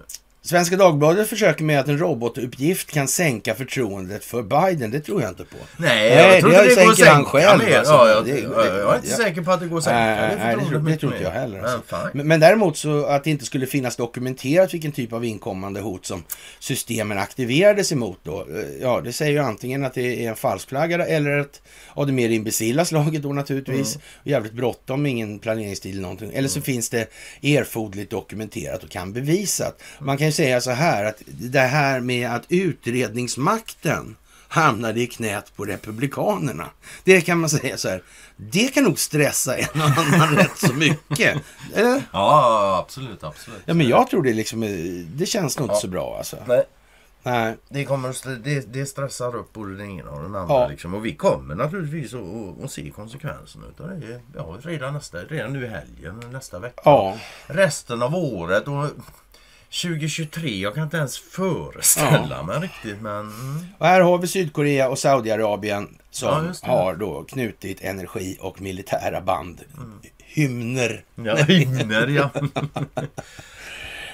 Svenska 0.47 0.77
Dagbladet 0.77 1.29
försöker 1.29 1.65
med 1.65 1.81
att 1.81 1.89
en 1.89 1.99
robotuppgift 1.99 2.93
kan 2.93 3.09
sänka 3.09 3.55
förtroendet 3.55 4.25
för 4.25 4.43
Biden. 4.43 4.91
Det 4.91 5.01
tror 5.01 5.23
jag 5.23 5.31
inte 5.31 5.45
på. 5.45 5.57
Nej, 5.77 6.13
jag 6.13 6.41
tror 6.41 6.53
inte 6.53 6.65
det, 6.65 6.75
det 6.75 6.85
går 6.85 6.91
att 6.93 6.99
sänka 6.99 7.13
han 7.13 7.25
själv. 7.25 7.65
Mer. 7.65 7.79
Alltså. 7.79 7.93
Ja, 7.93 8.09
jag, 8.09 8.25
det, 8.25 8.39
jag, 8.41 8.67
jag, 8.67 8.93
är 8.93 8.97
inte 8.97 9.09
ja. 9.09 9.17
säker 9.17 9.43
på 9.43 9.51
att 9.51 9.61
det 9.61 9.67
går 9.67 9.79
att 9.79 9.85
sänka. 9.85 9.99
Nej, 9.99 10.37
nej 10.39 10.57
det, 10.57 10.65
tror, 10.69 10.79
det 10.79 10.97
tror 10.97 11.13
inte 11.13 11.25
jag 11.25 11.31
heller. 11.31 11.63
Alltså. 11.63 12.11
Men, 12.13 12.29
men, 12.29 12.41
däremot 12.41 12.77
så 12.77 13.05
att 13.05 13.25
det 13.25 13.31
inte 13.31 13.45
skulle 13.45 13.67
finnas 13.67 13.97
dokumenterat 13.97 14.75
vilken 14.75 14.93
typ 14.93 15.13
av 15.13 15.25
inkommande 15.25 15.81
hot 15.81 16.07
som 16.07 16.25
systemen 16.59 17.19
aktiverades 17.19 17.93
emot 17.93 18.19
då. 18.23 18.41
Eh, 18.41 18.83
ja, 18.83 19.01
det 19.05 19.13
säger 19.13 19.33
ju 19.33 19.39
antingen 19.39 19.85
att 19.85 19.95
det 19.95 20.25
är 20.25 20.29
en 20.29 20.37
falskflaggare 20.37 21.05
eller 21.05 21.39
att 21.39 21.63
av 21.95 22.07
det 22.07 22.13
mer 22.13 22.31
imbecilla 22.31 22.85
slaget 22.85 23.23
då 23.23 23.33
naturligtvis. 23.33 23.95
Mm. 23.95 24.07
Jävligt 24.23 24.53
bråttom, 24.53 25.07
ingen 25.07 25.39
planeringstid 25.39 25.93
eller 25.93 26.03
någonting. 26.03 26.31
Eller 26.35 26.49
så 26.49 26.59
mm. 26.59 26.65
finns 26.65 26.91
det 26.91 27.09
erforderligt 27.43 28.11
dokumenterat 28.11 28.83
och 28.83 28.91
kan 28.91 29.13
bevisat. 29.13 29.83
Man 30.01 30.19
kan 30.19 30.34
säga 30.35 30.61
så 30.61 30.71
här 30.71 31.05
att 31.05 31.23
det 31.27 31.61
här 31.61 32.01
med 32.01 32.31
att 32.31 32.45
utredningsmakten 32.49 34.17
hamnade 34.49 35.01
i 35.01 35.07
knät 35.07 35.57
på 35.57 35.65
Republikanerna. 35.65 36.71
Det 37.05 37.21
kan 37.21 37.41
man 37.41 37.51
säga 37.51 37.77
så 37.77 37.89
här. 37.89 38.03
Det 38.37 38.75
kan 38.75 38.85
nog 38.85 38.99
stressa 38.99 39.57
en 39.57 39.81
och 39.83 39.99
annan 39.99 40.37
rätt 40.37 40.59
så 40.59 40.73
mycket. 40.73 41.43
Eller? 41.75 42.03
Ja, 42.13 42.79
absolut, 42.85 43.25
absolut. 43.25 43.63
Ja, 43.65 43.75
men 43.75 43.89
jag 43.89 44.11
tror 44.11 44.23
det 44.23 44.33
liksom, 44.33 44.61
det 45.15 45.27
känns 45.27 45.59
nog 45.59 45.69
inte 45.69 45.81
så 45.81 45.89
bra 45.89 46.17
alltså. 46.19 46.37
Nej. 46.47 46.65
Nej. 47.27 47.57
Det, 47.69 47.85
kommer, 47.85 48.37
det, 48.45 48.73
det 48.73 48.87
stressar 48.87 49.37
upp 49.37 49.53
både 49.53 49.77
den 49.77 49.91
ena 49.91 50.11
och 50.11 50.23
den 50.23 50.35
andra. 50.35 50.55
Ja. 50.55 50.69
Liksom. 50.69 50.95
Och 50.95 51.07
vi 51.07 51.15
kommer 51.15 51.55
naturligtvis 51.55 52.15
att, 52.65 52.71
se 52.71 52.91
konsekvenserna 52.91 53.65
av 53.79 53.89
det. 53.89 54.21
Ja, 54.37 54.57
redan, 54.63 54.95
nästa, 54.95 55.19
redan 55.19 55.53
nu 55.53 55.65
i 55.65 55.69
helgen, 55.69 56.23
nästa 56.33 56.59
vecka. 56.59 56.83
Ja. 56.85 57.19
Resten 57.47 58.03
av 58.03 58.15
året. 58.15 58.69
Och 58.69 58.87
2023, 59.83 60.61
jag 60.61 60.75
kan 60.75 60.83
inte 60.83 60.97
ens 60.97 61.19
föreställa 61.19 62.37
ja. 62.37 62.43
mig 62.43 62.59
riktigt 62.59 63.01
men... 63.01 63.21
Mm. 63.21 63.67
Och 63.79 63.87
här 63.87 64.01
har 64.01 64.19
vi 64.19 64.27
Sydkorea 64.27 64.89
och 64.89 64.99
Saudiarabien 64.99 65.89
som 66.11 66.53
ja, 66.63 66.69
har 66.69 66.95
då 66.95 67.25
knutit 67.25 67.81
energi 67.81 68.37
och 68.41 68.61
militära 68.61 69.21
band. 69.21 69.61
Mm. 69.77 70.01
Hymner. 70.19 71.05
Ja, 71.15 71.35
hymner 71.35 72.07
ja. 72.07 72.31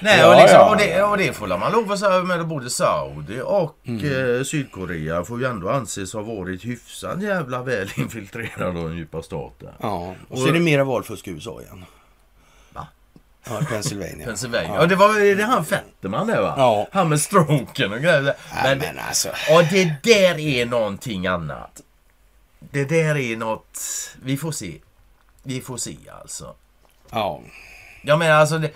Nej, 0.03 0.19
ja, 0.19 0.35
och, 0.35 0.41
liksom, 0.41 0.59
ja. 0.59 0.71
och, 0.71 0.77
det, 0.77 1.03
och 1.03 1.19
det 1.19 1.33
får 1.33 1.47
man 1.47 1.73
lov 1.73 1.93
att 1.93 1.99
säga 1.99 2.23
med 2.23 2.47
både 2.47 2.71
Saudi 2.71 3.41
och 3.45 3.79
mm. 3.85 4.37
eh, 4.37 4.43
Sydkorea 4.43 5.25
får 5.25 5.41
ju 5.41 5.47
ändå 5.47 5.69
anses 5.69 6.13
ha 6.13 6.23
varit 6.23 6.65
hyfsat 6.65 7.23
jävla 7.23 7.63
väl 7.63 7.89
infiltrerade 7.97 8.81
av 8.81 8.89
den 8.89 8.97
djupa 8.97 9.23
staten. 9.23 9.69
Ja, 9.81 10.15
och 10.29 10.39
så 10.39 10.49
är 10.49 10.53
det 10.53 10.61
mera 10.61 10.85
valfusk 10.85 11.29
i 11.29 11.31
USA 11.31 11.61
igen. 11.61 11.85
Ja, 13.45 13.61
Pennsylvania. 13.69 14.27
Pennsylvania. 14.27 14.75
Ja. 14.75 14.81
Och 14.81 14.89
det 14.89 14.97
var 14.97 15.37
det 15.37 15.43
han 15.43 15.65
Fetterman 15.65 16.27
det 16.27 16.41
va? 16.41 16.55
Ja. 16.57 16.89
Han 16.93 17.09
med 17.09 17.21
stroken 17.21 17.93
och 17.93 18.01
grejer. 18.01 18.35
Men, 18.63 18.79
men 18.79 18.99
alltså. 19.09 19.29
Och 19.29 19.65
det 19.71 19.95
där 20.03 20.39
är 20.39 20.67
någonting 20.67 21.27
annat. 21.27 21.81
Det 22.59 22.85
där 22.85 23.17
är 23.17 23.37
något... 23.37 23.79
Vi 24.23 24.37
får 24.37 24.53
se. 24.53 24.79
Vi 25.43 25.61
får 25.61 25.77
se 25.77 25.97
alltså. 26.23 26.55
Ja. 27.11 27.41
Jag 28.03 28.19
menar 28.19 28.35
alltså... 28.35 28.59
Det, 28.59 28.73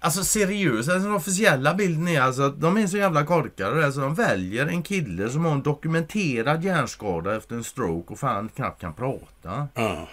Alltså 0.00 0.24
seriöst, 0.24 0.88
alltså, 0.88 1.08
den 1.08 1.16
officiella 1.16 1.74
bilden 1.74 2.08
är 2.08 2.20
alltså 2.20 2.42
att 2.42 2.60
de 2.60 2.76
är 2.76 2.86
så 2.86 2.96
jävla 2.96 3.26
korkade. 3.26 3.84
Alltså, 3.84 4.00
de 4.00 4.14
väljer 4.14 4.66
en 4.66 4.82
kille 4.82 5.28
som 5.28 5.44
har 5.44 5.52
en 5.52 5.62
dokumenterad 5.62 6.64
hjärnskada 6.64 7.36
efter 7.36 7.56
en 7.56 7.64
stroke 7.64 8.12
och 8.12 8.18
fan 8.18 8.48
knappt 8.48 8.80
kan 8.80 8.94
prata. 8.94 9.68
Mm. 9.74 10.06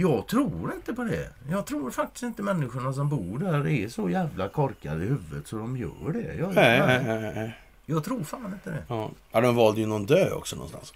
Jag 0.00 0.26
tror 0.26 0.72
inte 0.74 0.94
på 0.94 1.04
det. 1.04 1.28
Jag 1.50 1.66
tror 1.66 1.90
faktiskt 1.90 2.22
inte 2.22 2.42
människorna 2.42 2.92
som 2.92 3.08
bor 3.08 3.38
där 3.38 3.68
är 3.68 3.88
så 3.88 4.10
jävla 4.10 4.48
korkade 4.48 5.04
i 5.04 5.08
huvudet 5.08 5.46
så 5.46 5.56
de 5.56 5.76
gör 5.76 6.12
det. 6.12 6.34
Jag, 6.34 6.54
nej, 6.54 6.80
nej, 6.80 7.02
nej, 7.04 7.32
nej. 7.34 7.58
jag 7.86 8.04
tror 8.04 8.24
fan 8.24 8.44
inte 8.44 8.70
det. 8.70 8.82
Ja. 8.88 9.10
ja, 9.32 9.40
de 9.40 9.56
valde 9.56 9.80
ju 9.80 9.86
någon 9.86 10.06
dö 10.06 10.30
också 10.30 10.56
någonstans. 10.56 10.92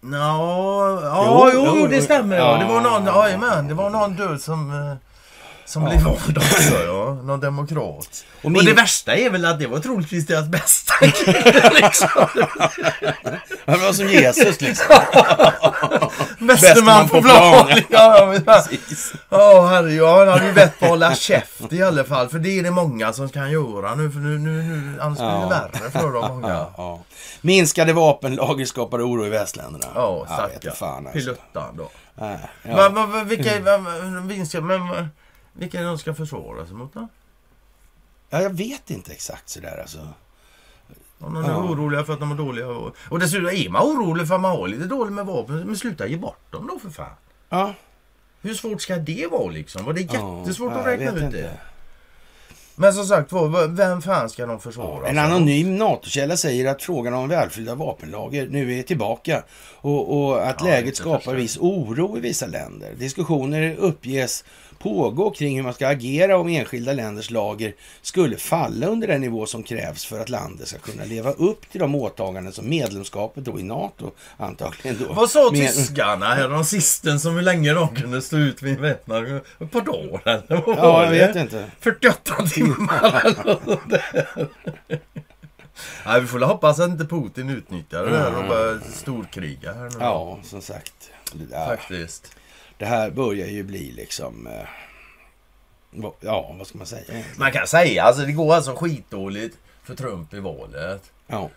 Nå, 0.00 0.16
ja, 0.16 1.50
jo, 1.54 1.64
jo, 1.64 1.76
jo, 1.80 1.86
det 1.86 2.02
stämmer. 2.02 2.36
Ja. 2.36 2.58
Det 2.58 2.64
var 2.64 2.80
någon, 2.80 3.06
ja, 3.06 3.62
det 3.62 3.74
var 3.74 3.90
någon 3.90 4.14
död 4.14 4.40
som... 4.40 4.96
Som 5.68 5.82
ja. 5.82 5.88
blev 5.88 6.02
vald 6.02 6.38
också, 6.38 6.74
ja. 6.86 7.14
Någon 7.22 7.40
demokrat. 7.40 8.24
Och, 8.42 8.52
min... 8.52 8.60
och, 8.60 8.64
det 8.64 8.72
värsta 8.72 9.16
är 9.16 9.30
väl 9.30 9.44
att 9.44 9.58
det 9.58 9.66
var 9.66 9.78
troligtvis 9.78 10.26
deras 10.26 10.46
bästa 10.46 10.94
kille, 11.00 11.70
liksom. 11.82 12.08
Han 13.66 13.80
var 13.80 13.92
som 13.92 14.08
Jesus, 14.08 14.60
liksom. 14.60 14.96
Bäste 16.46 16.82
man 16.82 17.08
på 17.08 17.22
plan. 17.22 17.68
ja, 17.88 18.34
ja, 18.46 18.64
ja, 19.30 19.66
herre, 19.66 19.92
ja, 19.92 20.18
han 20.18 20.28
hade 20.28 20.46
ju 20.46 20.52
bett 20.52 20.78
på 20.78 20.84
att 20.84 20.90
hålla 20.90 21.14
käft 21.14 21.72
i 21.72 21.82
alla 21.82 22.04
fall. 22.04 22.28
För 22.28 22.38
det 22.38 22.58
är 22.58 22.62
det 22.62 22.70
många 22.70 23.12
som 23.12 23.28
kan 23.28 23.50
göra 23.50 23.94
nu. 23.94 24.10
För 24.10 24.18
nu, 24.18 24.38
nu, 24.38 24.62
nu 24.62 25.00
annars 25.00 25.18
blir 25.18 25.40
det 25.40 25.48
värre 25.48 25.90
för 25.90 26.12
dem 26.12 26.28
många. 26.28 26.48
Ja, 26.48 26.72
ja. 26.76 27.00
Minskade 27.40 27.92
vapenlager 27.92 28.64
skapar 28.64 28.98
oro 28.98 29.26
i 29.26 29.28
västländerna. 29.28 29.86
Ja, 29.94 30.26
stackarn. 30.26 31.06
Alltså. 31.06 31.12
Piluttan 31.12 31.76
då. 31.76 31.90
Ja, 32.14 32.36
ja. 32.62 32.90
Men, 32.90 33.10
men, 33.10 33.28
vilka, 33.28 33.50
men, 33.60 33.82
men, 33.82 35.08
vilka 35.58 35.78
är 35.78 35.82
det 35.82 35.88
de 35.88 35.98
ska 35.98 36.14
försvara 36.14 36.66
sig 36.66 36.74
mot 36.74 36.94
då? 36.94 37.08
Ja, 38.30 38.42
jag 38.42 38.56
vet 38.56 38.90
inte 38.90 39.12
exakt 39.12 39.48
sådär 39.48 39.78
alltså. 39.80 40.08
Om 41.18 41.34
de 41.34 41.44
är 41.44 41.48
ja. 41.48 41.56
oroliga 41.56 42.04
för 42.04 42.12
att 42.12 42.20
de 42.20 42.32
är 42.32 42.36
dåliga. 42.36 42.68
Och 43.08 43.18
dessutom 43.18 43.46
är 43.46 43.68
man 43.68 43.82
orolig 43.82 44.28
för 44.28 44.34
att 44.34 44.40
man 44.40 44.50
har 44.50 44.68
lite 44.68 44.84
dåligt 44.84 45.12
med 45.12 45.26
vapen, 45.26 45.58
men 45.66 45.76
sluta 45.76 46.06
ge 46.06 46.16
bort 46.16 46.52
dem 46.52 46.66
då 46.72 46.78
för 46.78 46.90
fan. 46.90 47.14
Ja. 47.48 47.74
Hur 48.40 48.54
svårt 48.54 48.82
ska 48.82 48.96
det 48.96 49.26
vara 49.30 49.50
liksom? 49.50 49.84
Var 49.84 49.92
det 49.92 50.00
jättesvårt 50.00 50.72
ja, 50.72 50.80
att 50.80 50.86
räkna 50.86 51.10
ut 51.10 51.32
det? 51.32 51.50
Men 52.80 52.92
som 52.92 53.04
sagt 53.04 53.32
vem 53.68 54.02
fan 54.02 54.30
ska 54.30 54.46
de 54.46 54.60
försvara? 54.60 55.08
En 55.08 55.18
anonym 55.18 55.76
NATO-källa 55.76 56.36
säger 56.36 56.70
att 56.70 56.82
frågan 56.82 57.14
om 57.14 57.28
välfyllda 57.28 57.74
vapenlager 57.74 58.48
nu 58.50 58.78
är 58.78 58.82
tillbaka 58.82 59.42
och, 59.74 60.18
och 60.18 60.48
att 60.48 60.56
ja, 60.60 60.66
läget 60.66 60.96
skapar 60.96 61.34
viss 61.34 61.58
oro 61.60 62.16
i 62.16 62.20
vissa 62.20 62.46
länder. 62.46 62.94
Diskussioner 62.94 63.76
uppges 63.78 64.44
pågå 64.78 65.30
kring 65.30 65.56
hur 65.56 65.62
man 65.62 65.74
ska 65.74 65.88
agera 65.88 66.38
om 66.38 66.48
enskilda 66.48 66.92
länders 66.92 67.30
lager 67.30 67.74
skulle 68.02 68.36
falla 68.36 68.86
under 68.86 69.08
den 69.08 69.20
nivå 69.20 69.46
som 69.46 69.62
krävs 69.62 70.04
för 70.04 70.20
att 70.20 70.28
landet 70.28 70.68
ska 70.68 70.78
kunna 70.78 71.04
leva 71.04 71.30
upp 71.30 71.70
till 71.70 71.80
de 71.80 71.94
åtaganden 71.94 72.52
som 72.52 72.68
medlemskapet 72.68 73.44
då 73.44 73.60
i 73.60 73.62
NATO 73.62 74.10
antagligen 74.36 74.98
då. 74.98 75.12
Vad 75.12 75.30
sa 75.30 75.50
Med... 75.50 75.74
tyskarna 75.74 76.34
häromsistens 76.34 77.22
som 77.22 77.34
hur 77.34 77.42
länge 77.42 77.72
de 77.72 77.88
kunde 77.88 78.22
stå 78.22 78.36
ut 78.36 78.62
vid 78.62 78.78
väpnad? 78.78 79.36
Ett 79.60 79.70
par 79.70 79.80
dagar 79.80 80.42
eller 80.48 80.62
vad 80.66 80.78
Ja, 80.78 81.04
jag 81.04 81.10
vet 81.10 81.36
inte. 81.36 81.70
48 81.80 82.46
timmar 82.46 83.22
eller 83.24 83.58
Nej, 86.06 86.20
vi 86.20 86.26
får 86.26 86.40
hoppas 86.40 86.80
att 86.80 86.90
inte 86.90 87.04
Putin 87.04 87.50
utnyttjar 87.50 88.04
det 88.04 88.18
här 88.18 88.36
och 88.38 88.48
börjar 88.48 88.80
storkriga 88.92 89.72
här 89.72 89.90
nu. 89.90 89.96
Ja, 90.00 90.38
som 90.42 90.62
sagt. 90.62 91.10
Faktiskt 91.66 92.37
det 92.78 92.86
här 92.86 93.10
börjar 93.10 93.46
ju 93.46 93.62
bli 93.62 93.92
liksom... 93.92 94.46
Eh, 94.46 94.68
ja, 96.20 96.54
vad 96.58 96.66
ska 96.66 96.78
man 96.78 96.86
säga? 96.86 97.24
Man 97.36 97.52
kan 97.52 97.66
säga 97.66 98.02
alltså 98.02 98.22
det 98.22 98.32
går 98.32 98.54
alltså 98.54 98.74
skitdåligt 98.74 99.56
för 99.82 99.94
Trump 99.94 100.34
i 100.34 100.40
valet. 100.40 101.02
Ja. 101.26 101.50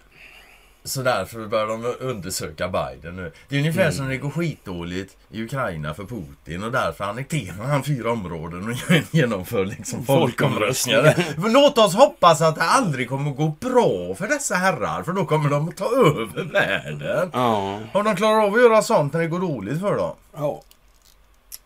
Så 0.83 1.01
därför 1.01 1.47
bör 1.47 1.67
de 1.67 1.95
undersöka 1.99 2.67
Biden 2.67 3.15
nu. 3.15 3.31
Det 3.49 3.55
är 3.55 3.59
ungefär 3.59 3.81
mm. 3.81 3.93
som 3.93 4.09
det 4.09 4.17
går 4.17 4.29
skitdåligt 4.29 5.17
i 5.31 5.43
Ukraina 5.43 5.93
för 5.93 6.03
Putin 6.03 6.63
och 6.63 6.71
därför 6.71 7.03
annekterar 7.03 7.65
han 7.65 7.83
fyra 7.83 8.11
områden 8.11 8.69
och 8.69 9.15
genomför 9.15 9.65
liksom 9.65 10.05
folkomröstningar. 10.05 11.49
Låt 11.49 11.77
oss 11.77 11.95
hoppas 11.95 12.41
att 12.41 12.55
det 12.55 12.61
aldrig 12.61 13.09
kommer 13.09 13.31
gå 13.31 13.47
bra 13.47 14.15
för 14.15 14.27
dessa 14.27 14.55
herrar 14.55 15.03
för 15.03 15.11
då 15.11 15.25
kommer 15.25 15.49
de 15.49 15.69
att 15.69 15.77
ta 15.77 15.85
över 15.85 16.43
världen. 16.43 17.29
Ja. 17.33 17.79
Om 17.93 18.03
de 18.03 18.15
klarar 18.15 18.43
av 18.43 18.53
att 18.53 18.61
göra 18.61 18.81
sånt 18.81 19.13
när 19.13 19.19
det 19.21 19.27
går 19.27 19.39
dåligt 19.39 19.79
för 19.79 19.97
dem. 19.97 20.15
Ja. 20.33 20.61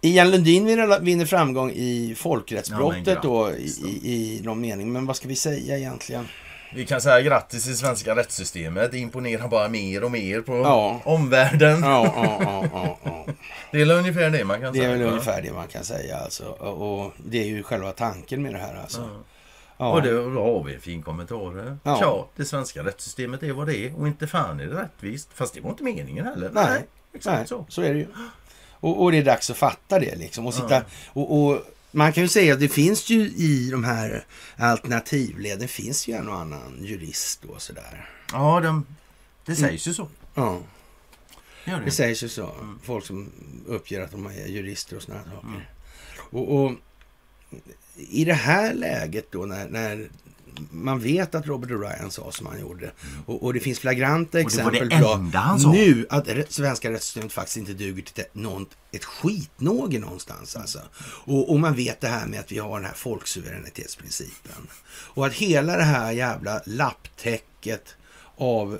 Ian 0.05 0.31
Lundin 0.31 0.65
vinner 1.01 1.25
framgång 1.25 1.71
i 1.71 2.15
folkrättsbrottet 2.17 3.07
ja, 3.07 3.19
då 3.23 3.51
i, 3.51 3.99
i, 4.03 4.41
någon 4.43 4.61
mening. 4.61 4.91
Men 4.91 5.05
vad 5.05 5.15
ska 5.15 5.27
vi 5.27 5.35
säga 5.35 5.77
egentligen? 5.77 6.27
Vi 6.75 6.85
kan 6.85 7.01
säga 7.01 7.21
grattis 7.21 7.63
till 7.63 7.77
svenska 7.77 8.15
rättssystemet. 8.15 8.91
Det 8.91 8.97
imponerar 8.97 9.47
bara 9.47 9.69
mer 9.69 10.03
och 10.03 10.11
mer 10.11 10.41
på 10.41 10.53
ja. 10.53 11.01
omvärlden. 11.05 11.83
Ja, 11.83 12.97
Det 13.71 13.81
är 13.81 13.85
väl 13.85 13.91
ungefär 13.91 14.29
det 14.29 14.45
man 14.45 14.61
kan 14.61 14.73
det 14.73 14.79
säga. 14.79 14.89
Det 14.89 14.95
är 14.95 14.97
väl 14.97 15.07
ungefär 15.07 15.41
det 15.41 15.53
man 15.53 15.67
kan 15.67 15.83
säga 15.83 16.17
alltså. 16.17 16.45
Och 16.45 17.13
det 17.17 17.37
är 17.37 17.45
ju 17.45 17.63
själva 17.63 17.91
tanken 17.91 18.41
med 18.41 18.53
det 18.53 18.59
här 18.59 18.75
alltså. 18.81 19.09
Ja. 19.77 19.93
Och 19.93 20.01
då 20.01 20.09
har 20.41 20.63
vi 20.63 20.73
en 20.73 20.81
fin 20.81 21.03
kommentar. 21.03 21.77
Ja. 21.83 21.99
Tja, 21.99 22.25
det 22.35 22.45
svenska 22.45 22.83
rättssystemet 22.83 23.43
är 23.43 23.53
vad 23.53 23.67
det 23.67 23.77
är 23.77 23.99
och 23.99 24.07
inte 24.07 24.27
fan 24.27 24.59
är 24.59 24.65
det 24.65 24.81
rättvist. 24.81 25.29
Fast 25.33 25.53
det 25.53 25.61
var 25.61 25.69
inte 25.69 25.83
meningen 25.83 26.25
heller. 26.25 26.49
Nej, 26.53 26.65
Nej 26.69 26.85
exakt 27.15 27.37
Nej, 27.37 27.47
så. 27.47 27.65
så 27.69 27.81
är 27.81 27.93
det 27.93 27.99
ju. 27.99 28.07
Och, 28.85 29.03
och, 29.03 29.11
det 29.11 29.17
är 29.17 29.23
dags 29.23 29.49
att 29.49 29.57
fatta 29.57 29.99
det 29.99 30.15
liksom. 30.15 30.47
Och, 30.47 30.53
sitta, 30.53 30.83
och, 31.07 31.37
och, 31.37 31.61
man 31.91 32.13
kan 32.13 32.23
ju 32.23 32.29
säga 32.29 32.53
att 32.53 32.59
det 32.59 32.69
finns 32.69 33.09
ju 33.09 33.21
i 33.21 33.69
de 33.71 33.83
här 33.83 34.25
alternativleden 34.55 35.67
finns 35.67 36.07
ju 36.07 36.13
en 36.13 36.27
och 36.27 36.35
annan 36.35 36.77
jurist 36.81 37.45
och 37.45 37.61
sådär. 37.61 38.09
Ja, 38.31 38.59
de, 38.59 38.85
det 39.45 39.55
sägs 39.55 39.87
ju 39.87 39.93
så. 39.93 40.09
Ja. 40.33 40.59
Det, 41.65 41.81
det 41.85 41.91
sägs 41.91 42.23
ju 42.23 42.29
så. 42.29 42.51
Mm. 42.51 42.79
Folk 42.83 43.05
som 43.05 43.31
uppger 43.67 44.01
att 44.01 44.11
de 44.11 44.25
är 44.25 44.47
jurister 44.47 44.95
och 44.95 45.01
sådana 45.01 45.23
saker. 45.23 45.47
Mm. 45.47 45.61
Och, 46.17 46.63
och, 46.63 46.71
i 47.95 48.25
det 48.25 48.33
här 48.33 48.73
läget 48.73 49.31
då 49.31 49.45
när, 49.45 49.69
när 49.69 50.09
man 50.71 50.99
vet 50.99 51.35
att 51.35 51.47
Robert 51.47 51.69
O'Ryan 51.69 52.09
sa 52.09 52.31
som 52.31 52.45
han 52.45 52.59
gjorde. 52.59 52.91
Och, 53.25 53.43
och, 53.43 53.53
det 53.53 53.59
finns 53.59 53.79
flagranta 53.79 54.39
exempel 54.39 54.89
på 54.89 55.31
nu 55.71 56.07
att 56.09 56.27
svenska 56.49 56.91
rättssystemet 56.91 57.33
faktiskt 57.33 57.57
inte 57.57 57.73
duger 57.73 58.03
till 58.03 58.23
något, 58.33 58.69
ett 58.91 59.05
skitnåge 59.05 59.99
någonstans. 59.99 60.55
Alltså. 60.55 60.79
Och, 60.99 61.51
och, 61.51 61.59
man 61.59 61.75
vet 61.75 62.01
det 62.01 62.07
här 62.07 62.27
med 62.27 62.39
att 62.39 62.51
vi 62.51 62.57
har 62.57 62.79
den 62.79 62.85
här 62.85 62.95
folksuveränitetsprincipen. 62.95 64.67
Och 64.87 65.25
att 65.25 65.33
hela 65.33 65.77
det 65.77 65.83
här 65.83 66.11
jävla 66.11 66.61
lapptäcket 66.65 67.95
av 68.37 68.79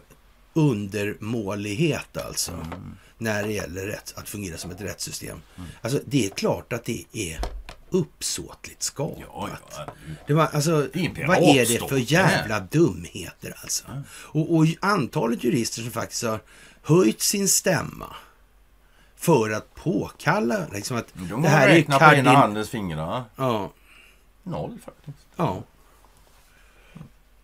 undermålighet 0.53 2.17
alltså. 2.17 2.51
Mm. 2.51 2.95
När 3.17 3.43
det 3.43 3.53
gäller 3.53 3.85
rätt, 3.85 4.13
att 4.17 4.29
fungera 4.29 4.57
som 4.57 4.71
ett 4.71 4.81
rättssystem. 4.81 5.41
Mm. 5.57 5.69
Alltså 5.81 5.99
det 6.05 6.25
är 6.25 6.29
klart 6.29 6.73
att 6.73 6.85
det 6.85 7.03
är 7.13 7.39
uppsåtligt 7.95 8.83
skapat. 8.83 9.19
Ja, 9.19 9.49
ja. 9.77 9.85
Det 10.27 10.33
var, 10.33 10.47
alltså, 10.53 10.87
det 10.93 11.25
vad 11.27 11.37
är 11.37 11.65
det 11.65 11.89
för 11.89 12.11
jävla 12.11 12.59
dumheter 12.59 13.57
alltså? 13.61 13.83
Ja. 13.87 14.01
Och, 14.11 14.55
och, 14.55 14.65
antalet 14.81 15.43
jurister 15.43 15.81
som 15.81 15.91
faktiskt 15.91 16.23
har 16.23 16.39
höjt 16.81 17.21
sin 17.21 17.47
stämma 17.47 18.15
för 19.15 19.51
att 19.51 19.75
påkalla 19.75 20.67
liksom 20.73 20.97
att 20.97 21.07
De 21.13 21.41
det 21.41 21.49
här 21.49 21.67
är 21.67 21.81
kardin... 21.81 21.99
på 21.99 22.15
ena 22.15 22.31
handens 22.31 22.69
fingrar. 22.69 23.23
Ja. 23.35 23.71
Noll 24.43 24.79
faktiskt. 24.85 25.27
Ja. 25.35 25.63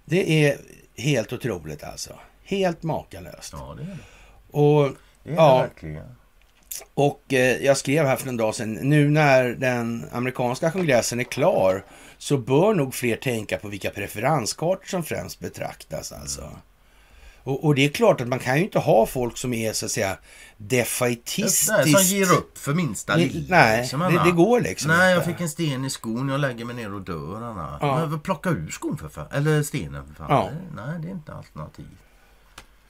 Det 0.05 0.45
är 0.45 0.57
helt 0.95 1.33
otroligt 1.33 1.83
alltså. 1.83 2.13
Helt 2.43 2.83
makalöst. 2.83 3.53
Ja, 3.53 3.75
det 3.77 3.83
är 3.83 3.87
det. 3.87 3.97
Och, 4.57 4.95
det 5.23 5.31
är 5.31 5.35
ja, 5.35 5.57
verkligen. 5.57 6.15
Och 6.93 7.33
eh, 7.33 7.57
jag 7.57 7.77
skrev 7.77 8.05
här 8.05 8.15
för 8.15 8.29
en 8.29 8.37
dag 8.37 8.55
sedan, 8.55 8.73
nu 8.73 9.09
när 9.09 9.43
den 9.43 10.05
amerikanska 10.11 10.71
kongressen 10.71 11.19
är 11.19 11.23
klar 11.23 11.85
så 12.17 12.37
bör 12.37 12.73
nog 12.73 12.93
fler 12.93 13.15
tänka 13.15 13.57
på 13.57 13.67
vilka 13.67 13.89
preferenskartor 13.89 14.85
som 14.85 15.03
främst 15.03 15.39
betraktas 15.39 16.11
alltså. 16.11 16.51
Och, 17.43 17.65
och, 17.65 17.75
det 17.75 17.85
är 17.85 17.89
klart 17.89 18.21
att 18.21 18.27
man 18.27 18.39
kan 18.39 18.57
ju 18.57 18.63
inte 18.63 18.79
ha 18.79 19.05
folk 19.05 19.37
som 19.37 19.53
är 19.53 19.73
så 19.73 19.85
att 19.85 19.91
säga 19.91 20.17
defaitistiskt... 20.57 21.65
Som 21.65 22.01
ger 22.01 22.31
upp 22.31 22.57
för 22.57 22.73
minsta 22.73 23.15
lilla. 23.15 23.57
Nej, 23.57 23.81
liksom, 23.81 23.99
det, 23.99 24.21
det, 24.25 24.31
går 24.31 24.61
liksom 24.61 24.91
Nej, 24.91 25.15
inte. 25.15 25.29
jag 25.29 25.35
fick 25.35 25.41
en 25.41 25.49
sten 25.49 25.85
i 25.85 25.89
skon, 25.89 26.29
jag 26.29 26.39
lägger 26.39 26.65
mig 26.65 26.75
ner 26.75 26.93
och 26.93 27.01
dör. 27.01 27.41
Anna. 27.41 27.77
Ja. 27.81 28.05
Men 28.05 28.19
plocka 28.19 28.49
ur 28.49 28.69
skon 28.69 28.97
för 28.97 29.09
fan. 29.09 29.27
Eller 29.31 29.63
stenen 29.63 30.07
för 30.07 30.13
fan. 30.13 30.27
Ja. 30.29 30.49
Nej, 30.75 30.99
det 31.01 31.07
är 31.07 31.11
inte 31.11 31.33
alternativ. 31.33 31.97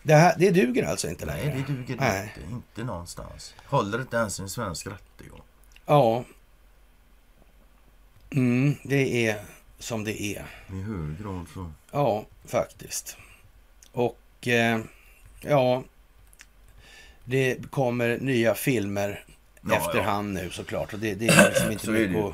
Det, 0.03 0.13
här, 0.13 0.35
det 0.37 0.51
duger 0.51 0.83
alltså 0.83 1.09
inte 1.09 1.25
längre? 1.25 1.45
Nej, 1.45 1.63
det 1.67 1.73
duger 1.73 1.95
Nej. 1.99 2.33
inte. 2.37 2.53
Inte 2.53 2.83
någonstans. 2.83 3.55
Håller 3.65 4.01
inte 4.01 4.17
ens 4.17 4.39
en 4.39 4.49
svensk 4.49 4.87
rättegång. 4.87 5.41
Ja. 5.85 6.23
Mm, 8.29 8.75
det 8.83 9.27
är 9.27 9.41
som 9.79 10.03
det 10.03 10.21
är. 10.21 10.45
I 10.69 10.81
hög 10.81 11.23
grad 11.23 11.45
så. 11.53 11.71
Ja, 11.91 12.25
faktiskt. 12.45 13.17
Och 13.91 14.47
eh, 14.47 14.79
ja, 15.41 15.83
det 17.25 17.71
kommer 17.71 18.17
nya 18.17 18.55
filmer 18.55 19.23
ja, 19.61 19.75
efterhand 19.75 20.37
ja. 20.37 20.43
nu 20.43 20.49
såklart. 20.49 20.93
Och 20.93 20.99
det, 20.99 21.13
det 21.13 21.27
är 21.27 21.49
liksom 21.49 21.71
inte 21.71 21.89
mycket 21.89 22.25
att... 22.25 22.33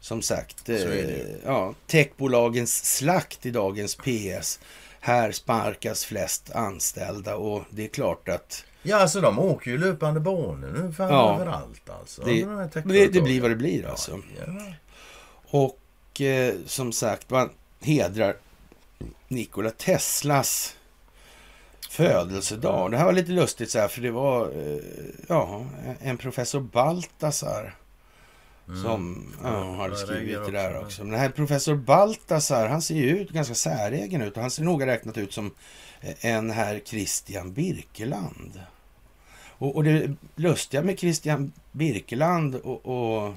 Som 0.00 0.22
sagt, 0.22 0.68
eh, 0.68 1.18
ja, 1.44 1.74
techbolagens 1.86 2.96
slakt 2.96 3.46
i 3.46 3.50
dagens 3.50 3.94
PS 3.96 4.60
här 5.00 5.32
sparkas 5.32 6.04
flest 6.04 6.50
anställda 6.54 7.36
och 7.36 7.64
det 7.70 7.84
är 7.84 7.88
klart 7.88 8.28
att... 8.28 8.64
Ja, 8.82 8.96
alltså 8.96 9.20
de 9.20 9.38
åker 9.38 9.70
ju 9.70 9.78
löpande 9.78 10.20
banor 10.20 10.82
nu 10.82 10.92
fan 10.92 11.08
ja, 11.08 11.34
överallt 11.34 11.90
alltså. 11.90 12.22
Det, 12.22 12.44
det, 12.84 13.06
det, 13.06 13.20
blir 13.20 13.40
vad 13.40 13.50
det 13.50 13.56
blir 13.56 13.86
alltså. 13.86 14.20
Ja, 14.46 14.62
Och 15.50 16.20
eh, 16.20 16.54
som 16.66 16.92
sagt, 16.92 17.30
man 17.30 17.50
hedrar 17.80 18.36
Nikola 19.28 19.70
Teslas 19.70 20.76
födelsedag. 21.90 22.90
Det 22.90 22.96
här 22.96 23.04
var 23.04 23.12
lite 23.12 23.32
lustigt 23.32 23.70
så 23.70 23.78
här, 23.78 23.88
för 23.88 24.00
det 24.00 24.10
var 24.10 24.46
eh, 24.46 24.78
ja, 25.28 25.66
en 26.00 26.16
professor 26.16 26.60
Baltasar 26.60 27.74
Mm. 28.68 28.82
Som 28.82 29.32
ja, 29.42 29.74
hade 29.74 29.96
skrivit 29.96 30.44
det 30.46 30.50
där 30.50 30.80
också. 30.80 31.02
Men 31.02 31.10
den 31.10 31.20
här 31.20 31.30
professor 31.30 31.74
Baltasar, 31.74 32.68
han 32.68 32.82
ser 32.82 32.94
ju 32.94 33.18
ut 33.18 33.30
ganska 33.30 33.54
säregen 33.54 34.22
ut. 34.22 34.36
Och 34.36 34.42
han 34.42 34.50
ser 34.50 34.62
noga 34.62 34.86
räknat 34.86 35.18
ut 35.18 35.32
som 35.32 35.50
en 36.20 36.50
herr 36.50 36.80
Christian 36.84 37.52
Birkeland. 37.52 38.60
Och, 39.58 39.76
och 39.76 39.84
det 39.84 40.16
lustiga 40.36 40.82
med 40.82 40.98
Christian 40.98 41.52
Birkeland 41.72 42.54
och, 42.54 42.86
och 42.86 43.34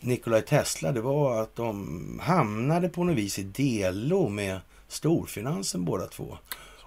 Nikolaj 0.00 0.42
Tesla, 0.42 0.92
det 0.92 1.00
var 1.00 1.42
att 1.42 1.56
de 1.56 2.20
hamnade 2.22 2.88
på 2.88 3.04
något 3.04 3.16
vis 3.16 3.38
i 3.38 3.42
delo 3.42 4.28
med 4.28 4.60
storfinansen 4.88 5.84
båda 5.84 6.06
två. 6.06 6.38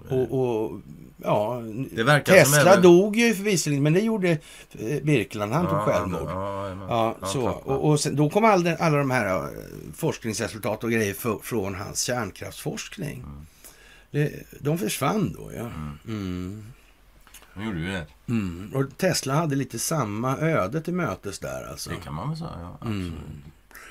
Och, 0.10 0.40
och, 0.40 0.82
ja, 1.18 1.62
Tesla 2.26 2.72
även... 2.72 2.82
dog 2.82 3.16
ju 3.16 3.36
förvisligen, 3.36 3.84
men 3.84 3.94
det 3.94 4.00
gjorde 4.00 4.30
eh, 4.72 5.04
Birkeland. 5.04 5.54
Han 5.54 5.64
ja, 5.64 5.70
tog 5.70 5.80
självmord. 5.80 6.30
Ja, 6.30 6.70
ja, 6.70 7.16
ja 7.22 7.28
så. 7.28 7.50
Och, 7.50 7.90
och 7.90 8.00
sen, 8.00 8.16
då 8.16 8.30
kom 8.30 8.46
all, 8.46 8.68
alla 8.68 8.98
de 8.98 9.12
här 9.12 9.44
uh, 9.44 9.50
forskningsresultat 9.96 10.84
och 10.84 10.92
grejer 10.92 11.14
för, 11.14 11.40
från 11.44 11.76
hans 11.76 12.02
kärnkraftsforskning. 12.02 13.18
Mm. 13.18 13.46
Det, 14.12 14.44
de 14.60 14.78
försvann 14.78 15.34
då, 15.38 15.52
ja. 15.54 15.60
Mm. 15.60 16.00
Mm. 16.08 16.66
de 17.54 17.66
gjorde 17.66 17.80
ju 17.80 17.88
det. 17.92 18.06
Mm. 18.30 18.72
Och 18.76 18.98
Tesla 18.98 19.34
hade 19.34 19.56
lite 19.56 19.80
samma 19.80 20.38
öde 20.38 20.82
till 20.82 20.94
mötes 20.94 21.40
där 21.40 21.70
alltså. 21.70 21.90
Det 21.90 21.96
kan 21.96 22.14
man 22.14 22.30
väl 22.30 22.38
säga, 22.38 22.60
ja. 22.62 22.88
Mm. 22.88 23.14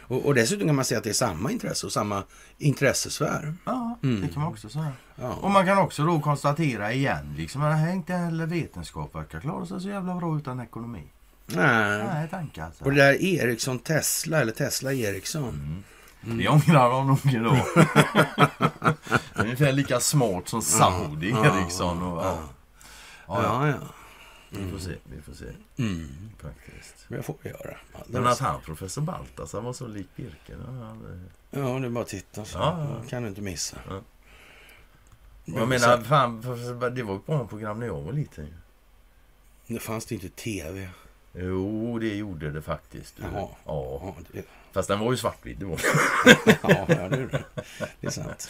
Och, 0.09 0.27
och, 0.27 0.35
dessutom 0.35 0.67
kan 0.67 0.77
man 0.77 0.85
säga 0.85 0.99
att 0.99 1.05
det 1.05 1.11
är 1.11 1.15
samma 1.15 1.51
intresse 1.51 1.87
och 1.87 1.93
samma 1.93 2.23
intressesfär. 2.59 3.55
Ja, 3.65 3.99
mm. 4.03 4.21
det 4.21 4.29
kan 4.29 4.43
man 4.43 4.53
också 4.53 4.69
säga. 4.69 4.93
Ja. 5.15 5.33
Och 5.35 5.51
man 5.51 5.67
kan 5.67 5.79
också 5.79 6.05
då 6.05 6.21
konstatera 6.21 6.93
igen 6.93 7.35
liksom 7.37 7.63
att 7.63 7.89
inte 7.89 8.13
heller 8.13 8.47
vetenskap 8.47 9.15
verkar 9.15 9.41
klara 9.41 9.67
sig 9.67 9.81
så 9.81 9.89
jävla 9.89 10.15
bra 10.15 10.37
utan 10.37 10.61
ekonomi. 10.61 11.05
Nej. 11.47 12.05
Nej, 12.05 12.29
tanke 12.29 12.65
alltså. 12.65 12.85
Och 12.85 12.91
det 12.91 12.97
där 12.97 13.23
Ericsson 13.25 13.79
Tesla 13.79 14.41
eller 14.41 14.53
Tesla 14.53 14.93
Ericsson. 14.93 15.49
Mm. 15.49 15.83
Mm. 16.25 16.39
Det 16.39 16.49
ångrar 16.49 16.91
de 16.91 17.07
nog 17.07 17.35
idag. 17.35 17.61
Ungefär 19.35 19.73
lika 19.73 20.01
smart 20.01 20.49
som 20.49 20.63
Saudi 20.63 21.31
ja, 21.31 21.61
Ericsson. 21.61 22.03
Och, 22.03 22.25
ja. 22.25 22.39
Ja, 23.29 23.69
ja. 23.69 23.75
Vi 24.59 24.71
får 24.71 24.79
se, 24.79 24.95
vi 25.05 25.23
får 25.23 25.33
se. 25.33 25.45
Mm. 25.77 26.09
Faktiskt. 26.39 27.07
Det 27.09 27.23
får 27.23 27.37
vi 27.43 27.51
göra. 27.51 27.77
Men 28.07 28.27
att 28.27 28.39
han, 28.39 28.61
professor 28.61 29.03
Baltasar, 29.03 29.61
var 29.61 29.73
så 29.73 29.87
lik 29.87 30.09
Birken. 30.17 30.59
Ja, 31.51 31.61
det 31.61 31.87
är 31.87 31.91
bara 31.91 32.03
att 32.03 32.09
titta 32.09 32.45
så. 32.45 32.59
Ja, 32.59 33.03
kan 33.09 33.23
du 33.23 33.29
inte 33.29 33.41
missa. 33.41 33.77
Ja. 33.89 34.01
Jag 35.45 35.69
menar, 35.69 36.03
fan, 36.03 36.41
det 36.95 37.03
var 37.03 37.17
ett 37.17 37.27
bra 37.27 37.47
program 37.47 37.81
när 37.81 37.87
jag 37.87 38.03
var 38.03 38.13
liten. 38.13 38.55
Det 39.67 39.79
fanns 39.79 40.07
det 40.07 40.15
inte 40.15 40.29
tv. 40.29 40.89
Jo, 41.33 41.99
det 41.99 42.17
gjorde 42.17 42.51
det 42.51 42.63
faktiskt. 42.63 43.15
Jaha. 43.19 43.49
Ja. 43.65 44.15
det... 44.33 44.43
Fast 44.73 44.89
den 44.89 44.99
var 44.99 45.11
ju 45.11 45.17
svartvit. 45.17 45.61
Det 45.61 45.67
var. 45.67 45.81
ja, 46.63 46.87
det 46.89 46.95
är. 46.95 47.45
Det 48.01 48.07
är 48.07 48.11
sant. 48.11 48.49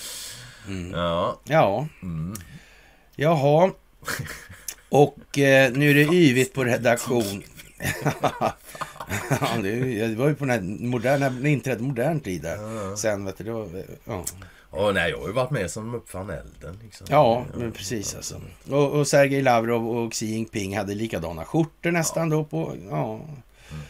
Mm. 0.66 0.90
Ja. 0.90 1.40
Ja. 1.44 1.88
Mm. 2.02 2.34
Jaha. 3.16 3.72
Och 4.97 5.39
eh, 5.39 5.73
nu 5.73 5.90
är 5.90 5.94
det 5.94 6.14
yvigt 6.14 6.52
på 6.52 6.64
redaktion. 6.64 7.43
ja, 9.31 9.48
det, 9.62 10.14
var 10.16 10.28
ju 10.28 10.35
på 10.35 10.44
den 10.44 10.51
här 10.51 10.60
moderna, 10.86 11.48
inträdde 11.48 11.82
modern 11.82 12.20
tid 12.20 12.43
där. 12.43 12.56
Ja. 12.56 12.97
Sen 12.97 13.24
vet 13.24 13.39
du, 13.39 13.44
det 13.44 13.52
var, 13.52 13.68
ja. 14.05 14.24
Och 14.70 14.94
nej, 14.94 15.10
jag 15.10 15.18
har 15.18 15.27
ju 15.27 15.32
varit 15.32 15.51
med 15.51 15.70
som 15.70 15.94
uppfann 15.94 16.31
elden. 16.31 16.78
Liksom. 16.82 17.06
Ja, 17.10 17.44
men 17.55 17.73
precis 17.73 18.14
alltså. 18.14 18.40
Och, 18.70 18.93
och 18.93 19.09
Sergej 19.09 19.43
Lavrov 19.43 19.98
och 19.98 20.12
Xi 20.12 20.27
Jinping 20.27 20.77
hade 20.77 20.94
likadana 20.94 21.44
skjortor 21.44 21.90
nästan 21.90 22.31
ja. 22.31 22.36
då 22.36 22.44
på, 22.44 22.77
ja. 22.90 23.14
Mm. 23.14 23.82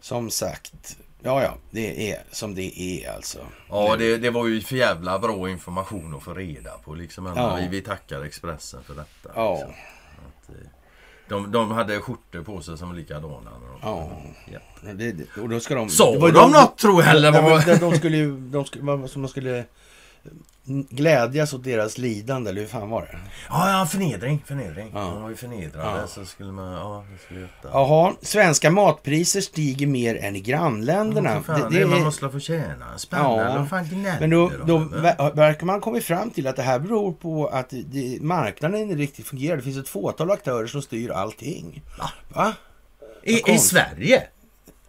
Som 0.00 0.30
sagt, 0.30 0.96
ja 1.22 1.42
ja, 1.42 1.54
det 1.70 2.12
är 2.12 2.22
som 2.30 2.54
det 2.54 2.80
är 2.80 3.14
alltså. 3.14 3.38
Ja, 3.68 3.96
det, 3.96 4.18
det 4.18 4.30
var 4.30 4.46
ju 4.46 4.60
för 4.60 4.76
jävla 4.76 5.18
bra 5.18 5.50
information 5.50 6.14
att 6.16 6.22
få 6.22 6.34
reda 6.34 6.70
på 6.84 6.94
liksom. 6.94 7.32
Ja. 7.36 7.54
Vi, 7.54 7.68
vi 7.68 7.80
tackar 7.80 8.24
Expressen 8.24 8.82
för 8.84 8.94
detta. 8.94 9.30
Ja. 9.34 9.54
Liksom. 9.54 9.74
Att, 10.48 10.84
de, 11.28 11.52
de 11.52 11.70
hade 11.70 12.00
skjortor 12.00 12.42
på 12.42 12.60
sig 12.60 12.78
som 12.78 12.88
var 12.88 12.96
likadana. 12.96 13.50
Ja. 13.82 14.10
ja. 14.52 14.92
Det, 14.92 15.38
och 15.38 15.48
då 15.48 15.60
ska 15.60 15.74
de... 15.74 15.88
Sa 15.88 16.12
de, 16.12 16.32
de 16.32 16.50
något 16.50 16.78
tror 16.78 17.02
jag 17.02 17.10
eller? 17.10 17.32
De, 17.66 17.78
de, 17.78 17.96
skulle 17.96 18.16
ju... 18.16 18.40
De 18.40 18.64
skulle, 18.64 19.08
som 19.08 19.22
de 19.22 19.28
skulle 19.28 19.64
glädjas 20.66 21.52
åt 21.52 21.64
deras 21.64 21.98
lidande, 21.98 22.50
eller 22.50 22.60
hur 22.60 22.68
fan 22.68 22.90
var 22.90 23.02
det? 23.02 23.18
Ja, 23.48 23.78
ja 23.78 23.86
förnedring. 23.86 24.42
förnedring. 24.46 24.90
Ja. 24.94 25.00
De 25.00 25.22
var 25.22 25.30
ju 25.30 25.36
förnedrade, 25.36 26.00
ja. 26.00 26.06
så 26.06 26.24
skulle 26.24 26.52
man... 26.52 26.72
Ja, 26.72 27.04
det 27.12 27.24
skulle 27.24 27.48
Jaha, 27.62 28.14
svenska 28.22 28.70
matpriser 28.70 29.40
stiger 29.40 29.86
mer 29.86 30.16
än 30.16 30.36
i 30.36 30.40
grannländerna. 30.40 31.42
Fan, 31.42 31.60
det, 31.60 31.76
det, 31.76 31.82
är 31.82 31.86
man 31.86 32.02
måste 32.02 32.30
få 32.30 32.40
tjäna. 32.40 32.98
Spännande. 32.98 33.66
Ja. 33.70 34.16
Men 34.20 34.30
då, 34.30 34.52
då 34.66 34.78
verkar 35.34 35.66
man 35.66 35.80
kommit 35.80 36.04
fram 36.04 36.30
till 36.30 36.46
att 36.46 36.56
det 36.56 36.62
här 36.62 36.78
beror 36.78 37.12
på 37.12 37.46
att 37.46 37.70
det, 37.70 38.22
marknaden 38.22 38.80
inte 38.80 38.94
riktigt 38.94 39.26
fungerar. 39.26 39.56
Det 39.56 39.62
finns 39.62 39.78
ett 39.78 39.88
fåtal 39.88 40.30
aktörer 40.30 40.66
som 40.66 40.82
styr 40.82 41.10
allting. 41.10 41.82
Va? 41.98 42.10
Va? 42.28 42.54
I, 43.22 43.52
I 43.52 43.58
Sverige? 43.58 44.22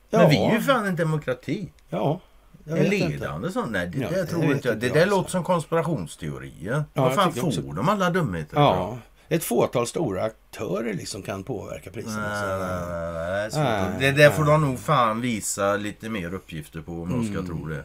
Ja. 0.10 0.20
Men 0.20 0.30
vi 0.30 0.38
är 0.38 0.52
ju 0.52 0.62
fan 0.62 0.86
en 0.86 0.96
demokrati. 0.96 1.72
Ja. 1.90 2.20
En 2.66 2.84
ledande 2.84 3.52
sån? 3.52 3.72
Nej, 3.72 3.88
det, 3.88 3.98
ja, 3.98 4.10
det 4.10 4.26
tror 4.26 4.52
inte 4.52 4.68
jag. 4.68 4.80
Det 4.80 4.90
där 4.90 5.06
låter 5.06 5.30
som 5.30 5.44
konspirationsteorier. 5.44 6.84
Ja, 6.94 7.02
Var 7.02 7.12
fan 7.12 7.34
får 7.34 7.74
de 7.74 7.90
alla 7.90 8.10
dumheter 8.10 8.58
Ja. 8.58 8.98
Ett 9.30 9.44
fåtal 9.44 9.88
stora 9.88 10.24
aktörer 10.24 10.94
liksom 10.94 11.22
kan 11.22 11.44
påverka 11.44 11.92
priserna. 11.92 13.50
Nej. 13.54 13.90
Det 14.00 14.12
där 14.12 14.30
får 14.30 14.44
de 14.44 14.62
nog 14.62 14.80
fan 14.80 15.22
visa 15.22 15.76
lite 15.76 16.10
mer 16.10 16.34
uppgifter 16.34 16.82
på 16.82 16.92
om 16.92 17.10
de 17.12 17.24
ska 17.26 17.34
mm. 17.34 17.46
tro 17.46 17.66
det. 17.66 17.84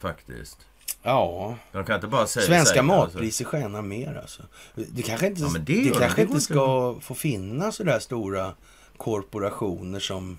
Faktiskt. 0.00 0.58
Ja. 1.02 1.56
De 1.72 1.84
kan 1.84 1.94
inte 1.94 2.06
bara 2.06 2.26
säga 2.26 2.46
Svenska 2.46 2.80
säga, 2.80 2.92
alltså. 2.92 3.16
matpriser 3.18 3.44
alltså. 3.44 3.56
skenar 3.56 3.82
mer 3.82 4.18
alltså. 4.22 4.42
Det 4.74 5.02
kanske 5.02 5.26
inte, 5.26 5.40
ja, 5.40 5.48
det, 5.58 5.84
det 5.84 5.98
kanske 5.98 6.22
inte 6.22 6.40
ska 6.40 6.96
få 7.00 7.14
finnas 7.14 7.76
sådär 7.76 7.98
stora 7.98 8.54
korporationer 8.96 10.00
som 10.00 10.38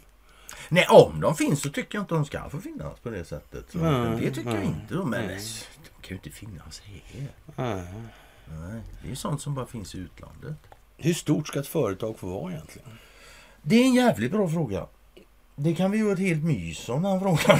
Nej, 0.69 0.87
om 0.89 1.21
de 1.21 1.35
finns 1.35 1.61
så 1.61 1.69
tycker 1.69 1.97
jag 1.97 2.03
inte 2.03 2.15
de 2.15 2.25
ska 2.25 2.49
få 2.49 2.61
finnas 2.61 2.99
på 2.99 3.09
det 3.09 3.25
sättet. 3.25 3.65
Så 3.71 3.79
mm, 3.79 4.21
det 4.21 4.31
tycker 4.31 4.49
mm, 4.49 4.55
jag 4.55 4.65
inte. 4.65 4.93
Men 4.93 5.23
mm. 5.23 5.37
de 5.83 6.01
kan 6.01 6.09
ju 6.09 6.15
inte 6.15 6.29
finnas 6.29 6.81
här. 6.85 7.27
Nej, 8.45 8.81
det 9.03 9.11
är 9.11 9.15
sånt 9.15 9.41
som 9.41 9.55
bara 9.55 9.65
finns 9.65 9.95
i 9.95 9.97
utlandet. 9.97 10.55
Hur 10.97 11.13
stort 11.13 11.47
ska 11.47 11.59
ett 11.59 11.67
företag 11.67 12.19
få 12.19 12.27
vara 12.27 12.51
egentligen? 12.51 12.89
Det 13.61 13.75
är 13.75 13.83
en 13.83 13.93
jävligt 13.93 14.31
bra 14.31 14.49
fråga. 14.49 14.87
Det 15.55 15.75
kan 15.75 15.91
vi 15.91 15.97
göra 15.97 16.13
ett 16.13 16.19
helt 16.19 16.43
mys 16.43 16.89
om 16.89 17.03
den 17.03 17.19
frågan. 17.19 17.59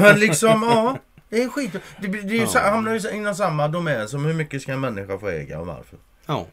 Men 0.00 0.20
liksom, 0.20 0.62
ja. 0.62 0.98
Det 1.28 1.42
är 1.42 1.48
skit. 1.48 1.72
Det, 1.72 2.08
det, 2.08 2.22
det 2.22 2.36
ja. 2.36 2.60
hamnar 2.60 3.14
inom 3.14 3.34
samma 3.34 3.68
domän 3.68 4.08
som 4.08 4.24
hur 4.24 4.34
mycket 4.34 4.62
ska 4.62 4.72
en 4.72 4.80
människa 4.80 5.18
få 5.18 5.28
äga 5.28 5.60
och 5.60 5.66
varför. 5.66 5.98
Ja. 6.26 6.46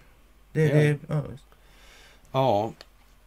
Det, 0.52 0.68
det, 0.68 1.00
ja. 1.08 1.24
ja. 2.32 2.72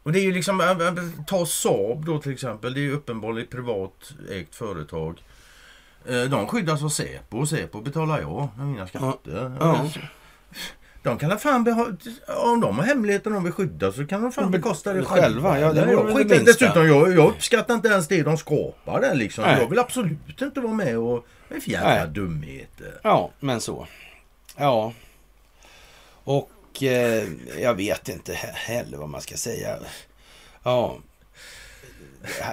Och 0.07 0.13
det 0.13 0.19
är 0.19 0.23
ju 0.23 0.33
liksom, 0.33 0.61
äh, 0.61 0.71
äh, 0.71 0.95
ta 1.27 1.47
Saab 1.47 2.05
då 2.05 2.19
till 2.19 2.33
exempel. 2.33 2.75
Det 2.75 2.81
är 2.81 2.83
ju 2.83 2.93
uppenbarligen 2.93 3.45
ett 3.45 3.51
privat 3.51 4.13
ägt 4.31 4.55
företag. 4.55 5.23
Eh, 6.09 6.23
de 6.23 6.47
skyddas 6.47 6.83
av 6.83 6.89
Säpo 6.89 7.39
och 7.39 7.49
Säpo 7.49 7.81
betalar 7.81 8.21
jag 8.21 8.49
med 8.57 8.67
mina 8.67 8.87
skatter. 8.87 9.57
Ja. 9.61 9.91
De 11.03 11.19
kan 11.19 11.39
fan 11.39 11.97
om 12.29 12.61
de 12.61 12.79
har 12.79 12.85
hemligheter 12.85 13.31
de 13.31 13.45
vill 13.45 13.53
skydda 13.53 13.93
så 13.93 14.07
kan 14.07 14.23
de 14.23 14.33
fan 14.33 14.51
bekosta 14.51 14.93
det 14.93 15.05
själva. 15.05 15.61
Ja, 15.61 15.73
det 15.73 15.93
jag 15.93 16.17
skiter, 16.17 16.45
dessutom, 16.45 16.87
jag, 16.87 17.13
jag 17.13 17.29
uppskattar 17.29 17.75
inte 17.75 17.89
ens 17.89 18.09
det 18.09 18.23
de 18.23 18.37
skapar 18.37 19.01
där 19.01 19.15
liksom. 19.15 19.45
Nej. 19.45 19.61
Jag 19.61 19.69
vill 19.69 19.79
absolut 19.79 20.43
inte 20.43 20.61
vara 20.61 20.75
med 20.75 20.99
och 20.99 21.27
för 21.49 21.71
jävla 21.71 22.07
dumheter. 22.07 23.01
Ja, 23.03 23.31
men 23.41 23.61
så. 23.61 23.87
Ja. 24.57 24.93
Och 26.25 26.51
eh, 26.83 27.25
jag 27.61 27.75
vet 27.75 28.09
inte 28.09 28.35
heller 28.55 28.99
vad 28.99 29.09
man 29.09 29.21
ska 29.21 29.37
säga. 29.37 29.77
Ja. 30.63 30.99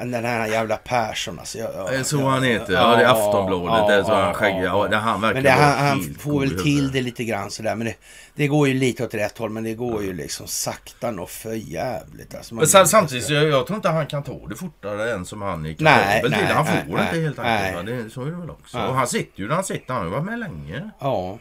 Den 0.01 0.25
här 0.25 0.47
jävla 0.47 0.77
Persson 0.77 1.39
alltså. 1.39 1.57
Jag, 1.57 1.69
ja, 1.75 1.91
det 1.91 2.03
så 2.03 2.27
han 2.27 2.43
heter. 2.43 2.73
Ja, 2.73 2.95
det 2.95 3.03
är 3.03 3.07
Aftonbladet. 3.07 3.67
Ja, 3.67 3.87
det 3.87 3.93
är 3.93 4.03
så 4.03 4.13
han. 4.13 4.63
Ja, 4.63 4.87
det, 4.87 4.95
han 4.95 5.21
men 5.21 5.43
det, 5.43 5.49
han, 5.49 5.87
han 5.87 6.15
får 6.19 6.39
väl 6.39 6.63
till 6.63 6.91
det 6.91 7.01
lite 7.01 7.23
grann 7.23 7.51
sådär. 7.51 7.75
Men 7.75 7.87
det, 7.87 7.95
det, 8.35 8.47
går 8.47 8.67
ju 8.67 8.73
lite 8.73 9.05
åt 9.05 9.13
rätt 9.13 9.37
håll. 9.37 9.49
Men 9.49 9.63
det 9.63 9.73
går 9.73 10.03
ju 10.03 10.13
liksom 10.13 10.47
sakta 10.47 11.09
och 11.09 11.29
för 11.29 11.53
jävligt. 11.53 12.35
Alltså, 12.35 12.55
men 12.55 12.67
sen, 12.67 12.87
samtidigt, 12.87 13.29
jag, 13.29 13.43
jag 13.43 13.67
tror 13.67 13.75
inte 13.75 13.89
han 13.89 14.07
kan 14.07 14.23
ta 14.23 14.47
det 14.49 14.55
fortare 14.55 15.13
än 15.13 15.25
som 15.25 15.41
han 15.41 15.65
är 15.65 15.73
kapabel 15.73 16.33
till. 16.33 16.45
Han 16.45 16.65
får 16.65 16.73
nej, 16.73 17.03
inte 17.03 17.19
helt 17.19 17.39
enkelt. 17.39 17.85
Det, 17.85 18.09
så 18.09 18.21
är 18.21 18.25
det 18.25 18.37
väl 18.37 18.49
också. 18.49 18.77
Och 18.77 18.95
han 18.95 19.07
sitter 19.07 19.39
ju 19.39 19.47
där 19.47 19.55
han 19.55 19.63
sitter. 19.63 19.93
Han 19.93 19.97
har 19.97 20.05
ju 20.05 20.11
varit 20.11 20.25
med 20.25 20.39
länge. 20.39 20.89
Ja. 20.99 21.39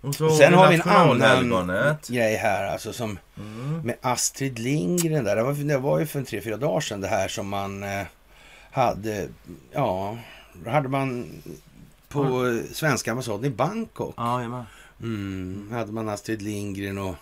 Och 0.00 0.14
så 0.14 0.30
Sen 0.30 0.54
har 0.54 0.68
vi 0.68 0.74
en 0.74 0.82
annan 0.82 1.96
grej 2.08 2.36
här 2.36 2.72
alltså 2.72 2.92
som 2.92 3.18
mm. 3.36 3.80
med 3.80 3.96
Astrid 4.00 4.58
Lindgren 4.58 5.24
där. 5.24 5.36
Det 5.36 5.42
var, 5.42 5.52
det 5.52 5.78
var 5.78 5.98
ju 5.98 6.06
för 6.06 6.18
en 6.18 6.24
tre, 6.24 6.40
fyra 6.40 6.56
dagar 6.56 6.80
sedan 6.80 7.00
det 7.00 7.08
här 7.08 7.28
som 7.28 7.48
man 7.48 7.82
eh, 7.82 8.06
hade. 8.70 9.28
Ja, 9.72 10.18
hade 10.66 10.88
man 10.88 11.26
på 12.08 12.22
mm. 12.22 12.66
svenska 12.72 13.10
ambassaden 13.10 13.44
i 13.44 13.50
Bangkok. 13.50 14.14
Ja, 14.16 14.64
mm, 15.00 15.68
hade 15.72 15.92
man 15.92 16.08
Astrid 16.08 16.42
Lindgren 16.42 16.98
och 16.98 17.14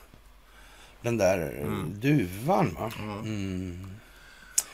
den 1.03 1.19
där 1.19 1.55
mm. 1.63 2.01
duvan. 2.01 2.77
Va? 2.79 2.93
Mm. 2.99 3.21
mm. 3.21 3.91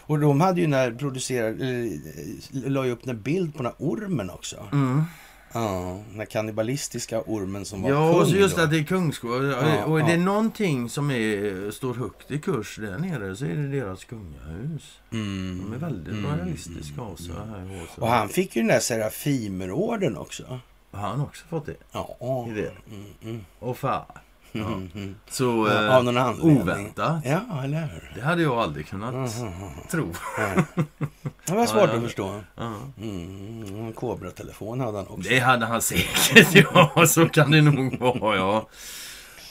Och 0.07 0.19
de 0.19 0.41
hade 0.41 0.61
ju 0.61 0.67
när 0.67 0.93
producerade, 0.93 1.65
eh, 1.65 1.93
la 2.53 2.87
ju 2.87 2.93
upp 2.93 3.07
en 3.07 3.23
bild 3.23 3.53
på 3.55 3.63
den 3.63 3.67
här 3.67 3.87
ormen 3.87 4.31
också. 4.31 4.69
Mm. 5.55 5.67
Ja, 5.67 6.03
den 6.11 6.19
här 6.19 6.27
kannibalistiska 6.27 7.23
ormen 7.27 7.65
som 7.65 7.83
var 7.83 7.91
ja, 7.91 7.97
kung. 7.97 8.19
Ja, 8.19 8.23
och 8.23 8.29
just 8.29 8.57
då. 8.57 8.63
att 8.63 8.71
det 8.71 8.79
är 8.79 8.85
kungsgård. 8.85 9.45
Ja, 9.45 9.85
och 9.85 10.01
är 10.01 10.03
ja. 10.03 10.09
det 10.09 10.17
någonting 10.17 10.89
som 10.89 11.11
är, 11.11 11.71
står 11.71 11.95
högt 11.95 12.31
i 12.31 12.39
kurs 12.39 12.77
där 12.77 12.99
nere 12.99 13.37
så 13.37 13.45
är 13.45 13.55
det 13.55 13.69
deras 13.69 14.05
kungahus. 14.05 15.01
Mm. 15.13 15.61
De 15.65 15.73
är 15.73 15.79
väldigt 15.79 16.15
mm. 16.15 16.37
realistiska 16.37 17.01
av 17.01 17.17
sig. 17.17 17.35
Mm. 17.35 17.81
Och 17.97 18.09
han 18.09 18.29
fick 18.29 18.57
ju 18.57 18.63
den 18.63 18.69
där 18.69 18.81
Serafimerorden 18.81 20.17
också. 20.17 20.61
Har 20.91 21.09
han 21.09 21.21
också 21.21 21.47
fått 21.47 21.67
det? 21.67 21.77
Ja. 21.93 22.47
I 22.49 22.53
det? 22.53 22.73
Mm, 22.91 23.07
mm. 23.23 23.45
Och 23.59 23.79
Ja. 24.57 24.67
Mm, 24.67 25.15
Så 25.31 25.69
eh, 25.69 25.97
av 25.97 26.05
någon 26.05 26.17
anledning. 26.17 26.63
oväntat. 26.63 27.23
Ja, 27.25 27.65
eller 27.65 27.81
hur? 27.81 28.13
Det 28.15 28.21
hade 28.21 28.43
jag 28.43 28.59
aldrig 28.59 28.87
kunnat 28.89 29.35
tro. 29.91 30.13
Det 31.47 31.55
var 31.55 31.67
svårt 31.67 31.91
ja, 31.91 31.97
att 31.97 32.03
förstå. 32.03 32.41
Mm, 33.01 33.77
en 33.87 33.93
Cobra-telefon 33.93 34.81
hade 34.81 34.99
han 34.99 35.07
också. 35.07 35.29
Det 35.31 35.39
hade 35.39 35.67
han 35.67 35.83
säkert, 35.83 36.55
ja. 36.75 37.07
Så 37.07 37.29
kan 37.29 37.51
det 37.51 37.63
nog 37.63 37.99
vara, 37.99 38.37
ja. 38.37 38.69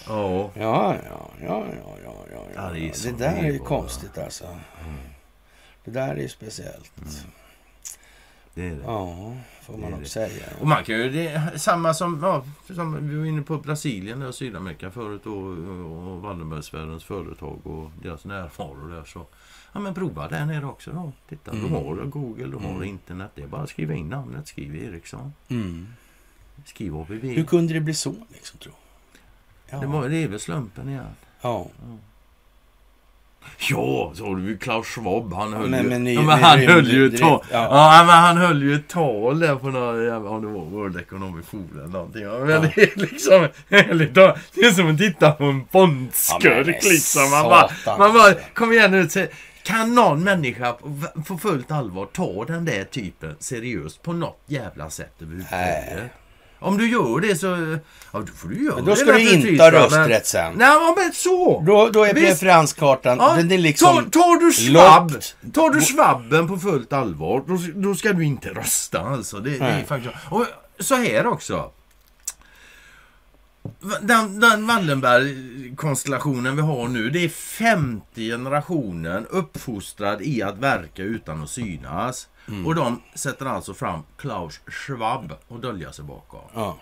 Ja, 0.08 0.52
ja, 0.56 0.96
ja, 1.10 1.30
ja, 1.48 1.66
ja, 2.04 2.16
ja. 2.32 2.46
ja. 2.56 2.70
det, 3.04 3.18
där 3.18 3.36
är 3.38 3.52
ju 3.52 3.60
konstigt 3.60 4.18
alltså. 4.18 4.46
Mm. 4.46 4.96
Det 5.86 5.92
där 5.92 6.10
är 6.16 6.22
ju 6.22 6.30
speciellt. 6.30 6.92
Det 8.54 8.68
är 8.68 8.76
det. 8.76 8.84
Ja, 8.86 9.36
får 9.62 9.78
man 9.78 9.92
nog 9.92 10.08
säga. 10.08 10.46
Och 10.60 10.68
man 10.68 10.84
kan 10.84 10.96
ju, 10.96 11.10
det 11.10 11.28
är 11.28 11.58
samma 11.58 11.94
som, 11.94 12.20
ja, 12.22 12.46
som 12.76 13.10
vi 13.10 13.16
var 13.16 13.26
inne 13.26 13.42
på 13.42 13.58
Brasilien 13.58 14.22
och 14.22 14.36
Sydamerika 14.36 14.92
förut 14.92 15.26
och, 15.26 15.34
och 15.34 16.22
Wallenbergsfärens 16.22 17.04
företag 17.04 17.68
och 17.68 17.92
deras 18.02 18.26
närvaro 18.26 18.88
där. 18.88 19.04
Så, 19.04 19.26
ja 19.74 19.80
men 19.80 19.94
prova 19.94 20.28
där 20.28 20.46
nere 20.46 20.66
också 20.66 20.92
då. 20.92 21.12
Titta, 21.30 21.52
mm. 21.52 21.64
du 21.64 21.76
har 21.76 22.06
Google, 22.06 22.48
du 22.48 22.58
har 22.58 22.76
mm. 22.76 22.84
internet. 22.84 23.32
Det 23.36 23.44
är 23.44 23.48
bara 23.48 23.62
att 23.62 23.70
skriva 23.70 23.94
in 23.94 24.10
namnet, 24.10 24.48
skriv 24.48 24.76
Ericsson. 24.76 25.34
Mm. 25.48 25.88
Skriv 26.66 26.96
ABB. 26.96 27.12
Hur 27.12 27.46
kunde 27.46 27.74
det 27.74 27.80
bli 27.80 27.94
så 27.94 28.16
liksom, 28.34 28.60
tro? 28.60 28.72
Ja. 29.70 29.80
Det, 29.80 29.88
var, 29.88 30.10
det 30.10 30.18
är 30.18 30.28
väl 30.28 30.40
slumpen 30.40 30.90
igen. 30.90 31.06
Ja. 31.42 31.68
ja. 31.80 31.98
Ja, 33.58 34.12
så 34.16 34.26
har 34.26 34.36
du 34.36 34.58
Klaus 34.58 34.88
Schwab. 34.88 35.34
Han 35.34 35.54
höll 35.54 35.70
men, 35.70 35.84
ju, 35.84 35.90
men, 35.90 36.14
ja, 36.14 36.22
men 36.22 36.44
han 36.44 36.60
höll 36.60 36.88
ju 36.88 37.08
ett 37.08 37.22
tal. 37.22 37.44
Ja. 37.52 37.68
ja. 37.72 38.04
men 38.08 38.16
han 38.16 38.38
höll 38.38 38.64
ju 38.64 38.76
ett 38.76 38.88
tal 38.88 39.40
där 39.40 39.56
på 39.56 39.68
någon 39.68 40.06
jävla, 40.06 40.30
om 40.30 40.42
det 40.42 40.48
var 40.48 40.66
World 40.66 40.98
Economic 40.98 41.46
Forum 41.46 41.70
eller 41.76 41.88
någonting. 41.88 42.24
Ja. 42.24 42.40
Men 42.40 42.62
det 42.62 42.84
är 42.84 43.00
liksom, 43.00 43.48
det 43.70 44.62
är 44.62 44.72
som 44.72 44.92
att 44.92 44.98
titta 44.98 45.32
på 45.32 45.44
en 45.44 45.66
fondskurk 45.72 46.68
ja, 46.68 46.90
liksom. 46.90 47.32
Man 47.32 47.44
bara, 47.44 47.70
man 47.98 48.14
bara, 48.14 48.34
kom 48.54 48.72
igen 48.72 48.92
nu. 48.92 49.28
Kan 49.64 49.96
någon 49.96 50.24
människa 50.24 50.74
på 51.28 51.38
fullt 51.38 51.72
allvar 51.72 52.06
ta 52.06 52.46
den 52.46 52.66
där 52.66 52.84
typen 52.84 53.36
seriöst 53.40 54.02
på 54.02 54.14
något 54.14 54.44
jävla 54.48 54.90
sätt 54.90 55.14
överhuvudtaget? 55.22 56.12
Om 56.64 56.78
du 56.78 56.90
gör 56.90 57.20
det 57.20 57.36
så... 57.36 57.78
Ja, 58.12 58.20
då 58.20 58.34
får 58.36 58.50
du 58.50 58.66
göra 58.66 58.76
men 58.76 58.86
Då 58.86 58.96
ska 58.96 59.12
du 59.12 59.34
inte 59.34 59.64
ha 59.64 59.72
rösträtt 59.72 60.28
sen. 60.28 60.54
Nej, 60.56 60.78
men 60.98 61.14
så! 61.14 61.64
Då, 61.68 61.90
då 61.90 62.04
är 62.04 62.14
preferenskartan... 62.14 63.18
Ja, 63.18 63.34
den 63.36 63.52
är 63.52 63.58
liksom 63.58 63.96
tar, 63.96 64.22
tar 64.22 64.46
du 64.46 64.54
svabb, 64.54 65.14
tar 65.54 65.70
du 65.70 65.82
svabben 65.82 66.48
på 66.48 66.58
fullt 66.58 66.94
allvar, 66.94 67.44
då, 67.48 67.60
då 67.76 67.96
ska 67.96 68.14
du 68.14 68.26
inte 68.26 68.50
rösta 68.50 69.00
alltså. 69.00 69.40
Det, 69.40 69.50
det 69.50 69.66
är 69.66 69.84
faktiskt... 69.84 70.16
Och 70.30 70.46
så 70.80 70.96
här 70.96 71.28
också. 71.28 71.72
Den, 74.02 74.40
den 74.40 74.68
Wallenberg-konstellationen 74.68 76.56
vi 76.56 76.62
har 76.62 76.88
nu, 76.88 77.10
det 77.10 77.20
är 77.20 77.30
femte 77.30 78.22
generationen 78.22 79.26
uppfostrad 79.30 80.22
i 80.22 80.42
att 80.42 80.58
verka 80.58 81.04
utan 81.04 81.44
att 81.44 81.50
synas. 81.50 82.28
Mm. 82.48 82.68
Och 82.68 82.76
de 82.76 83.02
sätter 83.16 83.46
alltså 83.46 83.74
fram 83.74 84.04
Klaus 84.18 84.60
Schwab 84.68 85.34
och 85.48 85.60
dölja 85.60 85.94
sig 85.94 86.06
bakom. 86.06 86.42
Ja. 86.54 86.78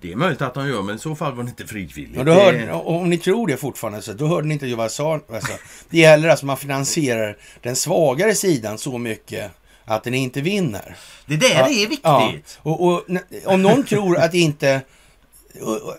Det 0.00 0.12
är 0.12 0.16
möjligt 0.16 0.42
att 0.42 0.54
de 0.54 0.68
gör, 0.68 0.82
men 0.82 0.96
i 0.96 0.98
så 0.98 1.14
fall 1.14 1.34
var 1.34 1.42
det 1.42 1.48
inte 1.50 1.66
frivilligt. 1.66 2.18
Och 2.18 2.24
då 2.24 2.32
hörde, 2.32 2.72
om 2.72 3.10
ni 3.10 3.18
tror 3.18 3.46
det 3.46 3.56
fortfarande, 3.56 4.02
så 4.02 4.12
då 4.12 4.26
hörde 4.26 4.48
ni 4.48 4.54
inte 4.54 4.74
vad 4.74 4.84
jag 4.84 4.92
sa. 4.92 5.20
Alltså, 5.32 5.52
det 5.90 5.98
gäller 5.98 6.28
alltså 6.28 6.44
att 6.44 6.46
man 6.46 6.56
finansierar 6.56 7.36
den 7.62 7.76
svagare 7.76 8.34
sidan 8.34 8.78
så 8.78 8.98
mycket 8.98 9.50
att 9.84 10.04
den 10.04 10.14
inte 10.14 10.40
vinner. 10.40 10.96
Det 11.26 11.36
där 11.36 11.48
ja, 11.48 11.68
är 11.68 11.88
viktigt. 11.88 12.00
Ja. 12.02 12.32
Och, 12.62 12.86
och, 12.86 13.04
om 13.44 13.62
någon 13.62 13.84
tror 13.84 14.18
att 14.18 14.34
inte... 14.34 14.80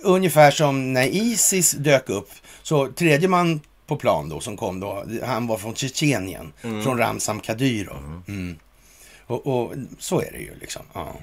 Ungefär 0.01 0.51
som 0.51 0.93
när 0.93 1.07
Isis 1.07 1.71
dök 1.71 2.09
upp, 2.09 2.29
så 2.61 2.87
tredje 2.87 3.27
man 3.27 3.61
på 3.87 3.95
plan 3.95 4.29
då 4.29 4.39
som 4.39 4.57
kom 4.57 4.79
då, 4.79 5.05
han 5.25 5.47
var 5.47 5.57
från 5.57 5.75
Tjetjenien, 5.75 6.53
mm. 6.61 6.83
från 6.83 6.97
Ramzan 6.97 7.39
Kadyrov. 7.39 8.23
Mm. 8.27 8.59
Och, 9.29 9.47
och, 9.47 9.73
så 9.99 10.21
är 10.21 10.31
det 10.31 10.39
ju 10.39 10.55
liksom. 10.59 10.81
Ja. 10.93 11.15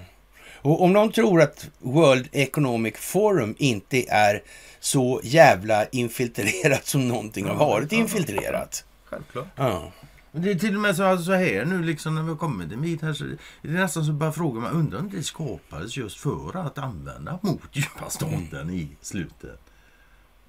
Och 0.62 0.82
om 0.82 0.92
någon 0.92 1.12
tror 1.12 1.42
att 1.42 1.70
World 1.78 2.28
Economic 2.32 2.94
Forum 2.96 3.54
inte 3.58 4.04
är 4.08 4.42
så 4.80 5.20
jävla 5.24 5.86
infiltrerat 5.86 6.86
som 6.86 7.08
någonting 7.08 7.46
har 7.46 7.54
varit 7.54 7.92
infiltrerat. 7.92 8.84
Självklart. 9.04 9.46
Ja. 9.56 9.92
Det 10.32 10.50
är 10.50 10.54
till 10.54 10.74
och 10.74 10.80
med 10.80 10.96
så, 10.96 11.18
så 11.18 11.32
här 11.32 11.64
nu 11.64 11.82
liksom 11.82 12.14
när 12.14 12.22
vi 12.22 12.28
har 12.28 12.36
kommit 12.36 12.72
en 12.72 12.82
bit 12.82 13.02
här 13.02 13.12
så 13.12 13.24
det 13.62 13.68
är 13.68 13.72
nästan 13.72 14.04
så 14.04 14.12
bara 14.12 14.32
frågar 14.32 14.60
man 14.60 14.72
undrar 14.72 14.98
om 14.98 15.10
det 15.10 15.22
skapades 15.22 15.96
just 15.96 16.20
för 16.20 16.66
att 16.66 16.78
använda 16.78 17.38
mot 17.42 17.60
djupa 17.72 18.10
staten 18.10 18.48
mm. 18.52 18.74
i 18.74 18.88
slutet. 19.00 19.60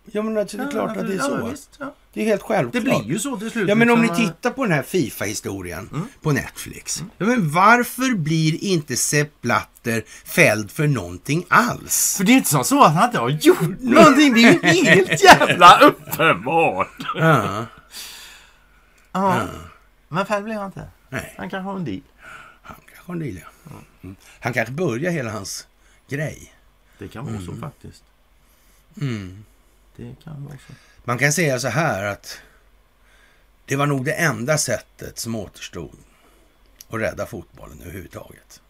Ja 0.06 0.22
men 0.22 0.38
alltså, 0.38 0.58
det 0.58 0.64
är 0.64 0.72
klart 0.72 0.92
ja, 0.96 1.02
att 1.02 1.08
det 1.08 1.14
är 1.14 1.20
så. 1.20 1.38
Ja, 1.42 1.46
visst, 1.46 1.76
ja. 1.80 1.94
Det 2.18 2.24
är 2.24 2.26
helt 2.26 2.42
självklart. 2.42 2.74
Det 2.74 2.82
blir 2.82 3.04
ju 3.04 3.20
så 3.20 3.38
till 3.38 3.52
slut. 3.52 3.70
Ja 3.70 3.76
men 3.76 3.90
om 3.90 4.02
liksom, 4.02 4.24
ni 4.24 4.28
tittar 4.28 4.52
på 4.52 4.64
den 4.64 4.74
här 4.74 4.84
Fifa-historien 4.84 5.90
mm. 5.94 6.08
på 6.22 6.32
Netflix. 6.32 7.00
Mm. 7.00 7.12
Ja, 7.18 7.26
men 7.26 7.52
varför 7.52 8.16
blir 8.16 8.64
inte 8.64 8.98
Sepp 8.98 9.42
Blatter 9.42 10.04
fälld 10.26 10.72
för 10.72 10.88
någonting 10.88 11.46
alls? 11.48 12.18
För 12.18 12.24
det 12.24 12.32
är 12.32 12.38
inte 12.38 12.50
som 12.50 12.64
så 12.64 12.84
att 12.84 12.94
han 12.94 13.06
inte 13.06 13.20
har 13.20 13.30
gjort 13.30 13.62
någonting. 13.80 14.34
Det 14.34 14.44
är 14.44 14.74
ju 14.74 14.86
helt 14.86 15.24
jävla 15.24 15.80
uppenbart. 15.82 16.90
Ja. 17.16 17.66
ja. 19.12 19.48
Men 20.08 20.26
fälld 20.26 20.44
blir 20.44 20.56
han 20.56 20.66
inte. 20.66 20.88
Nej. 21.10 21.34
Han 21.38 21.50
kanske 21.50 21.70
har 21.70 21.76
en 21.76 21.86
deal. 21.86 22.02
Han 22.62 22.76
kanske 22.86 23.12
har 23.12 23.14
en 23.14 23.20
deal, 23.20 23.40
ja. 23.64 23.72
Mm. 24.02 24.16
Han 24.40 24.54
kanske 24.54 24.74
börjar 24.74 25.12
hela 25.12 25.32
hans 25.32 25.68
grej. 26.10 26.54
Det 26.98 27.08
kan 27.08 27.26
vara 27.26 27.42
så 27.42 27.52
mm. 27.52 27.62
faktiskt. 27.62 28.04
Mm. 29.02 29.46
Det 29.96 30.16
kan 30.24 30.46
vara 30.46 30.58
så. 30.68 30.74
Man 31.08 31.18
kan 31.18 31.34
säga 31.34 31.60
så 31.60 31.68
här 31.68 32.04
att 32.04 32.42
det 33.66 33.76
var 33.76 33.86
nog 33.86 34.06
det 34.06 34.14
enda 34.14 34.58
sättet 34.58 35.20
som 35.20 35.36
återstod 35.36 35.98
att 36.90 37.00
rädda 37.00 37.26
fotbollen 37.26 37.82
överhuvudtaget. 37.82 38.62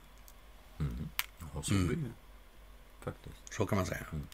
Mm. 0.79 1.09
Ja, 1.39 1.63
så 1.63 1.73
blir 1.73 1.95
det 1.95 2.11
faktiskt. 3.03 3.53
Så 3.53 3.65
kan 3.65 3.77
man 3.77 3.85
säga. 3.85 4.05
Mm. 4.11 4.27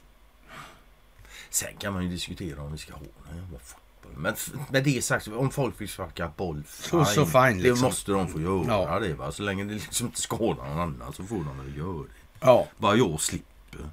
Sen 1.50 1.78
kan 1.78 1.94
man 1.94 2.04
ju 2.04 2.10
diskutera 2.10 2.62
om 2.62 2.72
vi 2.72 2.78
ska 2.78 2.94
ha 2.94 3.00
någon 3.00 3.38
jävla 3.38 3.60
fotboll. 3.60 4.12
Men 4.18 4.36
med 4.70 4.84
det 4.84 5.04
sagt, 5.04 5.28
om 5.28 5.52
folk 5.52 5.82
vill 5.82 5.90
sparka 5.90 6.32
boll, 6.38 6.64
fine. 6.64 7.06
Så, 7.06 7.06
så 7.06 7.26
fine 7.26 7.62
liksom. 7.62 7.76
Det 7.76 7.82
måste 7.82 8.12
de 8.12 8.28
få 8.28 8.42
göra 8.42 8.66
ja. 8.68 9.00
det. 9.00 9.14
Va? 9.14 9.32
Så 9.32 9.44
länge 9.44 9.64
det 9.64 9.74
liksom 9.74 10.08
inte 10.08 10.22
skadar 10.22 10.66
någon 10.66 10.80
annan 10.80 11.14
så 11.14 11.24
får 11.24 11.36
de 11.36 11.58
väl 11.58 11.78
göra 11.78 12.04
det. 12.04 12.10
Ja. 12.40 12.68
Bara 12.78 12.96
jag 12.96 13.22
slipper. 13.22 13.90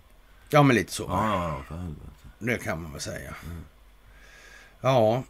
Ja, 0.49 0.63
men 0.63 0.77
lite 0.77 0.93
så. 0.93 1.03
Ja, 1.03 1.49
ja, 1.49 1.63
för 1.69 1.77
helvete. 1.77 2.07
Det 2.39 2.59
kan 2.59 2.83
man 2.83 2.93
väl 2.93 3.01
säga. 3.01 3.35
Mm. 3.45 3.65
Ja, 4.81 5.23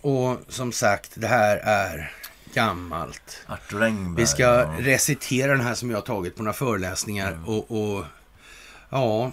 och 0.00 0.38
som 0.48 0.72
sagt, 0.72 1.10
det 1.14 1.26
här 1.26 1.56
är 1.56 2.12
gammalt. 2.54 3.42
Arthur 3.46 3.82
Engberg, 3.82 4.22
Vi 4.22 4.26
ska 4.26 4.42
ja. 4.42 4.74
recitera 4.78 5.52
den 5.52 5.66
här 5.66 5.74
som 5.74 5.90
jag 5.90 5.96
har 5.96 6.02
tagit 6.02 6.36
på 6.36 6.42
några 6.42 6.52
föreläsningar. 6.52 7.32
Mm. 7.32 7.44
Och, 7.44 7.70
och, 7.70 8.04
ja, 8.90 9.32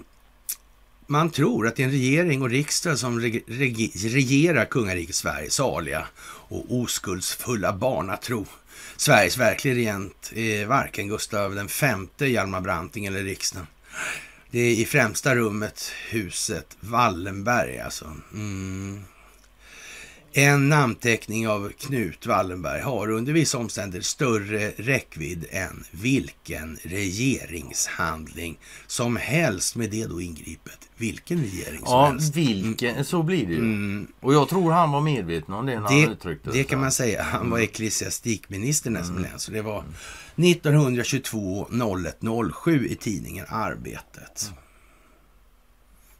man 1.07 1.29
tror 1.29 1.67
att 1.67 1.75
det 1.75 1.83
är 1.83 1.85
en 1.85 1.91
regering 1.91 2.41
och 2.41 2.49
riksdag 2.49 2.99
som 2.99 3.19
reg 3.19 3.43
reg 3.47 3.91
regerar 3.95 4.65
kungariket 4.65 5.15
Sverige, 5.15 5.49
saliga 5.49 6.07
och 6.23 6.65
oskuldsfulla 6.69 7.73
barnatro. 7.73 8.45
Sveriges 8.97 9.37
verkliga 9.37 9.75
regent 9.75 10.31
är 10.35 10.65
varken 10.65 11.07
Gustav 11.07 11.69
V, 12.19 12.27
Hjalmar 12.27 12.61
Branting 12.61 13.05
eller 13.05 13.23
riksdagen. 13.23 13.67
Det 14.51 14.59
är 14.59 14.71
i 14.71 14.85
främsta 14.85 15.35
rummet 15.35 15.91
huset 16.09 16.77
Wallenberg 16.79 17.79
alltså. 17.79 18.11
Mm. 18.33 19.03
En 20.33 20.69
namnteckning 20.69 21.47
av 21.47 21.71
Knut 21.77 22.25
Wallenberg 22.25 22.81
har 22.81 23.09
under 23.09 23.33
vissa 23.33 23.57
omständigheter 23.57 24.05
större 24.07 24.69
räckvidd 24.69 25.45
än 25.51 25.83
vilken 25.91 26.77
regeringshandling 26.83 28.59
som 28.87 29.15
helst. 29.15 29.75
Med 29.75 29.89
det 29.89 30.05
då 30.05 30.21
ingripet. 30.21 30.89
Vilken 30.97 31.37
regering 31.41 31.79
som 31.79 31.87
ja, 31.87 32.05
helst. 32.05 32.35
vilken, 32.35 32.91
mm. 32.91 33.03
så 33.03 33.23
blir 33.23 33.45
det 33.45 33.53
ju. 33.53 33.59
Mm. 33.59 34.07
Och 34.19 34.33
jag 34.33 34.49
tror 34.49 34.71
han 34.71 34.91
var 34.91 35.01
medveten 35.01 35.53
om 35.53 35.65
det 35.65 35.79
när 35.79 35.89
det, 35.89 36.01
han 36.01 36.11
uttryckte 36.11 36.49
det. 36.49 36.57
Det 36.57 36.63
kan 36.63 36.79
man 36.79 36.91
säga. 36.91 37.23
Han 37.23 37.49
var 37.49 37.57
mm. 37.57 37.69
ecklesiastikminister 37.69 38.89
nästan. 38.89 39.17
Mm. 39.17 39.39
Så 39.39 39.51
det 39.51 39.61
var 39.61 39.83
1922 40.35 41.67
01 42.05 42.17
07 42.63 42.87
i 42.87 42.95
tidningen 42.95 43.45
Arbetet. 43.49 44.43
Mm. 44.51 44.63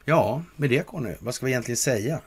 Ja, 0.06 0.42
med 0.56 0.70
det 0.70 0.88
Conny, 0.88 1.14
vad 1.20 1.36
ska 1.36 1.46
vi 1.46 1.52
egentligen 1.52 1.78
säga? 1.78 2.22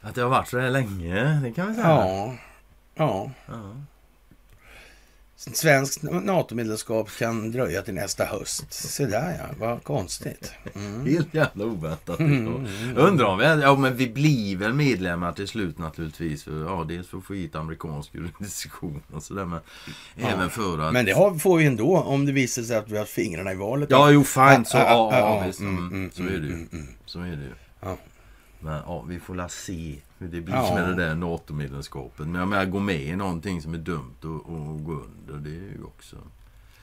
Att 0.00 0.14
det 0.14 0.22
har 0.22 0.28
varit 0.28 0.48
så 0.48 0.58
här 0.58 0.70
länge, 0.70 1.40
det 1.42 1.52
kan 1.52 1.68
vi 1.68 1.74
säga. 1.74 1.86
Ja. 1.86 2.34
Ja. 2.94 3.30
ja. 3.46 3.76
Svenskt 5.36 6.02
NATO-medlemskap 6.02 7.10
kan 7.18 7.52
dröja 7.52 7.82
till 7.82 7.94
nästa 7.94 8.24
höst. 8.24 8.72
Se 8.72 9.06
där 9.06 9.36
ja, 9.38 9.54
vad 9.58 9.84
konstigt. 9.84 10.52
Mm. 10.74 11.06
Helt 11.06 11.34
jävla 11.34 11.64
oväntat. 11.64 12.18
Mm, 12.18 12.46
mm, 12.46 12.66
mm. 12.66 12.96
Undrar 12.96 13.26
om 13.26 13.38
vi, 13.38 13.44
ja 13.44 13.76
men 13.76 13.96
vi 13.96 14.08
blir 14.08 14.56
väl 14.56 14.72
medlemmar 14.72 15.32
till 15.32 15.48
slut 15.48 15.78
naturligtvis. 15.78 16.44
För, 16.44 16.64
ja, 16.64 16.84
dels 16.88 17.08
för 17.08 17.18
att 17.18 17.24
få 17.24 17.34
hit 17.34 17.54
amerikansk 17.54 18.14
jurisdiktion 18.14 19.02
och 19.12 19.22
sådär. 19.22 19.44
Men 19.44 19.60
ja. 20.14 20.28
även 20.28 20.50
för 20.50 20.78
att... 20.78 20.92
Men 20.92 21.04
det 21.04 21.12
har, 21.12 21.34
får 21.34 21.58
vi 21.58 21.66
ändå 21.66 21.96
om 21.98 22.26
det 22.26 22.32
visar 22.32 22.62
sig 22.62 22.76
att 22.76 22.88
vi 22.88 22.98
har 22.98 23.04
fingrarna 23.04 23.52
i 23.52 23.56
valet. 23.56 23.90
Ja, 23.90 24.10
jo 24.10 24.24
fine. 24.24 24.64
Så, 24.64 24.76
ja, 24.76 25.10
ja, 25.12 25.42
visst. 25.46 25.60
Mm, 25.60 26.10
så 26.12 26.22
är 26.22 26.26
det 26.26 26.46
ju. 26.46 26.66
Så 27.06 27.20
är 27.20 27.24
det 27.24 27.42
ju. 27.42 27.54
Men 28.60 28.72
ja, 28.86 29.02
vi 29.02 29.20
får 29.20 29.34
la 29.34 29.48
se 29.48 29.96
hur 30.18 30.28
det 30.28 30.40
blir 30.40 30.54
ja. 30.54 30.74
med 30.74 30.88
det 30.88 30.94
där 30.94 31.14
NATO-medlemskapet. 31.14 32.26
Men 32.26 32.34
jag 32.34 32.48
menar, 32.48 32.64
gå 32.64 32.78
med 32.78 33.02
i 33.02 33.16
någonting 33.16 33.62
som 33.62 33.74
är 33.74 33.78
dumt 33.78 34.16
och, 34.22 34.52
och 34.52 34.84
gå 34.84 34.92
under, 34.92 35.50
det 35.50 35.56
är 35.56 35.72
ju 35.78 35.84
också... 35.84 36.16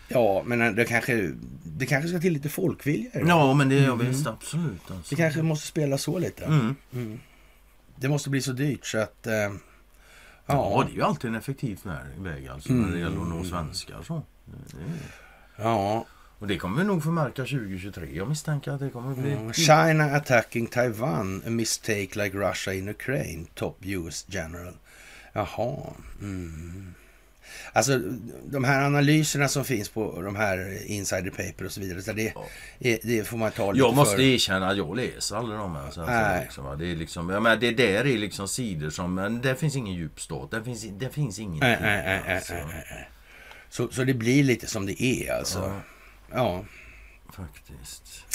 Ja, 0.10 0.44
men 0.46 0.76
det 0.76 0.86
kanske, 0.86 1.32
det 1.64 1.86
kanske 1.86 2.10
ska 2.10 2.20
till 2.20 2.34
lite 2.34 2.50
folkvilja. 2.50 3.10
Ja, 3.14 3.54
men 3.54 3.70
det 3.70 3.80
är 3.80 3.88
mm. 3.88 4.08
visst 4.08 4.28
absolut. 4.28 4.92
Alltså. 4.92 5.16
Det 5.16 5.22
kanske 5.22 5.42
måste 5.42 5.68
spela 5.68 5.98
så 5.98 6.20
lite. 6.20 6.46
Mm. 6.46 6.76
Mm. 6.94 7.20
Det 7.96 8.10
måste 8.10 8.30
bli 8.30 8.42
så 8.42 8.52
dyrt 8.52 8.86
så 8.86 8.98
att... 8.98 9.28
Eh, 9.28 9.34
ja. 9.34 9.52
ja, 10.46 10.84
det 10.88 10.92
är 10.92 10.96
ju 10.96 11.02
alltid 11.02 11.30
en 11.30 11.36
effektiv 11.36 11.80
väg 12.18 12.48
alltså, 12.48 12.74
när 12.74 12.92
det 12.92 13.00
gäller 13.00 13.22
att 13.22 13.28
nå 13.28 13.44
svenskar. 13.44 14.02
Så. 14.04 14.24
Ja. 15.56 16.06
Och 16.40 16.48
det 16.48 16.58
kommer 16.58 16.78
vi 16.78 16.84
nog 16.84 17.04
få 17.04 17.12
märka 17.12 17.42
2023. 17.42 18.08
Jag 18.14 18.30
misstänker 18.30 18.72
att 18.72 18.80
det 18.80 18.90
kommer 18.90 19.16
bli... 19.16 19.32
Mm. 19.32 19.54
China 19.54 20.04
attacking 20.16 20.68
Taiwan. 20.68 21.44
A 21.48 21.50
mistake 21.50 22.10
like 22.16 22.38
Russia 22.38 22.74
in 22.74 22.90
Ukraine. 22.90 23.46
Top 23.54 23.78
US 23.82 24.26
general. 24.28 24.74
Jaha. 25.34 25.94
Mm. 26.22 26.94
Alltså 27.74 28.00
de 28.46 28.64
här 28.64 28.86
analyserna 28.86 29.48
som 29.48 29.66
finns 29.66 29.90
på 29.90 30.22
de 30.22 30.36
här 30.36 30.84
insider 30.86 31.30
paper 31.30 31.66
och 31.66 31.72
så 31.72 31.82
vidare. 31.82 32.02
Så 32.02 32.14
det, 32.14 32.34
ja. 32.80 32.98
det 33.04 33.28
får 33.28 33.38
man 33.38 33.52
ta 33.52 33.72
lite 33.72 33.86
Jag 33.86 33.96
måste 33.96 34.16
för... 34.16 34.24
erkänna 34.24 34.70
att 34.70 34.78
jag 34.78 34.96
läser 34.96 35.36
aldrig 35.36 35.60
de 35.60 35.76
här. 35.76 35.92
Så 35.92 36.02
liksom, 36.42 36.78
det, 36.80 36.92
är 36.92 36.96
liksom, 36.96 37.30
ja, 37.30 37.40
men 37.40 37.60
det 37.60 37.72
där 37.72 38.06
är 38.06 38.18
liksom 38.18 38.48
sidor 38.48 38.90
som, 38.90 39.14
men 39.14 39.42
det 39.42 39.56
finns 39.56 39.76
ingen 39.76 39.94
djupstat. 39.94 40.52
Det 40.52 40.64
finns, 40.64 40.86
det 41.00 41.10
finns 41.10 41.40
ingenting. 41.40 41.60
Nej, 41.60 41.78
nej, 41.82 42.22
nej, 42.26 42.36
alltså. 42.36 42.54
Så, 43.70 43.88
så 43.92 44.04
det 44.04 44.14
blir 44.14 44.44
lite 44.44 44.68
som 44.68 44.86
det 44.86 45.04
är 45.04 45.34
alltså. 45.34 45.60
Ja. 45.60 45.82
Ja. 46.32 46.66
Faktiskt. 47.34 48.26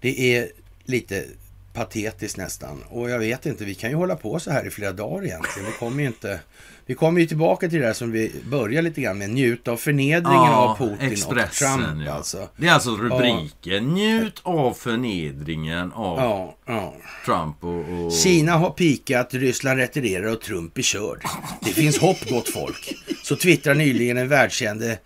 Det 0.00 0.36
är 0.36 0.48
lite 0.84 1.24
patetiskt 1.72 2.36
nästan. 2.36 2.84
Och 2.88 3.10
jag 3.10 3.18
vet 3.18 3.46
inte, 3.46 3.64
vi 3.64 3.74
kan 3.74 3.90
ju 3.90 3.96
hålla 3.96 4.16
på 4.16 4.38
så 4.40 4.50
här 4.50 4.66
i 4.66 4.70
flera 4.70 4.92
dagar 4.92 5.24
egentligen. 5.24 5.66
Vi 5.66 5.78
kommer 5.78 6.00
ju 6.00 6.06
inte... 6.06 6.40
Vi 6.86 6.94
kommer 6.94 7.20
ju 7.20 7.26
tillbaka 7.26 7.68
till 7.68 7.80
det 7.80 7.86
där 7.86 7.92
som 7.92 8.12
vi 8.12 8.32
börjar 8.50 8.82
lite 8.82 9.00
grann 9.00 9.18
med. 9.18 9.30
Njut 9.30 9.68
av 9.68 9.76
förnedringen 9.76 10.22
ja, 10.24 10.56
av 10.56 10.76
Putin 10.76 11.12
Expressen, 11.12 11.72
och 11.72 11.80
Trump. 11.80 12.06
Ja. 12.06 12.12
Alltså. 12.12 12.48
Det 12.56 12.66
är 12.66 12.72
alltså 12.72 12.90
rubriken. 12.90 13.50
Ja. 13.62 13.80
Njut 13.80 14.40
av 14.42 14.72
förnedringen 14.72 15.92
av 15.92 16.18
ja, 16.66 16.94
Trump 17.24 17.64
och, 17.64 18.06
och, 18.06 18.12
Kina 18.12 18.52
har 18.52 18.70
pikat, 18.70 19.34
Ryssland 19.34 19.78
retirerar 19.78 20.32
och 20.32 20.40
Trump 20.40 20.78
är 20.78 20.82
körd. 20.82 21.22
Det 21.64 21.72
finns 21.72 21.98
hopp 21.98 22.28
gott 22.28 22.48
folk. 22.48 22.94
Så 23.22 23.36
twittrar 23.36 23.74
nyligen 23.74 24.16
en 24.16 24.28
världskände 24.28 24.98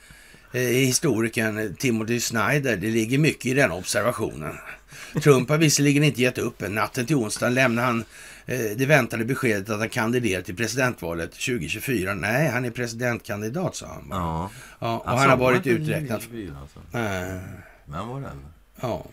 historikern 0.60 1.76
Timothy 1.76 2.20
Snyder. 2.20 2.76
Det 2.76 2.90
ligger 2.90 3.18
mycket 3.18 3.46
i 3.46 3.54
den 3.54 3.72
observationen. 3.72 4.58
Trump 5.22 5.48
har 5.48 5.58
visserligen 5.58 6.04
inte 6.04 6.22
gett 6.22 6.38
upp. 6.38 6.70
Natten 6.70 7.06
till 7.06 7.16
onsdagen 7.16 7.54
lämnade 7.54 7.86
han 7.86 8.04
eh, 8.46 8.58
det 8.76 8.86
väntade 8.86 9.24
beskedet 9.24 9.70
att 9.70 9.78
han 9.78 9.88
kandiderar 9.88 10.42
till 10.42 10.56
presidentvalet 10.56 11.32
2024. 11.32 12.14
Nej, 12.14 12.48
han 12.48 12.64
är 12.64 12.70
presidentkandidat, 12.70 13.76
sa 13.76 13.86
han. 13.86 14.06
Ja. 14.10 14.50
ja 14.78 14.98
och 14.98 15.06
han, 15.06 15.18
han 15.18 15.30
har 15.30 15.36
varit 15.36 15.66
uträknad. 15.66 16.22
Alltså. 16.62 16.98
Äh. 16.98 17.40
Men 17.84 18.08
var 18.08 18.20
det? 18.20 18.30
Ja. 18.80 19.06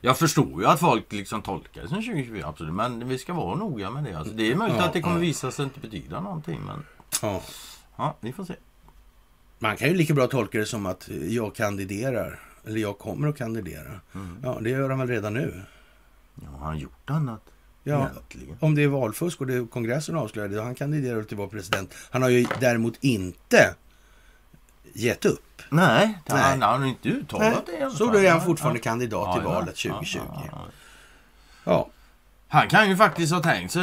Jag 0.00 0.18
förstår 0.18 0.60
ju 0.60 0.66
att 0.66 0.80
folk 0.80 1.12
liksom 1.12 1.42
tolkar 1.42 1.82
det 1.82 1.88
som 1.88 1.96
2024, 1.96 2.46
absolut. 2.46 2.74
Men 2.74 3.08
vi 3.08 3.18
ska 3.18 3.32
vara 3.32 3.54
noga 3.54 3.90
med 3.90 4.04
det. 4.04 4.14
Alltså, 4.14 4.34
det 4.34 4.52
är 4.52 4.56
möjligt 4.56 4.76
ja, 4.78 4.84
att 4.84 4.92
det 4.92 5.00
kommer 5.00 5.16
ja. 5.16 5.20
visa 5.20 5.50
sig 5.50 5.64
inte 5.64 5.80
betyda 5.80 6.20
någonting. 6.20 6.60
Men... 6.66 6.84
Ja. 7.22 7.42
ja, 7.96 8.16
vi 8.20 8.32
får 8.32 8.44
se. 8.44 8.54
Man 9.58 9.76
kan 9.76 9.88
ju 9.88 9.94
lika 9.94 10.14
bra 10.14 10.26
tolka 10.26 10.58
det 10.58 10.66
som 10.66 10.86
att 10.86 11.08
jag 11.28 11.54
kandiderar. 11.54 12.40
Eller 12.66 12.80
jag 12.80 12.98
kommer 12.98 13.28
att 13.28 13.36
kandidera. 13.36 14.00
Mm. 14.14 14.36
Ja, 14.42 14.58
det 14.60 14.70
gör 14.70 14.90
han 14.90 14.98
väl 14.98 15.08
redan 15.08 15.34
nu. 15.34 15.62
Ja, 16.34 16.48
har 16.58 16.66
han 16.66 16.78
gjort 16.78 17.10
annat? 17.10 17.40
Ja, 17.82 18.08
Egentligen. 18.10 18.56
om 18.60 18.74
det 18.74 18.82
är 18.82 18.88
valfusk 18.88 19.40
och 19.40 19.46
det 19.46 19.66
kongressen 19.70 20.16
avslöjade, 20.16 20.62
han 20.62 20.74
kandiderar 20.74 21.22
till 21.22 21.34
att 21.34 21.38
vara 21.38 21.48
president. 21.48 21.94
Han 22.10 22.22
har 22.22 22.28
ju 22.28 22.46
däremot 22.60 22.94
inte 23.00 23.74
gett 24.92 25.24
upp. 25.24 25.62
Nej, 25.68 26.18
Nej. 26.28 26.42
Han, 26.42 26.62
han 26.62 26.80
har 26.80 26.88
inte 26.88 27.08
uttalat 27.08 27.64
Nej. 27.66 27.78
det. 27.80 27.90
Så 27.90 28.06
då 28.12 28.18
är 28.18 28.30
han 28.30 28.44
fortfarande 28.44 28.78
ja. 28.78 28.82
kandidat 28.82 29.26
ja, 29.26 29.34
till 29.34 29.42
valet 29.42 29.76
2020. 29.76 30.18
Ja, 30.50 30.66
ja, 31.64 31.88
Han 32.54 32.68
kan 32.68 32.88
ju 32.88 32.96
faktiskt 32.96 33.32
ha 33.32 33.40
tänkt 33.40 33.72
sig, 33.72 33.82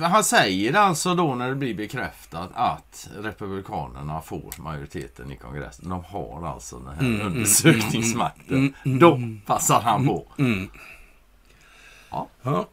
han 0.00 0.24
säger 0.24 0.74
alltså 0.74 1.14
då 1.14 1.34
när 1.34 1.48
det 1.48 1.54
blir 1.54 1.74
bekräftat 1.74 2.50
att 2.54 3.08
Republikanerna 3.18 4.20
får 4.20 4.54
majoriteten 4.58 5.32
i 5.32 5.36
kongressen. 5.36 5.88
De 5.88 6.04
har 6.04 6.48
alltså 6.48 6.78
den 6.78 6.94
här 6.94 7.00
mm, 7.00 7.14
mm 7.14 7.26
undersökningsmakten. 7.26 8.56
Mm, 8.56 8.74
mm, 8.84 8.98
då 8.98 9.14
mm. 9.14 9.40
passar 9.46 9.80
han 9.80 10.06
på. 10.06 10.26
Mm, 10.38 10.70
ja. 12.10 12.28
ja. 12.42 12.68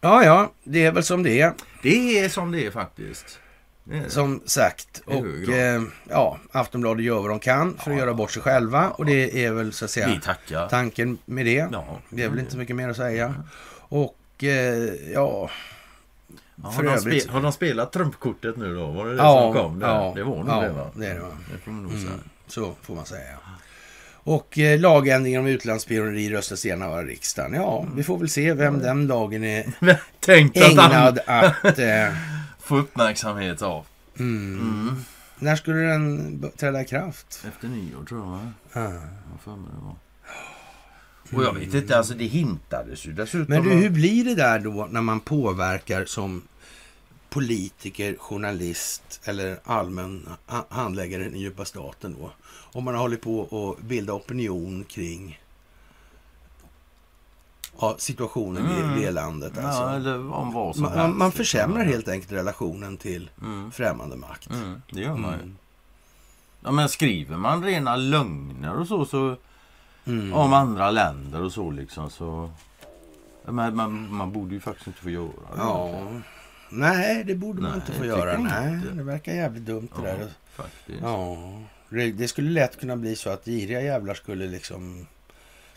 Ja, 0.00 0.24
ja, 0.24 0.52
det 0.64 0.84
är 0.84 0.92
väl 0.92 1.04
som 1.04 1.22
det 1.22 1.40
är. 1.40 1.52
Det 1.82 2.18
är 2.18 2.28
som 2.28 2.52
det 2.52 2.66
är 2.66 2.70
faktiskt. 2.70 3.38
Som 4.06 4.40
sagt. 4.44 5.02
Och 5.04 5.52
eh, 5.52 5.82
ja, 6.08 6.38
Aftonbladet 6.52 7.04
gör 7.04 7.20
vad 7.20 7.30
de 7.30 7.38
kan 7.38 7.76
för 7.78 7.90
att 7.90 7.96
ja, 7.96 8.02
göra 8.02 8.14
bort 8.14 8.30
sig 8.30 8.42
själva. 8.42 8.90
Och 8.90 9.06
det 9.06 9.44
är 9.44 9.52
väl 9.52 9.72
så 9.72 9.84
att 9.84 9.90
säga 9.90 10.20
tanken 10.70 11.18
med 11.24 11.46
det. 11.46 11.68
Ja, 11.72 11.98
det 12.10 12.22
är 12.22 12.28
väl 12.28 12.38
inte 12.38 12.52
så 12.52 12.58
mycket 12.58 12.76
mer 12.76 12.88
att 12.88 12.96
säga. 12.96 13.34
Och 13.88 14.44
eh, 14.44 14.94
ja... 15.12 15.50
Ja, 16.62 16.68
har, 16.68 16.82
de 16.82 16.98
spel, 16.98 17.28
har 17.28 17.40
de 17.40 17.52
spelat 17.52 17.92
trumpkortet 17.92 18.56
nu 18.56 18.74
då? 18.74 18.86
Var 18.86 19.06
det 19.06 19.12
det 19.12 19.22
ja, 19.22 19.52
som 19.52 19.62
kom? 19.62 19.78
Där? 19.78 19.88
Ja, 19.88 20.12
det 20.14 20.22
var 20.22 20.36
nog 20.36 20.48
ja, 20.48 20.60
det 20.60 20.68
va? 20.68 20.90
Det, 20.94 21.06
är 21.06 21.14
det, 21.14 21.20
va? 21.20 21.38
det 21.52 21.58
får 21.58 21.70
man 21.70 21.82
nog 21.82 21.92
säga. 21.92 22.06
Mm, 22.06 22.20
så 22.46 22.74
får 22.82 22.94
man 22.94 23.06
säga. 23.06 23.38
Och 24.12 24.58
eh, 24.58 24.80
lagändringen 24.80 25.40
om 25.40 25.46
utlandsspioneri 25.46 26.30
röstas 26.30 26.66
igenom 26.66 26.90
av 26.90 27.04
riksdagen. 27.04 27.54
Ja, 27.54 27.86
vi 27.96 28.02
får 28.04 28.18
väl 28.18 28.28
se 28.28 28.52
vem 28.52 28.78
den 28.78 29.06
lagen 29.06 29.44
är 29.44 29.64
ägnad 30.54 31.18
att... 31.26 31.64
att 31.64 31.78
eh, 31.78 32.14
få 32.58 32.76
uppmärksamhet 32.76 33.62
av. 33.62 33.86
Mm. 34.18 34.60
Mm. 34.60 35.04
När 35.38 35.56
skulle 35.56 35.78
den 35.78 36.50
träda 36.56 36.80
i 36.80 36.84
kraft? 36.84 37.44
Efter 37.48 37.68
nyår 37.68 38.04
tror 38.04 38.20
jag. 38.20 38.26
Va? 38.26 38.52
Ah. 38.72 38.80
Jag 39.30 39.40
för 39.44 39.50
mig 39.50 39.70
det 39.78 39.84
var. 39.84 39.96
Och 41.32 41.42
jag 41.44 41.54
vet 41.54 41.74
inte, 41.74 41.98
alltså 41.98 42.14
det 42.14 42.24
hintades 42.24 43.06
ju 43.06 43.12
dessutom. 43.12 43.54
Men 43.54 43.64
du, 43.64 43.70
hur 43.70 43.90
blir 43.90 44.24
det 44.24 44.34
där 44.34 44.58
då 44.58 44.88
när 44.90 45.02
man 45.02 45.20
påverkar 45.20 46.04
som 46.04 46.42
politiker, 47.30 48.16
journalist 48.18 49.20
eller 49.24 49.58
allmän 49.64 50.28
handläggare 50.68 51.22
i 51.22 51.28
den 51.28 51.40
djupa 51.40 51.64
staten 51.64 52.16
då? 52.20 52.30
Om 52.72 52.84
man 52.84 52.94
har 52.94 53.00
hållit 53.00 53.20
på 53.20 53.76
att 53.78 53.84
bilda 53.84 54.12
opinion 54.12 54.84
kring 54.84 55.38
ja, 57.80 57.94
situationen 57.98 58.66
mm. 58.66 58.98
i 58.98 59.04
det 59.04 59.10
landet. 59.10 59.58
Alltså. 59.58 59.82
Ja, 59.82 59.94
eller 59.94 60.32
om 60.32 60.52
vad 60.52 60.74
som 60.74 60.84
man, 60.84 60.92
helst, 60.92 61.16
man 61.16 61.32
försämrar 61.32 61.78
liksom. 61.78 61.92
helt 61.92 62.08
enkelt 62.08 62.32
relationen 62.32 62.96
till 62.96 63.30
mm. 63.42 63.70
främmande 63.70 64.16
makt. 64.16 64.50
Mm, 64.50 64.82
det 64.92 65.00
gör 65.00 65.16
man 65.16 65.32
ju. 65.32 65.42
Mm. 65.42 65.56
Ja, 66.60 66.70
men 66.70 66.88
skriver 66.88 67.36
man 67.36 67.64
rena 67.64 67.96
lögner 67.96 68.78
och 68.78 68.86
så, 68.86 69.04
så 69.04 69.36
mm. 70.08 70.32
om 70.32 70.52
andra 70.52 70.90
länder 70.90 71.42
och 71.42 71.52
så 71.52 71.70
liksom 71.70 72.10
så... 72.10 72.50
Man, 73.44 73.76
man, 73.76 74.14
man 74.14 74.32
borde 74.32 74.54
ju 74.54 74.60
faktiskt 74.60 74.86
inte 74.86 75.00
få 75.00 75.10
göra 75.10 75.26
det. 75.26 75.56
Ja. 75.56 76.00
Nej, 76.70 77.24
det 77.24 77.34
borde 77.34 77.62
nej, 77.62 77.70
man 77.70 77.80
inte 77.80 77.92
få 77.92 78.04
göra. 78.04 78.38
Nej, 78.38 78.74
inte. 78.74 78.90
det 78.90 79.02
verkar 79.02 79.32
jävligt 79.32 79.66
dumt 79.66 79.88
det 79.96 80.08
ja, 80.08 80.16
där. 80.16 80.28
Faktiskt. 80.52 81.00
Ja. 81.02 81.36
Det 81.88 82.28
skulle 82.28 82.50
lätt 82.50 82.80
kunna 82.80 82.96
bli 82.96 83.16
så 83.16 83.30
att 83.30 83.44
giriga 83.44 83.80
jävlar 83.80 84.14
skulle 84.14 84.46
liksom 84.46 85.06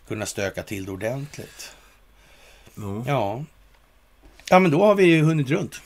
kunna 0.07 0.25
stöka 0.25 0.63
till 0.63 0.85
det 0.85 0.91
ordentligt. 0.91 1.75
Mm. 2.77 3.03
Ja. 3.07 3.43
Ja, 4.49 4.59
men 4.59 4.71
då 4.71 4.85
har 4.85 4.95
vi 4.95 5.03
ju 5.03 5.23
hunnit 5.23 5.49
runt. 5.49 5.81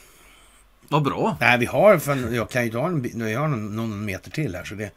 Vad 0.89 1.03
bra. 1.03 1.37
Nej, 1.39 1.57
vi 1.57 1.65
har, 1.65 1.97
för 1.97 2.35
jag 2.35 2.49
kan 2.49 2.63
ju 2.63 2.71
ta 2.71 2.87
en, 2.87 3.29
jag 3.31 3.39
har 3.39 3.47
någon, 3.47 3.75
någon 3.75 4.05
meter 4.05 4.31
till 4.31 4.55
här 4.55 4.63
så 4.63 4.75
det... 4.75 4.91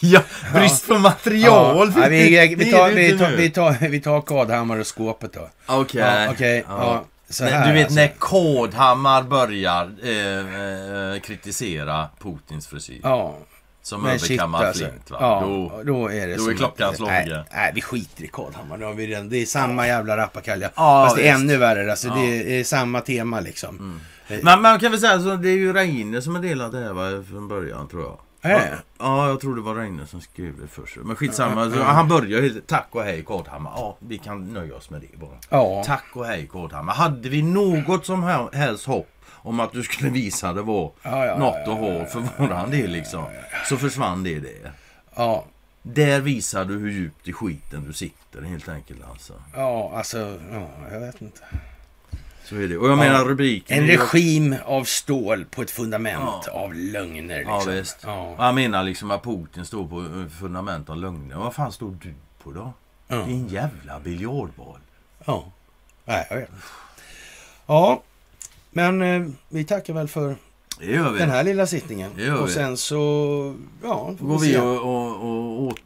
ja, 0.00 0.22
brist 0.54 0.88
på 0.88 0.98
material. 0.98 1.92
Ja, 1.96 2.06
vi, 2.08 2.38
vi, 2.38 2.54
vi, 2.54 2.70
tar, 2.70 2.90
vi, 2.90 3.18
tar, 3.18 3.30
vi, 3.30 3.50
tar, 3.50 3.88
vi 3.88 4.00
tar 4.00 4.20
Kadhammar 4.20 4.78
och 4.78 4.96
skåpet 4.96 5.32
då. 5.32 5.48
Okej. 5.66 5.80
Okay. 5.80 6.24
Ja, 6.24 6.32
okay. 6.32 6.62
ja. 6.68 7.04
Här, 7.40 7.66
du 7.66 7.72
vet 7.72 7.84
alltså. 7.84 8.00
när 8.00 8.08
Kodhammar 8.18 9.22
börjar 9.22 9.90
eh, 10.02 11.14
eh, 11.14 11.20
kritisera 11.20 12.08
Putins 12.18 12.66
frisyr. 12.66 13.00
Ja. 13.02 13.38
Som 13.82 14.06
överkammar 14.06 14.64
alltså. 14.64 14.84
flint 14.84 15.10
va? 15.10 15.16
Ja, 15.20 15.40
då, 15.40 15.82
då 15.84 16.08
är 16.08 16.28
det 16.28 16.36
Då 16.36 16.50
är 16.50 16.54
klockan 16.54 16.96
slagen. 16.96 17.44
Nej, 17.52 17.72
vi 17.74 17.82
skiter 17.82 18.24
i 18.24 18.28
Kodhammar. 18.28 18.78
Då 18.78 18.86
har 18.86 18.94
vi 18.94 19.06
redan, 19.06 19.28
det 19.28 19.36
är 19.36 19.46
samma 19.46 19.86
jävla 19.86 20.16
rappakalja. 20.16 20.70
Ja, 20.74 21.04
Fast 21.04 21.16
det 21.16 21.28
är 21.28 21.34
ännu 21.34 21.56
värre. 21.56 21.90
Alltså, 21.90 22.08
ja. 22.08 22.14
Det 22.14 22.60
är 22.60 22.64
samma 22.64 23.00
tema 23.00 23.40
liksom. 23.40 23.78
Mm. 23.78 24.00
Men 24.42 24.62
man 24.62 24.78
kan 24.78 24.90
väl 24.90 25.00
säga 25.00 25.14
att 25.14 25.42
det 25.42 25.48
är 25.48 25.56
ju 25.56 25.72
Reine 25.72 26.22
som 26.22 26.34
har 26.34 26.42
delat 26.42 26.72
det 26.72 26.78
här 26.78 26.92
va, 26.92 27.24
från 27.30 27.48
början 27.48 27.88
tror 27.88 28.02
jag. 28.02 28.18
Ja, 28.44 28.60
ja, 28.98 29.28
jag 29.28 29.40
tror 29.40 29.56
det 29.56 29.62
var 29.62 29.74
Reine 29.74 30.06
som 30.06 30.20
skrev 30.20 30.60
det 30.60 30.68
först. 30.68 30.96
Men 30.96 31.16
skitsamma. 31.16 31.64
Ja, 31.64 31.70
ja. 31.76 31.84
Han 31.84 32.08
börjar 32.08 32.42
ju 32.42 32.60
tack 32.60 32.88
och 32.90 33.02
hej 33.02 33.22
Kodhammar. 33.22 33.72
Ja, 33.76 33.96
vi 33.98 34.18
kan 34.18 34.52
nöja 34.52 34.76
oss 34.76 34.90
med 34.90 35.00
det 35.00 35.18
bara. 35.18 35.38
Ja. 35.48 35.82
Tack 35.86 36.06
och 36.12 36.26
hej 36.26 36.46
Kodhammar. 36.46 36.94
Hade 36.94 37.28
vi 37.28 37.42
något 37.42 38.06
som 38.06 38.48
helst 38.52 38.86
hopp 38.86 39.08
om 39.42 39.60
att 39.60 39.72
du 39.72 39.82
skulle 39.82 40.10
visa 40.10 40.52
det 40.52 40.62
var 40.62 40.92
ja, 41.02 41.26
ja, 41.26 41.38
något 41.38 41.68
att 41.68 41.78
ha 41.78 42.06
för 42.06 42.22
våran 42.38 42.70
del 42.70 42.90
liksom. 42.90 43.24
Så 43.68 43.76
försvann 43.76 44.22
det 44.22 44.40
det. 44.40 44.72
Ja. 45.14 45.44
Där 45.82 46.20
visar 46.20 46.64
du 46.64 46.78
hur 46.78 46.90
djupt 46.90 47.28
i 47.28 47.32
skiten 47.32 47.84
du 47.86 47.92
sitter 47.92 48.42
helt 48.42 48.68
enkelt 48.68 49.00
alltså. 49.10 49.32
Ja, 49.54 49.92
alltså, 49.96 50.38
ja, 50.52 50.68
jag 50.92 51.00
vet 51.00 51.22
inte. 51.22 51.40
Så 52.44 52.56
är 52.56 52.68
det. 52.68 52.76
Och 52.78 52.90
jag 52.90 52.98
menar 52.98 53.24
rubriken. 53.24 53.78
En 53.78 53.86
regim 53.86 54.56
av 54.64 54.84
stål 54.84 55.44
på 55.44 55.62
ett 55.62 55.70
fundament 55.70 56.48
av 56.48 56.74
lögner. 56.74 57.38
Liksom. 57.38 57.54
Ja, 57.54 57.78
visst. 57.78 57.98
Ja. 58.02 58.34
Jag 58.38 58.54
menar 58.54 58.82
liksom 58.82 59.10
att 59.10 59.22
Putin 59.22 59.64
står 59.64 59.88
på 59.88 60.30
fundament 60.40 60.90
av 60.90 60.96
lögner. 60.96 61.36
Vad 61.36 61.54
fan 61.54 61.72
står 61.72 61.96
du 62.02 62.14
på 62.42 62.52
då? 62.52 62.72
Din 63.26 63.48
jävla 63.48 64.00
biljardboll. 64.00 64.80
Ja. 65.24 65.44
Nej, 66.04 66.26
jag 66.30 66.36
vet 66.36 66.48
inte. 66.48 66.62
Ja, 67.66 68.02
men 68.72 69.02
eh, 69.02 69.28
vi 69.48 69.64
tackar 69.64 69.94
väl 69.94 70.08
för 70.08 70.36
den 71.18 71.30
här 71.30 71.44
lilla 71.44 71.66
sittningen. 71.66 72.10
Och 72.42 72.50
sen 72.50 72.76
så, 72.76 72.96
ja. 73.82 74.14
Då 74.18 74.26
går 74.26 74.38
vi 74.38 74.58
och, 74.58 74.78
och, 74.78 75.24
och 75.24 75.62
åt, 75.62 75.80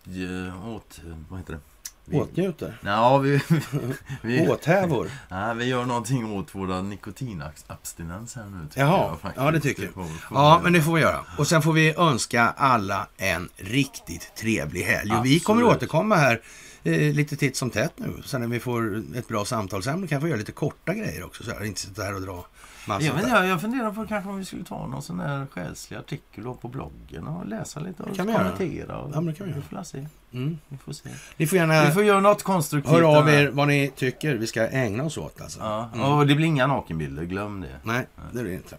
åt, 0.66 1.00
vad 1.28 1.38
heter 1.38 1.52
det? 1.52 1.60
Vi, 2.08 2.20
Åtnjuter? 2.20 2.78
Ja, 2.84 3.18
vi... 3.18 3.40
vi 4.22 4.48
Åthävor? 4.48 5.10
Nej, 5.30 5.54
vi 5.54 5.64
gör 5.64 5.84
någonting 5.84 6.32
åt 6.32 6.54
våra 6.54 6.82
nikotinabstinens 6.82 8.36
här 8.36 8.44
nu. 8.44 8.68
Jaha, 8.74 9.16
jag, 9.22 9.32
ja 9.36 9.50
det 9.50 9.60
tycker 9.60 9.82
jag. 9.82 10.06
Ja, 10.30 10.60
men 10.62 10.72
det 10.72 10.82
får 10.82 10.94
vi 10.94 11.00
göra. 11.00 11.24
Och 11.38 11.46
sen 11.46 11.62
får 11.62 11.72
vi 11.72 11.94
önska 11.94 12.54
alla 12.56 13.08
en 13.16 13.48
riktigt 13.56 14.34
trevlig 14.34 14.82
helg. 14.82 15.12
Och 15.12 15.26
vi 15.26 15.40
kommer 15.40 15.64
återkomma 15.64 16.16
här 16.16 16.40
eh, 16.84 17.14
lite 17.14 17.36
titt 17.36 17.56
som 17.56 17.70
tätt 17.70 17.92
nu. 17.96 18.22
Sen 18.24 18.40
när 18.40 18.48
vi 18.48 18.60
får 18.60 19.04
ett 19.16 19.28
bra 19.28 19.44
samtalsämne 19.44 20.06
kan 20.06 20.18
vi 20.18 20.20
få 20.20 20.28
göra 20.28 20.38
lite 20.38 20.52
korta 20.52 20.94
grejer 20.94 21.24
också. 21.24 21.44
Så 21.44 21.50
här, 21.50 21.64
inte 21.64 21.80
sitta 21.80 22.02
här 22.02 22.14
och 22.14 22.20
dra 22.22 22.46
jag, 22.88 23.14
men 23.14 23.28
jag, 23.28 23.46
jag 23.46 23.60
funderar 23.60 23.92
på 23.92 24.06
kanske 24.06 24.30
om 24.30 24.36
vi 24.36 24.44
skulle 24.44 24.64
ta 24.64 24.86
någon 24.86 25.02
sån 25.02 25.20
här 25.20 25.46
själslig 25.50 25.96
artikel 25.96 26.44
på 26.60 26.68
bloggen 26.68 27.26
och 27.26 27.46
läsa 27.46 27.80
lite 27.80 28.02
och 28.02 28.16
kommentera. 28.16 29.10
Ja, 29.14 29.20
det 29.20 29.32
kan 29.32 29.46
vi, 29.46 29.52
vi 29.52 29.60
får 29.60 29.82
se. 29.82 30.06
Mm. 30.32 30.58
Vi 30.68 30.76
får 30.76 30.92
se. 30.92 31.08
Ni 31.36 31.46
får 31.46 31.58
gärna... 31.58 31.84
Vi 31.84 31.90
får 31.90 32.04
göra 32.04 32.20
något 32.20 32.42
konstruktivt. 32.42 32.92
Hör 32.92 33.18
av 33.18 33.28
er 33.28 33.48
vad 33.48 33.68
ni 33.68 33.92
tycker 33.96 34.34
vi 34.34 34.46
ska 34.46 34.68
ägna 34.68 35.04
oss 35.04 35.18
åt. 35.18 35.40
Alltså. 35.40 35.60
Ja. 35.60 35.90
Mm. 35.94 36.06
Och 36.06 36.26
det 36.26 36.34
blir 36.34 36.46
inga 36.46 36.66
nakenbilder, 36.66 37.24
glöm 37.24 37.60
det. 37.60 37.80
Nej. 37.82 38.06
det 38.32 38.42
blir 38.42 38.52
det 38.52 38.56
inte. 38.56 38.76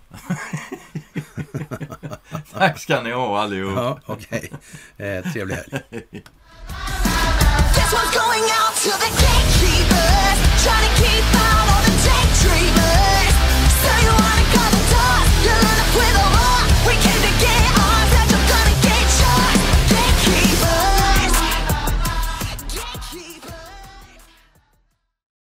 Tack 2.53 2.79
ska 2.79 3.01
ni 3.01 3.11
ha 3.11 3.41
allihop. 3.41 3.73
Ja, 3.75 3.99
Okej, 4.05 4.51
okay. 4.95 5.07
eh, 5.07 5.31
trevlig 5.31 5.55
helg. 5.55 5.81
This 7.75 7.93
one's 7.93 8.11
going 8.11 8.43
out 8.59 8.73
to 8.83 8.91
the 9.03 9.11
gatekeepers 9.23 10.37
Trying 10.63 10.85
to 10.89 10.93
keep 11.01 11.25
out 11.35 11.67
all 11.71 11.83
the 11.87 11.95
daydreamers 12.07 13.36
with 15.97 16.15
a 16.15 16.56